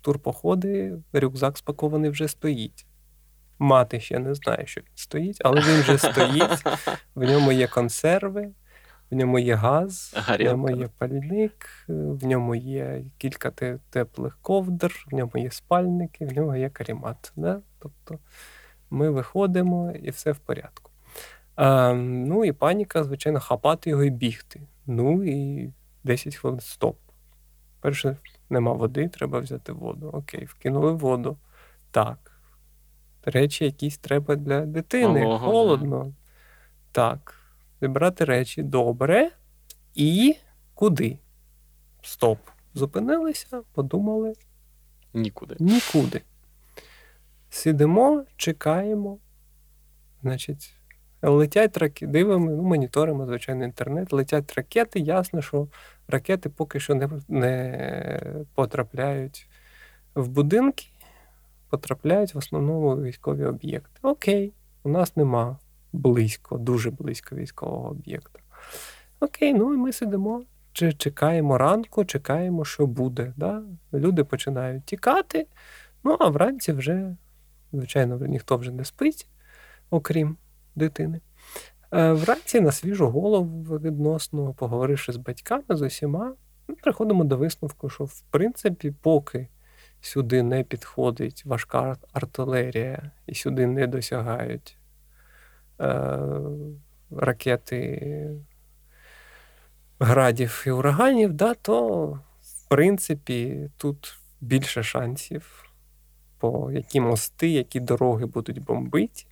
Турпоходи, 0.01 0.99
рюкзак 1.13 1.59
спакований 1.59 2.11
вже 2.11 2.29
стоїть. 2.29 2.87
Мати 3.59 4.01
ще 4.01 4.19
не 4.19 4.35
знає, 4.35 4.67
що 4.67 4.81
він 4.81 4.91
стоїть, 4.95 5.39
але 5.45 5.61
він 5.61 5.81
вже 5.81 5.99
стоїть. 5.99 6.65
В 7.15 7.25
ньому 7.31 7.53
є 7.53 7.67
консерви, 7.67 8.51
в 9.13 9.15
ньому 9.15 9.39
є 9.39 9.55
газ, 9.55 10.15
Гарілка. 10.17 10.55
в 10.55 10.57
ньому 10.57 10.71
є 10.77 10.89
пальник, 10.99 11.69
в 11.89 12.27
ньому 12.27 12.55
є 12.55 13.05
кілька 13.19 13.51
теплих 13.91 14.39
ковдр, 14.43 15.07
в 15.11 15.15
ньому 15.15 15.33
є 15.35 15.51
спальники, 15.51 16.27
в 16.27 16.33
ньому 16.33 16.57
є 16.57 16.71
карімат. 16.71 17.33
Да? 17.37 17.61
Тобто 17.79 18.19
ми 18.91 19.11
виходимо 19.11 19.93
і 19.93 20.11
все 20.11 20.33
в 20.33 20.39
порядку. 20.39 20.91
А, 21.55 21.93
Ну 21.95 22.45
і 22.45 22.53
паніка, 22.53 23.05
звичайно, 23.05 23.41
хапати 23.41 23.91
його 23.91 24.05
і 24.05 24.11
бігти. 24.11 24.61
Ну 24.87 25.25
і 25.25 25.71
10 26.05 26.37
хвилин 26.37 26.61
стоп. 26.61 26.99
Перше, 27.81 28.17
нема 28.51 28.73
води, 28.73 29.09
треба 29.09 29.39
взяти 29.39 29.73
воду. 29.73 30.11
Окей, 30.13 30.45
вкинули 30.45 30.93
воду. 30.93 31.37
Так. 31.91 32.33
Речі 33.25 33.65
якісь 33.65 33.99
треба 33.99 34.37
для 34.37 34.61
дитини. 34.61 35.27
Ого, 35.27 35.39
Холодно. 35.39 36.13
Так 36.93 37.42
зібрати 37.83 38.25
речі 38.25 38.63
добре 38.63 39.31
і 39.95 40.37
куди? 40.75 41.19
Стоп. 42.03 42.39
Зупинилися, 42.75 43.63
подумали. 43.73 44.33
Нікуди. 45.15 45.57
Нікуди. 45.61 46.23
Сидимо, 47.51 48.25
чекаємо. 48.37 49.19
Значить, 50.23 50.75
летять 51.23 51.77
ракети, 51.77 52.07
дивимо, 52.07 52.51
ну, 52.51 52.63
моніторимо, 52.63 53.27
звичайно, 53.27 53.65
інтернет. 53.65 54.13
Летять 54.13 54.53
ракети, 54.57 55.01
ясно, 55.01 55.43
що 55.43 55.69
ракети 56.09 56.49
поки 56.49 56.81
що 56.81 56.95
не, 56.95 57.09
не 57.29 58.45
потрапляють 58.55 59.49
в 60.15 60.29
будинки, 60.29 60.87
потрапляють 61.71 62.35
в 62.35 62.39
основному 62.39 63.03
військові 63.03 63.45
об'єкти. 63.45 63.99
Окей, 64.03 64.53
у 64.83 64.89
нас 64.89 65.17
нема 65.17 65.57
близько, 65.93 66.59
дуже 66.59 66.91
близько 66.91 67.37
військового 67.37 67.89
об'єкта. 67.89 68.41
Окей, 69.21 69.55
ну 69.55 69.75
і 69.75 69.77
ми 69.77 69.93
сидимо, 69.93 70.43
чи 70.73 70.93
чекаємо 70.93 71.59
ранку, 71.59 72.05
чекаємо, 72.05 72.65
що 72.65 72.87
буде. 72.87 73.33
Да? 73.37 73.63
Люди 73.93 74.25
починають 74.25 74.85
тікати, 74.85 75.47
ну 76.05 76.17
а 76.21 76.29
вранці 76.29 76.73
вже, 76.73 77.17
звичайно, 77.73 78.19
ніхто 78.19 78.57
вже 78.57 78.71
не 78.71 78.85
спить, 78.85 79.29
окрім 79.91 80.37
дитини. 80.75 81.21
Е, 81.93 82.13
вранці 82.13 82.61
на 82.61 82.73
свіжу 82.73 83.09
голову 83.09 83.79
відносно, 83.79 84.55
поговоривши 84.55 85.13
з 85.13 85.17
батьками 85.17 85.65
з 85.69 85.83
усіма, 85.83 86.35
ми 86.69 86.75
приходимо 86.75 87.25
до 87.25 87.37
висновку, 87.37 87.89
що 87.91 88.05
в 88.05 88.21
принципі, 88.31 88.95
поки 89.03 89.49
сюди 90.01 90.43
не 90.43 90.65
підходить 90.65 91.45
важка 91.45 91.97
артилерія 92.13 93.11
і 93.27 93.35
сюди 93.35 93.67
не 93.67 93.87
досягають 93.87 94.79
ракети 97.11 98.31
градів 99.99 100.65
і 100.67 100.71
ураганів, 100.71 101.33
да, 101.33 101.55
то, 101.55 102.07
в 102.41 102.69
принципі, 102.69 103.71
тут 103.77 104.19
більше 104.41 104.83
шансів, 104.83 105.73
по 106.39 106.73
які 106.73 107.01
мости, 107.01 107.49
які 107.49 107.81
дороги 107.81 108.27
будуть 108.27 108.63
бомбити. 108.63 109.25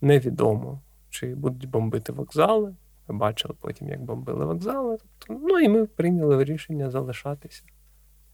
Невідомо, 0.00 0.80
чи 1.10 1.34
будуть 1.34 1.70
бомбити 1.70 2.12
вокзали. 2.12 2.74
Ми 3.08 3.14
бачили 3.14 3.54
потім, 3.60 3.88
як 3.88 4.02
бомбили 4.02 4.44
вокзали. 4.44 4.98
Тобто, 5.18 5.46
ну 5.48 5.60
і 5.60 5.68
ми 5.68 5.86
прийняли 5.86 6.44
рішення 6.44 6.90
залишатися 6.90 7.62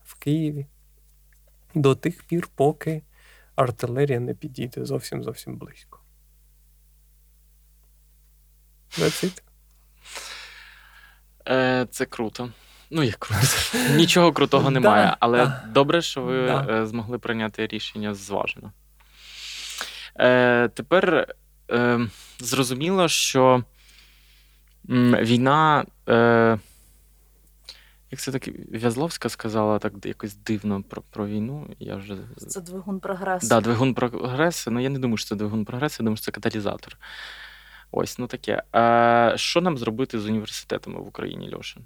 в 0.04 0.18
Києві 0.18 0.66
до 1.74 1.94
тих 1.94 2.24
пір, 2.24 2.48
поки 2.54 3.02
артилерія 3.56 4.20
не 4.20 4.34
підійде 4.34 4.84
зовсім 4.84 5.22
зовсім 5.22 5.56
близько. 5.56 6.03
That's 8.98 9.24
it. 9.24 9.42
Е, 11.48 11.86
Це 11.90 12.04
круто. 12.06 12.50
Ну, 12.90 13.02
як 13.02 13.16
круто. 13.16 13.46
Нічого 13.96 14.32
крутого 14.32 14.70
немає, 14.70 15.16
але 15.20 15.60
добре, 15.68 16.02
що 16.02 16.22
ви 16.22 16.46
е, 16.48 16.86
змогли 16.86 17.18
прийняти 17.18 17.66
рішення 17.66 18.14
зважено. 18.14 18.72
Е, 20.20 20.68
Тепер 20.68 21.34
е, 21.70 22.00
зрозуміло, 22.38 23.08
що 23.08 23.64
війна. 24.88 25.84
Е, 26.08 26.58
як 28.10 28.20
це 28.20 28.32
так 28.32 28.48
В'язловська 28.72 29.28
сказала 29.28 29.78
так 29.78 29.92
якось 30.04 30.34
дивно 30.34 30.82
про 30.82 31.02
про 31.10 31.26
війну. 31.26 31.66
Я 31.78 31.96
вже... 31.96 32.16
Це 32.48 32.60
двигун 32.60 33.00
прогресу. 33.00 33.48
Да, 33.48 33.60
двигун 33.60 33.94
прогресу. 33.94 34.70
Ну 34.70 34.80
я 34.80 34.88
не 34.88 34.98
думаю, 34.98 35.16
що 35.16 35.28
це 35.28 35.34
двигун 35.36 35.64
прогресу, 35.64 35.96
я 36.00 36.04
думаю, 36.04 36.16
що 36.16 36.24
це 36.24 36.32
каталізатор. 36.32 36.98
Ось, 37.96 38.18
ну 38.18 38.26
таке. 38.26 38.62
А 38.72 39.32
Що 39.36 39.60
нам 39.60 39.78
зробити 39.78 40.20
з 40.20 40.26
університетами 40.26 41.00
в 41.00 41.08
Україні, 41.08 41.54
Льоша? 41.54 41.80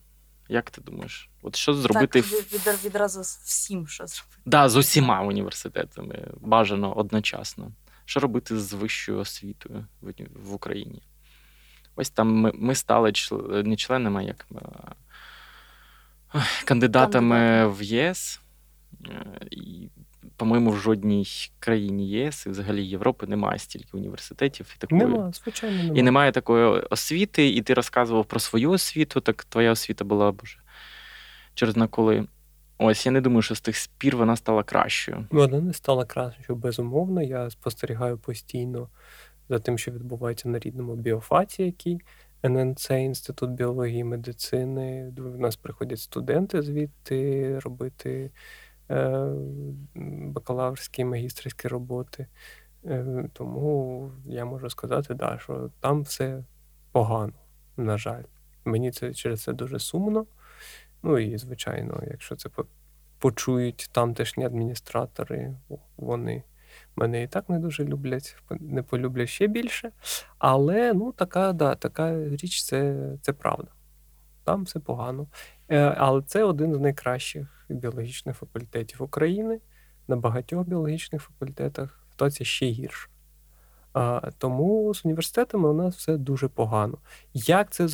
Як 0.48 0.70
ти 0.70 0.80
думаєш? 0.80 1.30
От 1.42 1.56
що 1.56 1.74
зробити 1.74 2.22
Так, 2.22 2.32
від, 2.32 2.84
відразу 2.84 3.20
всім 3.20 3.88
що 3.88 4.06
зробити? 4.06 4.36
Так, 4.36 4.42
да, 4.46 4.68
з 4.68 4.76
усіма 4.76 5.20
університетами 5.22 6.28
бажано 6.40 6.94
одночасно. 6.96 7.72
Що 8.04 8.20
робити 8.20 8.58
з 8.58 8.72
вищою 8.72 9.18
освітою 9.18 9.86
в, 10.32 10.54
Україні? 10.54 11.02
Ось 11.96 12.10
там 12.10 12.34
ми 12.34 12.52
ми 12.54 12.74
стали 12.74 13.12
член, 13.12 13.62
не 13.68 13.76
членами, 13.76 14.20
а 14.20 14.22
як 14.22 14.46
кандидатами 16.64 17.36
Кандидат. 17.36 17.78
в 17.78 17.82
ЄС. 17.82 18.40
Е, 19.08 19.40
і 19.50 19.88
по-моєму, 20.36 20.70
в 20.70 20.76
жодній 20.76 21.26
країні 21.58 22.08
ЄС 22.08 22.46
і 22.46 22.50
взагалі 22.50 22.84
Європи 22.84 23.26
немає 23.26 23.58
стільки 23.58 23.88
університетів 23.92 24.74
і 24.76 24.78
такої 24.78 25.00
Нема, 25.00 25.32
звичайно, 25.32 25.76
немає. 25.76 26.00
і 26.00 26.02
немає 26.02 26.32
такої 26.32 26.64
освіти. 26.90 27.48
І 27.48 27.62
ти 27.62 27.74
розказував 27.74 28.24
про 28.24 28.40
свою 28.40 28.70
освіту. 28.70 29.20
Так 29.20 29.44
твоя 29.44 29.72
освіта 29.72 30.04
була 30.04 30.32
боже 30.32 30.58
через 31.54 31.76
на 31.76 31.86
коли. 31.86 32.26
Ось 32.78 33.06
я 33.06 33.12
не 33.12 33.20
думаю, 33.20 33.42
що 33.42 33.54
з 33.54 33.60
тих 33.60 33.76
спір 33.76 34.16
вона 34.16 34.36
стала 34.36 34.62
кращою. 34.62 35.26
Вона 35.30 35.60
не 35.60 35.72
стала 35.72 36.04
кращою, 36.04 36.58
безумовно. 36.58 37.22
Я 37.22 37.50
спостерігаю 37.50 38.18
постійно 38.18 38.88
за 39.48 39.58
тим, 39.58 39.78
що 39.78 39.90
відбувається 39.90 40.48
на 40.48 40.58
рідному 40.58 40.94
біофаті, 40.94 41.62
який 41.62 42.00
ННЦ, 42.44 42.90
інститут 42.90 43.50
біології 43.50 44.00
і 44.00 44.04
медицини. 44.04 45.10
До 45.12 45.22
нас 45.22 45.56
приходять 45.56 46.00
студенти 46.00 46.62
звідти 46.62 47.58
робити 47.58 48.30
бакалаврські 50.32 51.04
магістрські 51.04 51.68
роботи. 51.68 52.26
Е, 52.84 53.28
тому 53.32 54.10
я 54.26 54.44
можу 54.44 54.70
сказати, 54.70 55.14
да, 55.14 55.38
що 55.38 55.70
там 55.80 56.02
все 56.02 56.44
погано, 56.92 57.32
на 57.76 57.98
жаль. 57.98 58.22
Мені 58.64 58.90
це 58.90 59.14
через 59.14 59.42
це 59.42 59.52
дуже 59.52 59.78
сумно. 59.78 60.26
Ну 61.02 61.18
і, 61.18 61.38
звичайно, 61.38 62.02
якщо 62.10 62.36
це 62.36 62.50
почують 63.18 63.88
тамтешні 63.92 64.44
адміністратори. 64.44 65.56
Вони 65.96 66.42
мене 66.96 67.22
і 67.22 67.26
так 67.26 67.48
не 67.48 67.58
дуже 67.58 67.84
люблять, 67.84 68.36
не 68.50 68.82
полюблять 68.82 69.28
ще 69.28 69.46
більше. 69.46 69.92
Але 70.38 70.92
ну, 70.92 71.12
така 71.12 71.52
да, 71.52 71.74
така 71.74 72.28
річ 72.28 72.64
це, 72.64 73.10
це 73.22 73.32
правда. 73.32 73.68
Там 74.44 74.62
все 74.62 74.80
погано. 74.80 75.26
Е, 75.68 75.78
але 75.78 76.22
це 76.22 76.44
один 76.44 76.74
з 76.74 76.80
найкращих 76.80 77.66
біологічних 77.68 78.36
факультетів 78.36 79.02
України. 79.02 79.60
На 80.08 80.16
багатьох 80.16 80.68
біологічних 80.68 81.22
факультетах 81.22 82.06
ситуація 82.10 82.46
ще 82.46 82.66
гірша. 82.66 83.08
Тому 84.38 84.94
з 84.94 85.04
університетами 85.04 85.68
у 85.68 85.72
нас 85.72 85.96
все 85.96 86.16
дуже 86.16 86.48
погано. 86.48 86.98
Як 87.34 87.70
це 87.70 87.88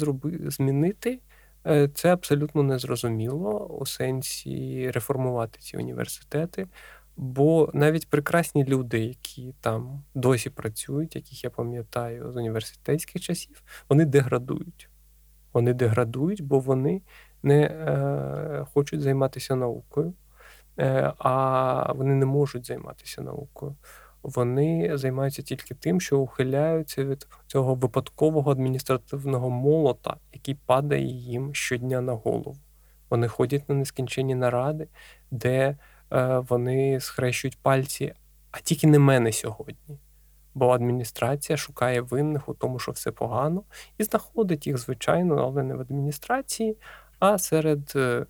змінити? 0.51 1.21
Е, 1.67 1.89
це 1.89 2.13
абсолютно 2.13 2.63
незрозуміло 2.63 3.67
у 3.67 3.87
сенсі 3.87 4.91
реформувати 4.91 5.59
ці 5.61 5.77
університети. 5.77 6.67
Бо 7.17 7.71
навіть 7.75 8.09
прекрасні 8.09 8.65
люди, 8.65 9.01
які 9.01 9.55
там 9.61 10.03
досі 10.15 10.51
працюють, 10.51 11.17
яких 11.17 11.45
я 11.45 11.51
пам'ятаю 11.51 12.33
з 12.33 12.37
університетських 12.37 13.23
часів, 13.23 13.63
вони 13.89 14.05
деградують. 14.05 14.89
Вони 15.53 15.75
деградують, 15.75 16.43
бо 16.43 16.59
вони 16.59 17.03
не 17.45 17.63
е, 17.63 18.67
хочуть 18.75 19.01
займатися 19.01 19.57
наукою, 19.57 20.15
е, 20.79 21.13
а 21.19 21.93
вони 21.93 22.15
не 22.15 22.27
можуть 22.27 22.67
займатися 22.67 23.23
наукою. 23.23 23.77
Вони 24.23 24.91
займаються 24.99 25.43
тільки 25.43 25.75
тим, 25.75 26.01
що 26.01 26.19
ухиляються 26.19 27.05
від 27.05 27.27
цього 27.47 27.75
випадкового 27.75 28.51
адміністративного 28.51 29.51
молота, 29.51 30.17
який 30.33 30.55
падає 30.55 31.07
їм 31.07 31.55
щодня 31.55 32.01
на 32.01 32.13
голову. 32.13 32.57
Вони 33.11 33.29
ходять 33.29 33.69
на 33.69 33.75
нескінченні 33.75 34.35
наради, 34.35 34.89
де 35.31 35.77
е, 36.13 36.39
вони 36.39 37.01
схрещують 37.01 37.59
пальці, 37.63 38.15
а 38.51 38.59
тільки 38.59 38.87
не 38.87 38.99
мене 38.99 39.33
сьогодні. 39.33 39.99
Бо 40.55 40.71
адміністрація 40.71 41.57
шукає 41.57 42.01
винних 42.01 42.49
у 42.49 42.55
тому, 42.55 42.79
що 42.79 42.93
все 42.93 43.11
погано, 43.11 43.63
і 43.99 44.05
знаходить 44.05 44.67
їх, 44.67 44.79
звичайно, 44.79 45.37
але 45.37 45.63
не 45.63 45.75
в 45.75 45.81
адміністрації, 45.81 46.77
а 47.25 47.39
серед 47.39 47.93
е, 47.97 48.27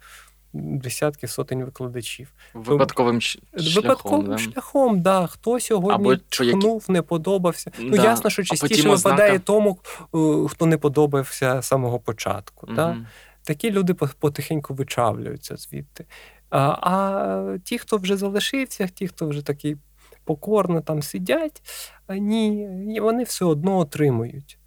десятків 0.53 1.31
сотень 1.31 1.65
викладачів. 1.65 2.33
Випадковим 2.55 3.21
шляхом. 3.21 3.75
Випадковим 3.75 4.27
да? 4.27 4.39
шляхом, 4.39 5.03
да. 5.03 5.27
Хто 5.27 5.61
сьогодні 5.61 5.95
Або 5.95 6.17
що 6.31 6.81
не 6.89 7.03
подобався. 7.03 7.71
Ну, 7.79 7.97
ясно, 7.97 8.31
що 8.31 8.43
частіше 8.43 8.89
випадає 8.89 9.39
тому, 9.39 9.79
е, 10.15 10.49
хто 10.49 10.67
не 10.67 10.79
подобався 10.79 11.63
з 11.63 11.67
самого 11.67 11.99
початку. 11.99 12.67
Да? 12.67 12.97
Такі 13.43 13.71
люди 13.71 13.95
потихеньку 13.95 14.75
вичавлюються 14.75 15.57
звідти. 15.57 16.05
А, 16.51 16.59
а 16.61 17.59
ті, 17.65 17.79
хто 17.79 17.97
вже 17.97 18.17
залишився, 18.17 18.89
ті, 18.89 19.09
хто 19.09 19.29
вже 19.29 19.43
такий 19.43 19.77
покорно 20.25 20.81
там 20.81 21.03
сидять, 21.03 21.63
ні, 22.09 23.01
вони 23.01 23.25
все 23.25 23.45
одно 23.45 23.79
отримують. 23.79 24.59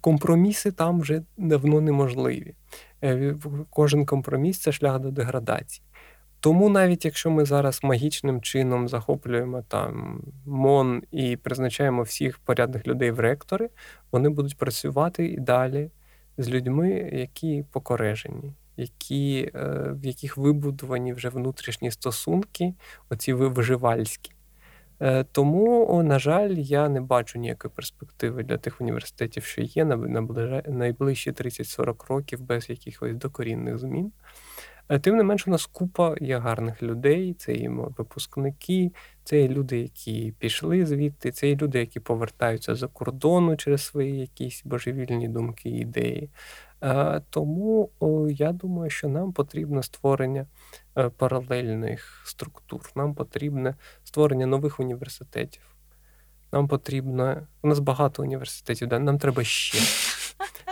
Компроміси 0.00 0.72
там 0.72 1.00
вже 1.00 1.22
давно 1.36 1.80
неможливі. 1.80 2.54
Е, 3.04 3.34
Кожен 3.70 4.06
компроміс 4.06 4.58
це 4.58 4.72
шлях 4.72 4.98
до 5.00 5.10
деградації. 5.10 5.84
Тому 6.40 6.68
навіть 6.68 7.04
якщо 7.04 7.30
ми 7.30 7.44
зараз 7.44 7.80
магічним 7.82 8.40
чином 8.42 8.88
захоплюємо 8.88 9.62
там 9.68 10.22
МОН 10.46 11.02
і 11.10 11.36
призначаємо 11.36 12.02
всіх 12.02 12.38
порядних 12.38 12.86
людей 12.86 13.10
в 13.10 13.20
ректори, 13.20 13.70
вони 14.12 14.28
будуть 14.28 14.56
працювати 14.56 15.26
і 15.26 15.36
далі 15.40 15.90
з 16.38 16.48
людьми, 16.48 16.88
які 17.12 17.64
покорежені, 17.72 18.52
які, 18.76 19.50
е, 19.54 19.60
в 19.92 20.06
яких 20.06 20.36
вибудовані 20.36 21.12
вже 21.12 21.28
внутрішні 21.28 21.90
стосунки, 21.90 22.74
оці 23.10 23.32
ви- 23.32 23.48
виживальські. 23.48 24.32
Е, 25.00 25.24
Тому, 25.32 26.02
на 26.02 26.18
жаль, 26.18 26.50
я 26.50 26.88
не 26.88 27.00
бачу 27.00 27.38
ніякої 27.38 27.72
перспективи 27.74 28.42
для 28.42 28.56
тих 28.58 28.80
університетів, 28.80 29.44
що 29.44 29.62
є 29.62 29.84
на 29.84 29.96
найближчі 30.68 31.32
30-40 31.32 32.06
років 32.08 32.40
без 32.40 32.70
якихось 32.70 33.14
докорінних 33.14 33.78
змін. 33.78 34.12
Е, 34.88 34.98
Тим 34.98 35.16
не 35.16 35.22
менш, 35.22 35.46
у 35.48 35.50
нас 35.50 35.66
купа 35.66 36.16
є 36.20 36.38
гарних 36.38 36.82
людей, 36.82 37.34
це 37.34 37.52
і 37.54 37.68
випускники, 37.68 38.92
це 39.24 39.40
і 39.40 39.48
люди, 39.48 39.78
які 39.80 40.34
пішли 40.38 40.86
звідти, 40.86 41.30
це 41.32 41.50
і 41.50 41.56
люди, 41.56 41.78
які 41.78 42.00
повертаються 42.00 42.74
за 42.74 42.86
кордону 42.88 43.56
через 43.56 43.82
свої 43.82 44.20
якісь 44.20 44.62
божевільні 44.64 45.28
думки 45.28 45.68
і 45.68 45.78
ідеї. 45.80 46.30
Е, 46.82 47.22
Тому 47.30 47.90
я 48.30 48.52
думаю, 48.52 48.90
що 48.90 49.08
нам 49.08 49.32
потрібно 49.32 49.82
створення 49.82 50.46
паралельних 51.16 52.22
структур, 52.26 52.90
нам 52.96 53.14
потрібне 53.14 53.74
створення 54.08 54.46
нових 54.46 54.80
університетів. 54.80 55.62
Нам 56.52 56.68
потрібно. 56.68 57.46
У 57.62 57.68
нас 57.68 57.78
багато 57.78 58.22
університетів, 58.22 58.88
да? 58.88 58.98
нам 58.98 59.18
треба 59.18 59.44
ще. 59.44 59.78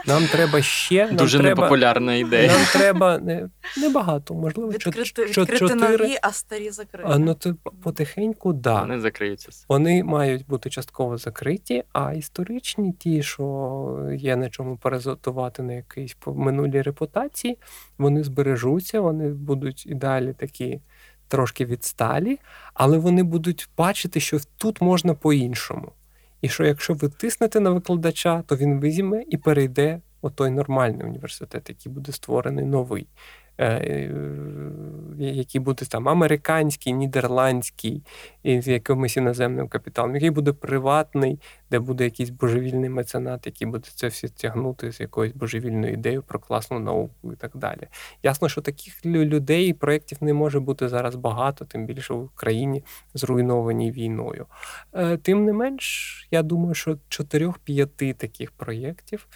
Нам 0.07 0.27
треба 0.27 0.63
ще. 0.63 1.07
Нам 1.07 1.17
Дуже 1.17 1.39
треба, 1.39 1.63
непопулярна 1.63 2.15
ідея. 2.15 2.53
Нам 2.53 2.67
треба 2.73 3.19
не, 3.19 3.49
не 3.77 3.89
багато, 3.89 4.35
можливо, 4.35 4.71
Відкрити, 4.71 5.01
чот- 5.01 5.29
відкрити 5.29 5.59
чотири. 5.59 5.81
нові, 5.81 6.17
а 6.23 6.33
старі 6.33 6.71
закриті. 6.71 7.05
А, 7.09 7.19
ну, 7.19 7.35
то 7.35 7.55
потихеньку, 7.83 8.53
да. 8.53 8.81
Вони 8.81 9.01
закриються. 9.01 9.49
Вони 9.69 10.05
мають 10.05 10.47
бути 10.47 10.71
частково 10.71 11.17
закриті, 11.19 11.85
а 11.93 12.13
історичні, 12.13 12.93
ті, 12.93 13.23
що 13.23 14.09
є 14.17 14.37
на 14.37 14.51
чому 14.51 14.77
перезотувати 14.77 15.63
на 15.63 15.73
якійсь 15.73 16.17
минулій 16.27 16.83
репутації, 16.83 17.59
вони 17.99 18.25
збережуться, 18.25 19.01
вони 19.01 19.29
будуть 19.29 19.87
і 19.87 19.95
далі 19.95 20.33
такі 20.33 20.81
трошки 21.29 21.65
відсталі, 21.65 22.39
але 22.75 22.99
вони 22.99 23.23
будуть 23.23 23.69
бачити, 23.79 24.21
що 24.21 24.39
тут 24.57 24.81
можна 24.81 25.15
по-іншому. 25.15 25.93
І 26.43 26.49
що 26.49 26.65
якщо 26.65 26.95
ви 26.95 27.09
тиснете 27.09 27.61
на 27.61 27.71
викладача, 27.71 28.43
то 28.43 28.57
він 28.57 28.81
візьме 28.81 29.25
і 29.29 29.37
перейде 29.37 30.01
у 30.21 30.31
той 30.31 30.51
нормальний 30.51 31.07
університет, 31.07 31.69
який 31.69 31.93
буде 31.93 32.13
створений 32.13 32.65
новий. 32.65 33.07
Е, 33.59 33.67
е, 33.67 34.11
Який 35.19 35.61
буде 35.61 35.87
там 35.87 36.09
американський, 36.09 36.93
нідерландський, 36.93 38.03
і 38.43 38.61
з 38.61 38.69
якимось 38.69 39.17
іноземним 39.17 39.69
капіталом, 39.69 40.15
який 40.15 40.31
буде 40.31 40.53
приватний, 40.53 41.39
де 41.71 41.79
буде 41.79 42.05
якийсь 42.05 42.31
божевільний 42.31 42.91
меценат, 42.91 43.47
який 43.47 43.67
буде 43.67 43.89
це 43.95 44.09
все 44.09 44.29
тягнути 44.29 44.93
з 44.93 45.01
якоюсь 45.01 45.33
божевільною 45.33 45.93
ідеєю 45.93 46.23
про 46.23 46.39
класну 46.39 46.79
науку 46.79 47.33
і 47.33 47.37
так 47.37 47.51
далі. 47.55 47.89
Ясно, 48.23 48.49
що 48.49 48.61
таких 48.61 49.07
людей 49.07 49.69
і 49.69 49.73
проєктів 49.73 50.19
не 50.21 50.35
може 50.35 50.61
бути 50.61 50.89
зараз 50.89 51.15
багато, 51.15 51.65
тим 51.65 51.87
більше 51.87 52.15
в 52.15 52.25
Україні 52.25 52.85
зруйнованій 53.15 53.93
війною. 53.93 54.47
Е, 54.95 55.17
Тим 55.17 55.45
не 55.45 55.53
менш, 55.53 56.29
я 56.31 56.43
думаю, 56.43 56.75
що 56.75 56.99
чотирьох-п'яти 57.09 58.13
таких 58.13 58.51
проєктів 58.53 59.29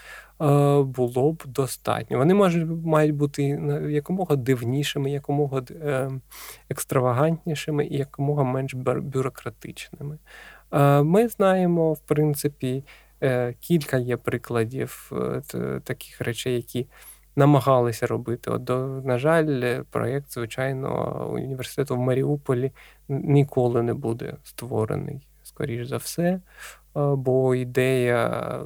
було 0.85 1.33
б 1.33 1.43
достатньо. 1.47 2.19
Вони 2.19 2.35
можуть 2.35 2.85
мають 2.85 3.15
бути 3.15 3.43
якомога 3.91 4.37
дивнішими, 4.37 5.11
якомога 5.11 5.63
е, 5.71 6.11
екстравагантнішими 6.71 7.87
і 7.87 7.97
якомога 7.97 8.45
менш 8.45 8.75
бюрократичними. 8.75 10.19
Е, 10.73 11.03
Ми 11.03 11.29
знаємо, 11.29 11.93
в 11.93 11.99
принципі, 11.99 12.85
е, 13.23 13.55
кілька 13.61 13.99
є 13.99 14.17
прикладів 14.17 15.13
е, 15.55 15.81
таких 15.85 16.21
речей, 16.21 16.55
які 16.55 16.87
намагалися 17.37 18.07
робити. 18.07 18.51
От, 18.51 18.69
на 19.05 19.19
жаль, 19.19 19.61
е, 19.63 19.85
проєкт, 19.91 20.33
звичайно, 20.33 21.29
університету 21.33 21.97
в 21.97 21.99
Маріуполі 21.99 22.73
ніколи 23.09 23.83
не 23.83 23.95
буде 23.95 24.35
створений, 24.45 25.27
скоріш 25.43 25.87
за 25.87 25.97
все, 25.97 26.23
е, 26.23 26.41
бо 26.95 27.55
ідея 27.55 28.61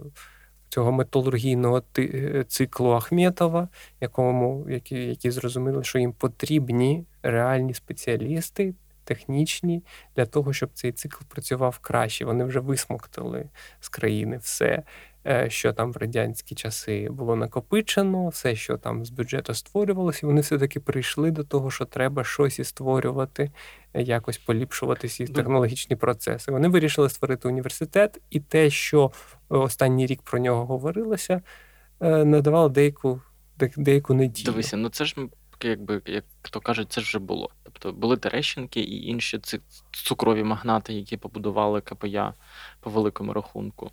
цього 0.74 0.92
металургійного 0.92 1.82
е, 1.98 2.44
циклу 2.48 2.90
Ахметова, 2.90 3.68
якому, 4.00 4.66
які, 4.70 4.96
які 4.96 5.30
зрозуміли, 5.30 5.84
що 5.84 5.98
їм 5.98 6.12
потрібні 6.12 7.04
реальні 7.22 7.74
спеціалісти, 7.74 8.74
технічні, 9.04 9.82
для 10.16 10.26
того, 10.26 10.52
щоб 10.52 10.70
цей 10.72 10.92
цикл 10.92 11.24
працював 11.28 11.78
краще. 11.78 12.24
Вони 12.24 12.44
вже 12.44 12.60
висмоктали 12.60 13.48
з 13.80 13.88
країни 13.88 14.36
все, 14.36 14.82
що 15.48 15.72
там 15.72 15.92
в 15.92 15.96
радянські 15.96 16.54
часи 16.54 17.08
було 17.10 17.36
накопичено, 17.36 18.28
все, 18.28 18.56
що 18.56 18.76
там 18.78 19.04
з 19.04 19.10
бюджету 19.10 19.54
створювалося, 19.54 20.20
і 20.22 20.26
вони 20.26 20.40
все-таки 20.40 20.80
прийшли 20.80 21.30
до 21.30 21.44
того, 21.44 21.70
що 21.70 21.84
треба 21.84 22.24
щось 22.24 22.58
і 22.58 22.64
створювати, 22.64 23.50
е, 23.94 24.02
якось 24.02 24.38
поліпшувати 24.38 25.08
Ну. 25.20 25.26
технологічні 25.26 25.96
процеси. 25.96 26.52
Вони 26.52 26.68
вирішили 26.68 27.08
створити 27.08 27.48
університет, 27.48 28.20
і 28.30 28.40
те, 28.40 28.70
що 28.70 29.12
е, 29.34 29.56
останній 29.56 30.06
рік 30.06 30.22
про 30.22 30.38
нього 30.38 30.66
говорилося, 30.66 31.42
е, 32.00 32.24
надавало 32.24 32.68
деяку, 32.68 33.20
де- 33.58 33.70
деяку 33.76 34.14
надію. 34.14 34.44
Дивися, 34.44 34.76
ну 34.76 34.88
це 34.88 35.04
ж 35.04 35.16
якби, 35.62 36.02
як 36.06 36.24
то 36.50 36.60
кажуть, 36.60 36.92
це 36.92 37.00
ж 37.00 37.04
вже 37.06 37.18
було. 37.18 37.50
Тобто 37.62 37.92
були 37.92 38.16
Терещенки 38.16 38.80
і 38.80 39.06
інші 39.06 39.38
ці 39.38 39.60
цукрові 39.90 40.44
магнати, 40.44 40.92
які 40.94 41.16
побудували 41.16 41.80
КПЯ 41.80 42.34
по 42.80 42.90
великому 42.90 43.32
рахунку. 43.32 43.90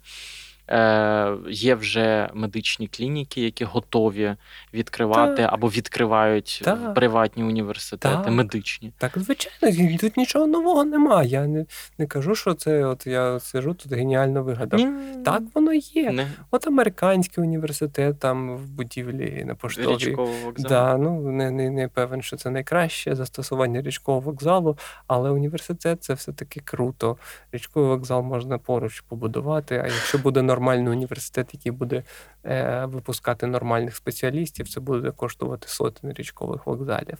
Е, 0.71 1.37
Є 1.49 1.75
вже 1.75 2.29
медичні 2.33 2.87
клініки, 2.87 3.41
які 3.41 3.65
готові 3.65 4.35
відкривати 4.73 5.35
Так. 5.41 5.53
або 5.53 5.67
відкривають 5.67 6.61
Так. 6.65 6.93
приватні 6.93 7.43
університети, 7.43 8.15
Так. 8.23 8.29
медичні. 8.31 8.91
Так, 8.97 9.11
звичайно, 9.15 9.97
тут 9.97 10.17
нічого 10.17 10.47
нового 10.47 10.83
немає. 10.83 11.29
Я 11.29 11.47
не, 11.47 11.65
не 11.97 12.07
кажу, 12.07 12.35
що 12.35 12.53
це 12.53 12.85
от 12.85 13.07
я 13.07 13.39
сижу 13.39 13.73
тут 13.73 13.93
геніально 13.93 14.43
вигадав. 14.43 14.79
Ні, 14.79 15.23
Так 15.25 15.41
воно 15.53 15.73
є. 15.73 16.11
не 16.11 16.27
От 16.51 16.67
американський 16.67 17.43
університет 17.43 18.19
там 18.19 18.55
в 18.57 18.69
будівлі 18.69 19.43
на 19.45 19.55
поштовій. 19.55 19.95
річкового 19.95 20.33
вокзалу. 20.45 20.69
Да, 20.69 20.97
ну 20.97 21.31
не, 21.31 21.51
не, 21.51 21.69
не 21.69 21.87
певен, 21.87 22.21
що 22.21 22.37
це 22.37 22.49
найкраще 22.49 23.15
застосування 23.15 23.81
річкового 23.81 24.21
вокзалу, 24.21 24.77
але 25.07 25.29
університет 25.29 26.03
це 26.03 26.13
все-таки 26.13 26.59
круто. 26.59 27.17
Річковий 27.51 27.89
вокзал 27.89 28.21
можна 28.21 28.57
поруч 28.57 28.99
побудувати. 29.01 29.75
А 29.83 29.87
якщо 29.87 30.17
буде 30.17 30.41
нормальний 30.61 30.93
університет, 30.93 31.49
який 31.53 31.71
буде 31.71 32.03
е, 32.45 32.85
випускати 32.85 33.47
нормальних 33.47 33.95
спеціалістів, 33.95 34.69
це 34.69 34.79
буде 34.79 35.11
коштувати 35.11 35.67
сотень 35.67 36.13
річкових 36.13 36.67
вокзалів. 36.67 37.17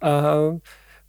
А, 0.00 0.50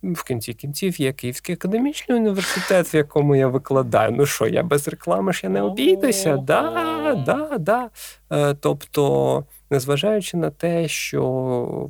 в 0.03 0.23
кінці 0.23 0.53
кінців 0.53 1.01
є 1.01 1.13
Київський 1.13 1.55
академічний 1.55 2.17
університет, 2.17 2.93
в 2.93 2.95
якому 2.95 3.35
я 3.35 3.47
викладаю. 3.47 4.11
Ну 4.11 4.25
що, 4.25 4.47
я 4.47 4.63
без 4.63 4.87
реклами 4.87 5.33
ж 5.33 5.41
я 5.43 5.49
не 5.49 5.61
обійдуся. 5.61 6.37
Да, 6.37 7.23
да, 7.25 7.57
да. 7.57 7.89
Е, 8.31 8.53
тобто, 8.53 9.45
незважаючи 9.69 10.37
на 10.37 10.49
те, 10.49 10.87
що 10.87 11.23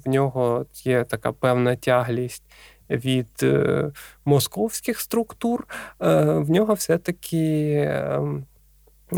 в 0.05 0.09
нього 0.09 0.65
є 0.83 1.03
така 1.03 1.31
певна 1.31 1.75
тяглість 1.75 2.43
від 2.89 3.29
е, 3.43 3.91
московських 4.25 4.99
структур, 4.99 5.67
е, 6.01 6.23
в 6.23 6.49
нього 6.49 6.73
все-таки 6.73 7.71
е, 7.87 8.21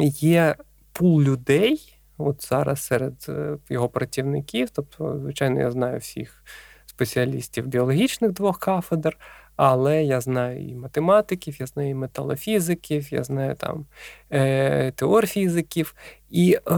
є 0.04 0.56
пул 0.92 1.22
людей. 1.22 1.92
От 2.18 2.48
зараз 2.48 2.82
серед 2.82 3.26
е, 3.30 3.58
його 3.70 3.90
працівників, 3.90 4.70
тобто, 4.70 5.20
звичайно, 5.20 5.60
я 5.60 5.72
знаю 5.72 6.00
всіх 6.00 6.44
спеціалістів 6.86 7.68
біологічних 7.68 8.32
двох 8.32 8.60
кафедр, 8.60 9.18
але 9.56 10.04
я 10.04 10.22
знаю 10.22 10.68
і 10.68 10.76
математиків, 10.76 11.56
я 11.60 11.66
знаю 11.66 11.90
і 11.90 11.94
металофізиків, 11.94 13.14
я 13.14 13.24
знаю 13.24 13.56
там 13.56 13.86
е, 14.32 14.92
теорфізиків, 14.92 15.96
і 16.30 16.54
е, 16.54 16.72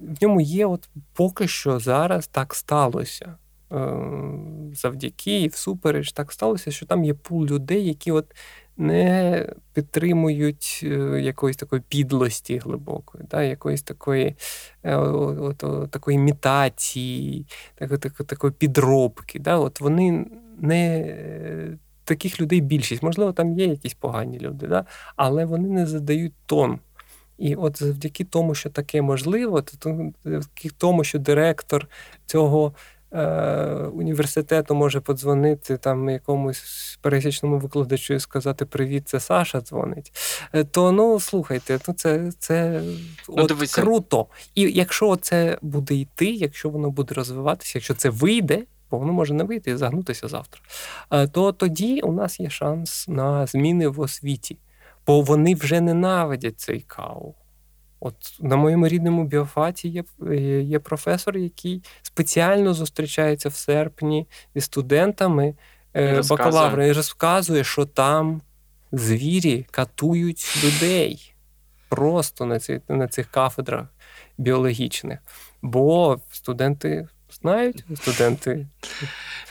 в 0.00 0.22
ньому 0.22 0.40
є, 0.40 0.66
от 0.66 0.88
поки 1.12 1.48
що 1.48 1.78
зараз 1.78 2.26
так 2.26 2.54
сталося. 2.54 3.34
Е, 3.72 3.98
завдяки 4.74 5.46
всупереч 5.46 6.12
так 6.12 6.32
сталося, 6.32 6.70
що 6.70 6.86
там 6.86 7.04
є 7.04 7.14
пул 7.14 7.46
людей, 7.46 7.86
які 7.86 8.12
от 8.12 8.34
не 8.76 9.46
підтримують 9.72 10.80
е, 10.82 11.20
якоїсь 11.20 11.56
такої 11.56 11.82
підлості 11.88 12.58
глибокої, 12.58 13.24
да, 13.30 13.42
якоїсь 13.42 13.82
такої 13.82 14.36
е, 14.82 14.96
от, 14.96 15.64
от, 15.64 15.90
такої 15.90 16.16
імітації, 16.16 17.46
так, 17.74 17.98
так, 17.98 18.12
такої 18.12 18.52
підробки. 18.52 19.38
Да, 19.38 19.56
от 19.56 19.80
Вони 19.80 20.26
не 20.58 20.98
е, 20.98 21.78
таких 22.04 22.40
людей 22.40 22.60
більшість. 22.60 23.02
Можливо, 23.02 23.32
там 23.32 23.58
є 23.58 23.66
якісь 23.66 23.94
погані 23.94 24.38
люди, 24.38 24.66
да, 24.66 24.84
але 25.16 25.44
вони 25.44 25.68
не 25.68 25.86
задають 25.86 26.34
тон. 26.46 26.78
І 27.38 27.54
от 27.54 27.78
завдяки 27.78 28.24
тому, 28.24 28.54
що 28.54 28.70
таке 28.70 29.02
можливо, 29.02 29.62
то 29.62 30.12
завдяки 30.24 30.70
тому, 30.78 31.04
що 31.04 31.18
директор 31.18 31.88
цього 32.26 32.74
університету 33.94 34.74
може 34.74 35.00
подзвонити 35.00 35.76
там 35.76 36.08
якомусь 36.10 36.98
пересічному 37.02 37.58
викладачу 37.58 38.14
і 38.14 38.20
сказати 38.20 38.64
Привіт, 38.64 39.08
це 39.08 39.20
Саша 39.20 39.60
дзвонить. 39.60 40.12
е, 40.54 40.64
То 40.64 40.92
ну 40.92 41.20
слухайте, 41.20 41.78
ну 41.88 41.94
це, 41.94 42.32
це 42.38 42.82
Ну, 43.28 43.34
от 43.44 43.52
круто. 43.74 44.26
І 44.54 44.62
якщо 44.62 45.16
це 45.16 45.58
буде 45.62 45.94
йти, 45.94 46.26
якщо 46.26 46.68
воно 46.70 46.90
буде 46.90 47.14
розвиватися, 47.14 47.72
якщо 47.74 47.94
це 47.94 48.10
вийде. 48.10 48.62
Бо 48.90 48.98
воно 48.98 49.12
може 49.12 49.34
не 49.34 49.44
вийти 49.44 49.70
і 49.70 49.76
загнутися 49.76 50.28
завтра. 50.28 50.60
е, 51.12 51.26
То 51.28 51.52
тоді 51.52 52.00
у 52.00 52.12
нас 52.12 52.40
є 52.40 52.50
шанс 52.50 53.08
на 53.08 53.46
зміни 53.46 53.88
в 53.88 54.00
освіті, 54.00 54.58
бо 55.06 55.20
вони 55.20 55.54
вже 55.54 55.80
ненавидять 55.80 56.60
цей 56.60 56.80
кау. 56.80 57.34
От 58.04 58.14
на 58.40 58.56
моєму 58.56 58.88
рідному 58.88 59.24
біофаті 59.24 59.88
є, 59.88 60.04
е, 60.30 60.36
є 60.62 60.78
професор, 60.78 61.36
який 61.36 61.82
спеціально 62.02 62.74
зустрічається 62.74 63.48
в 63.48 63.54
серпні 63.54 64.26
зі 64.54 64.60
студентами 64.60 65.54
е, 65.96 66.22
бакалавра 66.30 66.86
і 66.86 66.92
розказує, 66.92 67.64
що 67.64 67.86
там 67.86 68.42
звірі 68.92 69.66
катують 69.70 70.64
людей 70.64 71.34
просто 71.88 72.46
на, 72.46 72.60
ці, 72.60 72.80
на 72.88 73.08
цих 73.08 73.30
кафедрах 73.30 73.86
біологічних. 74.38 75.18
Бо 75.62 76.20
студенти 76.30 77.08
знають, 77.34 77.84
студенти 77.96 78.66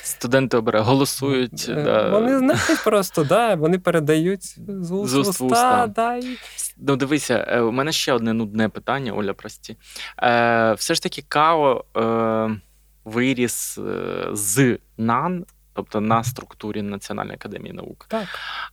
Студенти 0.04 0.58
обере, 0.58 0.80
голосують. 0.80 1.66
е, 1.70 1.84
да. 1.84 2.10
вони 2.10 2.38
знають 2.38 2.84
просто, 2.84 3.24
да, 3.24 3.56
вони 3.56 3.80
передають 3.80 4.44
з 4.68 4.92
уст 4.92 5.12
З 5.12 5.16
уст 5.16 5.40
в 5.40 5.46
уста, 5.46 5.88
да, 5.88 6.16
і 6.16 6.38
Ну, 6.78 6.96
дивися, 6.96 7.46
е, 7.48 7.62
у 7.62 7.72
мене 7.72 7.92
ще 7.92 8.14
одне 8.14 8.34
нудне 8.34 8.70
питання, 8.70 9.14
Оля, 9.14 9.34
прості. 9.34 9.78
Е, 10.24 10.74
все 10.74 10.94
ж 10.94 11.04
таки, 11.04 11.24
Као 11.28 11.86
е, 11.98 12.62
виріс 13.06 13.78
е, 13.78 14.28
з 14.34 14.78
НАН, 14.98 15.46
тобто 15.74 16.02
на 16.02 16.24
структурі 16.24 16.82
Національної 16.82 17.36
академії 17.36 17.74
наук. 17.74 18.06
так. 18.10 18.28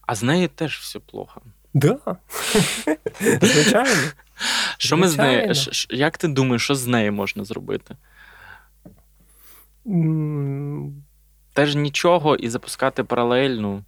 А 0.07 0.15
з 0.15 0.23
нею 0.23 0.47
теж 0.47 0.77
все 0.77 0.99
плохо. 0.99 1.41
Да. 1.73 1.97
Звичайно. 3.41 4.01
Що 4.77 4.97
ми 4.97 5.07
з 5.07 5.17
нею? 5.17 5.53
Як 5.89 6.17
ти 6.17 6.27
думаєш, 6.27 6.63
що 6.63 6.75
з 6.75 6.87
нею 6.87 7.13
можна 7.13 7.43
зробити? 7.43 7.95
Теж 11.53 11.75
нічого 11.75 12.35
і 12.35 12.49
запускати 12.49 13.03
паралельну, 13.03 13.83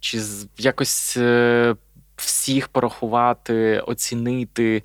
чи 0.00 0.20
якось 0.58 1.16
е, 1.16 1.76
всіх 2.16 2.68
порахувати, 2.68 3.80
оцінити, 3.80 4.82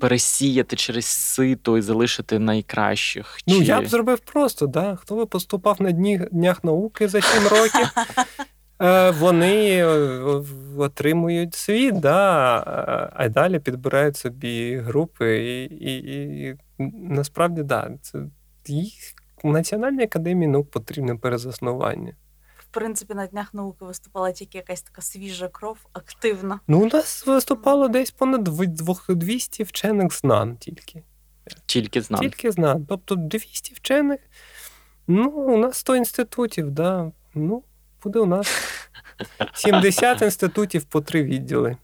пересіяти 0.00 0.76
через 0.76 1.04
сито 1.04 1.78
і 1.78 1.82
залишити 1.82 2.38
найкращих. 2.38 3.38
Ну, 3.46 3.58
Чи... 3.58 3.64
я 3.64 3.80
б 3.80 3.86
зробив 3.86 4.18
просто, 4.18 4.66
да. 4.66 4.96
Хто 4.96 5.16
би 5.16 5.26
поступав 5.26 5.82
на 5.82 5.92
дні, 5.92 6.20
днях 6.32 6.64
науки 6.64 7.08
за 7.08 7.20
7 7.20 7.42
років, 7.42 7.88
е, 8.82 9.10
вони 9.10 9.76
е, 9.76 9.86
отримують 10.78 11.54
світ, 11.54 12.00
да, 12.00 13.10
а 13.16 13.28
далі 13.28 13.58
підбирають 13.58 14.16
собі 14.16 14.76
групи. 14.76 15.38
І, 15.38 15.64
і, 15.64 16.48
і 16.48 16.56
насправді, 16.92 17.62
да, 17.62 17.90
це 18.02 18.18
їх 18.66 19.14
Національній 19.44 20.02
академії 20.04 20.48
наук 20.48 20.70
потрібне 20.70 21.14
перезаснування. 21.16 22.14
В 22.58 22.64
принципі, 22.70 23.14
на 23.14 23.26
днях 23.26 23.54
науки 23.54 23.84
виступала 23.84 24.32
тільки 24.32 24.58
якась 24.58 24.82
така 24.82 25.02
свіжа 25.02 25.48
кров, 25.48 25.78
активна. 25.92 26.60
Ну, 26.68 26.80
у 26.80 26.86
нас 26.86 27.26
виступало 27.26 27.88
десь 27.88 28.10
понад 28.10 28.48
дв- 28.48 29.14
200 29.14 29.62
вчених 29.62 30.12
знан 30.18 30.56
тільки. 30.56 31.02
Тільки 31.66 32.00
знам. 32.02 32.20
Тільки 32.20 32.50
знан. 32.50 32.86
Тобто 32.88 33.14
200 33.14 33.74
вчених. 33.74 34.20
Ну, 35.06 35.30
у 35.30 35.56
нас 35.56 35.76
100 35.78 35.96
інститутів, 35.96 36.70
да. 36.70 37.12
Ну, 37.34 37.62
буде 38.04 38.18
у 38.18 38.26
нас 38.26 38.48
70 39.54 40.22
інститутів 40.22 40.84
по 40.84 41.00
три 41.00 41.22
відділи. 41.22 41.76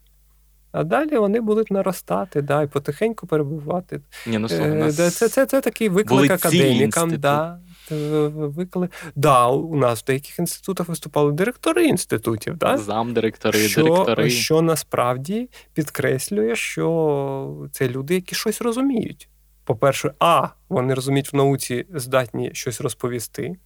А 0.73 0.85
далі 0.85 1.19
вони 1.19 1.41
будуть 1.41 1.71
наростати, 1.71 2.43
да, 2.43 2.63
і 2.63 2.67
потихеньку 2.67 3.27
перебувати. 3.27 4.01
Ні, 4.27 4.39
ну, 4.39 4.49
слухай, 4.49 4.71
Е, 4.71 4.75
нас... 4.75 4.97
Це, 5.17 5.29
це, 5.29 5.47
це 5.47 5.61
такий 5.61 5.89
виклик 5.89 6.31
академікам. 6.31 7.11
Да, 7.11 7.59
Е, 7.91 8.29
виклик. 8.29 8.91
Да, 9.15 9.47
у 9.47 9.77
нас 9.77 10.03
в 10.03 10.05
деяких 10.05 10.39
інститутах 10.39 10.89
виступали 10.89 11.33
директори 11.33 11.87
інститутів. 11.87 12.57
Да? 12.57 12.79
замдиректори, 12.79 13.59
що, 13.59 13.83
директори. 13.83 14.31
що 14.31 14.63
насправді 14.63 15.49
підкреслює, 15.75 16.57
що 16.57 17.69
це 17.73 17.89
люди, 17.89 18.15
які 18.15 18.35
щось 18.35 18.61
розуміють. 18.61 19.29
По-перше, 19.65 20.13
а 20.19 20.49
вони 20.69 20.95
розуміють 20.95 21.33
в 21.33 21.37
науці, 21.37 21.87
здатні 21.95 22.51
щось 22.55 22.81
розповісти. 22.81 23.57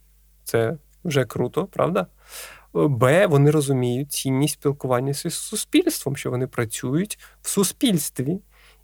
Це 0.43 0.77
вже 1.03 1.25
круто, 1.25 1.65
правда? 1.65 2.07
Б, 2.87 3.27
вони 3.27 3.51
розуміють 3.51 4.11
цінність 4.11 4.53
спілкування 4.53 5.13
з 5.13 5.29
суспільством, 5.29 6.15
що 6.17 6.31
вони 6.31 6.47
працюють 6.47 7.19
в 7.41 7.49
суспільстві. 7.49 8.37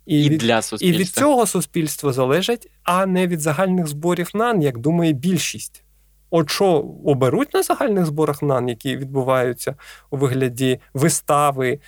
І 0.05 0.29
від- 0.29 0.37
для 0.37 0.61
і 0.81 0.91
від 0.91 1.07
цього 1.09 1.45
суспільство 1.45 2.13
залежить, 2.13 2.71
а 2.83 3.05
не 3.05 3.27
від 3.27 3.41
загальних 3.41 3.87
зборів 3.87 4.29
НАН, 4.33 4.61
як 4.61 4.77
думає 4.77 5.13
більшість. 5.13 5.83
От 6.29 6.49
що 6.49 6.65
оберуть 7.05 7.53
на 7.53 7.63
загальних 7.63 8.05
зборах 8.05 8.41
НАН, 8.41 8.69
які 8.69 8.97
відбуваються 8.97 9.75
у 10.09 10.17
вигляді 10.17 10.79
вистави 10.93 11.79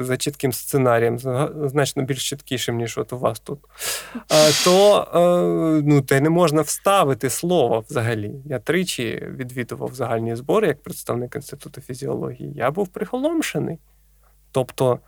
за 0.00 0.16
чітким 0.16 0.52
сценарієм, 0.52 1.18
зна- 1.18 1.50
значно 1.64 2.02
більш 2.02 2.28
чіткішим, 2.28 2.76
ніж 2.76 2.98
от 2.98 3.12
у 3.12 3.18
вас 3.18 3.40
тут, 3.40 3.58
то 4.64 5.06
е, 5.14 5.82
ну, 5.86 6.02
те 6.02 6.20
не 6.20 6.30
можна 6.30 6.62
вставити 6.62 7.30
слово 7.30 7.84
взагалі. 7.88 8.34
Я 8.44 8.58
тричі 8.58 9.28
відвідував 9.36 9.94
загальні 9.94 10.36
збори 10.36 10.68
як 10.68 10.82
представник 10.82 11.36
Інституту 11.36 11.80
фізіології. 11.80 12.52
Я 12.54 12.70
був 12.70 12.88
приголомшений. 12.88 13.78
Тобто 14.52 14.98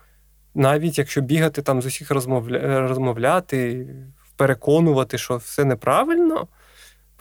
навіть 0.54 0.98
якщо 0.98 1.20
бігати 1.20 1.62
там 1.62 1.82
з 1.82 1.86
усіх 1.86 2.10
розмовля... 2.10 2.88
розмовляти, 2.88 3.86
переконувати, 4.36 5.18
що 5.18 5.36
все 5.36 5.64
неправильно. 5.64 6.48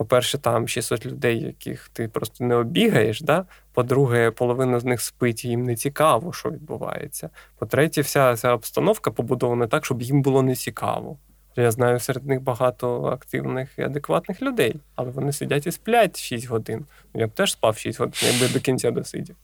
По-перше, 0.02 0.38
там 0.38 0.68
600 0.68 1.06
людей, 1.06 1.40
яких 1.40 1.90
ти 1.94 2.08
просто 2.08 2.44
не 2.44 2.56
обігаєш. 2.56 3.22
Да? 3.22 3.46
По-друге, 3.74 4.32
половина 4.32 4.80
з 4.80 4.86
них 4.86 5.02
спить, 5.02 5.46
і 5.46 5.48
їм 5.48 5.64
не 5.64 5.76
цікаво, 5.76 6.34
що 6.34 6.50
відбувається. 6.50 7.30
По-третє, 7.58 8.02
вся 8.02 8.36
ця 8.36 8.54
обстановка 8.54 9.12
побудована 9.12 9.68
так, 9.68 9.86
щоб 9.86 10.02
їм 10.02 10.22
було 10.22 10.42
не 10.42 10.56
цікаво. 10.56 11.18
Я 11.56 11.72
знаю 11.72 12.00
серед 12.00 12.26
них 12.26 12.42
багато 12.42 13.04
активних 13.06 13.70
і 13.78 13.82
адекватних 13.82 14.42
людей, 14.42 14.76
але 14.96 15.12
вони 15.12 15.32
сидять 15.32 15.68
і 15.68 15.72
сплять 15.72 16.20
6 16.20 16.48
годин. 16.48 16.86
Я 17.14 17.28
б 17.28 17.32
теж 17.32 17.52
спав 17.52 17.78
6 17.78 18.00
годин, 18.00 18.14
якби 18.22 18.54
до 18.54 18.60
кінця 18.60 18.92
досидів. 18.92 19.36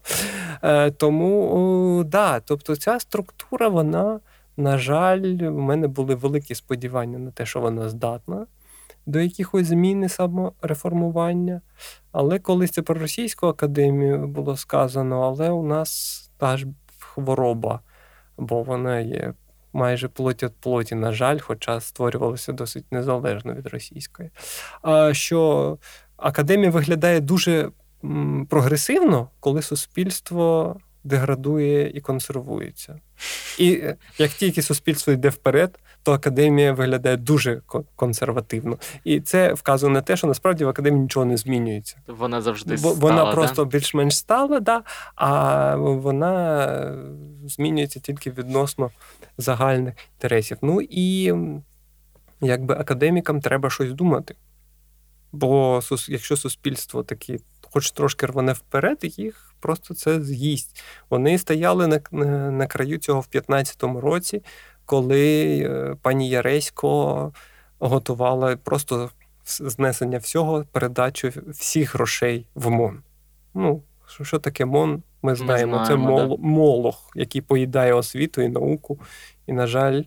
Е, 0.63 0.91
Тому, 0.91 2.03
да, 2.05 2.39
тобто 2.39 2.75
ця 2.75 2.99
структура, 2.99 3.67
вона, 3.67 4.19
на 4.57 4.77
жаль, 4.77 5.37
у 5.41 5.59
мене 5.59 5.87
були 5.87 6.15
великі 6.15 6.55
сподівання 6.55 7.19
на 7.19 7.31
те, 7.31 7.45
що 7.45 7.59
вона 7.59 7.89
здатна 7.89 8.45
до 9.07 9.19
якихось 9.19 9.67
змін 9.67 10.09
самореформування. 10.09 11.61
Але 12.11 12.39
колись 12.39 12.71
це 12.71 12.81
про 12.81 12.99
російську 12.99 13.47
академію 13.47 14.27
було 14.27 14.57
сказано, 14.57 15.21
але 15.21 15.49
у 15.49 15.63
нас 15.63 16.21
та 16.37 16.57
ж 16.57 16.67
хвороба, 16.99 17.79
бо 18.37 18.63
вона 18.63 18.99
є 18.99 19.33
майже 19.73 20.07
плоть 20.07 20.43
від 20.43 20.55
плоті, 20.55 20.95
на 20.95 21.11
жаль, 21.11 21.39
хоча 21.39 21.81
створювалося 21.81 22.53
досить 22.53 22.91
незалежно 22.91 23.53
від 23.53 23.67
російської. 23.67 24.29
А 24.81 25.13
що 25.13 25.77
академія 26.17 26.71
виглядає 26.71 27.19
дуже 27.19 27.71
прогресивно, 28.49 29.29
коли 29.39 29.61
суспільство 29.61 30.75
деградує 31.07 31.89
і 31.89 32.01
консервується. 32.01 32.99
І 33.57 33.71
е, 33.71 33.95
як 34.17 34.31
тільки 34.31 34.61
суспільство 34.61 35.13
йде 35.13 35.29
вперед, 35.29 35.79
то 36.03 36.13
академія 36.13 36.73
виглядає 36.73 37.17
дуже 37.17 37.61
консервативно. 37.95 38.77
І 39.03 39.19
це 39.19 39.53
вказує 39.53 39.93
на 39.93 40.01
те, 40.01 40.17
що 40.17 40.27
насправді 40.27 40.65
в 40.65 40.69
академії 40.69 41.01
нічого 41.01 41.25
не 41.25 41.37
змінюється. 41.37 41.97
Вона 42.07 42.41
завжди 42.41 42.73
Бо, 42.73 42.77
стала, 42.77 42.95
вона 42.95 43.31
просто 43.31 43.65
більш-менш 43.65 44.17
стала, 44.17 44.59
да, 44.59 44.83
а 45.15 45.75
вона 45.75 46.95
змінюється 47.47 47.99
тільки 47.99 48.31
відносно 48.31 48.91
загальних 49.37 49.93
інтересів. 50.15 50.57
Ну 50.61 50.81
і 50.89 51.33
якби 52.41 52.73
академікам 52.73 53.41
треба 53.41 53.69
щось 53.69 53.93
думати. 53.93 54.35
Бо 55.31 55.81
якщо 56.07 56.37
суспільство 56.37 57.03
такі, 57.03 57.39
хоч 57.77 57.91
трошки 57.91 58.25
рване 58.25 58.53
вперед, 58.53 58.97
їх 59.01 59.55
просто 59.59 59.93
це 59.93 60.21
з'їсть. 60.21 60.83
Вони 61.09 61.37
стояли 61.37 61.87
на, 61.87 62.01
на, 62.11 62.51
на 62.51 62.67
краю 62.67 62.97
цього 62.97 63.19
в 63.19 63.27
15-му 63.33 64.01
році, 64.01 64.43
коли 64.85 65.57
е, 65.59 65.95
пані 66.01 66.29
Яресько 66.29 67.31
готувала 67.79 68.57
просто 68.57 69.09
знесення 69.45 70.17
всього, 70.17 70.65
передачу 70.71 71.31
всіх 71.47 71.95
грошей 71.95 72.45
в 72.55 72.69
МОН. 72.69 72.99
Ну, 73.53 73.83
що, 74.07 74.23
що 74.23 74.39
таке 74.39 74.65
МОН? 74.65 75.03
Ми 75.21 75.35
знаємо, 75.35 75.85
знаємо 75.85 75.87
це 75.87 75.95
мол, 75.95 76.29
да. 76.29 76.47
молох, 76.47 77.11
який 77.15 77.41
поїдає 77.41 77.93
освіту 77.93 78.41
і 78.41 78.49
науку. 78.49 78.99
І, 79.47 79.53
на 79.53 79.67
жаль, 79.67 80.03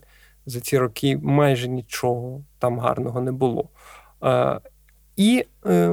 за 0.46 0.60
ці 0.60 0.78
роки 0.78 1.18
майже 1.22 1.68
нічого 1.68 2.42
там 2.58 2.78
гарного 2.78 3.20
не 3.20 3.32
було. 3.32 3.68
Е, 4.24 4.60
І 5.16 5.44
е, 5.66 5.90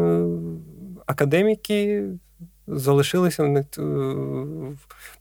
академіки 1.07 2.05
залишилися 2.67 3.65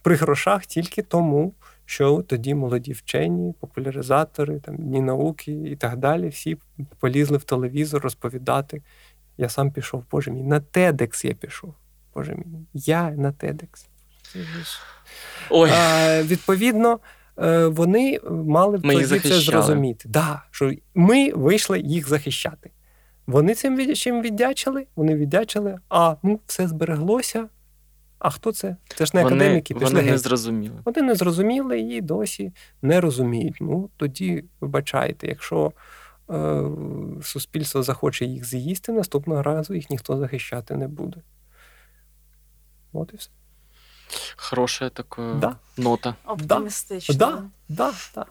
при 0.03 0.17
грошах 0.17 0.67
тільки 0.67 1.03
тому, 1.03 1.55
що 1.85 2.23
тоді 2.23 2.55
молоді 2.55 2.93
вчені, 2.93 3.55
популяризатори, 3.61 4.61
там, 4.61 4.77
дні 4.77 5.01
науки 5.01 5.53
і 5.53 5.77
так 5.77 5.97
далі, 5.97 6.29
всі 6.29 6.57
полізли 6.99 7.37
в 7.37 7.45
телевізор 7.45 8.03
розповідати. 8.03 8.83
Я 9.39 9.49
сам 9.49 9.71
пішов, 9.71 10.05
Боже 10.11 10.31
мій, 10.31 10.43
на 10.43 10.61
TEDx 10.61 11.27
я 11.27 11.35
пішов. 11.35 11.75
Боже 12.15 12.35
мій, 12.35 12.67
я 12.75 13.11
на 13.11 13.33
TEDx. 13.33 13.87
Ой. 15.51 15.71
А, 15.71 16.23
Відповідно, 16.23 16.99
е, 17.39 17.67
вони 17.67 18.21
мали 18.31 18.79
тоді 18.79 19.21
це 19.21 19.41
зрозуміти. 19.41 20.09
Да, 20.09 20.43
що 20.51 20.73
Ми 20.95 21.33
вийшли 21.33 21.81
їх 21.81 22.09
захищати. 22.09 22.71
Вони 23.27 23.55
цим 23.55 23.95
чим 23.95 24.23
віддячили, 24.23 24.87
вони 24.97 25.15
віддячили, 25.15 25.79
а 25.89 26.17
ну, 26.23 26.41
все 26.47 26.69
збереглося. 26.69 27.49
А 28.19 28.31
хто 28.31 28.53
це? 28.53 28.77
Це 28.89 29.07
ж 29.07 29.13
не 29.15 29.23
вони, 29.23 29.37
академіки. 29.37 29.75
Пішли 29.75 29.95
вони 29.95 30.11
не 30.11 30.19
зрозуміли. 30.19 30.81
Вони 30.85 31.03
не 31.03 31.15
зрозуміли 31.15 31.81
і 31.81 32.01
досі 32.01 32.53
не 32.83 33.01
розуміють. 33.01 33.57
Ну 33.61 33.91
тоді 33.97 34.45
вибачайте, 34.61 35.27
якщо 35.27 35.73
е, 36.31 36.63
суспільство 37.23 37.83
захоче 37.83 38.25
їх 38.25 38.45
з'їсти, 38.45 38.93
наступного 38.93 39.43
разу 39.43 39.75
їх 39.75 39.91
ніхто 39.91 40.17
захищати 40.17 40.77
не 40.77 40.89
буде. 40.89 41.21
От 42.93 43.11
і 43.15 43.17
все. 43.17 43.31
Хороша 44.37 44.91
така 44.91 45.35
да. 45.35 45.57
нота. 45.77 46.15
Оптимістична. 46.25 47.15
Да, 47.15 47.43
да, 47.69 47.93
да. 48.15 48.27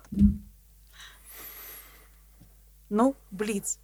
Ну, 2.89 3.15
бліц. 3.31 3.79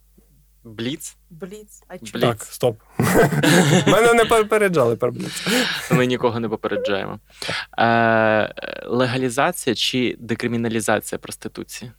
Бліц? 0.63 1.15
Бліц. 1.29 1.83
А 1.87 1.97
чому? 1.97 2.21
Так, 2.21 2.43
стоп. 2.43 2.79
Мене 3.87 4.13
не 4.13 4.25
попереджали 4.25 4.95
про 4.95 5.11
бліц. 5.11 5.47
Ми 5.91 6.05
нікого 6.05 6.39
не 6.39 6.49
попереджаємо. 6.49 7.19
Е, 7.79 8.53
Легалізація 8.87 9.75
чи 9.75 10.15
декриміналізація 10.19 11.19
проституції? 11.19 11.91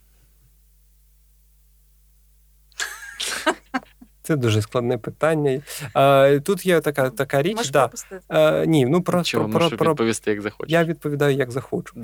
Це 4.22 4.36
дуже 4.36 4.62
складне 4.62 4.98
питання. 4.98 5.62
А, 5.94 6.38
Тут 6.44 6.66
є 6.66 6.80
така 6.80 7.10
така 7.10 7.42
річ. 7.42 7.56
Можеш 7.56 7.70
да. 7.70 7.90
А, 8.28 8.64
Ні, 8.66 8.86
ну 8.86 9.02
про, 9.02 9.22
Чого, 9.22 9.48
про, 9.48 9.70
про, 9.70 9.90
відповісти, 9.90 10.30
як 10.30 10.40
захочеш. 10.42 10.72
Я 10.72 10.84
відповідаю, 10.84 11.36
як 11.36 11.50
захочу. 11.50 11.94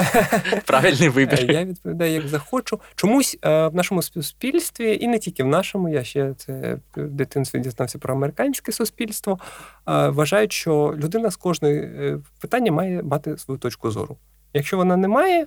Правильний 0.66 1.08
вибір. 1.08 1.50
Я 1.50 1.64
відповідаю, 1.64 2.12
як 2.12 2.28
захочу. 2.28 2.80
Чомусь 2.94 3.38
в 3.42 3.70
нашому 3.72 4.02
суспільстві, 4.02 4.98
і 5.00 5.08
не 5.08 5.18
тільки 5.18 5.42
в 5.44 5.46
нашому, 5.46 5.88
я 5.88 6.04
ще 6.04 6.34
це 6.34 6.78
в 6.96 7.08
дитинстві 7.08 7.58
дізнався 7.58 7.98
про 7.98 8.14
американське 8.14 8.72
суспільство. 8.72 9.38
Вважають, 9.86 10.52
що 10.52 10.94
людина 10.96 11.30
з 11.30 11.36
кожної 11.36 11.80
е, 11.80 12.18
питання 12.40 12.72
має 12.72 13.02
мати 13.02 13.38
свою 13.38 13.58
точку 13.58 13.90
зору. 13.90 14.16
Якщо 14.54 14.76
вона 14.76 14.96
не 14.96 15.08
має, 15.08 15.46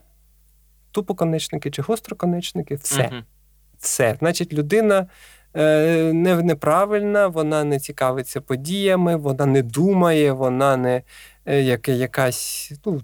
тупоконечники 0.92 1.72
чи 1.72 1.82
гостроконечники, 1.82 2.76
все. 2.76 3.24
Все. 3.80 4.16
Значить, 4.20 4.54
людина. 4.54 5.08
Е, 5.56 6.14
неправильна, 6.14 7.28
вона 7.28 7.64
не 7.64 7.80
цікавиться 7.80 8.42
подіями, 8.42 9.16
вона 9.16 9.46
не 9.46 9.62
думає, 9.62 10.32
вона 10.32 10.78
не 10.78 11.02
е, 11.46 11.62
як, 11.62 11.90
якась 11.90 12.72
ну, 12.86 13.02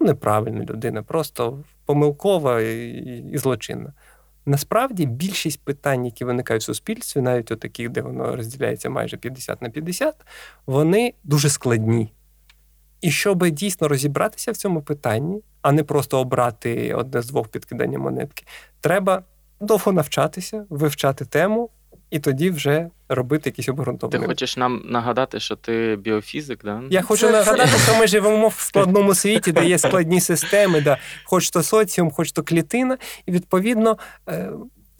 неправильна 0.00 0.64
людина, 0.64 1.02
просто 1.02 1.64
помилкова 1.84 2.60
і, 2.60 3.24
і 3.32 3.38
злочинна. 3.38 3.92
Насправді 4.46 5.06
більшість 5.06 5.64
питань, 5.64 6.04
які 6.04 6.24
виникають 6.24 6.62
в 6.62 6.66
суспільстві, 6.66 7.20
навіть 7.20 7.50
у 7.50 7.56
таких, 7.56 7.88
де 7.88 8.00
воно 8.00 8.36
розділяється 8.36 8.90
майже 8.90 9.16
50 9.16 9.62
на 9.62 9.70
50, 9.70 10.14
вони 10.66 11.14
дуже 11.24 11.48
складні. 11.48 12.12
І 13.00 13.10
щоб 13.10 13.48
дійсно 13.48 13.88
розібратися 13.88 14.52
в 14.52 14.56
цьому 14.56 14.82
питанні, 14.82 15.42
а 15.62 15.72
не 15.72 15.84
просто 15.84 16.20
обрати 16.20 16.94
одне 16.94 17.22
з 17.22 17.26
двох 17.26 17.48
підкидання 17.48 17.98
монетки, 17.98 18.44
треба 18.80 19.22
довго 19.60 19.92
навчатися, 19.92 20.66
вивчати 20.68 21.24
тему, 21.24 21.70
і 22.10 22.18
тоді 22.18 22.50
вже 22.50 22.88
робити 23.08 23.50
якісь 23.50 23.68
обґрунтовані. 23.68 24.20
Ти 24.20 24.26
хочеш 24.26 24.56
нам 24.56 24.82
нагадати, 24.84 25.40
що 25.40 25.56
ти 25.56 25.96
біофізик, 26.00 26.64
да? 26.64 26.82
Я 26.90 27.02
хочу 27.02 27.26
це, 27.26 27.32
нагадати, 27.32 27.70
це... 27.72 27.78
що 27.78 27.98
ми 27.98 28.06
живемо 28.06 28.48
в 28.48 28.54
складному 28.54 29.14
світі, 29.14 29.52
де 29.52 29.66
є 29.66 29.78
складні 29.78 30.20
системи, 30.20 30.80
да, 30.80 30.98
хоч 31.24 31.50
то 31.50 31.62
соціум, 31.62 32.10
хоч 32.10 32.32
то 32.32 32.42
клітина, 32.42 32.98
і 33.26 33.32
відповідно 33.32 33.98
е, 34.28 34.50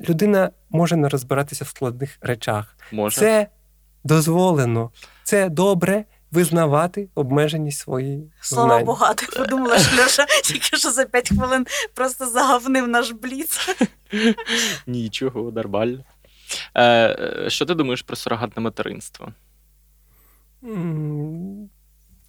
людина 0.08 0.50
може 0.70 0.96
не 0.96 1.08
розбиратися 1.08 1.64
в 1.64 1.68
складних 1.68 2.18
речах. 2.20 2.76
Може. 2.92 3.20
Це 3.20 3.46
дозволено, 4.04 4.90
це 5.24 5.48
добре. 5.48 6.04
Визнавати 6.30 7.08
обмеженість 7.14 7.78
своєї 7.78 8.32
Слава 8.40 8.68
знань. 8.68 8.84
Богу, 8.84 9.04
ти 9.16 9.26
подумала, 9.38 9.78
що 9.78 10.02
Льоша 10.02 10.26
тільки 10.44 10.76
що 10.76 10.90
за 10.90 11.04
5 11.04 11.28
хвилин 11.28 11.66
просто 11.94 12.26
загавнив 12.26 12.88
наш 12.88 13.10
бліц. 13.10 13.68
Нічого, 14.86 15.52
нормально. 15.52 16.04
Е, 16.76 17.44
Що 17.48 17.66
ти 17.66 17.74
думаєш 17.74 18.02
про 18.02 18.16
сурогатне 18.16 18.62
материнство? 18.62 19.32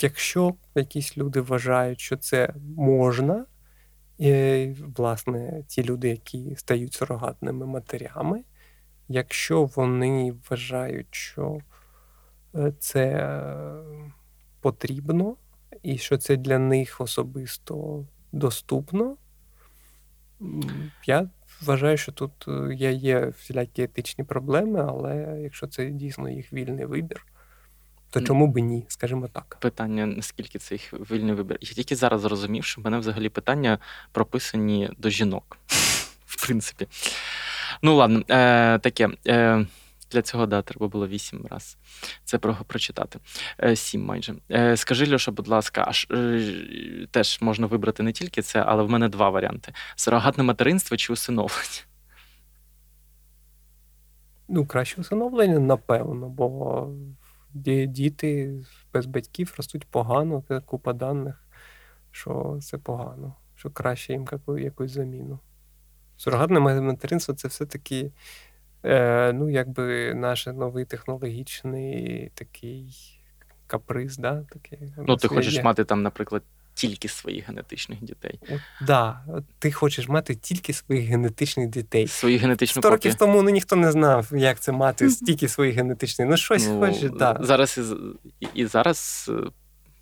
Якщо 0.01 0.55
якісь 0.75 1.17
люди 1.17 1.41
вважають, 1.41 1.99
що 1.99 2.17
це 2.17 2.53
можна, 2.75 3.45
і, 4.17 4.67
власне, 4.97 5.63
ті 5.67 5.83
люди, 5.83 6.09
які 6.09 6.55
стають 6.55 6.93
сурогатними 6.93 7.65
матерями, 7.65 8.43
якщо 9.07 9.65
вони 9.65 10.33
вважають, 10.49 11.07
що 11.15 11.59
е, 12.55 12.73
це 12.79 13.33
потрібно, 14.61 15.35
і 15.83 15.97
що 15.97 16.17
це 16.17 16.35
для 16.35 16.59
них 16.59 17.01
особисто 17.01 18.05
доступно, 18.31 19.17
Я 21.05 21.29
вважаю, 21.61 21.97
що 21.97 22.11
тут 22.11 22.31
е, 22.47 22.75
є, 22.75 22.91
є 22.91 23.33
всілякі 23.39 23.83
етичні 23.83 24.23
проблеми, 24.23 24.85
але 24.89 25.39
якщо 25.43 25.67
це 25.67 25.85
дійсно 25.85 26.29
їх 26.29 26.53
вільний 26.53 26.85
вибір, 26.85 27.25
то 28.09 28.21
чому 28.21 28.47
би 28.47 28.61
ні, 28.61 28.85
скажімо 28.87 29.27
так. 29.27 29.57
Питання, 29.61 30.05
наскільки 30.05 30.59
це 30.59 30.75
їх 30.75 30.93
вільний 30.93 31.35
вибір. 31.35 31.57
Я 31.61 31.73
тільки 31.73 31.95
зараз 31.95 32.21
зрозумів, 32.21 32.63
що 32.63 32.81
в 32.81 32.83
мене 32.83 32.99
взагалі 32.99 33.29
питання 33.29 33.79
прописані 34.11 34.89
до 34.97 35.09
жінок, 35.09 35.57
в 36.25 36.45
принципі. 36.45 36.87
Ну, 37.81 37.95
ладно, 37.95 38.23
е, 38.29 38.79
таке. 38.79 39.09
Е, 39.27 39.65
Для 40.11 40.21
цього 40.21 40.45
да, 40.45 40.61
треба 40.61 40.87
було 40.87 41.07
вісім 41.07 41.45
раз 41.49 41.77
це 42.23 42.37
про, 42.37 42.57
прочитати. 42.67 43.19
Е, 43.63 43.75
Сім 43.75 44.05
майже. 44.05 44.35
Е, 44.51 44.77
Скажи, 44.77 45.13
Льоша, 45.13 45.31
будь 45.31 45.47
ласка, 45.47 45.85
аж 45.87 46.07
е, 46.11 47.07
теж 47.11 47.41
можна 47.41 47.67
вибрати 47.67 48.03
не 48.03 48.11
тільки 48.11 48.41
це, 48.41 48.63
але 48.67 48.83
в 48.83 48.89
мене 48.89 49.09
два 49.09 49.29
варіанти: 49.29 49.73
сурогатне 49.95 50.43
материнство 50.43 50.97
чи 50.97 51.13
усиновлення? 51.13 51.83
Ну, 54.47 54.65
краще 54.65 55.01
усиновлення, 55.01 55.59
напевно, 55.59 56.29
бо 56.29 56.89
діти 57.53 58.61
без 58.93 59.05
батьків 59.05 59.53
ростуть 59.57 59.85
погано, 59.85 60.43
це 60.47 60.61
купа 60.61 60.93
даних, 60.93 61.43
що 62.11 62.59
це 62.61 62.77
погано, 62.77 63.35
що 63.55 63.69
краще 63.69 64.13
їм 64.13 64.27
якусь 64.57 64.91
заміну. 64.91 65.39
Сурогатне 66.17 66.59
материнство 66.59 67.33
це 67.33 67.47
все-таки 67.47 68.11
е, 68.83 69.33
ну, 69.33 69.49
якби 69.49 70.13
наш 70.13 70.47
новий 70.47 70.85
технологічний 70.85 72.31
такий 72.33 72.95
каприз. 73.67 74.17
да? 74.17 74.43
Такий, 74.49 74.79
Ну, 75.07 75.15
ти 75.15 75.27
хочеш 75.27 75.53
є. 75.53 75.63
мати 75.63 75.83
там, 75.83 76.01
наприклад, 76.01 76.43
тільки 76.73 77.07
своїх 77.07 77.47
генетичних 77.47 78.03
дітей. 78.03 78.39
Так, 78.47 78.59
да, 78.81 79.21
ти 79.59 79.71
хочеш 79.71 80.07
мати 80.07 80.35
тільки 80.35 80.73
своїх 80.73 81.05
генетичних 81.09 81.69
дітей. 81.69 82.07
Свої 82.07 82.37
генетичні 82.37 82.81
Сто 82.81 82.89
років 82.89 83.15
тому 83.15 83.41
ну, 83.41 83.49
ніхто 83.49 83.75
не 83.75 83.91
знав, 83.91 84.27
як 84.31 84.59
це 84.59 84.71
мати 84.71 85.09
стільки 85.09 85.47
своїх 85.47 85.75
генетичних. 85.75 86.29
Ну, 86.29 86.37
щось 86.37 86.67
ну, 86.67 86.79
хочеш, 86.79 87.11
да. 87.11 87.37
Зараз 87.41 87.79
і, 88.39 88.47
і 88.53 88.65
зараз. 88.65 89.31
Е, 89.45 89.49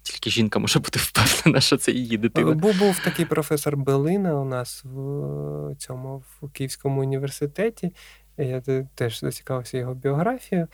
тільки 0.01 0.29
жінка 0.29 0.59
може 0.59 0.79
бути 0.79 0.99
впевнена, 0.99 1.61
що 1.61 1.77
це 1.77 1.91
її 1.91 2.17
дитина. 2.17 2.51
Був 2.51 2.79
був 2.79 2.99
такий 2.99 3.25
професор 3.25 3.77
Белина 3.77 4.39
у 4.39 4.45
нас 4.45 4.83
в 4.83 5.75
цьому 5.75 6.23
в 6.41 6.49
Київському 6.49 7.01
університеті, 7.01 7.91
я 8.37 8.61
теж 8.95 9.19
зацікавився 9.19 9.77
його 9.77 9.93
біографією, 9.93 10.67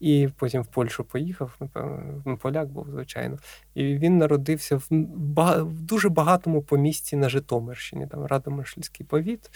і 0.00 0.28
потім 0.36 0.62
в 0.62 0.66
Польщу 0.66 1.04
поїхав, 1.04 1.56
напевно, 1.60 2.22
ну, 2.26 2.36
поляк 2.36 2.68
був, 2.68 2.86
звичайно. 2.90 3.38
І 3.74 3.84
він 3.84 4.18
народився 4.18 4.76
в 4.76 4.86
в 5.60 5.80
дуже 5.80 6.08
багатому 6.08 6.62
помісті 6.62 7.16
на 7.16 7.28
Житомирщині, 7.28 8.06
там 8.06 8.26
Радомишльський 8.26 9.06
повіт. 9.06 9.50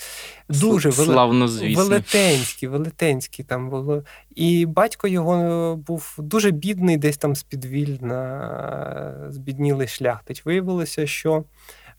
Дуже 0.49 0.93
Славно, 0.93 1.47
велетенський, 1.77 2.69
велетенський 2.69 3.45
там 3.45 3.70
було. 3.70 4.05
І 4.35 4.66
батько 4.66 5.09
його 5.09 5.77
був 5.77 6.15
дуже 6.19 6.51
бідний, 6.51 6.97
десь 6.97 7.16
там 7.16 7.35
з 7.35 7.43
підвільна, 7.43 9.27
збіднілий 9.28 9.89
шляхтич. 9.89 10.47
Виявилося, 10.47 11.07
що 11.07 11.45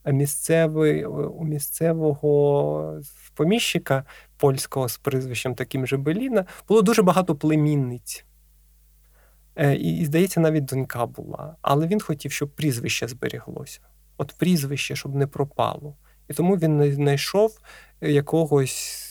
місцевий, 0.06 1.06
у 1.06 1.44
місцевого 1.44 3.00
поміщика 3.36 4.04
польського 4.38 4.90
з 4.90 4.98
прізвищем 4.98 5.56
таким 5.56 5.88
же 5.88 5.98
Беліна, 5.98 6.46
було 6.68 6.82
дуже 6.82 7.02
багато 7.02 7.36
племінниць. 7.36 8.26
Е, 9.56 9.76
і, 9.76 10.06
здається, 10.06 10.40
навіть 10.40 10.66
донька 10.66 11.06
була. 11.06 11.56
Але 11.62 11.88
він 11.88 12.02
хотів, 12.02 12.32
щоб 12.32 12.50
прізвище 12.50 13.08
зберіглося. 13.08 13.80
От 14.18 14.36
прізвище, 14.38 14.96
щоб 14.96 15.16
не 15.16 15.28
пропало. 15.28 15.96
І 16.28 16.34
тому 16.34 16.56
він 16.56 16.94
знайшов 16.94 17.60
якогось 18.02 19.02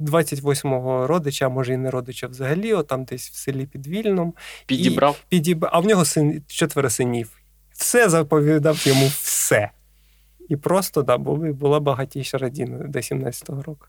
28-го 0.00 1.06
родича, 1.06 1.46
а 1.46 1.48
може 1.48 1.74
і 1.74 1.76
не 1.76 1.90
родича 1.90 2.26
взагалі, 2.26 2.72
от 2.72 2.86
там 2.86 3.04
десь 3.04 3.30
в 3.30 3.34
селі 3.34 3.66
під 3.66 3.86
Вільном. 3.86 4.34
Підібрав. 4.66 5.16
І 5.20 5.36
підіб... 5.36 5.66
А 5.72 5.78
в 5.78 5.86
нього 5.86 6.04
син 6.04 6.42
четверо 6.46 6.90
синів. 6.90 7.30
Все 7.72 8.08
заповідав 8.08 8.86
йому 8.86 9.06
все. 9.06 9.70
І 10.48 10.56
просто 10.56 11.02
да, 11.02 11.18
була 11.18 11.80
багатіша 11.80 12.38
родина 12.38 12.78
до 12.78 12.98
17-го 12.98 13.62
року. 13.62 13.86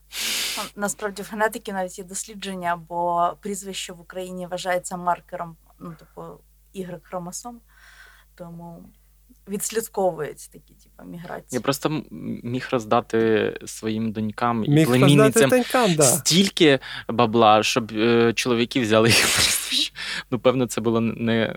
Насправді 0.76 1.22
в 1.22 1.28
генетики 1.30 1.72
навіть 1.72 1.98
є 1.98 2.04
дослідження, 2.04 2.76
бо 2.88 3.32
прізвище 3.40 3.92
в 3.92 4.00
Україні 4.00 4.46
вважається 4.46 4.96
маркером, 4.96 5.56
ну, 5.78 5.94
типу, 5.98 6.22
ігри 6.72 7.00
хромосом. 7.02 7.60
Тому 8.34 8.84
відслідковується 9.48 10.50
такі 10.52 10.74
типу, 10.74 11.10
міграції. 11.10 11.46
Я 11.50 11.60
просто 11.60 12.02
міг 12.42 12.68
роздати 12.70 13.52
своїм 13.66 14.12
донькам 14.12 14.64
і 14.64 14.84
племінницям 14.84 15.50
донькам, 15.50 15.94
да. 15.94 16.02
стільки 16.02 16.78
бабла, 17.08 17.62
щоб 17.62 17.92
е, 17.92 18.32
чоловіки 18.32 18.80
взяли 18.80 19.08
їх. 19.08 19.26
Ну, 20.30 20.38
певно, 20.38 20.66
це 20.66 20.80
було 20.80 21.00
не 21.00 21.56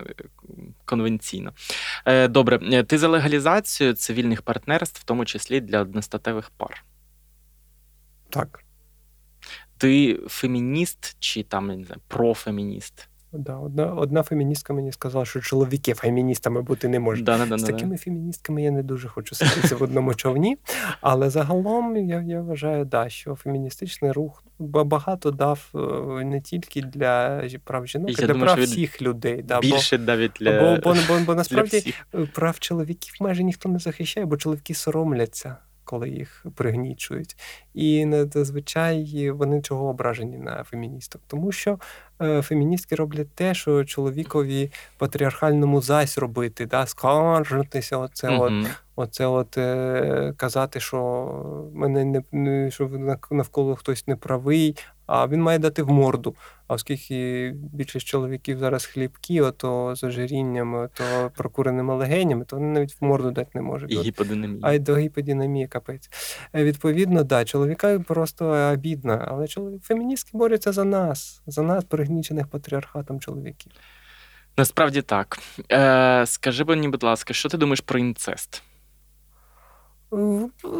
конвенційно. 0.85 1.53
Е, 2.05 2.27
добре, 2.27 2.59
е, 2.71 2.83
ти 2.83 2.97
за 2.97 3.07
легалізацію 3.07 3.93
цивільних 3.93 4.41
партнерств, 4.41 5.01
в 5.01 5.03
тому 5.03 5.25
числі 5.25 5.61
для 5.61 5.79
одностатевих 5.79 6.49
пар. 6.49 6.83
Так. 8.29 8.63
Ти 9.77 10.19
фемініст 10.27 11.15
чи 11.19 11.43
там 11.43 11.67
не 11.67 11.85
знаю, 11.85 12.01
профемініст? 12.07 13.07
Да, 13.33 13.57
Одна 13.57 13.85
одна 13.85 14.23
феміністка 14.23 14.73
мені 14.73 14.91
сказала, 14.91 15.25
що 15.25 15.39
чоловіки 15.39 15.93
феміністами 15.93 16.61
бути 16.61 16.87
не 16.87 16.99
можуть. 16.99 17.25
Да, 17.25 17.45
да, 17.45 17.57
З 17.57 17.63
такими 17.63 17.97
феміністками 17.97 18.63
я 18.63 18.71
не 18.71 18.83
дуже 18.83 19.07
хочу 19.07 19.35
сидіти 19.35 19.75
в 19.75 19.83
одному 19.83 20.13
човні. 20.13 20.57
Але 21.01 21.29
загалом 21.29 21.97
я 21.97 22.21
я 22.21 22.41
вважаю, 22.41 22.85
да, 22.85 23.09
що 23.09 23.35
феміністичний 23.35 24.11
рух 24.11 24.43
багато 24.59 25.31
дав 25.31 25.69
е, 25.75 26.23
не 26.25 26.41
тільки 26.41 26.81
для 26.81 27.43
прав 27.63 27.87
жінок, 27.87 28.09
а 28.09 28.13
для 28.13 28.27
думаю, 28.27 28.45
прав 28.45 28.61
всіх 28.61 29.01
людей. 29.01 29.43
Да, 29.43 29.59
Більше 29.59 29.97
бо, 29.97 30.03
навіть 30.03 30.31
для 30.39 30.61
бо, 30.61 30.81
бо, 30.83 30.97
бо, 31.07 31.19
бо 31.25 31.35
насправді 31.35 31.93
прав 32.33 32.59
чоловіків 32.59 33.13
майже 33.19 33.43
ніхто 33.43 33.69
не 33.69 33.79
захищає, 33.79 34.25
бо 34.25 34.37
чоловіки 34.37 34.73
соромляться 34.73 35.57
коли 35.91 36.09
їх 36.09 36.45
пригнічують. 36.55 37.37
І 37.73 38.07
зазвичай 38.33 39.31
вони 39.31 39.61
чого 39.61 39.87
ображені 39.87 40.37
на 40.37 40.63
феміністок, 40.63 41.21
тому 41.27 41.51
що 41.51 41.71
е, 41.71 41.77
феміністки 42.41 42.95
роблять 42.95 43.31
те, 43.35 43.53
що 43.53 43.85
чоловікові 43.85 44.71
патріархальному 44.97 45.81
зась 45.81 46.17
робити, 46.17 46.65
да, 46.65 46.85
скаржитися, 46.85 47.97
оце 47.97 48.29
mm-hmm. 48.29 48.61
от. 48.61 48.67
Оце 48.95 49.25
от 49.25 49.57
е, 49.57 50.33
казати, 50.37 50.79
що 50.79 51.69
мене 51.73 52.23
не 52.31 52.71
що 52.71 52.89
навколо 53.31 53.75
хтось 53.75 54.07
неправий, 54.07 54.75
а 55.05 55.27
він 55.27 55.41
має 55.41 55.59
дати 55.59 55.83
в 55.83 55.89
морду. 55.89 56.35
А 56.67 56.73
оскільки 56.73 57.51
більшість 57.73 58.07
чоловіків 58.07 58.59
зараз 58.59 58.85
хлібкі, 58.85 59.41
ото 59.41 59.95
з 59.95 60.03
ожирінням, 60.03 60.73
ото 60.73 61.31
прокуреними 61.35 61.95
легенями, 61.95 62.45
то 62.45 62.55
вони 62.55 62.67
навіть 62.67 63.01
в 63.01 63.05
морду 63.05 63.31
дати 63.31 63.49
не 63.53 63.61
можуть. 63.61 63.91
І 63.91 63.97
гіподинамія. 63.97 64.59
А 64.63 64.73
й 64.73 64.79
до 64.79 64.97
гіподинамії 64.97 65.67
капець. 65.67 66.09
Е, 66.53 66.63
відповідно, 66.63 67.23
да, 67.23 67.45
чоловіка 67.45 67.99
просто 67.99 68.71
обідно, 68.73 69.25
але 69.27 69.47
чоловік 69.47 69.83
феміністки 69.83 70.37
борються 70.37 70.71
за 70.71 70.83
нас, 70.83 71.41
за 71.47 71.61
нас, 71.61 71.83
пригнічених 72.11 72.47
патріархатом 72.47 73.19
чоловіків. 73.19 73.71
Насправді 74.57 75.01
так. 75.01 75.39
Е, 75.71 76.23
Скажи 76.27 76.63
мені, 76.63 76.87
будь 76.87 77.03
ласка, 77.03 77.33
що 77.33 77.49
ти 77.49 77.57
думаєш 77.57 77.79
про 77.81 77.99
інцест? 77.99 78.63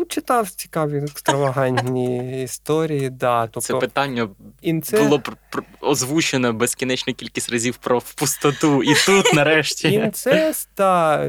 Читав 0.08 0.49
цікаві 0.49 0.98
екстравагантні 0.98 2.44
історії. 2.44 3.10
Да, 3.10 3.48
тобто, 3.48 3.62
Це 3.62 3.74
питання 3.74 4.30
інце... 4.62 5.03
було 5.03 5.22
озвучено 5.82 6.53
безкінечну 6.53 7.14
кількість 7.14 7.52
разів 7.52 7.78
про 7.78 8.02
пустоту, 8.16 8.84
і 8.84 8.95
тут 9.06 9.34
нарешті. 9.34 9.91
Інцест, 9.94 10.70
да, 10.78 11.24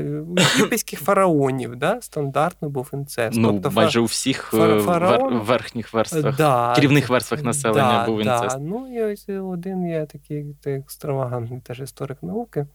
єгипетських 0.57 1.01
фараонів 1.01 1.77
да, 1.77 1.99
стандартно 2.01 2.69
був 2.69 2.91
інцест. 2.93 3.39
Ну, 3.39 3.53
тобто, 3.53 3.71
Майже 3.71 4.01
у 4.01 4.05
всіх 4.05 4.55
е, 4.55 4.81
фараон... 4.81 5.39
верхніх 5.39 5.95
верствах, 5.95 6.37
да, 6.37 6.73
керівних 6.75 7.09
верствах 7.09 7.43
населення 7.43 7.99
да, 8.01 8.07
був 8.07 8.21
інцест. 8.21 8.59
Да. 8.59 8.65
Ну 8.65 8.97
і 8.97 9.03
ось 9.03 9.29
один 9.29 9.87
є 9.87 10.07
такий 10.07 10.47
екстравагантний 10.65 11.61
теж 11.61 11.81
історик 11.81 12.23
науки, 12.23 12.67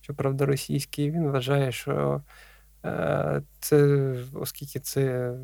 щоправда, 0.00 0.46
російський, 0.46 1.10
він 1.10 1.30
вважає, 1.30 1.72
що. 1.72 2.20
Е, 2.84 3.42
це, 3.60 4.12
оскільки 4.34 4.80
це 4.80 5.34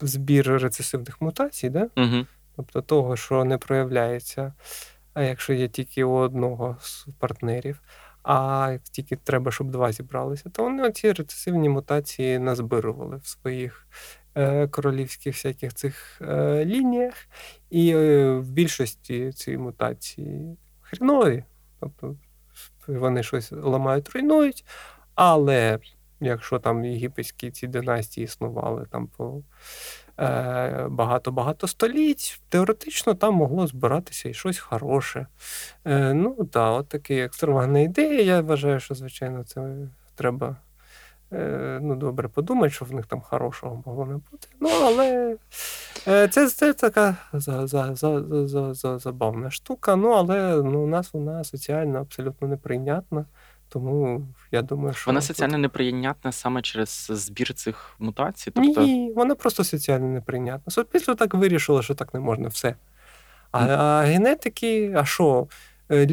збір 0.00 0.58
рецесивних 0.58 1.20
мутацій, 1.20 1.70
да? 1.70 1.88
Угу. 1.96 2.26
тобто 2.56 2.82
того, 2.82 3.16
що 3.16 3.44
не 3.44 3.58
проявляється, 3.58 4.52
а 5.14 5.22
якщо 5.22 5.52
є 5.52 5.68
тільки 5.68 6.04
у 6.04 6.12
одного 6.12 6.76
з 6.80 7.06
партнерів, 7.18 7.82
а 8.22 8.76
тільки 8.90 9.16
треба, 9.16 9.52
щоб 9.52 9.70
два 9.70 9.92
зібралися, 9.92 10.50
то 10.50 10.62
вони 10.62 10.92
ці 10.92 11.12
рецесивні 11.12 11.68
мутації 11.68 12.38
назбирували 12.38 13.16
в 13.16 13.26
своїх 13.26 13.86
е, 14.34 14.68
королівських 14.68 15.34
всяких 15.34 15.74
цих 15.74 16.20
е, 16.20 16.64
лініях, 16.64 17.14
і 17.70 17.94
в 17.94 18.50
більшості 18.50 19.32
ці 19.32 19.56
мутації 19.56 20.56
хрінові. 20.80 21.44
Тобто 21.80 22.16
вони 22.86 23.22
щось 23.22 23.52
ламають, 23.52 24.08
руйнують. 24.08 24.64
Але 25.20 25.78
якщо 26.20 26.58
там 26.58 26.84
єгипетські 26.84 27.50
ці 27.50 27.66
династії 27.66 28.24
існували 28.24 28.86
там 28.90 29.06
по 29.06 29.42
багато-багато 30.88 31.66
століть, 31.66 32.40
теоретично 32.48 33.14
там 33.14 33.34
могло 33.34 33.66
збиратися 33.66 34.28
і 34.28 34.34
щось 34.34 34.58
хороше. 34.58 35.26
Ну 35.84 36.48
так, 36.52 36.80
от 36.80 36.88
така 36.88 37.14
екстравагна 37.14 37.80
ідея. 37.80 38.22
Я 38.22 38.40
вважаю, 38.40 38.80
що, 38.80 38.94
звичайно, 38.94 39.44
це 39.44 39.74
треба 40.14 40.56
ну, 41.80 41.96
добре 41.96 42.28
подумати, 42.28 42.70
що 42.70 42.84
в 42.84 42.92
них 42.92 43.06
там 43.06 43.20
хорошого 43.20 43.82
могло 43.86 44.06
не 44.06 44.14
бути. 44.14 44.48
Ну, 44.60 44.70
але 44.82 45.36
це 46.04 46.50
це 46.50 46.72
така 46.72 47.16
за, 47.32 47.66
за, 47.66 47.94
за, 48.74 48.98
забавна 48.98 49.50
штука. 49.50 49.96
Ну, 49.96 50.10
але 50.10 50.62
ну, 50.62 50.82
у 50.82 50.86
нас 50.86 51.12
вона 51.12 51.44
соціально 51.44 51.98
абсолютно 51.98 52.48
неприйнятна. 52.48 53.24
Тому 53.68 54.26
я 54.52 54.62
думаю, 54.62 54.94
що 54.94 55.02
вона 55.06 55.20
соціально 55.20 55.54
тут... 55.54 55.62
неприйнятна 55.62 56.32
саме 56.32 56.62
через 56.62 57.06
збір 57.10 57.54
цих 57.54 57.94
мутацій. 57.98 58.50
Тобто... 58.50 58.82
Ні, 58.82 59.12
вона 59.16 59.34
просто 59.34 59.64
соціально 59.64 60.06
неприйнятна. 60.06 60.72
Суспільство 60.72 61.14
так 61.14 61.34
вирішило, 61.34 61.82
що 61.82 61.94
так 61.94 62.14
не 62.14 62.20
можна 62.20 62.48
все. 62.48 62.74
А, 63.52 63.66
а 63.66 64.02
генетики, 64.02 64.94
а 64.96 65.04
що? 65.04 65.46
Е, 65.90 66.06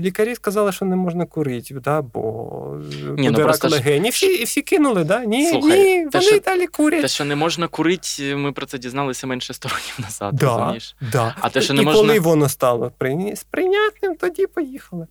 лікарі 0.00 0.34
сказали, 0.34 0.72
що 0.72 0.84
не 0.84 0.96
можна 0.96 1.26
курити, 1.26 1.74
да, 1.74 2.02
бо 2.02 2.80
Ні, 3.18 3.30
буде 3.30 3.42
ну, 3.42 3.46
рак 3.46 3.64
легені. 3.64 4.10
Всі, 4.10 4.26
і 4.26 4.44
всі 4.44 4.62
кинули, 4.62 5.04
да? 5.04 5.24
Ні, 5.24 5.50
Слухай, 5.50 5.82
ні, 5.82 6.08
вони 6.12 6.26
що, 6.26 6.38
далі 6.38 6.66
курять. 6.66 7.02
Те, 7.02 7.08
що 7.08 7.24
не 7.24 7.36
можна 7.36 7.68
курити, 7.68 8.36
ми 8.36 8.52
про 8.52 8.66
це 8.66 8.78
дізналися 8.78 9.26
менше 9.26 9.54
100 9.54 9.68
років 9.68 9.94
назад. 9.98 10.34
Да, 10.34 10.46
розумієш? 10.46 10.96
Да. 11.12 11.34
А 11.40 11.48
те, 11.48 11.60
що 11.60 11.74
не 11.74 11.82
і 11.82 11.84
можна... 11.84 12.00
коли 12.00 12.20
воно 12.20 12.48
стало 12.48 12.92
прийнятним, 13.50 14.16
тоді 14.20 14.46
поїхали. 14.46 15.06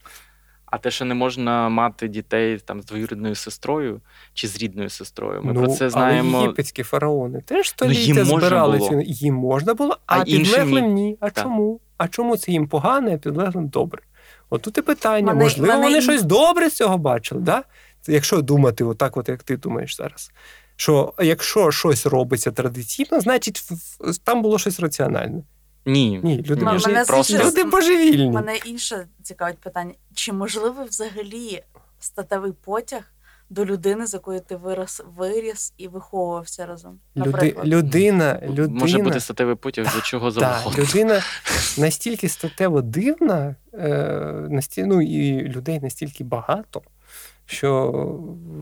А 0.74 0.78
те, 0.78 0.92
що 0.92 1.06
не 1.06 1.14
можна 1.14 1.70
мати 1.70 2.08
дітей 2.08 2.58
там 2.58 2.82
з 2.82 2.86
двоюрідною 2.86 3.36
сестрою 3.36 4.02
чи 4.34 4.48
з 4.48 4.58
рідною 4.58 4.90
сестрою. 4.90 5.42
Ми 5.44 5.54
ну, 5.54 5.60
про 5.60 5.70
це 5.70 5.90
знаємо. 5.90 6.30
Але 6.30 6.42
єгипетські 6.42 6.84
фараони 6.84 7.42
теж 7.42 7.70
століття 7.70 8.14
ну, 8.18 8.26
збирали 8.26 8.80
цю 8.80 9.02
їм 9.02 9.36
можна 9.36 9.74
було, 9.74 9.98
а, 10.06 10.20
а 10.20 10.24
підлеглим 10.24 10.94
ні. 10.94 11.18
А 11.20 11.30
так. 11.30 11.44
чому? 11.44 11.80
А 11.98 12.08
чому 12.08 12.38
це 12.38 12.52
їм 12.52 12.68
погане, 12.68 13.16
а 13.16 13.18
підлеглим 13.18 13.68
добре? 13.68 14.02
От 14.50 14.62
тут 14.62 14.78
і 14.78 14.82
питання. 14.82 15.34
Вони, 15.34 15.44
Можливо, 15.44 15.74
вони, 15.74 15.86
вони 15.86 16.02
щось 16.02 16.24
добре 16.24 16.70
з 16.70 16.74
цього 16.74 16.98
бачили, 16.98 17.42
да? 17.42 17.64
Якщо 18.08 18.42
думати, 18.42 18.84
отак, 18.84 19.18
от 19.18 19.30
як 19.30 19.44
ти 19.44 19.58
думаєш 19.58 19.98
зараз. 19.98 20.32
Що 20.76 21.14
якщо 21.20 21.72
щось 21.72 22.06
робиться 22.06 22.52
традиційно, 22.52 23.20
значить 23.20 23.64
там 24.24 24.42
було 24.42 24.60
щось 24.60 24.80
раціональне. 24.80 25.44
Ні, 25.86 26.20
Ні, 26.24 26.38
люди 26.38 26.66
М- 26.66 26.80
мене 26.86 27.06
просто 27.06 27.38
люди 27.38 27.64
божевільні. 27.64 28.32
Мене 28.32 28.56
інше 28.66 29.08
цікавить 29.24 29.58
питання: 29.58 29.94
чи 30.14 30.34
можливо 30.34 30.84
взагалі 30.84 31.64
статевий 32.00 32.52
потяг 32.52 33.04
до 33.50 33.66
людини, 33.66 34.08
з 34.08 34.14
якою 34.14 34.40
ти 34.40 34.56
вирос, 34.56 35.02
виріс 35.18 35.74
і 35.78 35.88
виховувався 35.88 36.66
разом? 36.66 37.00
Люди, 37.18 37.56
людина, 37.64 38.40
людина 38.44 38.80
може 38.80 38.98
бути 38.98 39.20
статевий 39.20 39.56
потяг 39.56 39.96
до 39.96 40.02
чого 40.02 40.32
завгодно. 40.32 40.84
людина 40.84 41.22
настільки 41.78 42.30
статево 42.30 42.82
дивна, 42.82 43.56
е, 43.74 43.90
насті, 44.50 44.84
ну, 44.84 45.02
і 45.02 45.42
людей 45.42 45.80
настільки 45.80 46.24
багато 46.24 46.82
що 47.46 47.92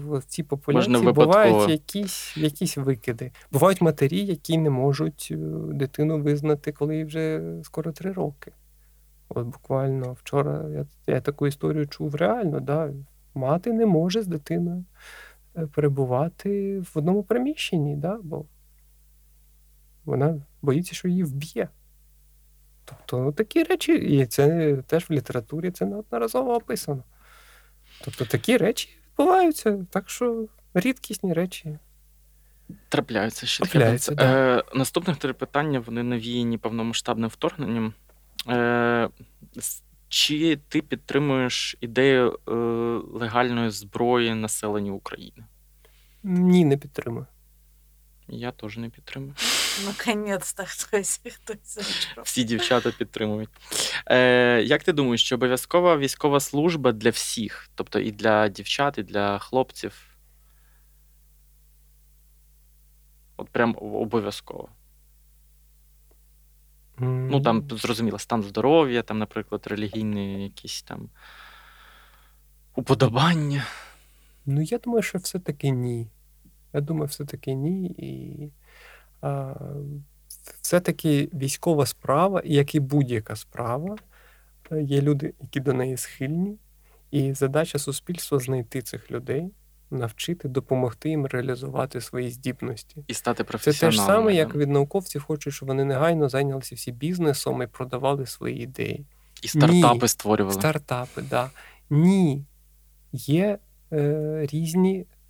в 0.09 0.21
цій 0.23 0.43
популяції 0.43 1.11
бувають 1.11 1.69
якісь 1.69 2.37
якісь 2.37 2.77
викиди. 2.77 3.31
Бувають 3.51 3.81
матері, 3.81 4.25
які 4.25 4.57
не 4.57 4.69
можуть 4.69 5.27
е, 5.31 5.35
дитину 5.73 6.21
визнати, 6.21 6.71
коли 6.71 6.97
їй 6.97 7.03
вже 7.03 7.41
скоро 7.63 7.91
три 7.91 8.11
роки. 8.11 8.51
От 9.29 9.47
буквально 9.47 10.13
вчора 10.13 10.65
я 10.69 10.85
я 11.07 11.21
таку 11.21 11.47
історію 11.47 11.87
чув 11.87 12.15
реально. 12.15 12.59
да, 12.59 12.93
Мати 13.33 13.73
не 13.73 13.85
може 13.85 14.21
з 14.21 14.27
дитиною 14.27 14.85
е, 15.57 15.67
перебувати 15.67 16.79
в 16.79 16.91
одному 16.95 17.23
приміщенні, 17.23 17.95
да, 17.95 18.19
бо 18.23 18.45
вона 20.05 20.41
боїться, 20.61 20.95
що 20.95 21.07
її 21.07 21.23
вб'є. 21.23 21.67
Тобто 22.85 23.19
ну, 23.19 23.31
такі 23.31 23.63
речі, 23.63 23.93
і 23.93 24.25
це 24.25 24.75
теж 24.87 25.09
в 25.09 25.13
літературі 25.13 25.71
це 25.71 25.85
неодноразово 25.85 26.55
описано. 26.55 27.03
Тобто 28.05 28.25
такі 28.25 28.57
речі 28.57 28.89
відбуваються, 29.19 29.85
так 29.89 30.09
що 30.09 30.45
рідкісні 30.73 31.33
речі. 31.33 31.77
Трапляються 32.89 33.45
ще 33.45 33.63
Трапляються, 33.63 34.15
да. 34.15 34.57
Е, 34.57 34.63
Наступних 34.73 35.17
три 35.17 35.33
питання 35.33 35.79
вони 35.79 36.03
навіяні 36.03 36.57
повномасштабним 36.57 37.29
вторгненням. 37.29 37.93
Е, 38.49 39.09
Чи 40.09 40.59
ти 40.67 40.81
підтримуєш 40.81 41.77
ідею 41.81 42.39
е, 42.47 42.51
легальної 43.19 43.69
зброї 43.69 44.33
населення 44.33 44.91
України? 44.91 45.45
Ні, 46.23 46.65
не 46.65 46.77
підтримую. 46.77 47.25
Я 48.27 48.51
теж 48.51 48.77
не 48.77 48.89
підтримую. 48.89 49.33
Наконець-то 49.85 50.63
хтось 50.67 51.21
хтось. 51.33 51.77
Всі 52.23 52.43
дівчата 52.43 52.91
підтримують. 52.91 53.49
Е, 54.05 54.61
Як 54.61 54.83
ти 54.83 54.93
думаєш, 54.93 55.29
чи 55.29 55.35
обов'язкова 55.35 55.97
військова 55.97 56.39
служба 56.39 56.91
для 56.91 57.09
всіх? 57.09 57.69
Тобто 57.75 57.99
і 57.99 58.11
для 58.11 58.47
дівчат, 58.47 58.97
і 58.97 59.03
для 59.03 59.39
хлопців? 59.39 60.07
От 63.37 63.49
прям 63.49 63.75
обов'язково. 63.81 64.69
Mm. 66.97 67.27
Ну, 67.31 67.41
там, 67.41 67.67
зрозуміло, 67.69 68.19
стан 68.19 68.43
здоров'я, 68.43 69.01
там, 69.01 69.19
наприклад, 69.19 69.67
релігійні 69.67 70.43
якісь 70.43 70.81
там 70.81 71.09
уподобання. 72.75 73.65
Ну, 74.45 74.61
я 74.61 74.77
думаю, 74.77 75.01
що 75.01 75.17
все-таки 75.17 75.69
ні. 75.69 76.07
Я 76.73 76.81
думаю, 76.81 77.07
все-таки 77.07 77.53
ні. 77.53 77.87
І 77.87 78.51
все-таки 80.61 81.29
військова 81.33 81.85
справа, 81.85 82.41
як 82.45 82.75
і 82.75 82.79
будь-яка 82.79 83.35
справа, 83.35 83.95
є 84.71 85.01
люди, 85.01 85.33
які 85.41 85.59
до 85.59 85.73
неї 85.73 85.97
схильні, 85.97 86.57
і 87.11 87.33
задача 87.33 87.79
суспільства 87.79 88.39
знайти 88.39 88.81
цих 88.81 89.11
людей, 89.11 89.51
навчити, 89.91 90.47
допомогти 90.47 91.09
їм 91.09 91.25
реалізувати 91.25 92.01
свої 92.01 92.29
здібності. 92.29 93.03
І 93.07 93.13
стати 93.13 93.43
професіоналами. 93.43 93.97
Це 93.97 94.03
те 94.03 94.11
ж 94.11 94.15
саме, 94.15 94.35
як 94.35 94.55
від 94.55 94.69
науковців 94.69 95.23
хочуть, 95.23 95.53
щоб 95.53 95.67
вони 95.67 95.85
негайно 95.85 96.29
зайнялися 96.29 96.75
всі 96.75 96.91
бізнесом 96.91 97.61
і 97.61 97.67
продавали 97.67 98.25
свої 98.25 98.63
ідеї. 98.63 99.05
І 99.41 99.47
стартапи 99.47 99.99
Ні. 100.01 100.07
створювали. 100.07 100.59
Стартапи, 100.59 101.21
так. 101.21 101.25
Да. 101.25 101.49
Ні. 101.89 102.45
Є 103.11 103.57
е, 103.91 104.47
різні 104.51 104.97
Е, 104.99 104.99
е, 105.01 105.20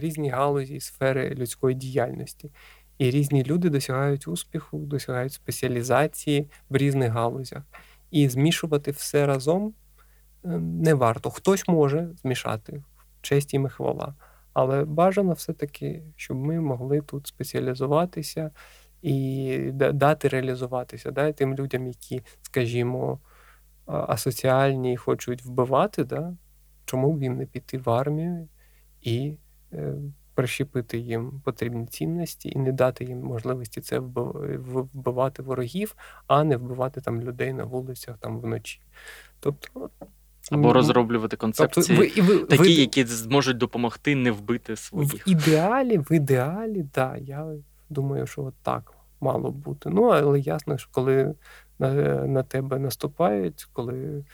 різні 0.00 0.30
галузі 0.30 0.80
сфери 0.80 1.30
людської 1.30 1.76
діяльності. 1.76 2.50
І 2.98 3.10
різні 3.10 3.44
люди 3.44 3.70
досягають 3.70 4.28
успіху, 4.28 4.78
досягають 4.78 5.32
спеціалізації 5.32 6.50
в 6.70 6.76
різних 6.76 7.12
галузях. 7.12 7.62
І 8.10 8.28
змішувати 8.28 8.90
все 8.90 9.26
разом 9.26 9.74
е, 10.44 10.48
не 10.58 10.94
варто. 10.94 11.30
Хтось 11.30 11.68
може 11.68 12.08
змішати 12.22 12.82
честь 13.20 13.54
і 13.54 13.68
хвала. 13.68 14.14
Але 14.52 14.84
бажано 14.84 15.32
все-таки, 15.32 16.02
щоб 16.16 16.36
ми 16.36 16.60
могли 16.60 17.00
тут 17.00 17.26
спеціалізуватися 17.26 18.50
і 19.02 19.58
дати 19.72 20.28
реалізуватися 20.28 21.10
да, 21.10 21.32
тим 21.32 21.54
людям, 21.54 21.86
які, 21.86 22.22
скажімо, 22.42 23.18
асоціальні 23.86 24.92
і 24.92 24.96
хочуть 24.96 25.44
вбивати. 25.44 26.04
да, 26.04 26.36
чому 26.88 27.12
б 27.12 27.22
їм 27.22 27.36
не 27.36 27.46
піти 27.46 27.78
в 27.78 27.90
армію 27.90 28.48
і 29.02 29.34
е, 29.72 29.94
прищепити 30.34 30.98
їм 30.98 31.40
потрібні 31.44 31.86
цінності 31.86 32.48
і 32.48 32.58
не 32.58 32.72
дати 32.72 33.04
їм 33.04 33.18
можливості 33.18 33.80
це 33.80 33.98
вбивати 33.98 35.42
ворогів, 35.42 35.96
а 36.26 36.44
не 36.44 36.56
вбивати 36.56 37.00
там 37.00 37.22
людей 37.22 37.52
на 37.52 37.64
вулицях 37.64 38.18
там 38.18 38.40
вночі. 38.40 38.80
Тобто. 39.40 39.90
Або 40.50 40.72
розроблювати 40.72 41.36
концепції, 41.36 41.86
тобто, 41.86 42.22
ви, 42.22 42.36
ви, 42.36 42.44
такі, 42.44 42.62
ви, 42.62 42.70
які 42.70 43.04
зможуть 43.04 43.58
допомогти 43.58 44.14
не 44.14 44.30
вбити 44.30 44.76
своїх. 44.76 45.26
В 45.26 45.30
ідеалі, 45.30 45.98
в 45.98 46.12
ідеалі, 46.12 46.86
да, 46.94 47.16
я 47.16 47.46
думаю, 47.90 48.26
що 48.26 48.42
от 48.42 48.54
так 48.62 48.94
мало 49.20 49.50
бути. 49.50 49.90
Ну, 49.90 50.02
але 50.02 50.40
ясно, 50.40 50.78
що 50.78 50.88
коли 50.92 51.34
на 51.78 51.92
на 52.26 52.42
тебе 52.42 52.78
наступають, 52.78 53.68
коли 53.72 54.24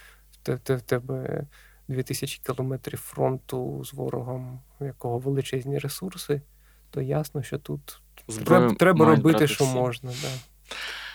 в, 0.47 0.51
в, 0.69 0.77
в 0.77 0.81
тебе 0.81 1.47
2000 1.89 2.41
кілометрів 2.47 2.99
фронту 2.99 3.85
з 3.85 3.93
ворогом, 3.93 4.61
у 4.81 4.85
якого 4.85 5.19
величезні 5.19 5.79
ресурси, 5.79 6.43
то 6.91 7.03
ясно, 7.03 7.43
що 7.43 7.59
тут 7.59 8.01
треба, 8.45 8.75
треба 8.75 9.07
робити, 9.07 9.49
що 9.49 9.65
всі. 9.65 9.75
можна. 9.75 10.11
Да. 10.11 10.29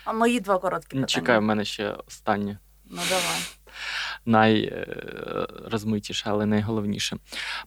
А 0.06 0.14
мої 0.14 0.40
два 0.40 0.60
короткі 0.60 0.88
питання. 0.88 1.08
Чекай, 1.08 1.40
в 1.40 1.42
мене 1.42 1.66
ще 1.66 1.92
останнє. 1.92 2.60
Ну, 2.86 3.02
давай. 3.10 3.40
Найрозмитіше, 4.26 6.30
але 6.30 6.46
найголовніше. 6.46 7.18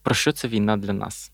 Про 0.02 0.14
що 0.14 0.32
це 0.32 0.48
війна 0.48 0.76
для 0.76 0.92
нас? 0.92 1.32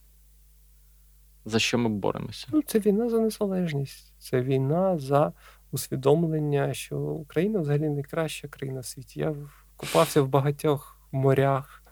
За 1.45 1.59
що 1.59 1.77
ми 1.77 1.89
боремося? 1.89 2.47
Ну, 2.51 2.61
Це 2.61 2.79
війна 2.79 3.09
за 3.09 3.19
незалежність. 3.19 4.13
Це 4.19 4.41
війна 4.41 4.97
за 4.97 5.33
усвідомлення, 5.71 6.73
що 6.73 6.97
Україна 6.97 7.59
взагалі 7.59 7.89
найкраща 7.89 8.47
країна 8.47 8.79
в 8.79 8.85
світі. 8.85 9.19
Я 9.19 9.35
купався 9.75 10.21
в 10.21 10.27
багатьох 10.27 10.98
морях 11.11 11.83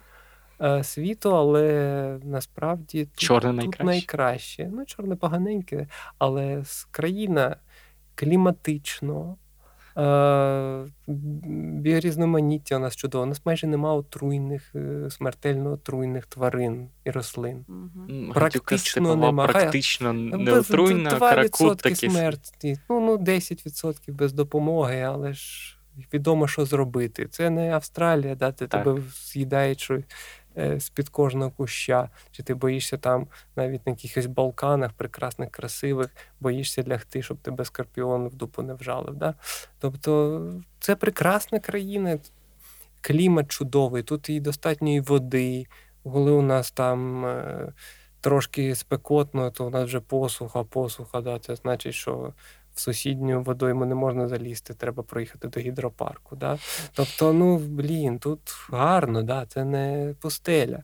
е, 0.61 0.83
світу, 0.83 1.35
але 1.35 2.19
насправді 2.23 3.05
тут, 3.05 3.19
Чорне 3.19 3.49
тут 3.49 3.57
найкраще. 3.57 3.83
найкраще. 3.85 4.69
Ну, 4.73 4.85
чорне 4.85 5.15
поганеньке, 5.15 5.87
але 6.17 6.63
країна 6.91 7.55
кліматично. 8.15 9.37
е, 9.97 10.85
Біорізноманіття 11.81 12.75
у 12.75 12.79
нас 12.79 12.95
чудово. 12.95 13.23
У 13.23 13.27
нас 13.27 13.41
майже 13.45 13.67
нема 13.67 13.93
отруйних, 13.93 14.71
е, 14.75 15.09
смертельно 15.09 15.71
отруйних 15.71 16.25
тварин 16.25 16.89
і 17.05 17.11
рослин. 17.11 17.65
М, 17.69 18.31
Практично 18.33 19.15
нема. 19.15 19.47
Практично 19.47 20.13
Без- 20.13 20.39
неотруйна, 20.39 21.19
каракут 21.19 21.77
такий. 21.77 22.09
смерті. 22.09 22.79
Ну, 22.89 22.99
ну 22.99 23.17
10% 23.17 24.13
без 24.13 24.33
допомоги, 24.33 25.01
але 25.01 25.33
ж 25.33 25.76
відомо, 26.13 26.47
що 26.47 26.65
зробити. 26.65 27.27
Це 27.27 27.49
не 27.49 27.73
Австралія, 27.73 28.35
да, 28.35 28.51
де 28.51 28.67
Так. 28.67 28.83
тебе 28.83 29.01
з'їдають 29.23 29.79
що, 29.79 29.99
е, 30.57 30.79
з-під 30.79 31.09
кожного 31.09 31.51
куща. 31.51 32.09
Чи 32.31 32.43
ти 32.43 32.53
боїшся 32.53 32.97
там 32.97 33.27
навіть 33.55 33.87
на 33.87 33.91
якихось 33.91 34.25
Балканах, 34.25 34.93
прекрасних, 34.93 35.51
красивих, 35.51 36.09
боїшся 36.39 36.83
лягти, 36.87 37.21
щоб 37.21 37.37
тебе 37.37 37.65
скорпіон 37.65 38.27
в 38.27 38.35
дупу 38.35 38.61
не 38.61 38.73
вжалив. 38.73 39.15
Да? 39.15 39.33
Тобто 39.79 40.41
це 40.79 40.95
прекрасна 40.95 41.59
країна, 41.59 42.19
клімат 43.01 43.51
чудовий, 43.51 44.03
тут 44.03 44.29
і 44.29 44.39
достатньо 44.39 44.95
і 44.95 44.99
води. 44.99 45.65
Коли 46.03 46.31
у 46.31 46.41
нас 46.41 46.71
там 46.71 47.25
е, 47.25 47.73
трошки 48.21 48.75
спекотно, 48.75 49.51
то 49.51 49.65
у 49.65 49.69
нас 49.69 49.85
вже 49.85 49.99
посуха, 49.99 50.63
посуха, 50.63 51.21
да, 51.21 51.39
це 51.39 51.55
значить, 51.55 51.93
що 51.93 52.33
в 52.77 52.79
сусідню 52.79 53.41
водойму 53.41 53.85
не 53.85 53.95
можна 53.95 54.27
залізти, 54.27 54.73
треба 54.73 55.03
проїхати 55.03 55.47
до 55.47 55.59
гідропарку. 55.59 56.35
Да? 56.35 56.57
Тобто, 56.93 57.33
ну 57.33 57.57
блін, 57.57 58.19
тут 58.19 58.39
гарно, 58.69 59.23
да, 59.23 59.45
це 59.45 59.65
не 59.65 60.15
пустеля. 60.21 60.83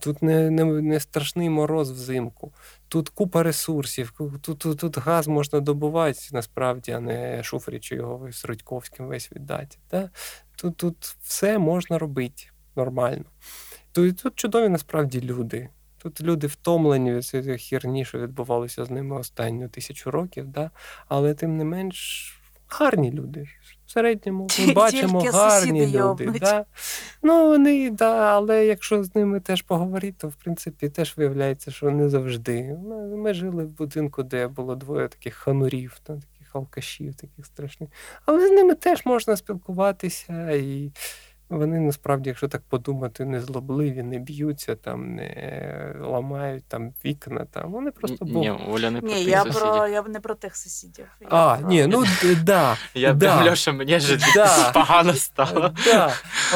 Тут 0.00 0.22
не, 0.22 0.50
не, 0.50 0.64
не 0.64 1.00
страшний 1.00 1.50
мороз 1.50 1.90
взимку. 1.90 2.52
Тут 2.88 3.08
купа 3.08 3.42
ресурсів, 3.42 4.12
тут, 4.42 4.58
тут, 4.58 4.78
тут 4.78 4.98
газ 4.98 5.28
можна 5.28 5.60
добувати 5.60 6.20
насправді, 6.32 6.92
а 6.92 7.00
не 7.00 7.42
Шуфричу 7.42 7.94
його 7.94 8.32
з 8.32 8.44
Рудьковським 8.44 9.06
весь 9.06 9.32
віддати. 9.32 9.76
Да? 9.90 10.10
Тут, 10.56 10.76
тут 10.76 10.96
все 11.22 11.58
можна 11.58 11.98
робити 11.98 12.44
нормально. 12.76 13.24
Тут, 13.92 14.22
тут 14.22 14.36
чудові 14.36 14.68
насправді 14.68 15.20
люди. 15.20 15.68
Тут 16.02 16.20
люди 16.20 16.46
втомлені 16.46 17.12
від 17.12 17.24
цієї 17.24 17.58
херні, 17.58 18.04
що 18.04 18.18
відбувалося 18.18 18.84
з 18.84 18.90
ними 18.90 19.16
останню 19.18 19.68
тисячу 19.68 20.10
років, 20.10 20.46
да? 20.46 20.70
але 21.08 21.34
тим 21.34 21.56
не 21.56 21.64
менш 21.64 22.34
гарні 22.68 23.12
люди. 23.12 23.48
В 23.86 23.90
середньому 23.90 24.48
ми 24.60 24.72
бачимо 24.72 25.20
тільки 25.20 25.36
гарні 25.36 25.86
люди. 25.86 25.98
йобнуть. 25.98 26.40
Да? 26.40 26.64
Ну, 27.22 27.48
вони, 27.48 27.90
да, 27.90 28.14
але 28.14 28.66
якщо 28.66 29.04
з 29.04 29.14
ними 29.14 29.40
теж 29.40 29.62
поговорити, 29.62 30.16
то 30.18 30.28
в 30.28 30.34
принципі 30.34 30.88
теж 30.88 31.16
виявляється, 31.16 31.70
що 31.70 31.90
не 31.90 32.08
завжди. 32.08 32.78
Ми, 32.84 33.16
ми 33.16 33.34
жили 33.34 33.64
в 33.64 33.76
будинку, 33.76 34.22
де 34.22 34.48
було 34.48 34.74
двоє 34.74 35.08
таких 35.08 35.34
ханурів, 35.34 36.00
та, 36.02 36.14
таких 36.14 36.56
алкашів, 36.56 37.14
таких 37.14 37.46
страшних. 37.46 37.90
Але 38.26 38.48
з 38.48 38.50
ними 38.50 38.74
теж 38.74 39.06
можна 39.06 39.36
спілкуватися 39.36 40.50
і. 40.50 40.92
Вони 41.50 41.80
насправді, 41.80 42.28
якщо 42.30 42.48
так 42.48 42.62
подумати, 42.68 43.24
не 43.24 43.40
злобливі, 43.40 44.02
не 44.02 44.18
б'ються, 44.18 44.74
там 44.76 45.14
не 45.14 45.94
ламають 46.00 46.64
там 46.68 46.92
вікна. 47.04 47.46
Там 47.50 47.72
вони 47.72 47.90
просто 47.90 48.24
Бог. 48.24 48.42
Ні, 48.42 48.50
Оля 48.50 48.90
не 48.90 49.00
про 49.00 49.08
Ні, 49.08 49.14
тих 49.14 49.28
я 49.28 49.42
сусідів. 49.44 49.60
про 49.60 49.86
я 49.88 50.02
не 50.02 50.20
про 50.20 50.34
тих 50.34 50.56
сусідів. 50.56 51.06
Я 51.20 51.26
А, 51.30 51.56
про- 51.56 51.68
ні, 51.68 51.86
ну 51.86 52.04
да. 52.44 52.76
Я 52.94 53.12
да. 53.12 53.50
Льоша, 53.50 53.72
мені 53.72 53.96
вже 53.96 54.18
Да. 54.34 54.70
погано 54.74 55.14
стало. 55.14 55.74
Да, 55.84 56.12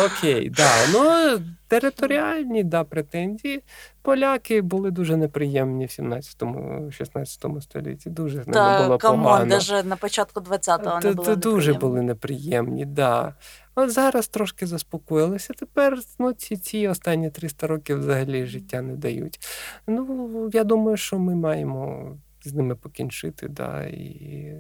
окей, 0.07 0.51
да. 0.51 0.71
Ну, 0.93 1.39
територіальні 1.69 2.65
да, 2.65 2.85
претензії. 2.85 3.63
Поляки 4.03 4.63
були 4.63 4.91
дуже 4.91 5.17
неприємні 5.17 5.87
в 5.87 5.89
17-16 5.89 7.61
столітті. 7.61 8.11
Дуже 8.11 8.43
з 8.43 8.47
ними 8.49 8.83
було 8.85 8.99
come 8.99 9.12
on, 9.12 9.23
погано. 9.23 9.47
навіть 9.47 9.87
на 9.87 9.97
початку 9.97 10.41
20-го 10.41 10.85
Та- 10.85 10.95
вони 11.01 11.15
були 11.15 11.37
дуже 11.37 11.73
неприємні. 11.73 11.79
були 11.79 12.03
неприємні, 12.03 12.85
да. 12.87 13.35
От 13.75 13.91
зараз 13.91 14.29
трошки 14.29 14.67
заспокоїлися. 14.67 15.55
Тепер 15.55 15.99
ну, 16.19 16.33
ці, 16.33 16.57
ці 16.57 16.89
останні 16.89 17.31
300 17.31 17.67
років 17.67 17.99
взагалі 17.99 18.47
життя 18.47 18.83
не 18.83 18.97
дають. 18.97 19.41
Ну, 19.87 20.51
я 20.53 20.65
думаю, 20.65 20.97
що 20.97 21.19
ми 21.19 21.35
маємо 21.35 22.13
з 22.45 22.53
ними 22.55 22.77
покінчити, 22.77 23.49
да, 23.49 23.85
і 23.85 24.53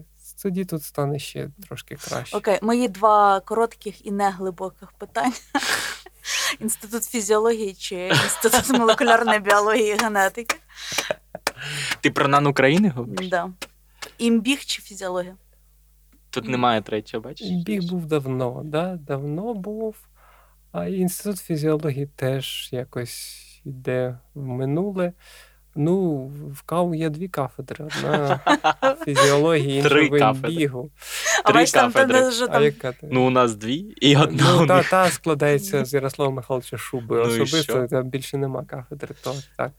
тоді 0.42 0.64
тут 0.64 0.82
стане 0.82 1.18
ще 1.18 1.50
трошки 1.66 1.96
краще. 1.96 2.36
Окей, 2.36 2.58
мої 2.62 2.88
два 2.88 3.40
коротких 3.40 4.06
і 4.06 4.10
неглибоких 4.10 4.92
питання. 4.92 5.32
Інститут 6.60 7.04
фізіології 7.04 7.74
чи 7.74 8.08
інститут 8.08 8.78
молекулярної 8.78 9.40
біології 9.40 9.92
і 9.92 10.02
генетики? 10.02 10.56
Ти 12.00 12.10
про 12.10 12.28
НАН 12.28 12.46
України 12.46 12.88
говориш? 12.88 13.28
Да. 13.28 13.50
Імбіг 14.18 14.64
чи 14.64 14.82
фізіологія? 14.82 15.36
Тут 16.34 16.48
немає 16.48 16.82
третього, 16.82 17.22
бачиш? 17.22 17.48
Біг 17.48 17.82
був 17.82 18.06
давно, 18.06 18.62
да? 18.64 18.96
давно 18.96 19.54
був. 19.54 19.96
А 20.72 20.86
інститут 20.86 21.38
фізіології 21.38 22.06
теж 22.16 22.68
якось 22.72 23.40
йде 23.64 24.18
в 24.34 24.46
минуле. 24.46 25.12
Ну, 25.76 26.16
в 26.52 26.62
КАУ 26.62 26.94
є 26.94 27.10
дві 27.10 27.28
кафедри: 27.28 27.84
одна 27.84 28.40
фізіології, 29.04 29.78
інша 29.78 30.30
в 30.30 30.38
бігу. 30.48 30.90
Три 31.44 31.54
кафедри. 31.92 32.18
Ну, 33.12 33.26
у 33.26 33.30
нас 33.30 33.54
дві 33.56 33.74
і 34.00 34.16
одна 34.16 34.56
Ну, 34.60 34.66
та, 34.66 34.82
та 34.82 35.10
складається 35.10 35.84
з 35.84 35.94
Ярослава 35.94 36.30
Михайловича 36.30 36.76
Шуби. 36.78 37.16
Ну 37.16 37.22
Особисто 37.22 37.72
там 37.86 38.08
більше 38.08 38.36
нема 38.38 38.64
кафедри, 38.64 39.14
то 39.24 39.34
так. 39.56 39.72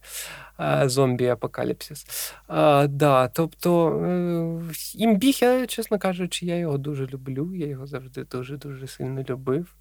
А, 0.58 0.90
Зомбі 0.90 1.28
апокаліпсис. 1.28 2.34
А, 2.48 2.88
да, 2.88 3.28
тобто, 3.28 3.90
е, 3.90 4.74
імбіг, 4.96 5.38
я, 5.42 5.68
чесно 5.68 6.00
кажучи, 6.00 6.46
я 6.46 6.58
його 6.58 6.78
дуже 6.78 7.08
люблю. 7.08 7.56
Я 7.56 7.68
його 7.68 7.88
завжди 7.88 8.24
дуже-дуже 8.24 8.88
сильно 8.88 9.24
любив. 9.30 9.76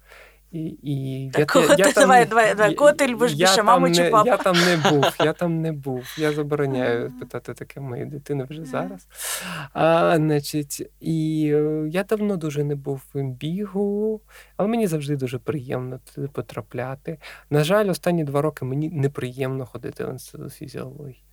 І, 0.51 0.59
і 0.83 1.29
Так, 1.31 1.39
я, 1.39 1.45
кого 1.45 1.67
те- 1.67 1.83
ти- 1.83 1.91
там- 1.93 2.03
давай, 2.03 2.25
давай, 2.25 2.55
давай, 2.55 2.75
кого 2.75 2.91
ти 2.91 3.07
любиш 3.07 3.33
більше, 3.33 3.63
маму 3.63 3.91
чи 3.91 4.09
папу? 4.09 4.27
Я 4.27 4.37
там 4.37 4.55
не 4.55 4.89
був, 4.91 5.05
я 5.19 5.33
там 5.33 5.61
не 5.61 5.71
був. 5.71 6.15
Я 6.17 6.31
забороняю 6.31 7.11
питати 7.19 7.53
таке 7.53 7.79
моєї 7.79 8.09
дитини 8.09 8.47
вже 8.49 8.65
зараз. 8.65 9.07
А, 9.73 10.15
значить, 10.17 10.91
і 10.99 11.49
е, 11.55 11.87
я 11.89 12.03
давно 12.03 12.37
дуже 12.37 12.63
не 12.63 12.75
був 12.75 13.01
в 13.13 13.21
бігу, 13.23 14.21
але 14.57 14.69
мені 14.69 14.87
завжди 14.87 15.15
дуже 15.15 15.39
приємно 15.39 15.99
туди 16.15 16.27
потрапляти. 16.27 17.17
На 17.49 17.63
жаль, 17.63 17.89
останні 17.89 18.23
два 18.23 18.41
роки 18.41 18.65
мені 18.65 18.89
неприємно 18.89 19.65
ходити 19.65 20.05
в 20.05 20.09
інститут 20.09 20.53
фізіології. 20.53 21.24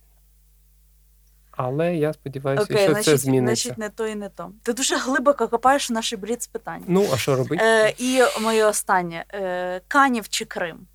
Але 1.55 1.95
я 1.95 2.13
сподіваюся, 2.13 2.63
Окей, 2.63 2.77
що 2.77 2.91
значить, 2.91 3.05
це 3.05 3.17
зміниться. 3.17 3.63
значить, 3.63 3.77
не 3.77 3.89
то 3.89 4.07
і 4.07 4.15
не 4.15 4.29
то. 4.29 4.51
Ти 4.63 4.73
дуже 4.73 4.97
глибоко 4.97 5.47
копаєш 5.47 5.89
в 5.89 5.93
наші 5.93 6.17
бліц 6.17 6.47
питання. 6.47 6.85
Ну, 6.87 7.07
а 7.13 7.17
що 7.17 7.35
робити? 7.35 7.63
Е, 7.65 7.93
і 7.97 8.21
моє 8.41 8.65
останнє: 8.65 9.25
е, 9.33 9.81
Канів 9.87 10.29
чи 10.29 10.45
Крим? 10.45 10.87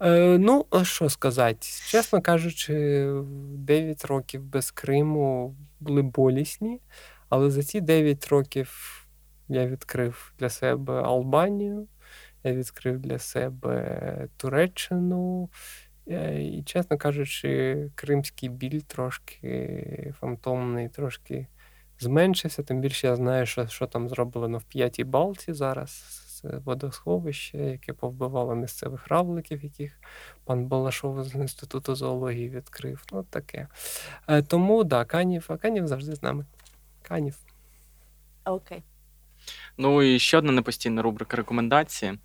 Е, 0.00 0.38
ну, 0.38 0.66
а 0.70 0.84
що 0.84 1.08
сказати? 1.08 1.66
Чесно 1.86 2.22
кажучи, 2.22 3.06
9 3.54 4.04
років 4.04 4.42
без 4.42 4.70
Криму 4.70 5.56
були 5.80 6.02
болісні, 6.02 6.80
але 7.28 7.50
за 7.50 7.62
ці 7.62 7.80
9 7.80 8.28
років 8.28 8.98
я 9.48 9.66
відкрив 9.66 10.32
для 10.38 10.48
себе 10.48 11.02
Албанію, 11.02 11.86
я 12.44 12.52
відкрив 12.52 12.98
для 12.98 13.18
себе 13.18 14.28
Туреччину. 14.36 15.50
І, 16.06 16.62
чесно 16.66 16.98
кажучи, 16.98 17.90
кримський 17.94 18.48
біль 18.48 18.80
трошки 18.80 20.14
фантомний, 20.20 20.88
трошки 20.88 21.46
зменшився. 21.98 22.62
Тим 22.62 22.80
більше 22.80 23.06
я 23.06 23.16
знаю, 23.16 23.46
що, 23.46 23.66
що 23.66 23.86
там 23.86 24.08
зроблено 24.08 24.58
в 24.58 24.62
п'ятій 24.62 25.04
Балті 25.04 25.52
зараз. 25.52 25.90
Це 26.42 26.48
водосховище, 26.48 27.58
яке 27.58 27.92
повбивало 27.92 28.54
місцевих 28.54 29.08
равликів, 29.08 29.64
яких 29.64 30.00
пан 30.44 30.66
Балашов 30.66 31.24
з 31.24 31.34
інституту 31.34 31.94
зоології 31.94 32.48
відкрив. 32.48 33.04
Ну, 33.12 33.22
таке. 33.22 33.68
Е, 34.28 34.42
Тому, 34.42 34.84
да, 34.84 35.04
Канів, 35.04 35.46
а 35.48 35.56
Канів 35.56 35.86
завжди 35.86 36.14
з 36.14 36.22
нами. 36.22 36.46
Канів. 37.02 37.38
Окей. 38.44 38.82
Ну 39.78 40.02
і 40.02 40.18
ще 40.18 40.38
одна 40.38 40.52
непостійна 40.52 41.02
рубрика 41.02 41.36
рекомендації. 41.36 42.18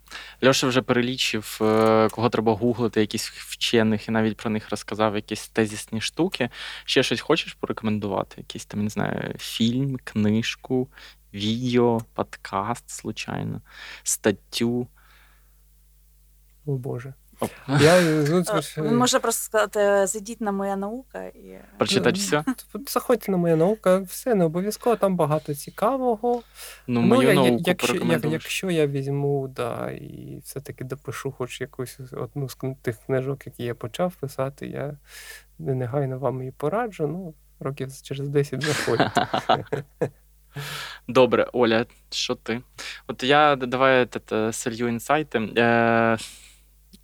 Льоша 0.46 0.68
вже 0.68 0.82
перелічив, 0.82 1.60
е, 1.62 2.10
кого 2.12 2.30
треба 2.30 2.54
гуглити, 2.54 3.00
якісь 3.00 3.30
вчених, 3.30 4.08
і 4.08 4.12
навіть 4.12 4.38
про 4.38 4.50
них 4.50 4.70
розказав 4.70 5.16
якісь 5.16 5.50
тезісні 5.50 6.02
штуки. 6.02 6.50
Ще 6.86 7.04
щось 7.04 7.22
хочеш 7.22 7.54
порекомендувати? 7.54 8.36
Якийсь 8.38 8.66
там, 8.66 8.84
не 8.84 8.90
знаю, 8.90 9.36
фільм, 9.40 9.98
книжку, 10.04 10.90
відео, 11.34 12.02
подкаст, 12.14 12.90
случайно, 12.90 13.62
статтю. 14.04 14.88
О 16.66 16.72
Боже. 16.78 17.14
Я, 17.68 18.02
ну, 18.30 18.44
це 18.44 18.58
Е, 18.58 18.62
ж, 18.62 18.82
Він 18.82 18.98
може 18.98 19.20
просто 19.20 19.44
сказати: 19.44 20.08
зайдіть 20.08 20.42
на 20.42 20.52
моя 20.52 20.76
наука 20.76 21.24
і 21.24 21.60
Прочитати 21.78 22.20
Ну, 22.20 22.24
все? 22.24 22.44
Заходьте 22.92 23.32
на 23.32 23.38
моя 23.38 23.56
наука, 23.56 23.98
все 23.98 24.36
не 24.36 24.46
обов'язково, 24.46 24.96
там 24.96 25.16
багато 25.16 25.56
цікавого. 25.56 26.42
Ну, 26.88 27.02
мою 27.02 27.22
я, 27.22 27.30
я- 27.30 27.36
науку 27.36 27.64
якщо, 27.68 27.96
як, 27.96 28.26
якщо 28.26 28.70
я 28.72 28.88
візьму, 28.88 29.48
да, 29.48 29.92
і 29.92 30.42
все-таки 30.44 30.84
допишу 30.84 31.32
хоч 31.32 31.62
якусь 31.62 32.00
одну 32.12 32.50
з 32.50 32.58
тих 32.82 32.98
книжок, 33.06 33.46
які 33.46 33.64
я 33.64 33.76
почав 33.76 34.16
писати, 34.16 34.68
я 34.68 34.98
негайно 35.60 36.20
вам 36.20 36.40
її 36.40 36.52
пораджу. 36.52 37.08
Ну, 37.08 37.34
років 37.60 38.02
через 38.02 38.30
10 38.30 38.64
заходьте. 38.64 39.28
Добре, 41.08 41.48
Оля, 41.54 41.86
що 42.10 42.36
ти? 42.36 42.62
От 43.08 43.24
я 43.24 43.56
давай 43.56 44.06
те, 44.06 44.54
солью 44.54 44.88
інсайти 44.88 45.40
е- 45.58 46.18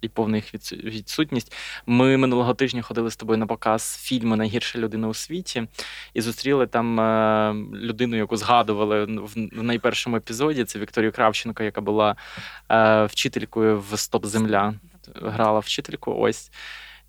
і 0.04 0.10
повна 0.10 0.38
їх 0.38 0.74
відсутність. 0.74 1.54
Ми 1.86 2.18
минулого 2.18 2.54
тижня 2.54 2.82
ходили 2.82 3.12
з 3.12 3.16
тобою 3.16 3.38
на 3.38 3.46
показ 3.46 3.98
фільму 4.02 4.36
Найгірша 4.36 4.80
людина 4.80 5.08
у 5.08 5.14
світі 5.14 5.68
і 6.14 6.22
зустріли 6.22 6.68
там 6.68 7.00
е- 7.00 7.54
людину, 7.74 8.16
яку 8.16 8.38
згадували 8.38 9.06
в, 9.06 9.32
найпершому 9.64 10.18
епізоді. 10.18 10.64
Це 10.64 10.80
Вікторію 10.80 11.12
Кравченко, 11.12 11.64
яка 11.64 11.82
була 11.82 12.16
е- 12.72 13.06
вчителькою 13.06 13.80
в 13.92 14.00
Стоп 14.00 14.26
Земля. 14.26 14.74
Грала 15.16 15.60
вчительку. 15.60 16.16
Ось. 16.18 16.52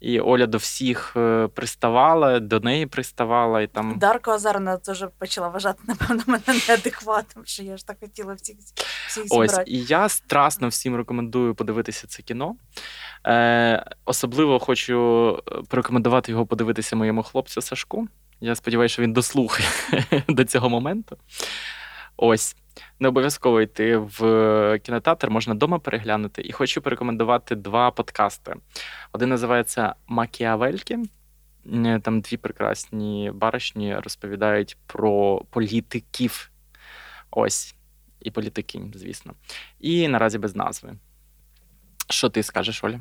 І 0.00 0.20
Оля 0.20 0.46
до 0.46 0.58
всіх 0.58 1.12
е, 1.16 1.48
приставала, 1.54 2.40
до 2.40 2.60
неї 2.60 2.86
приставала, 2.86 3.62
і 3.62 3.66
там 3.66 3.98
Дарко 3.98 4.30
Азарна 4.30 4.76
теж 4.76 5.04
почала 5.18 5.48
вважати, 5.48 5.82
напевно, 5.86 6.22
мене 6.26 6.60
неадекватним, 6.68 7.44
що 7.44 7.62
я 7.62 7.76
ж 7.76 7.86
так 7.86 7.96
хотіла 8.00 8.34
всіх 8.34 8.56
всіх 9.08 9.24
Ось, 9.30 9.60
і 9.66 9.78
я 9.82 10.08
страсно 10.08 10.68
всім 10.68 10.96
рекомендую 10.96 11.54
подивитися 11.54 12.06
це 12.06 12.22
кіно. 12.22 12.56
Е, 13.26 13.86
особливо 14.04 14.58
хочу 14.58 15.28
е, 15.48 15.62
порекомендувати 15.68 16.32
його 16.32 16.46
подивитися 16.46 16.96
моєму 16.96 17.22
хлопцю 17.22 17.62
Сашку. 17.62 18.08
Я 18.40 18.54
сподіваюся, 18.54 18.92
що 18.92 19.02
він 19.02 19.12
дослухає 19.12 19.68
до 20.28 20.44
цього 20.44 20.68
моменту. 20.68 21.16
Ось. 22.16 22.56
Не 23.00 23.08
обов'язково 23.08 23.60
йти 23.60 23.96
в 23.96 24.78
кінотеатр, 24.78 25.30
можна 25.30 25.54
вдома 25.54 25.78
переглянути. 25.78 26.42
І 26.42 26.52
хочу 26.52 26.80
порекомендувати 26.80 27.54
два 27.54 27.90
подкасти. 27.90 28.54
Один 29.12 29.28
називається 29.28 29.94
Макіавельки. 30.06 30.98
Е, 31.74 32.00
Там 32.00 32.20
дві 32.20 32.36
прекрасні 32.36 33.30
баришні 33.34 33.96
розповідають 33.96 34.76
про 34.86 35.42
політиків. 35.50 36.50
Ось. 37.30 37.74
І 38.20 38.30
політики, 38.30 38.82
звісно. 38.94 39.34
І 39.80 40.08
наразі 40.08 40.38
без 40.38 40.56
назви. 40.56 40.92
Що 42.10 42.28
ти 42.28 42.42
скажеш, 42.42 42.84
Оля? 42.84 43.00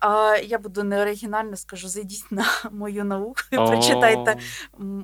А 0.00 0.36
я 0.44 0.58
буду 0.58 0.84
неоригінально, 0.84 1.56
скажу: 1.56 1.88
зайдіть 1.88 2.32
на 2.32 2.44
мою 2.72 3.04
науку 3.04 3.40
і 3.52 3.56
прочитайте 3.56 4.36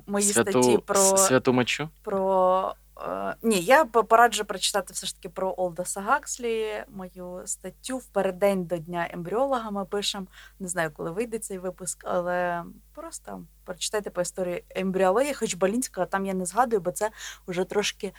мої 0.07 0.27
святу, 0.27 0.51
статті 0.51 0.79
про. 0.79 1.17
святу 1.17 1.53
мочу. 1.53 1.89
про 2.03 2.75
е, 3.01 3.37
ні, 3.43 3.61
я 3.61 3.85
пораджу 3.85 4.45
прочитати 4.45 4.93
все 4.93 5.07
ж 5.07 5.16
таки 5.16 5.29
про 5.29 5.55
Олдоса 5.57 6.01
Гакслі, 6.01 6.85
мою 6.89 7.43
статтю 7.45 7.99
в 7.99 8.07
переддень 8.07 8.65
до 8.65 8.77
Дня 8.79 9.09
ембріолога 9.11 9.71
ми 9.71 9.85
пишемо. 9.85 10.27
Не 10.61 10.69
знаю, 10.69 10.91
коли 10.91 11.11
вийде 11.11 11.39
цей 11.39 11.59
випуск, 11.59 12.05
але 12.07 12.65
просто 12.95 13.45
прочитайте 13.65 14.11
по 14.11 14.21
історії 14.21 14.65
ембріології, 14.71 15.35
хоч 15.35 15.55
Балінського 15.55 16.07
там 16.07 16.27
я 16.27 16.35
не 16.35 16.47
згадую, 16.47 16.83
бо 16.83 16.93
це 16.93 17.11
вже 17.47 17.65
трошки 17.65 18.12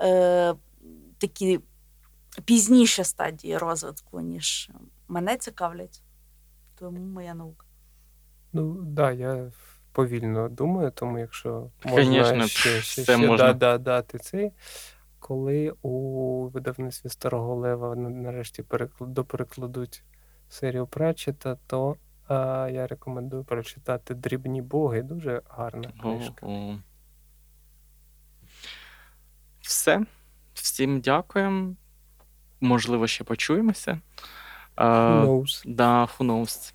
е, 0.00 0.54
такі 1.18 1.60
пізніші 2.44 3.04
стадії 3.04 3.58
розвитку, 3.58 4.20
ніж 4.20 4.70
мене 5.08 5.36
цікавлять. 5.36 6.02
Тому 6.78 6.98
моя 6.98 7.34
наука. 7.34 7.66
Ну, 8.52 8.74
так, 8.76 8.84
да, 8.84 9.12
я 9.12 9.50
повільно 9.92 10.48
думаю, 10.48 10.90
тому 10.90 11.18
якщо 11.18 11.70
можна 11.84 12.04
Конечно, 12.04 12.46
ще, 12.46 12.80
ще, 12.80 13.02
ще 13.02 13.16
можна. 13.16 13.36
Да, 13.36 13.52
да, 13.52 13.78
дати 13.78 14.18
цей. 14.18 14.52
Коли 15.18 15.72
у 15.82 16.48
видавництві 16.48 17.08
Старого 17.08 17.54
Лева 17.54 17.94
нарешті 17.96 18.62
перекл- 18.62 19.06
доперекладуть 19.06 20.02
серію 20.48 20.86
Пратчета, 20.86 21.56
то 21.66 21.96
а, 22.28 22.68
я 22.72 22.86
рекомендую 22.86 23.44
прочитати 23.44 24.14
Дрібні 24.14 24.62
боги. 24.62 25.02
Дуже 25.02 25.42
гарна 25.48 25.92
книжка. 26.02 26.46
О-о. 26.46 26.78
Все. 29.60 30.06
Всім 30.54 31.00
дякуємо. 31.00 31.74
Можливо, 32.60 33.06
ще 33.06 33.24
почуємося. 33.24 34.00
Who 34.76 35.26
knows? 35.26 35.62
Да, 35.66 36.04
who 36.04 36.18
knows. 36.18 36.74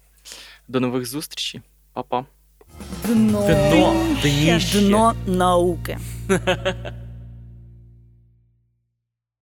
До 0.67 0.79
нових 0.79 1.05
зустрічей. 1.05 1.61
Па-па. 1.93 2.25
Дно, 3.05 3.43
Дно, 3.47 3.93
дніще. 4.21 4.79
дно 4.81 5.13
науки. 5.27 5.97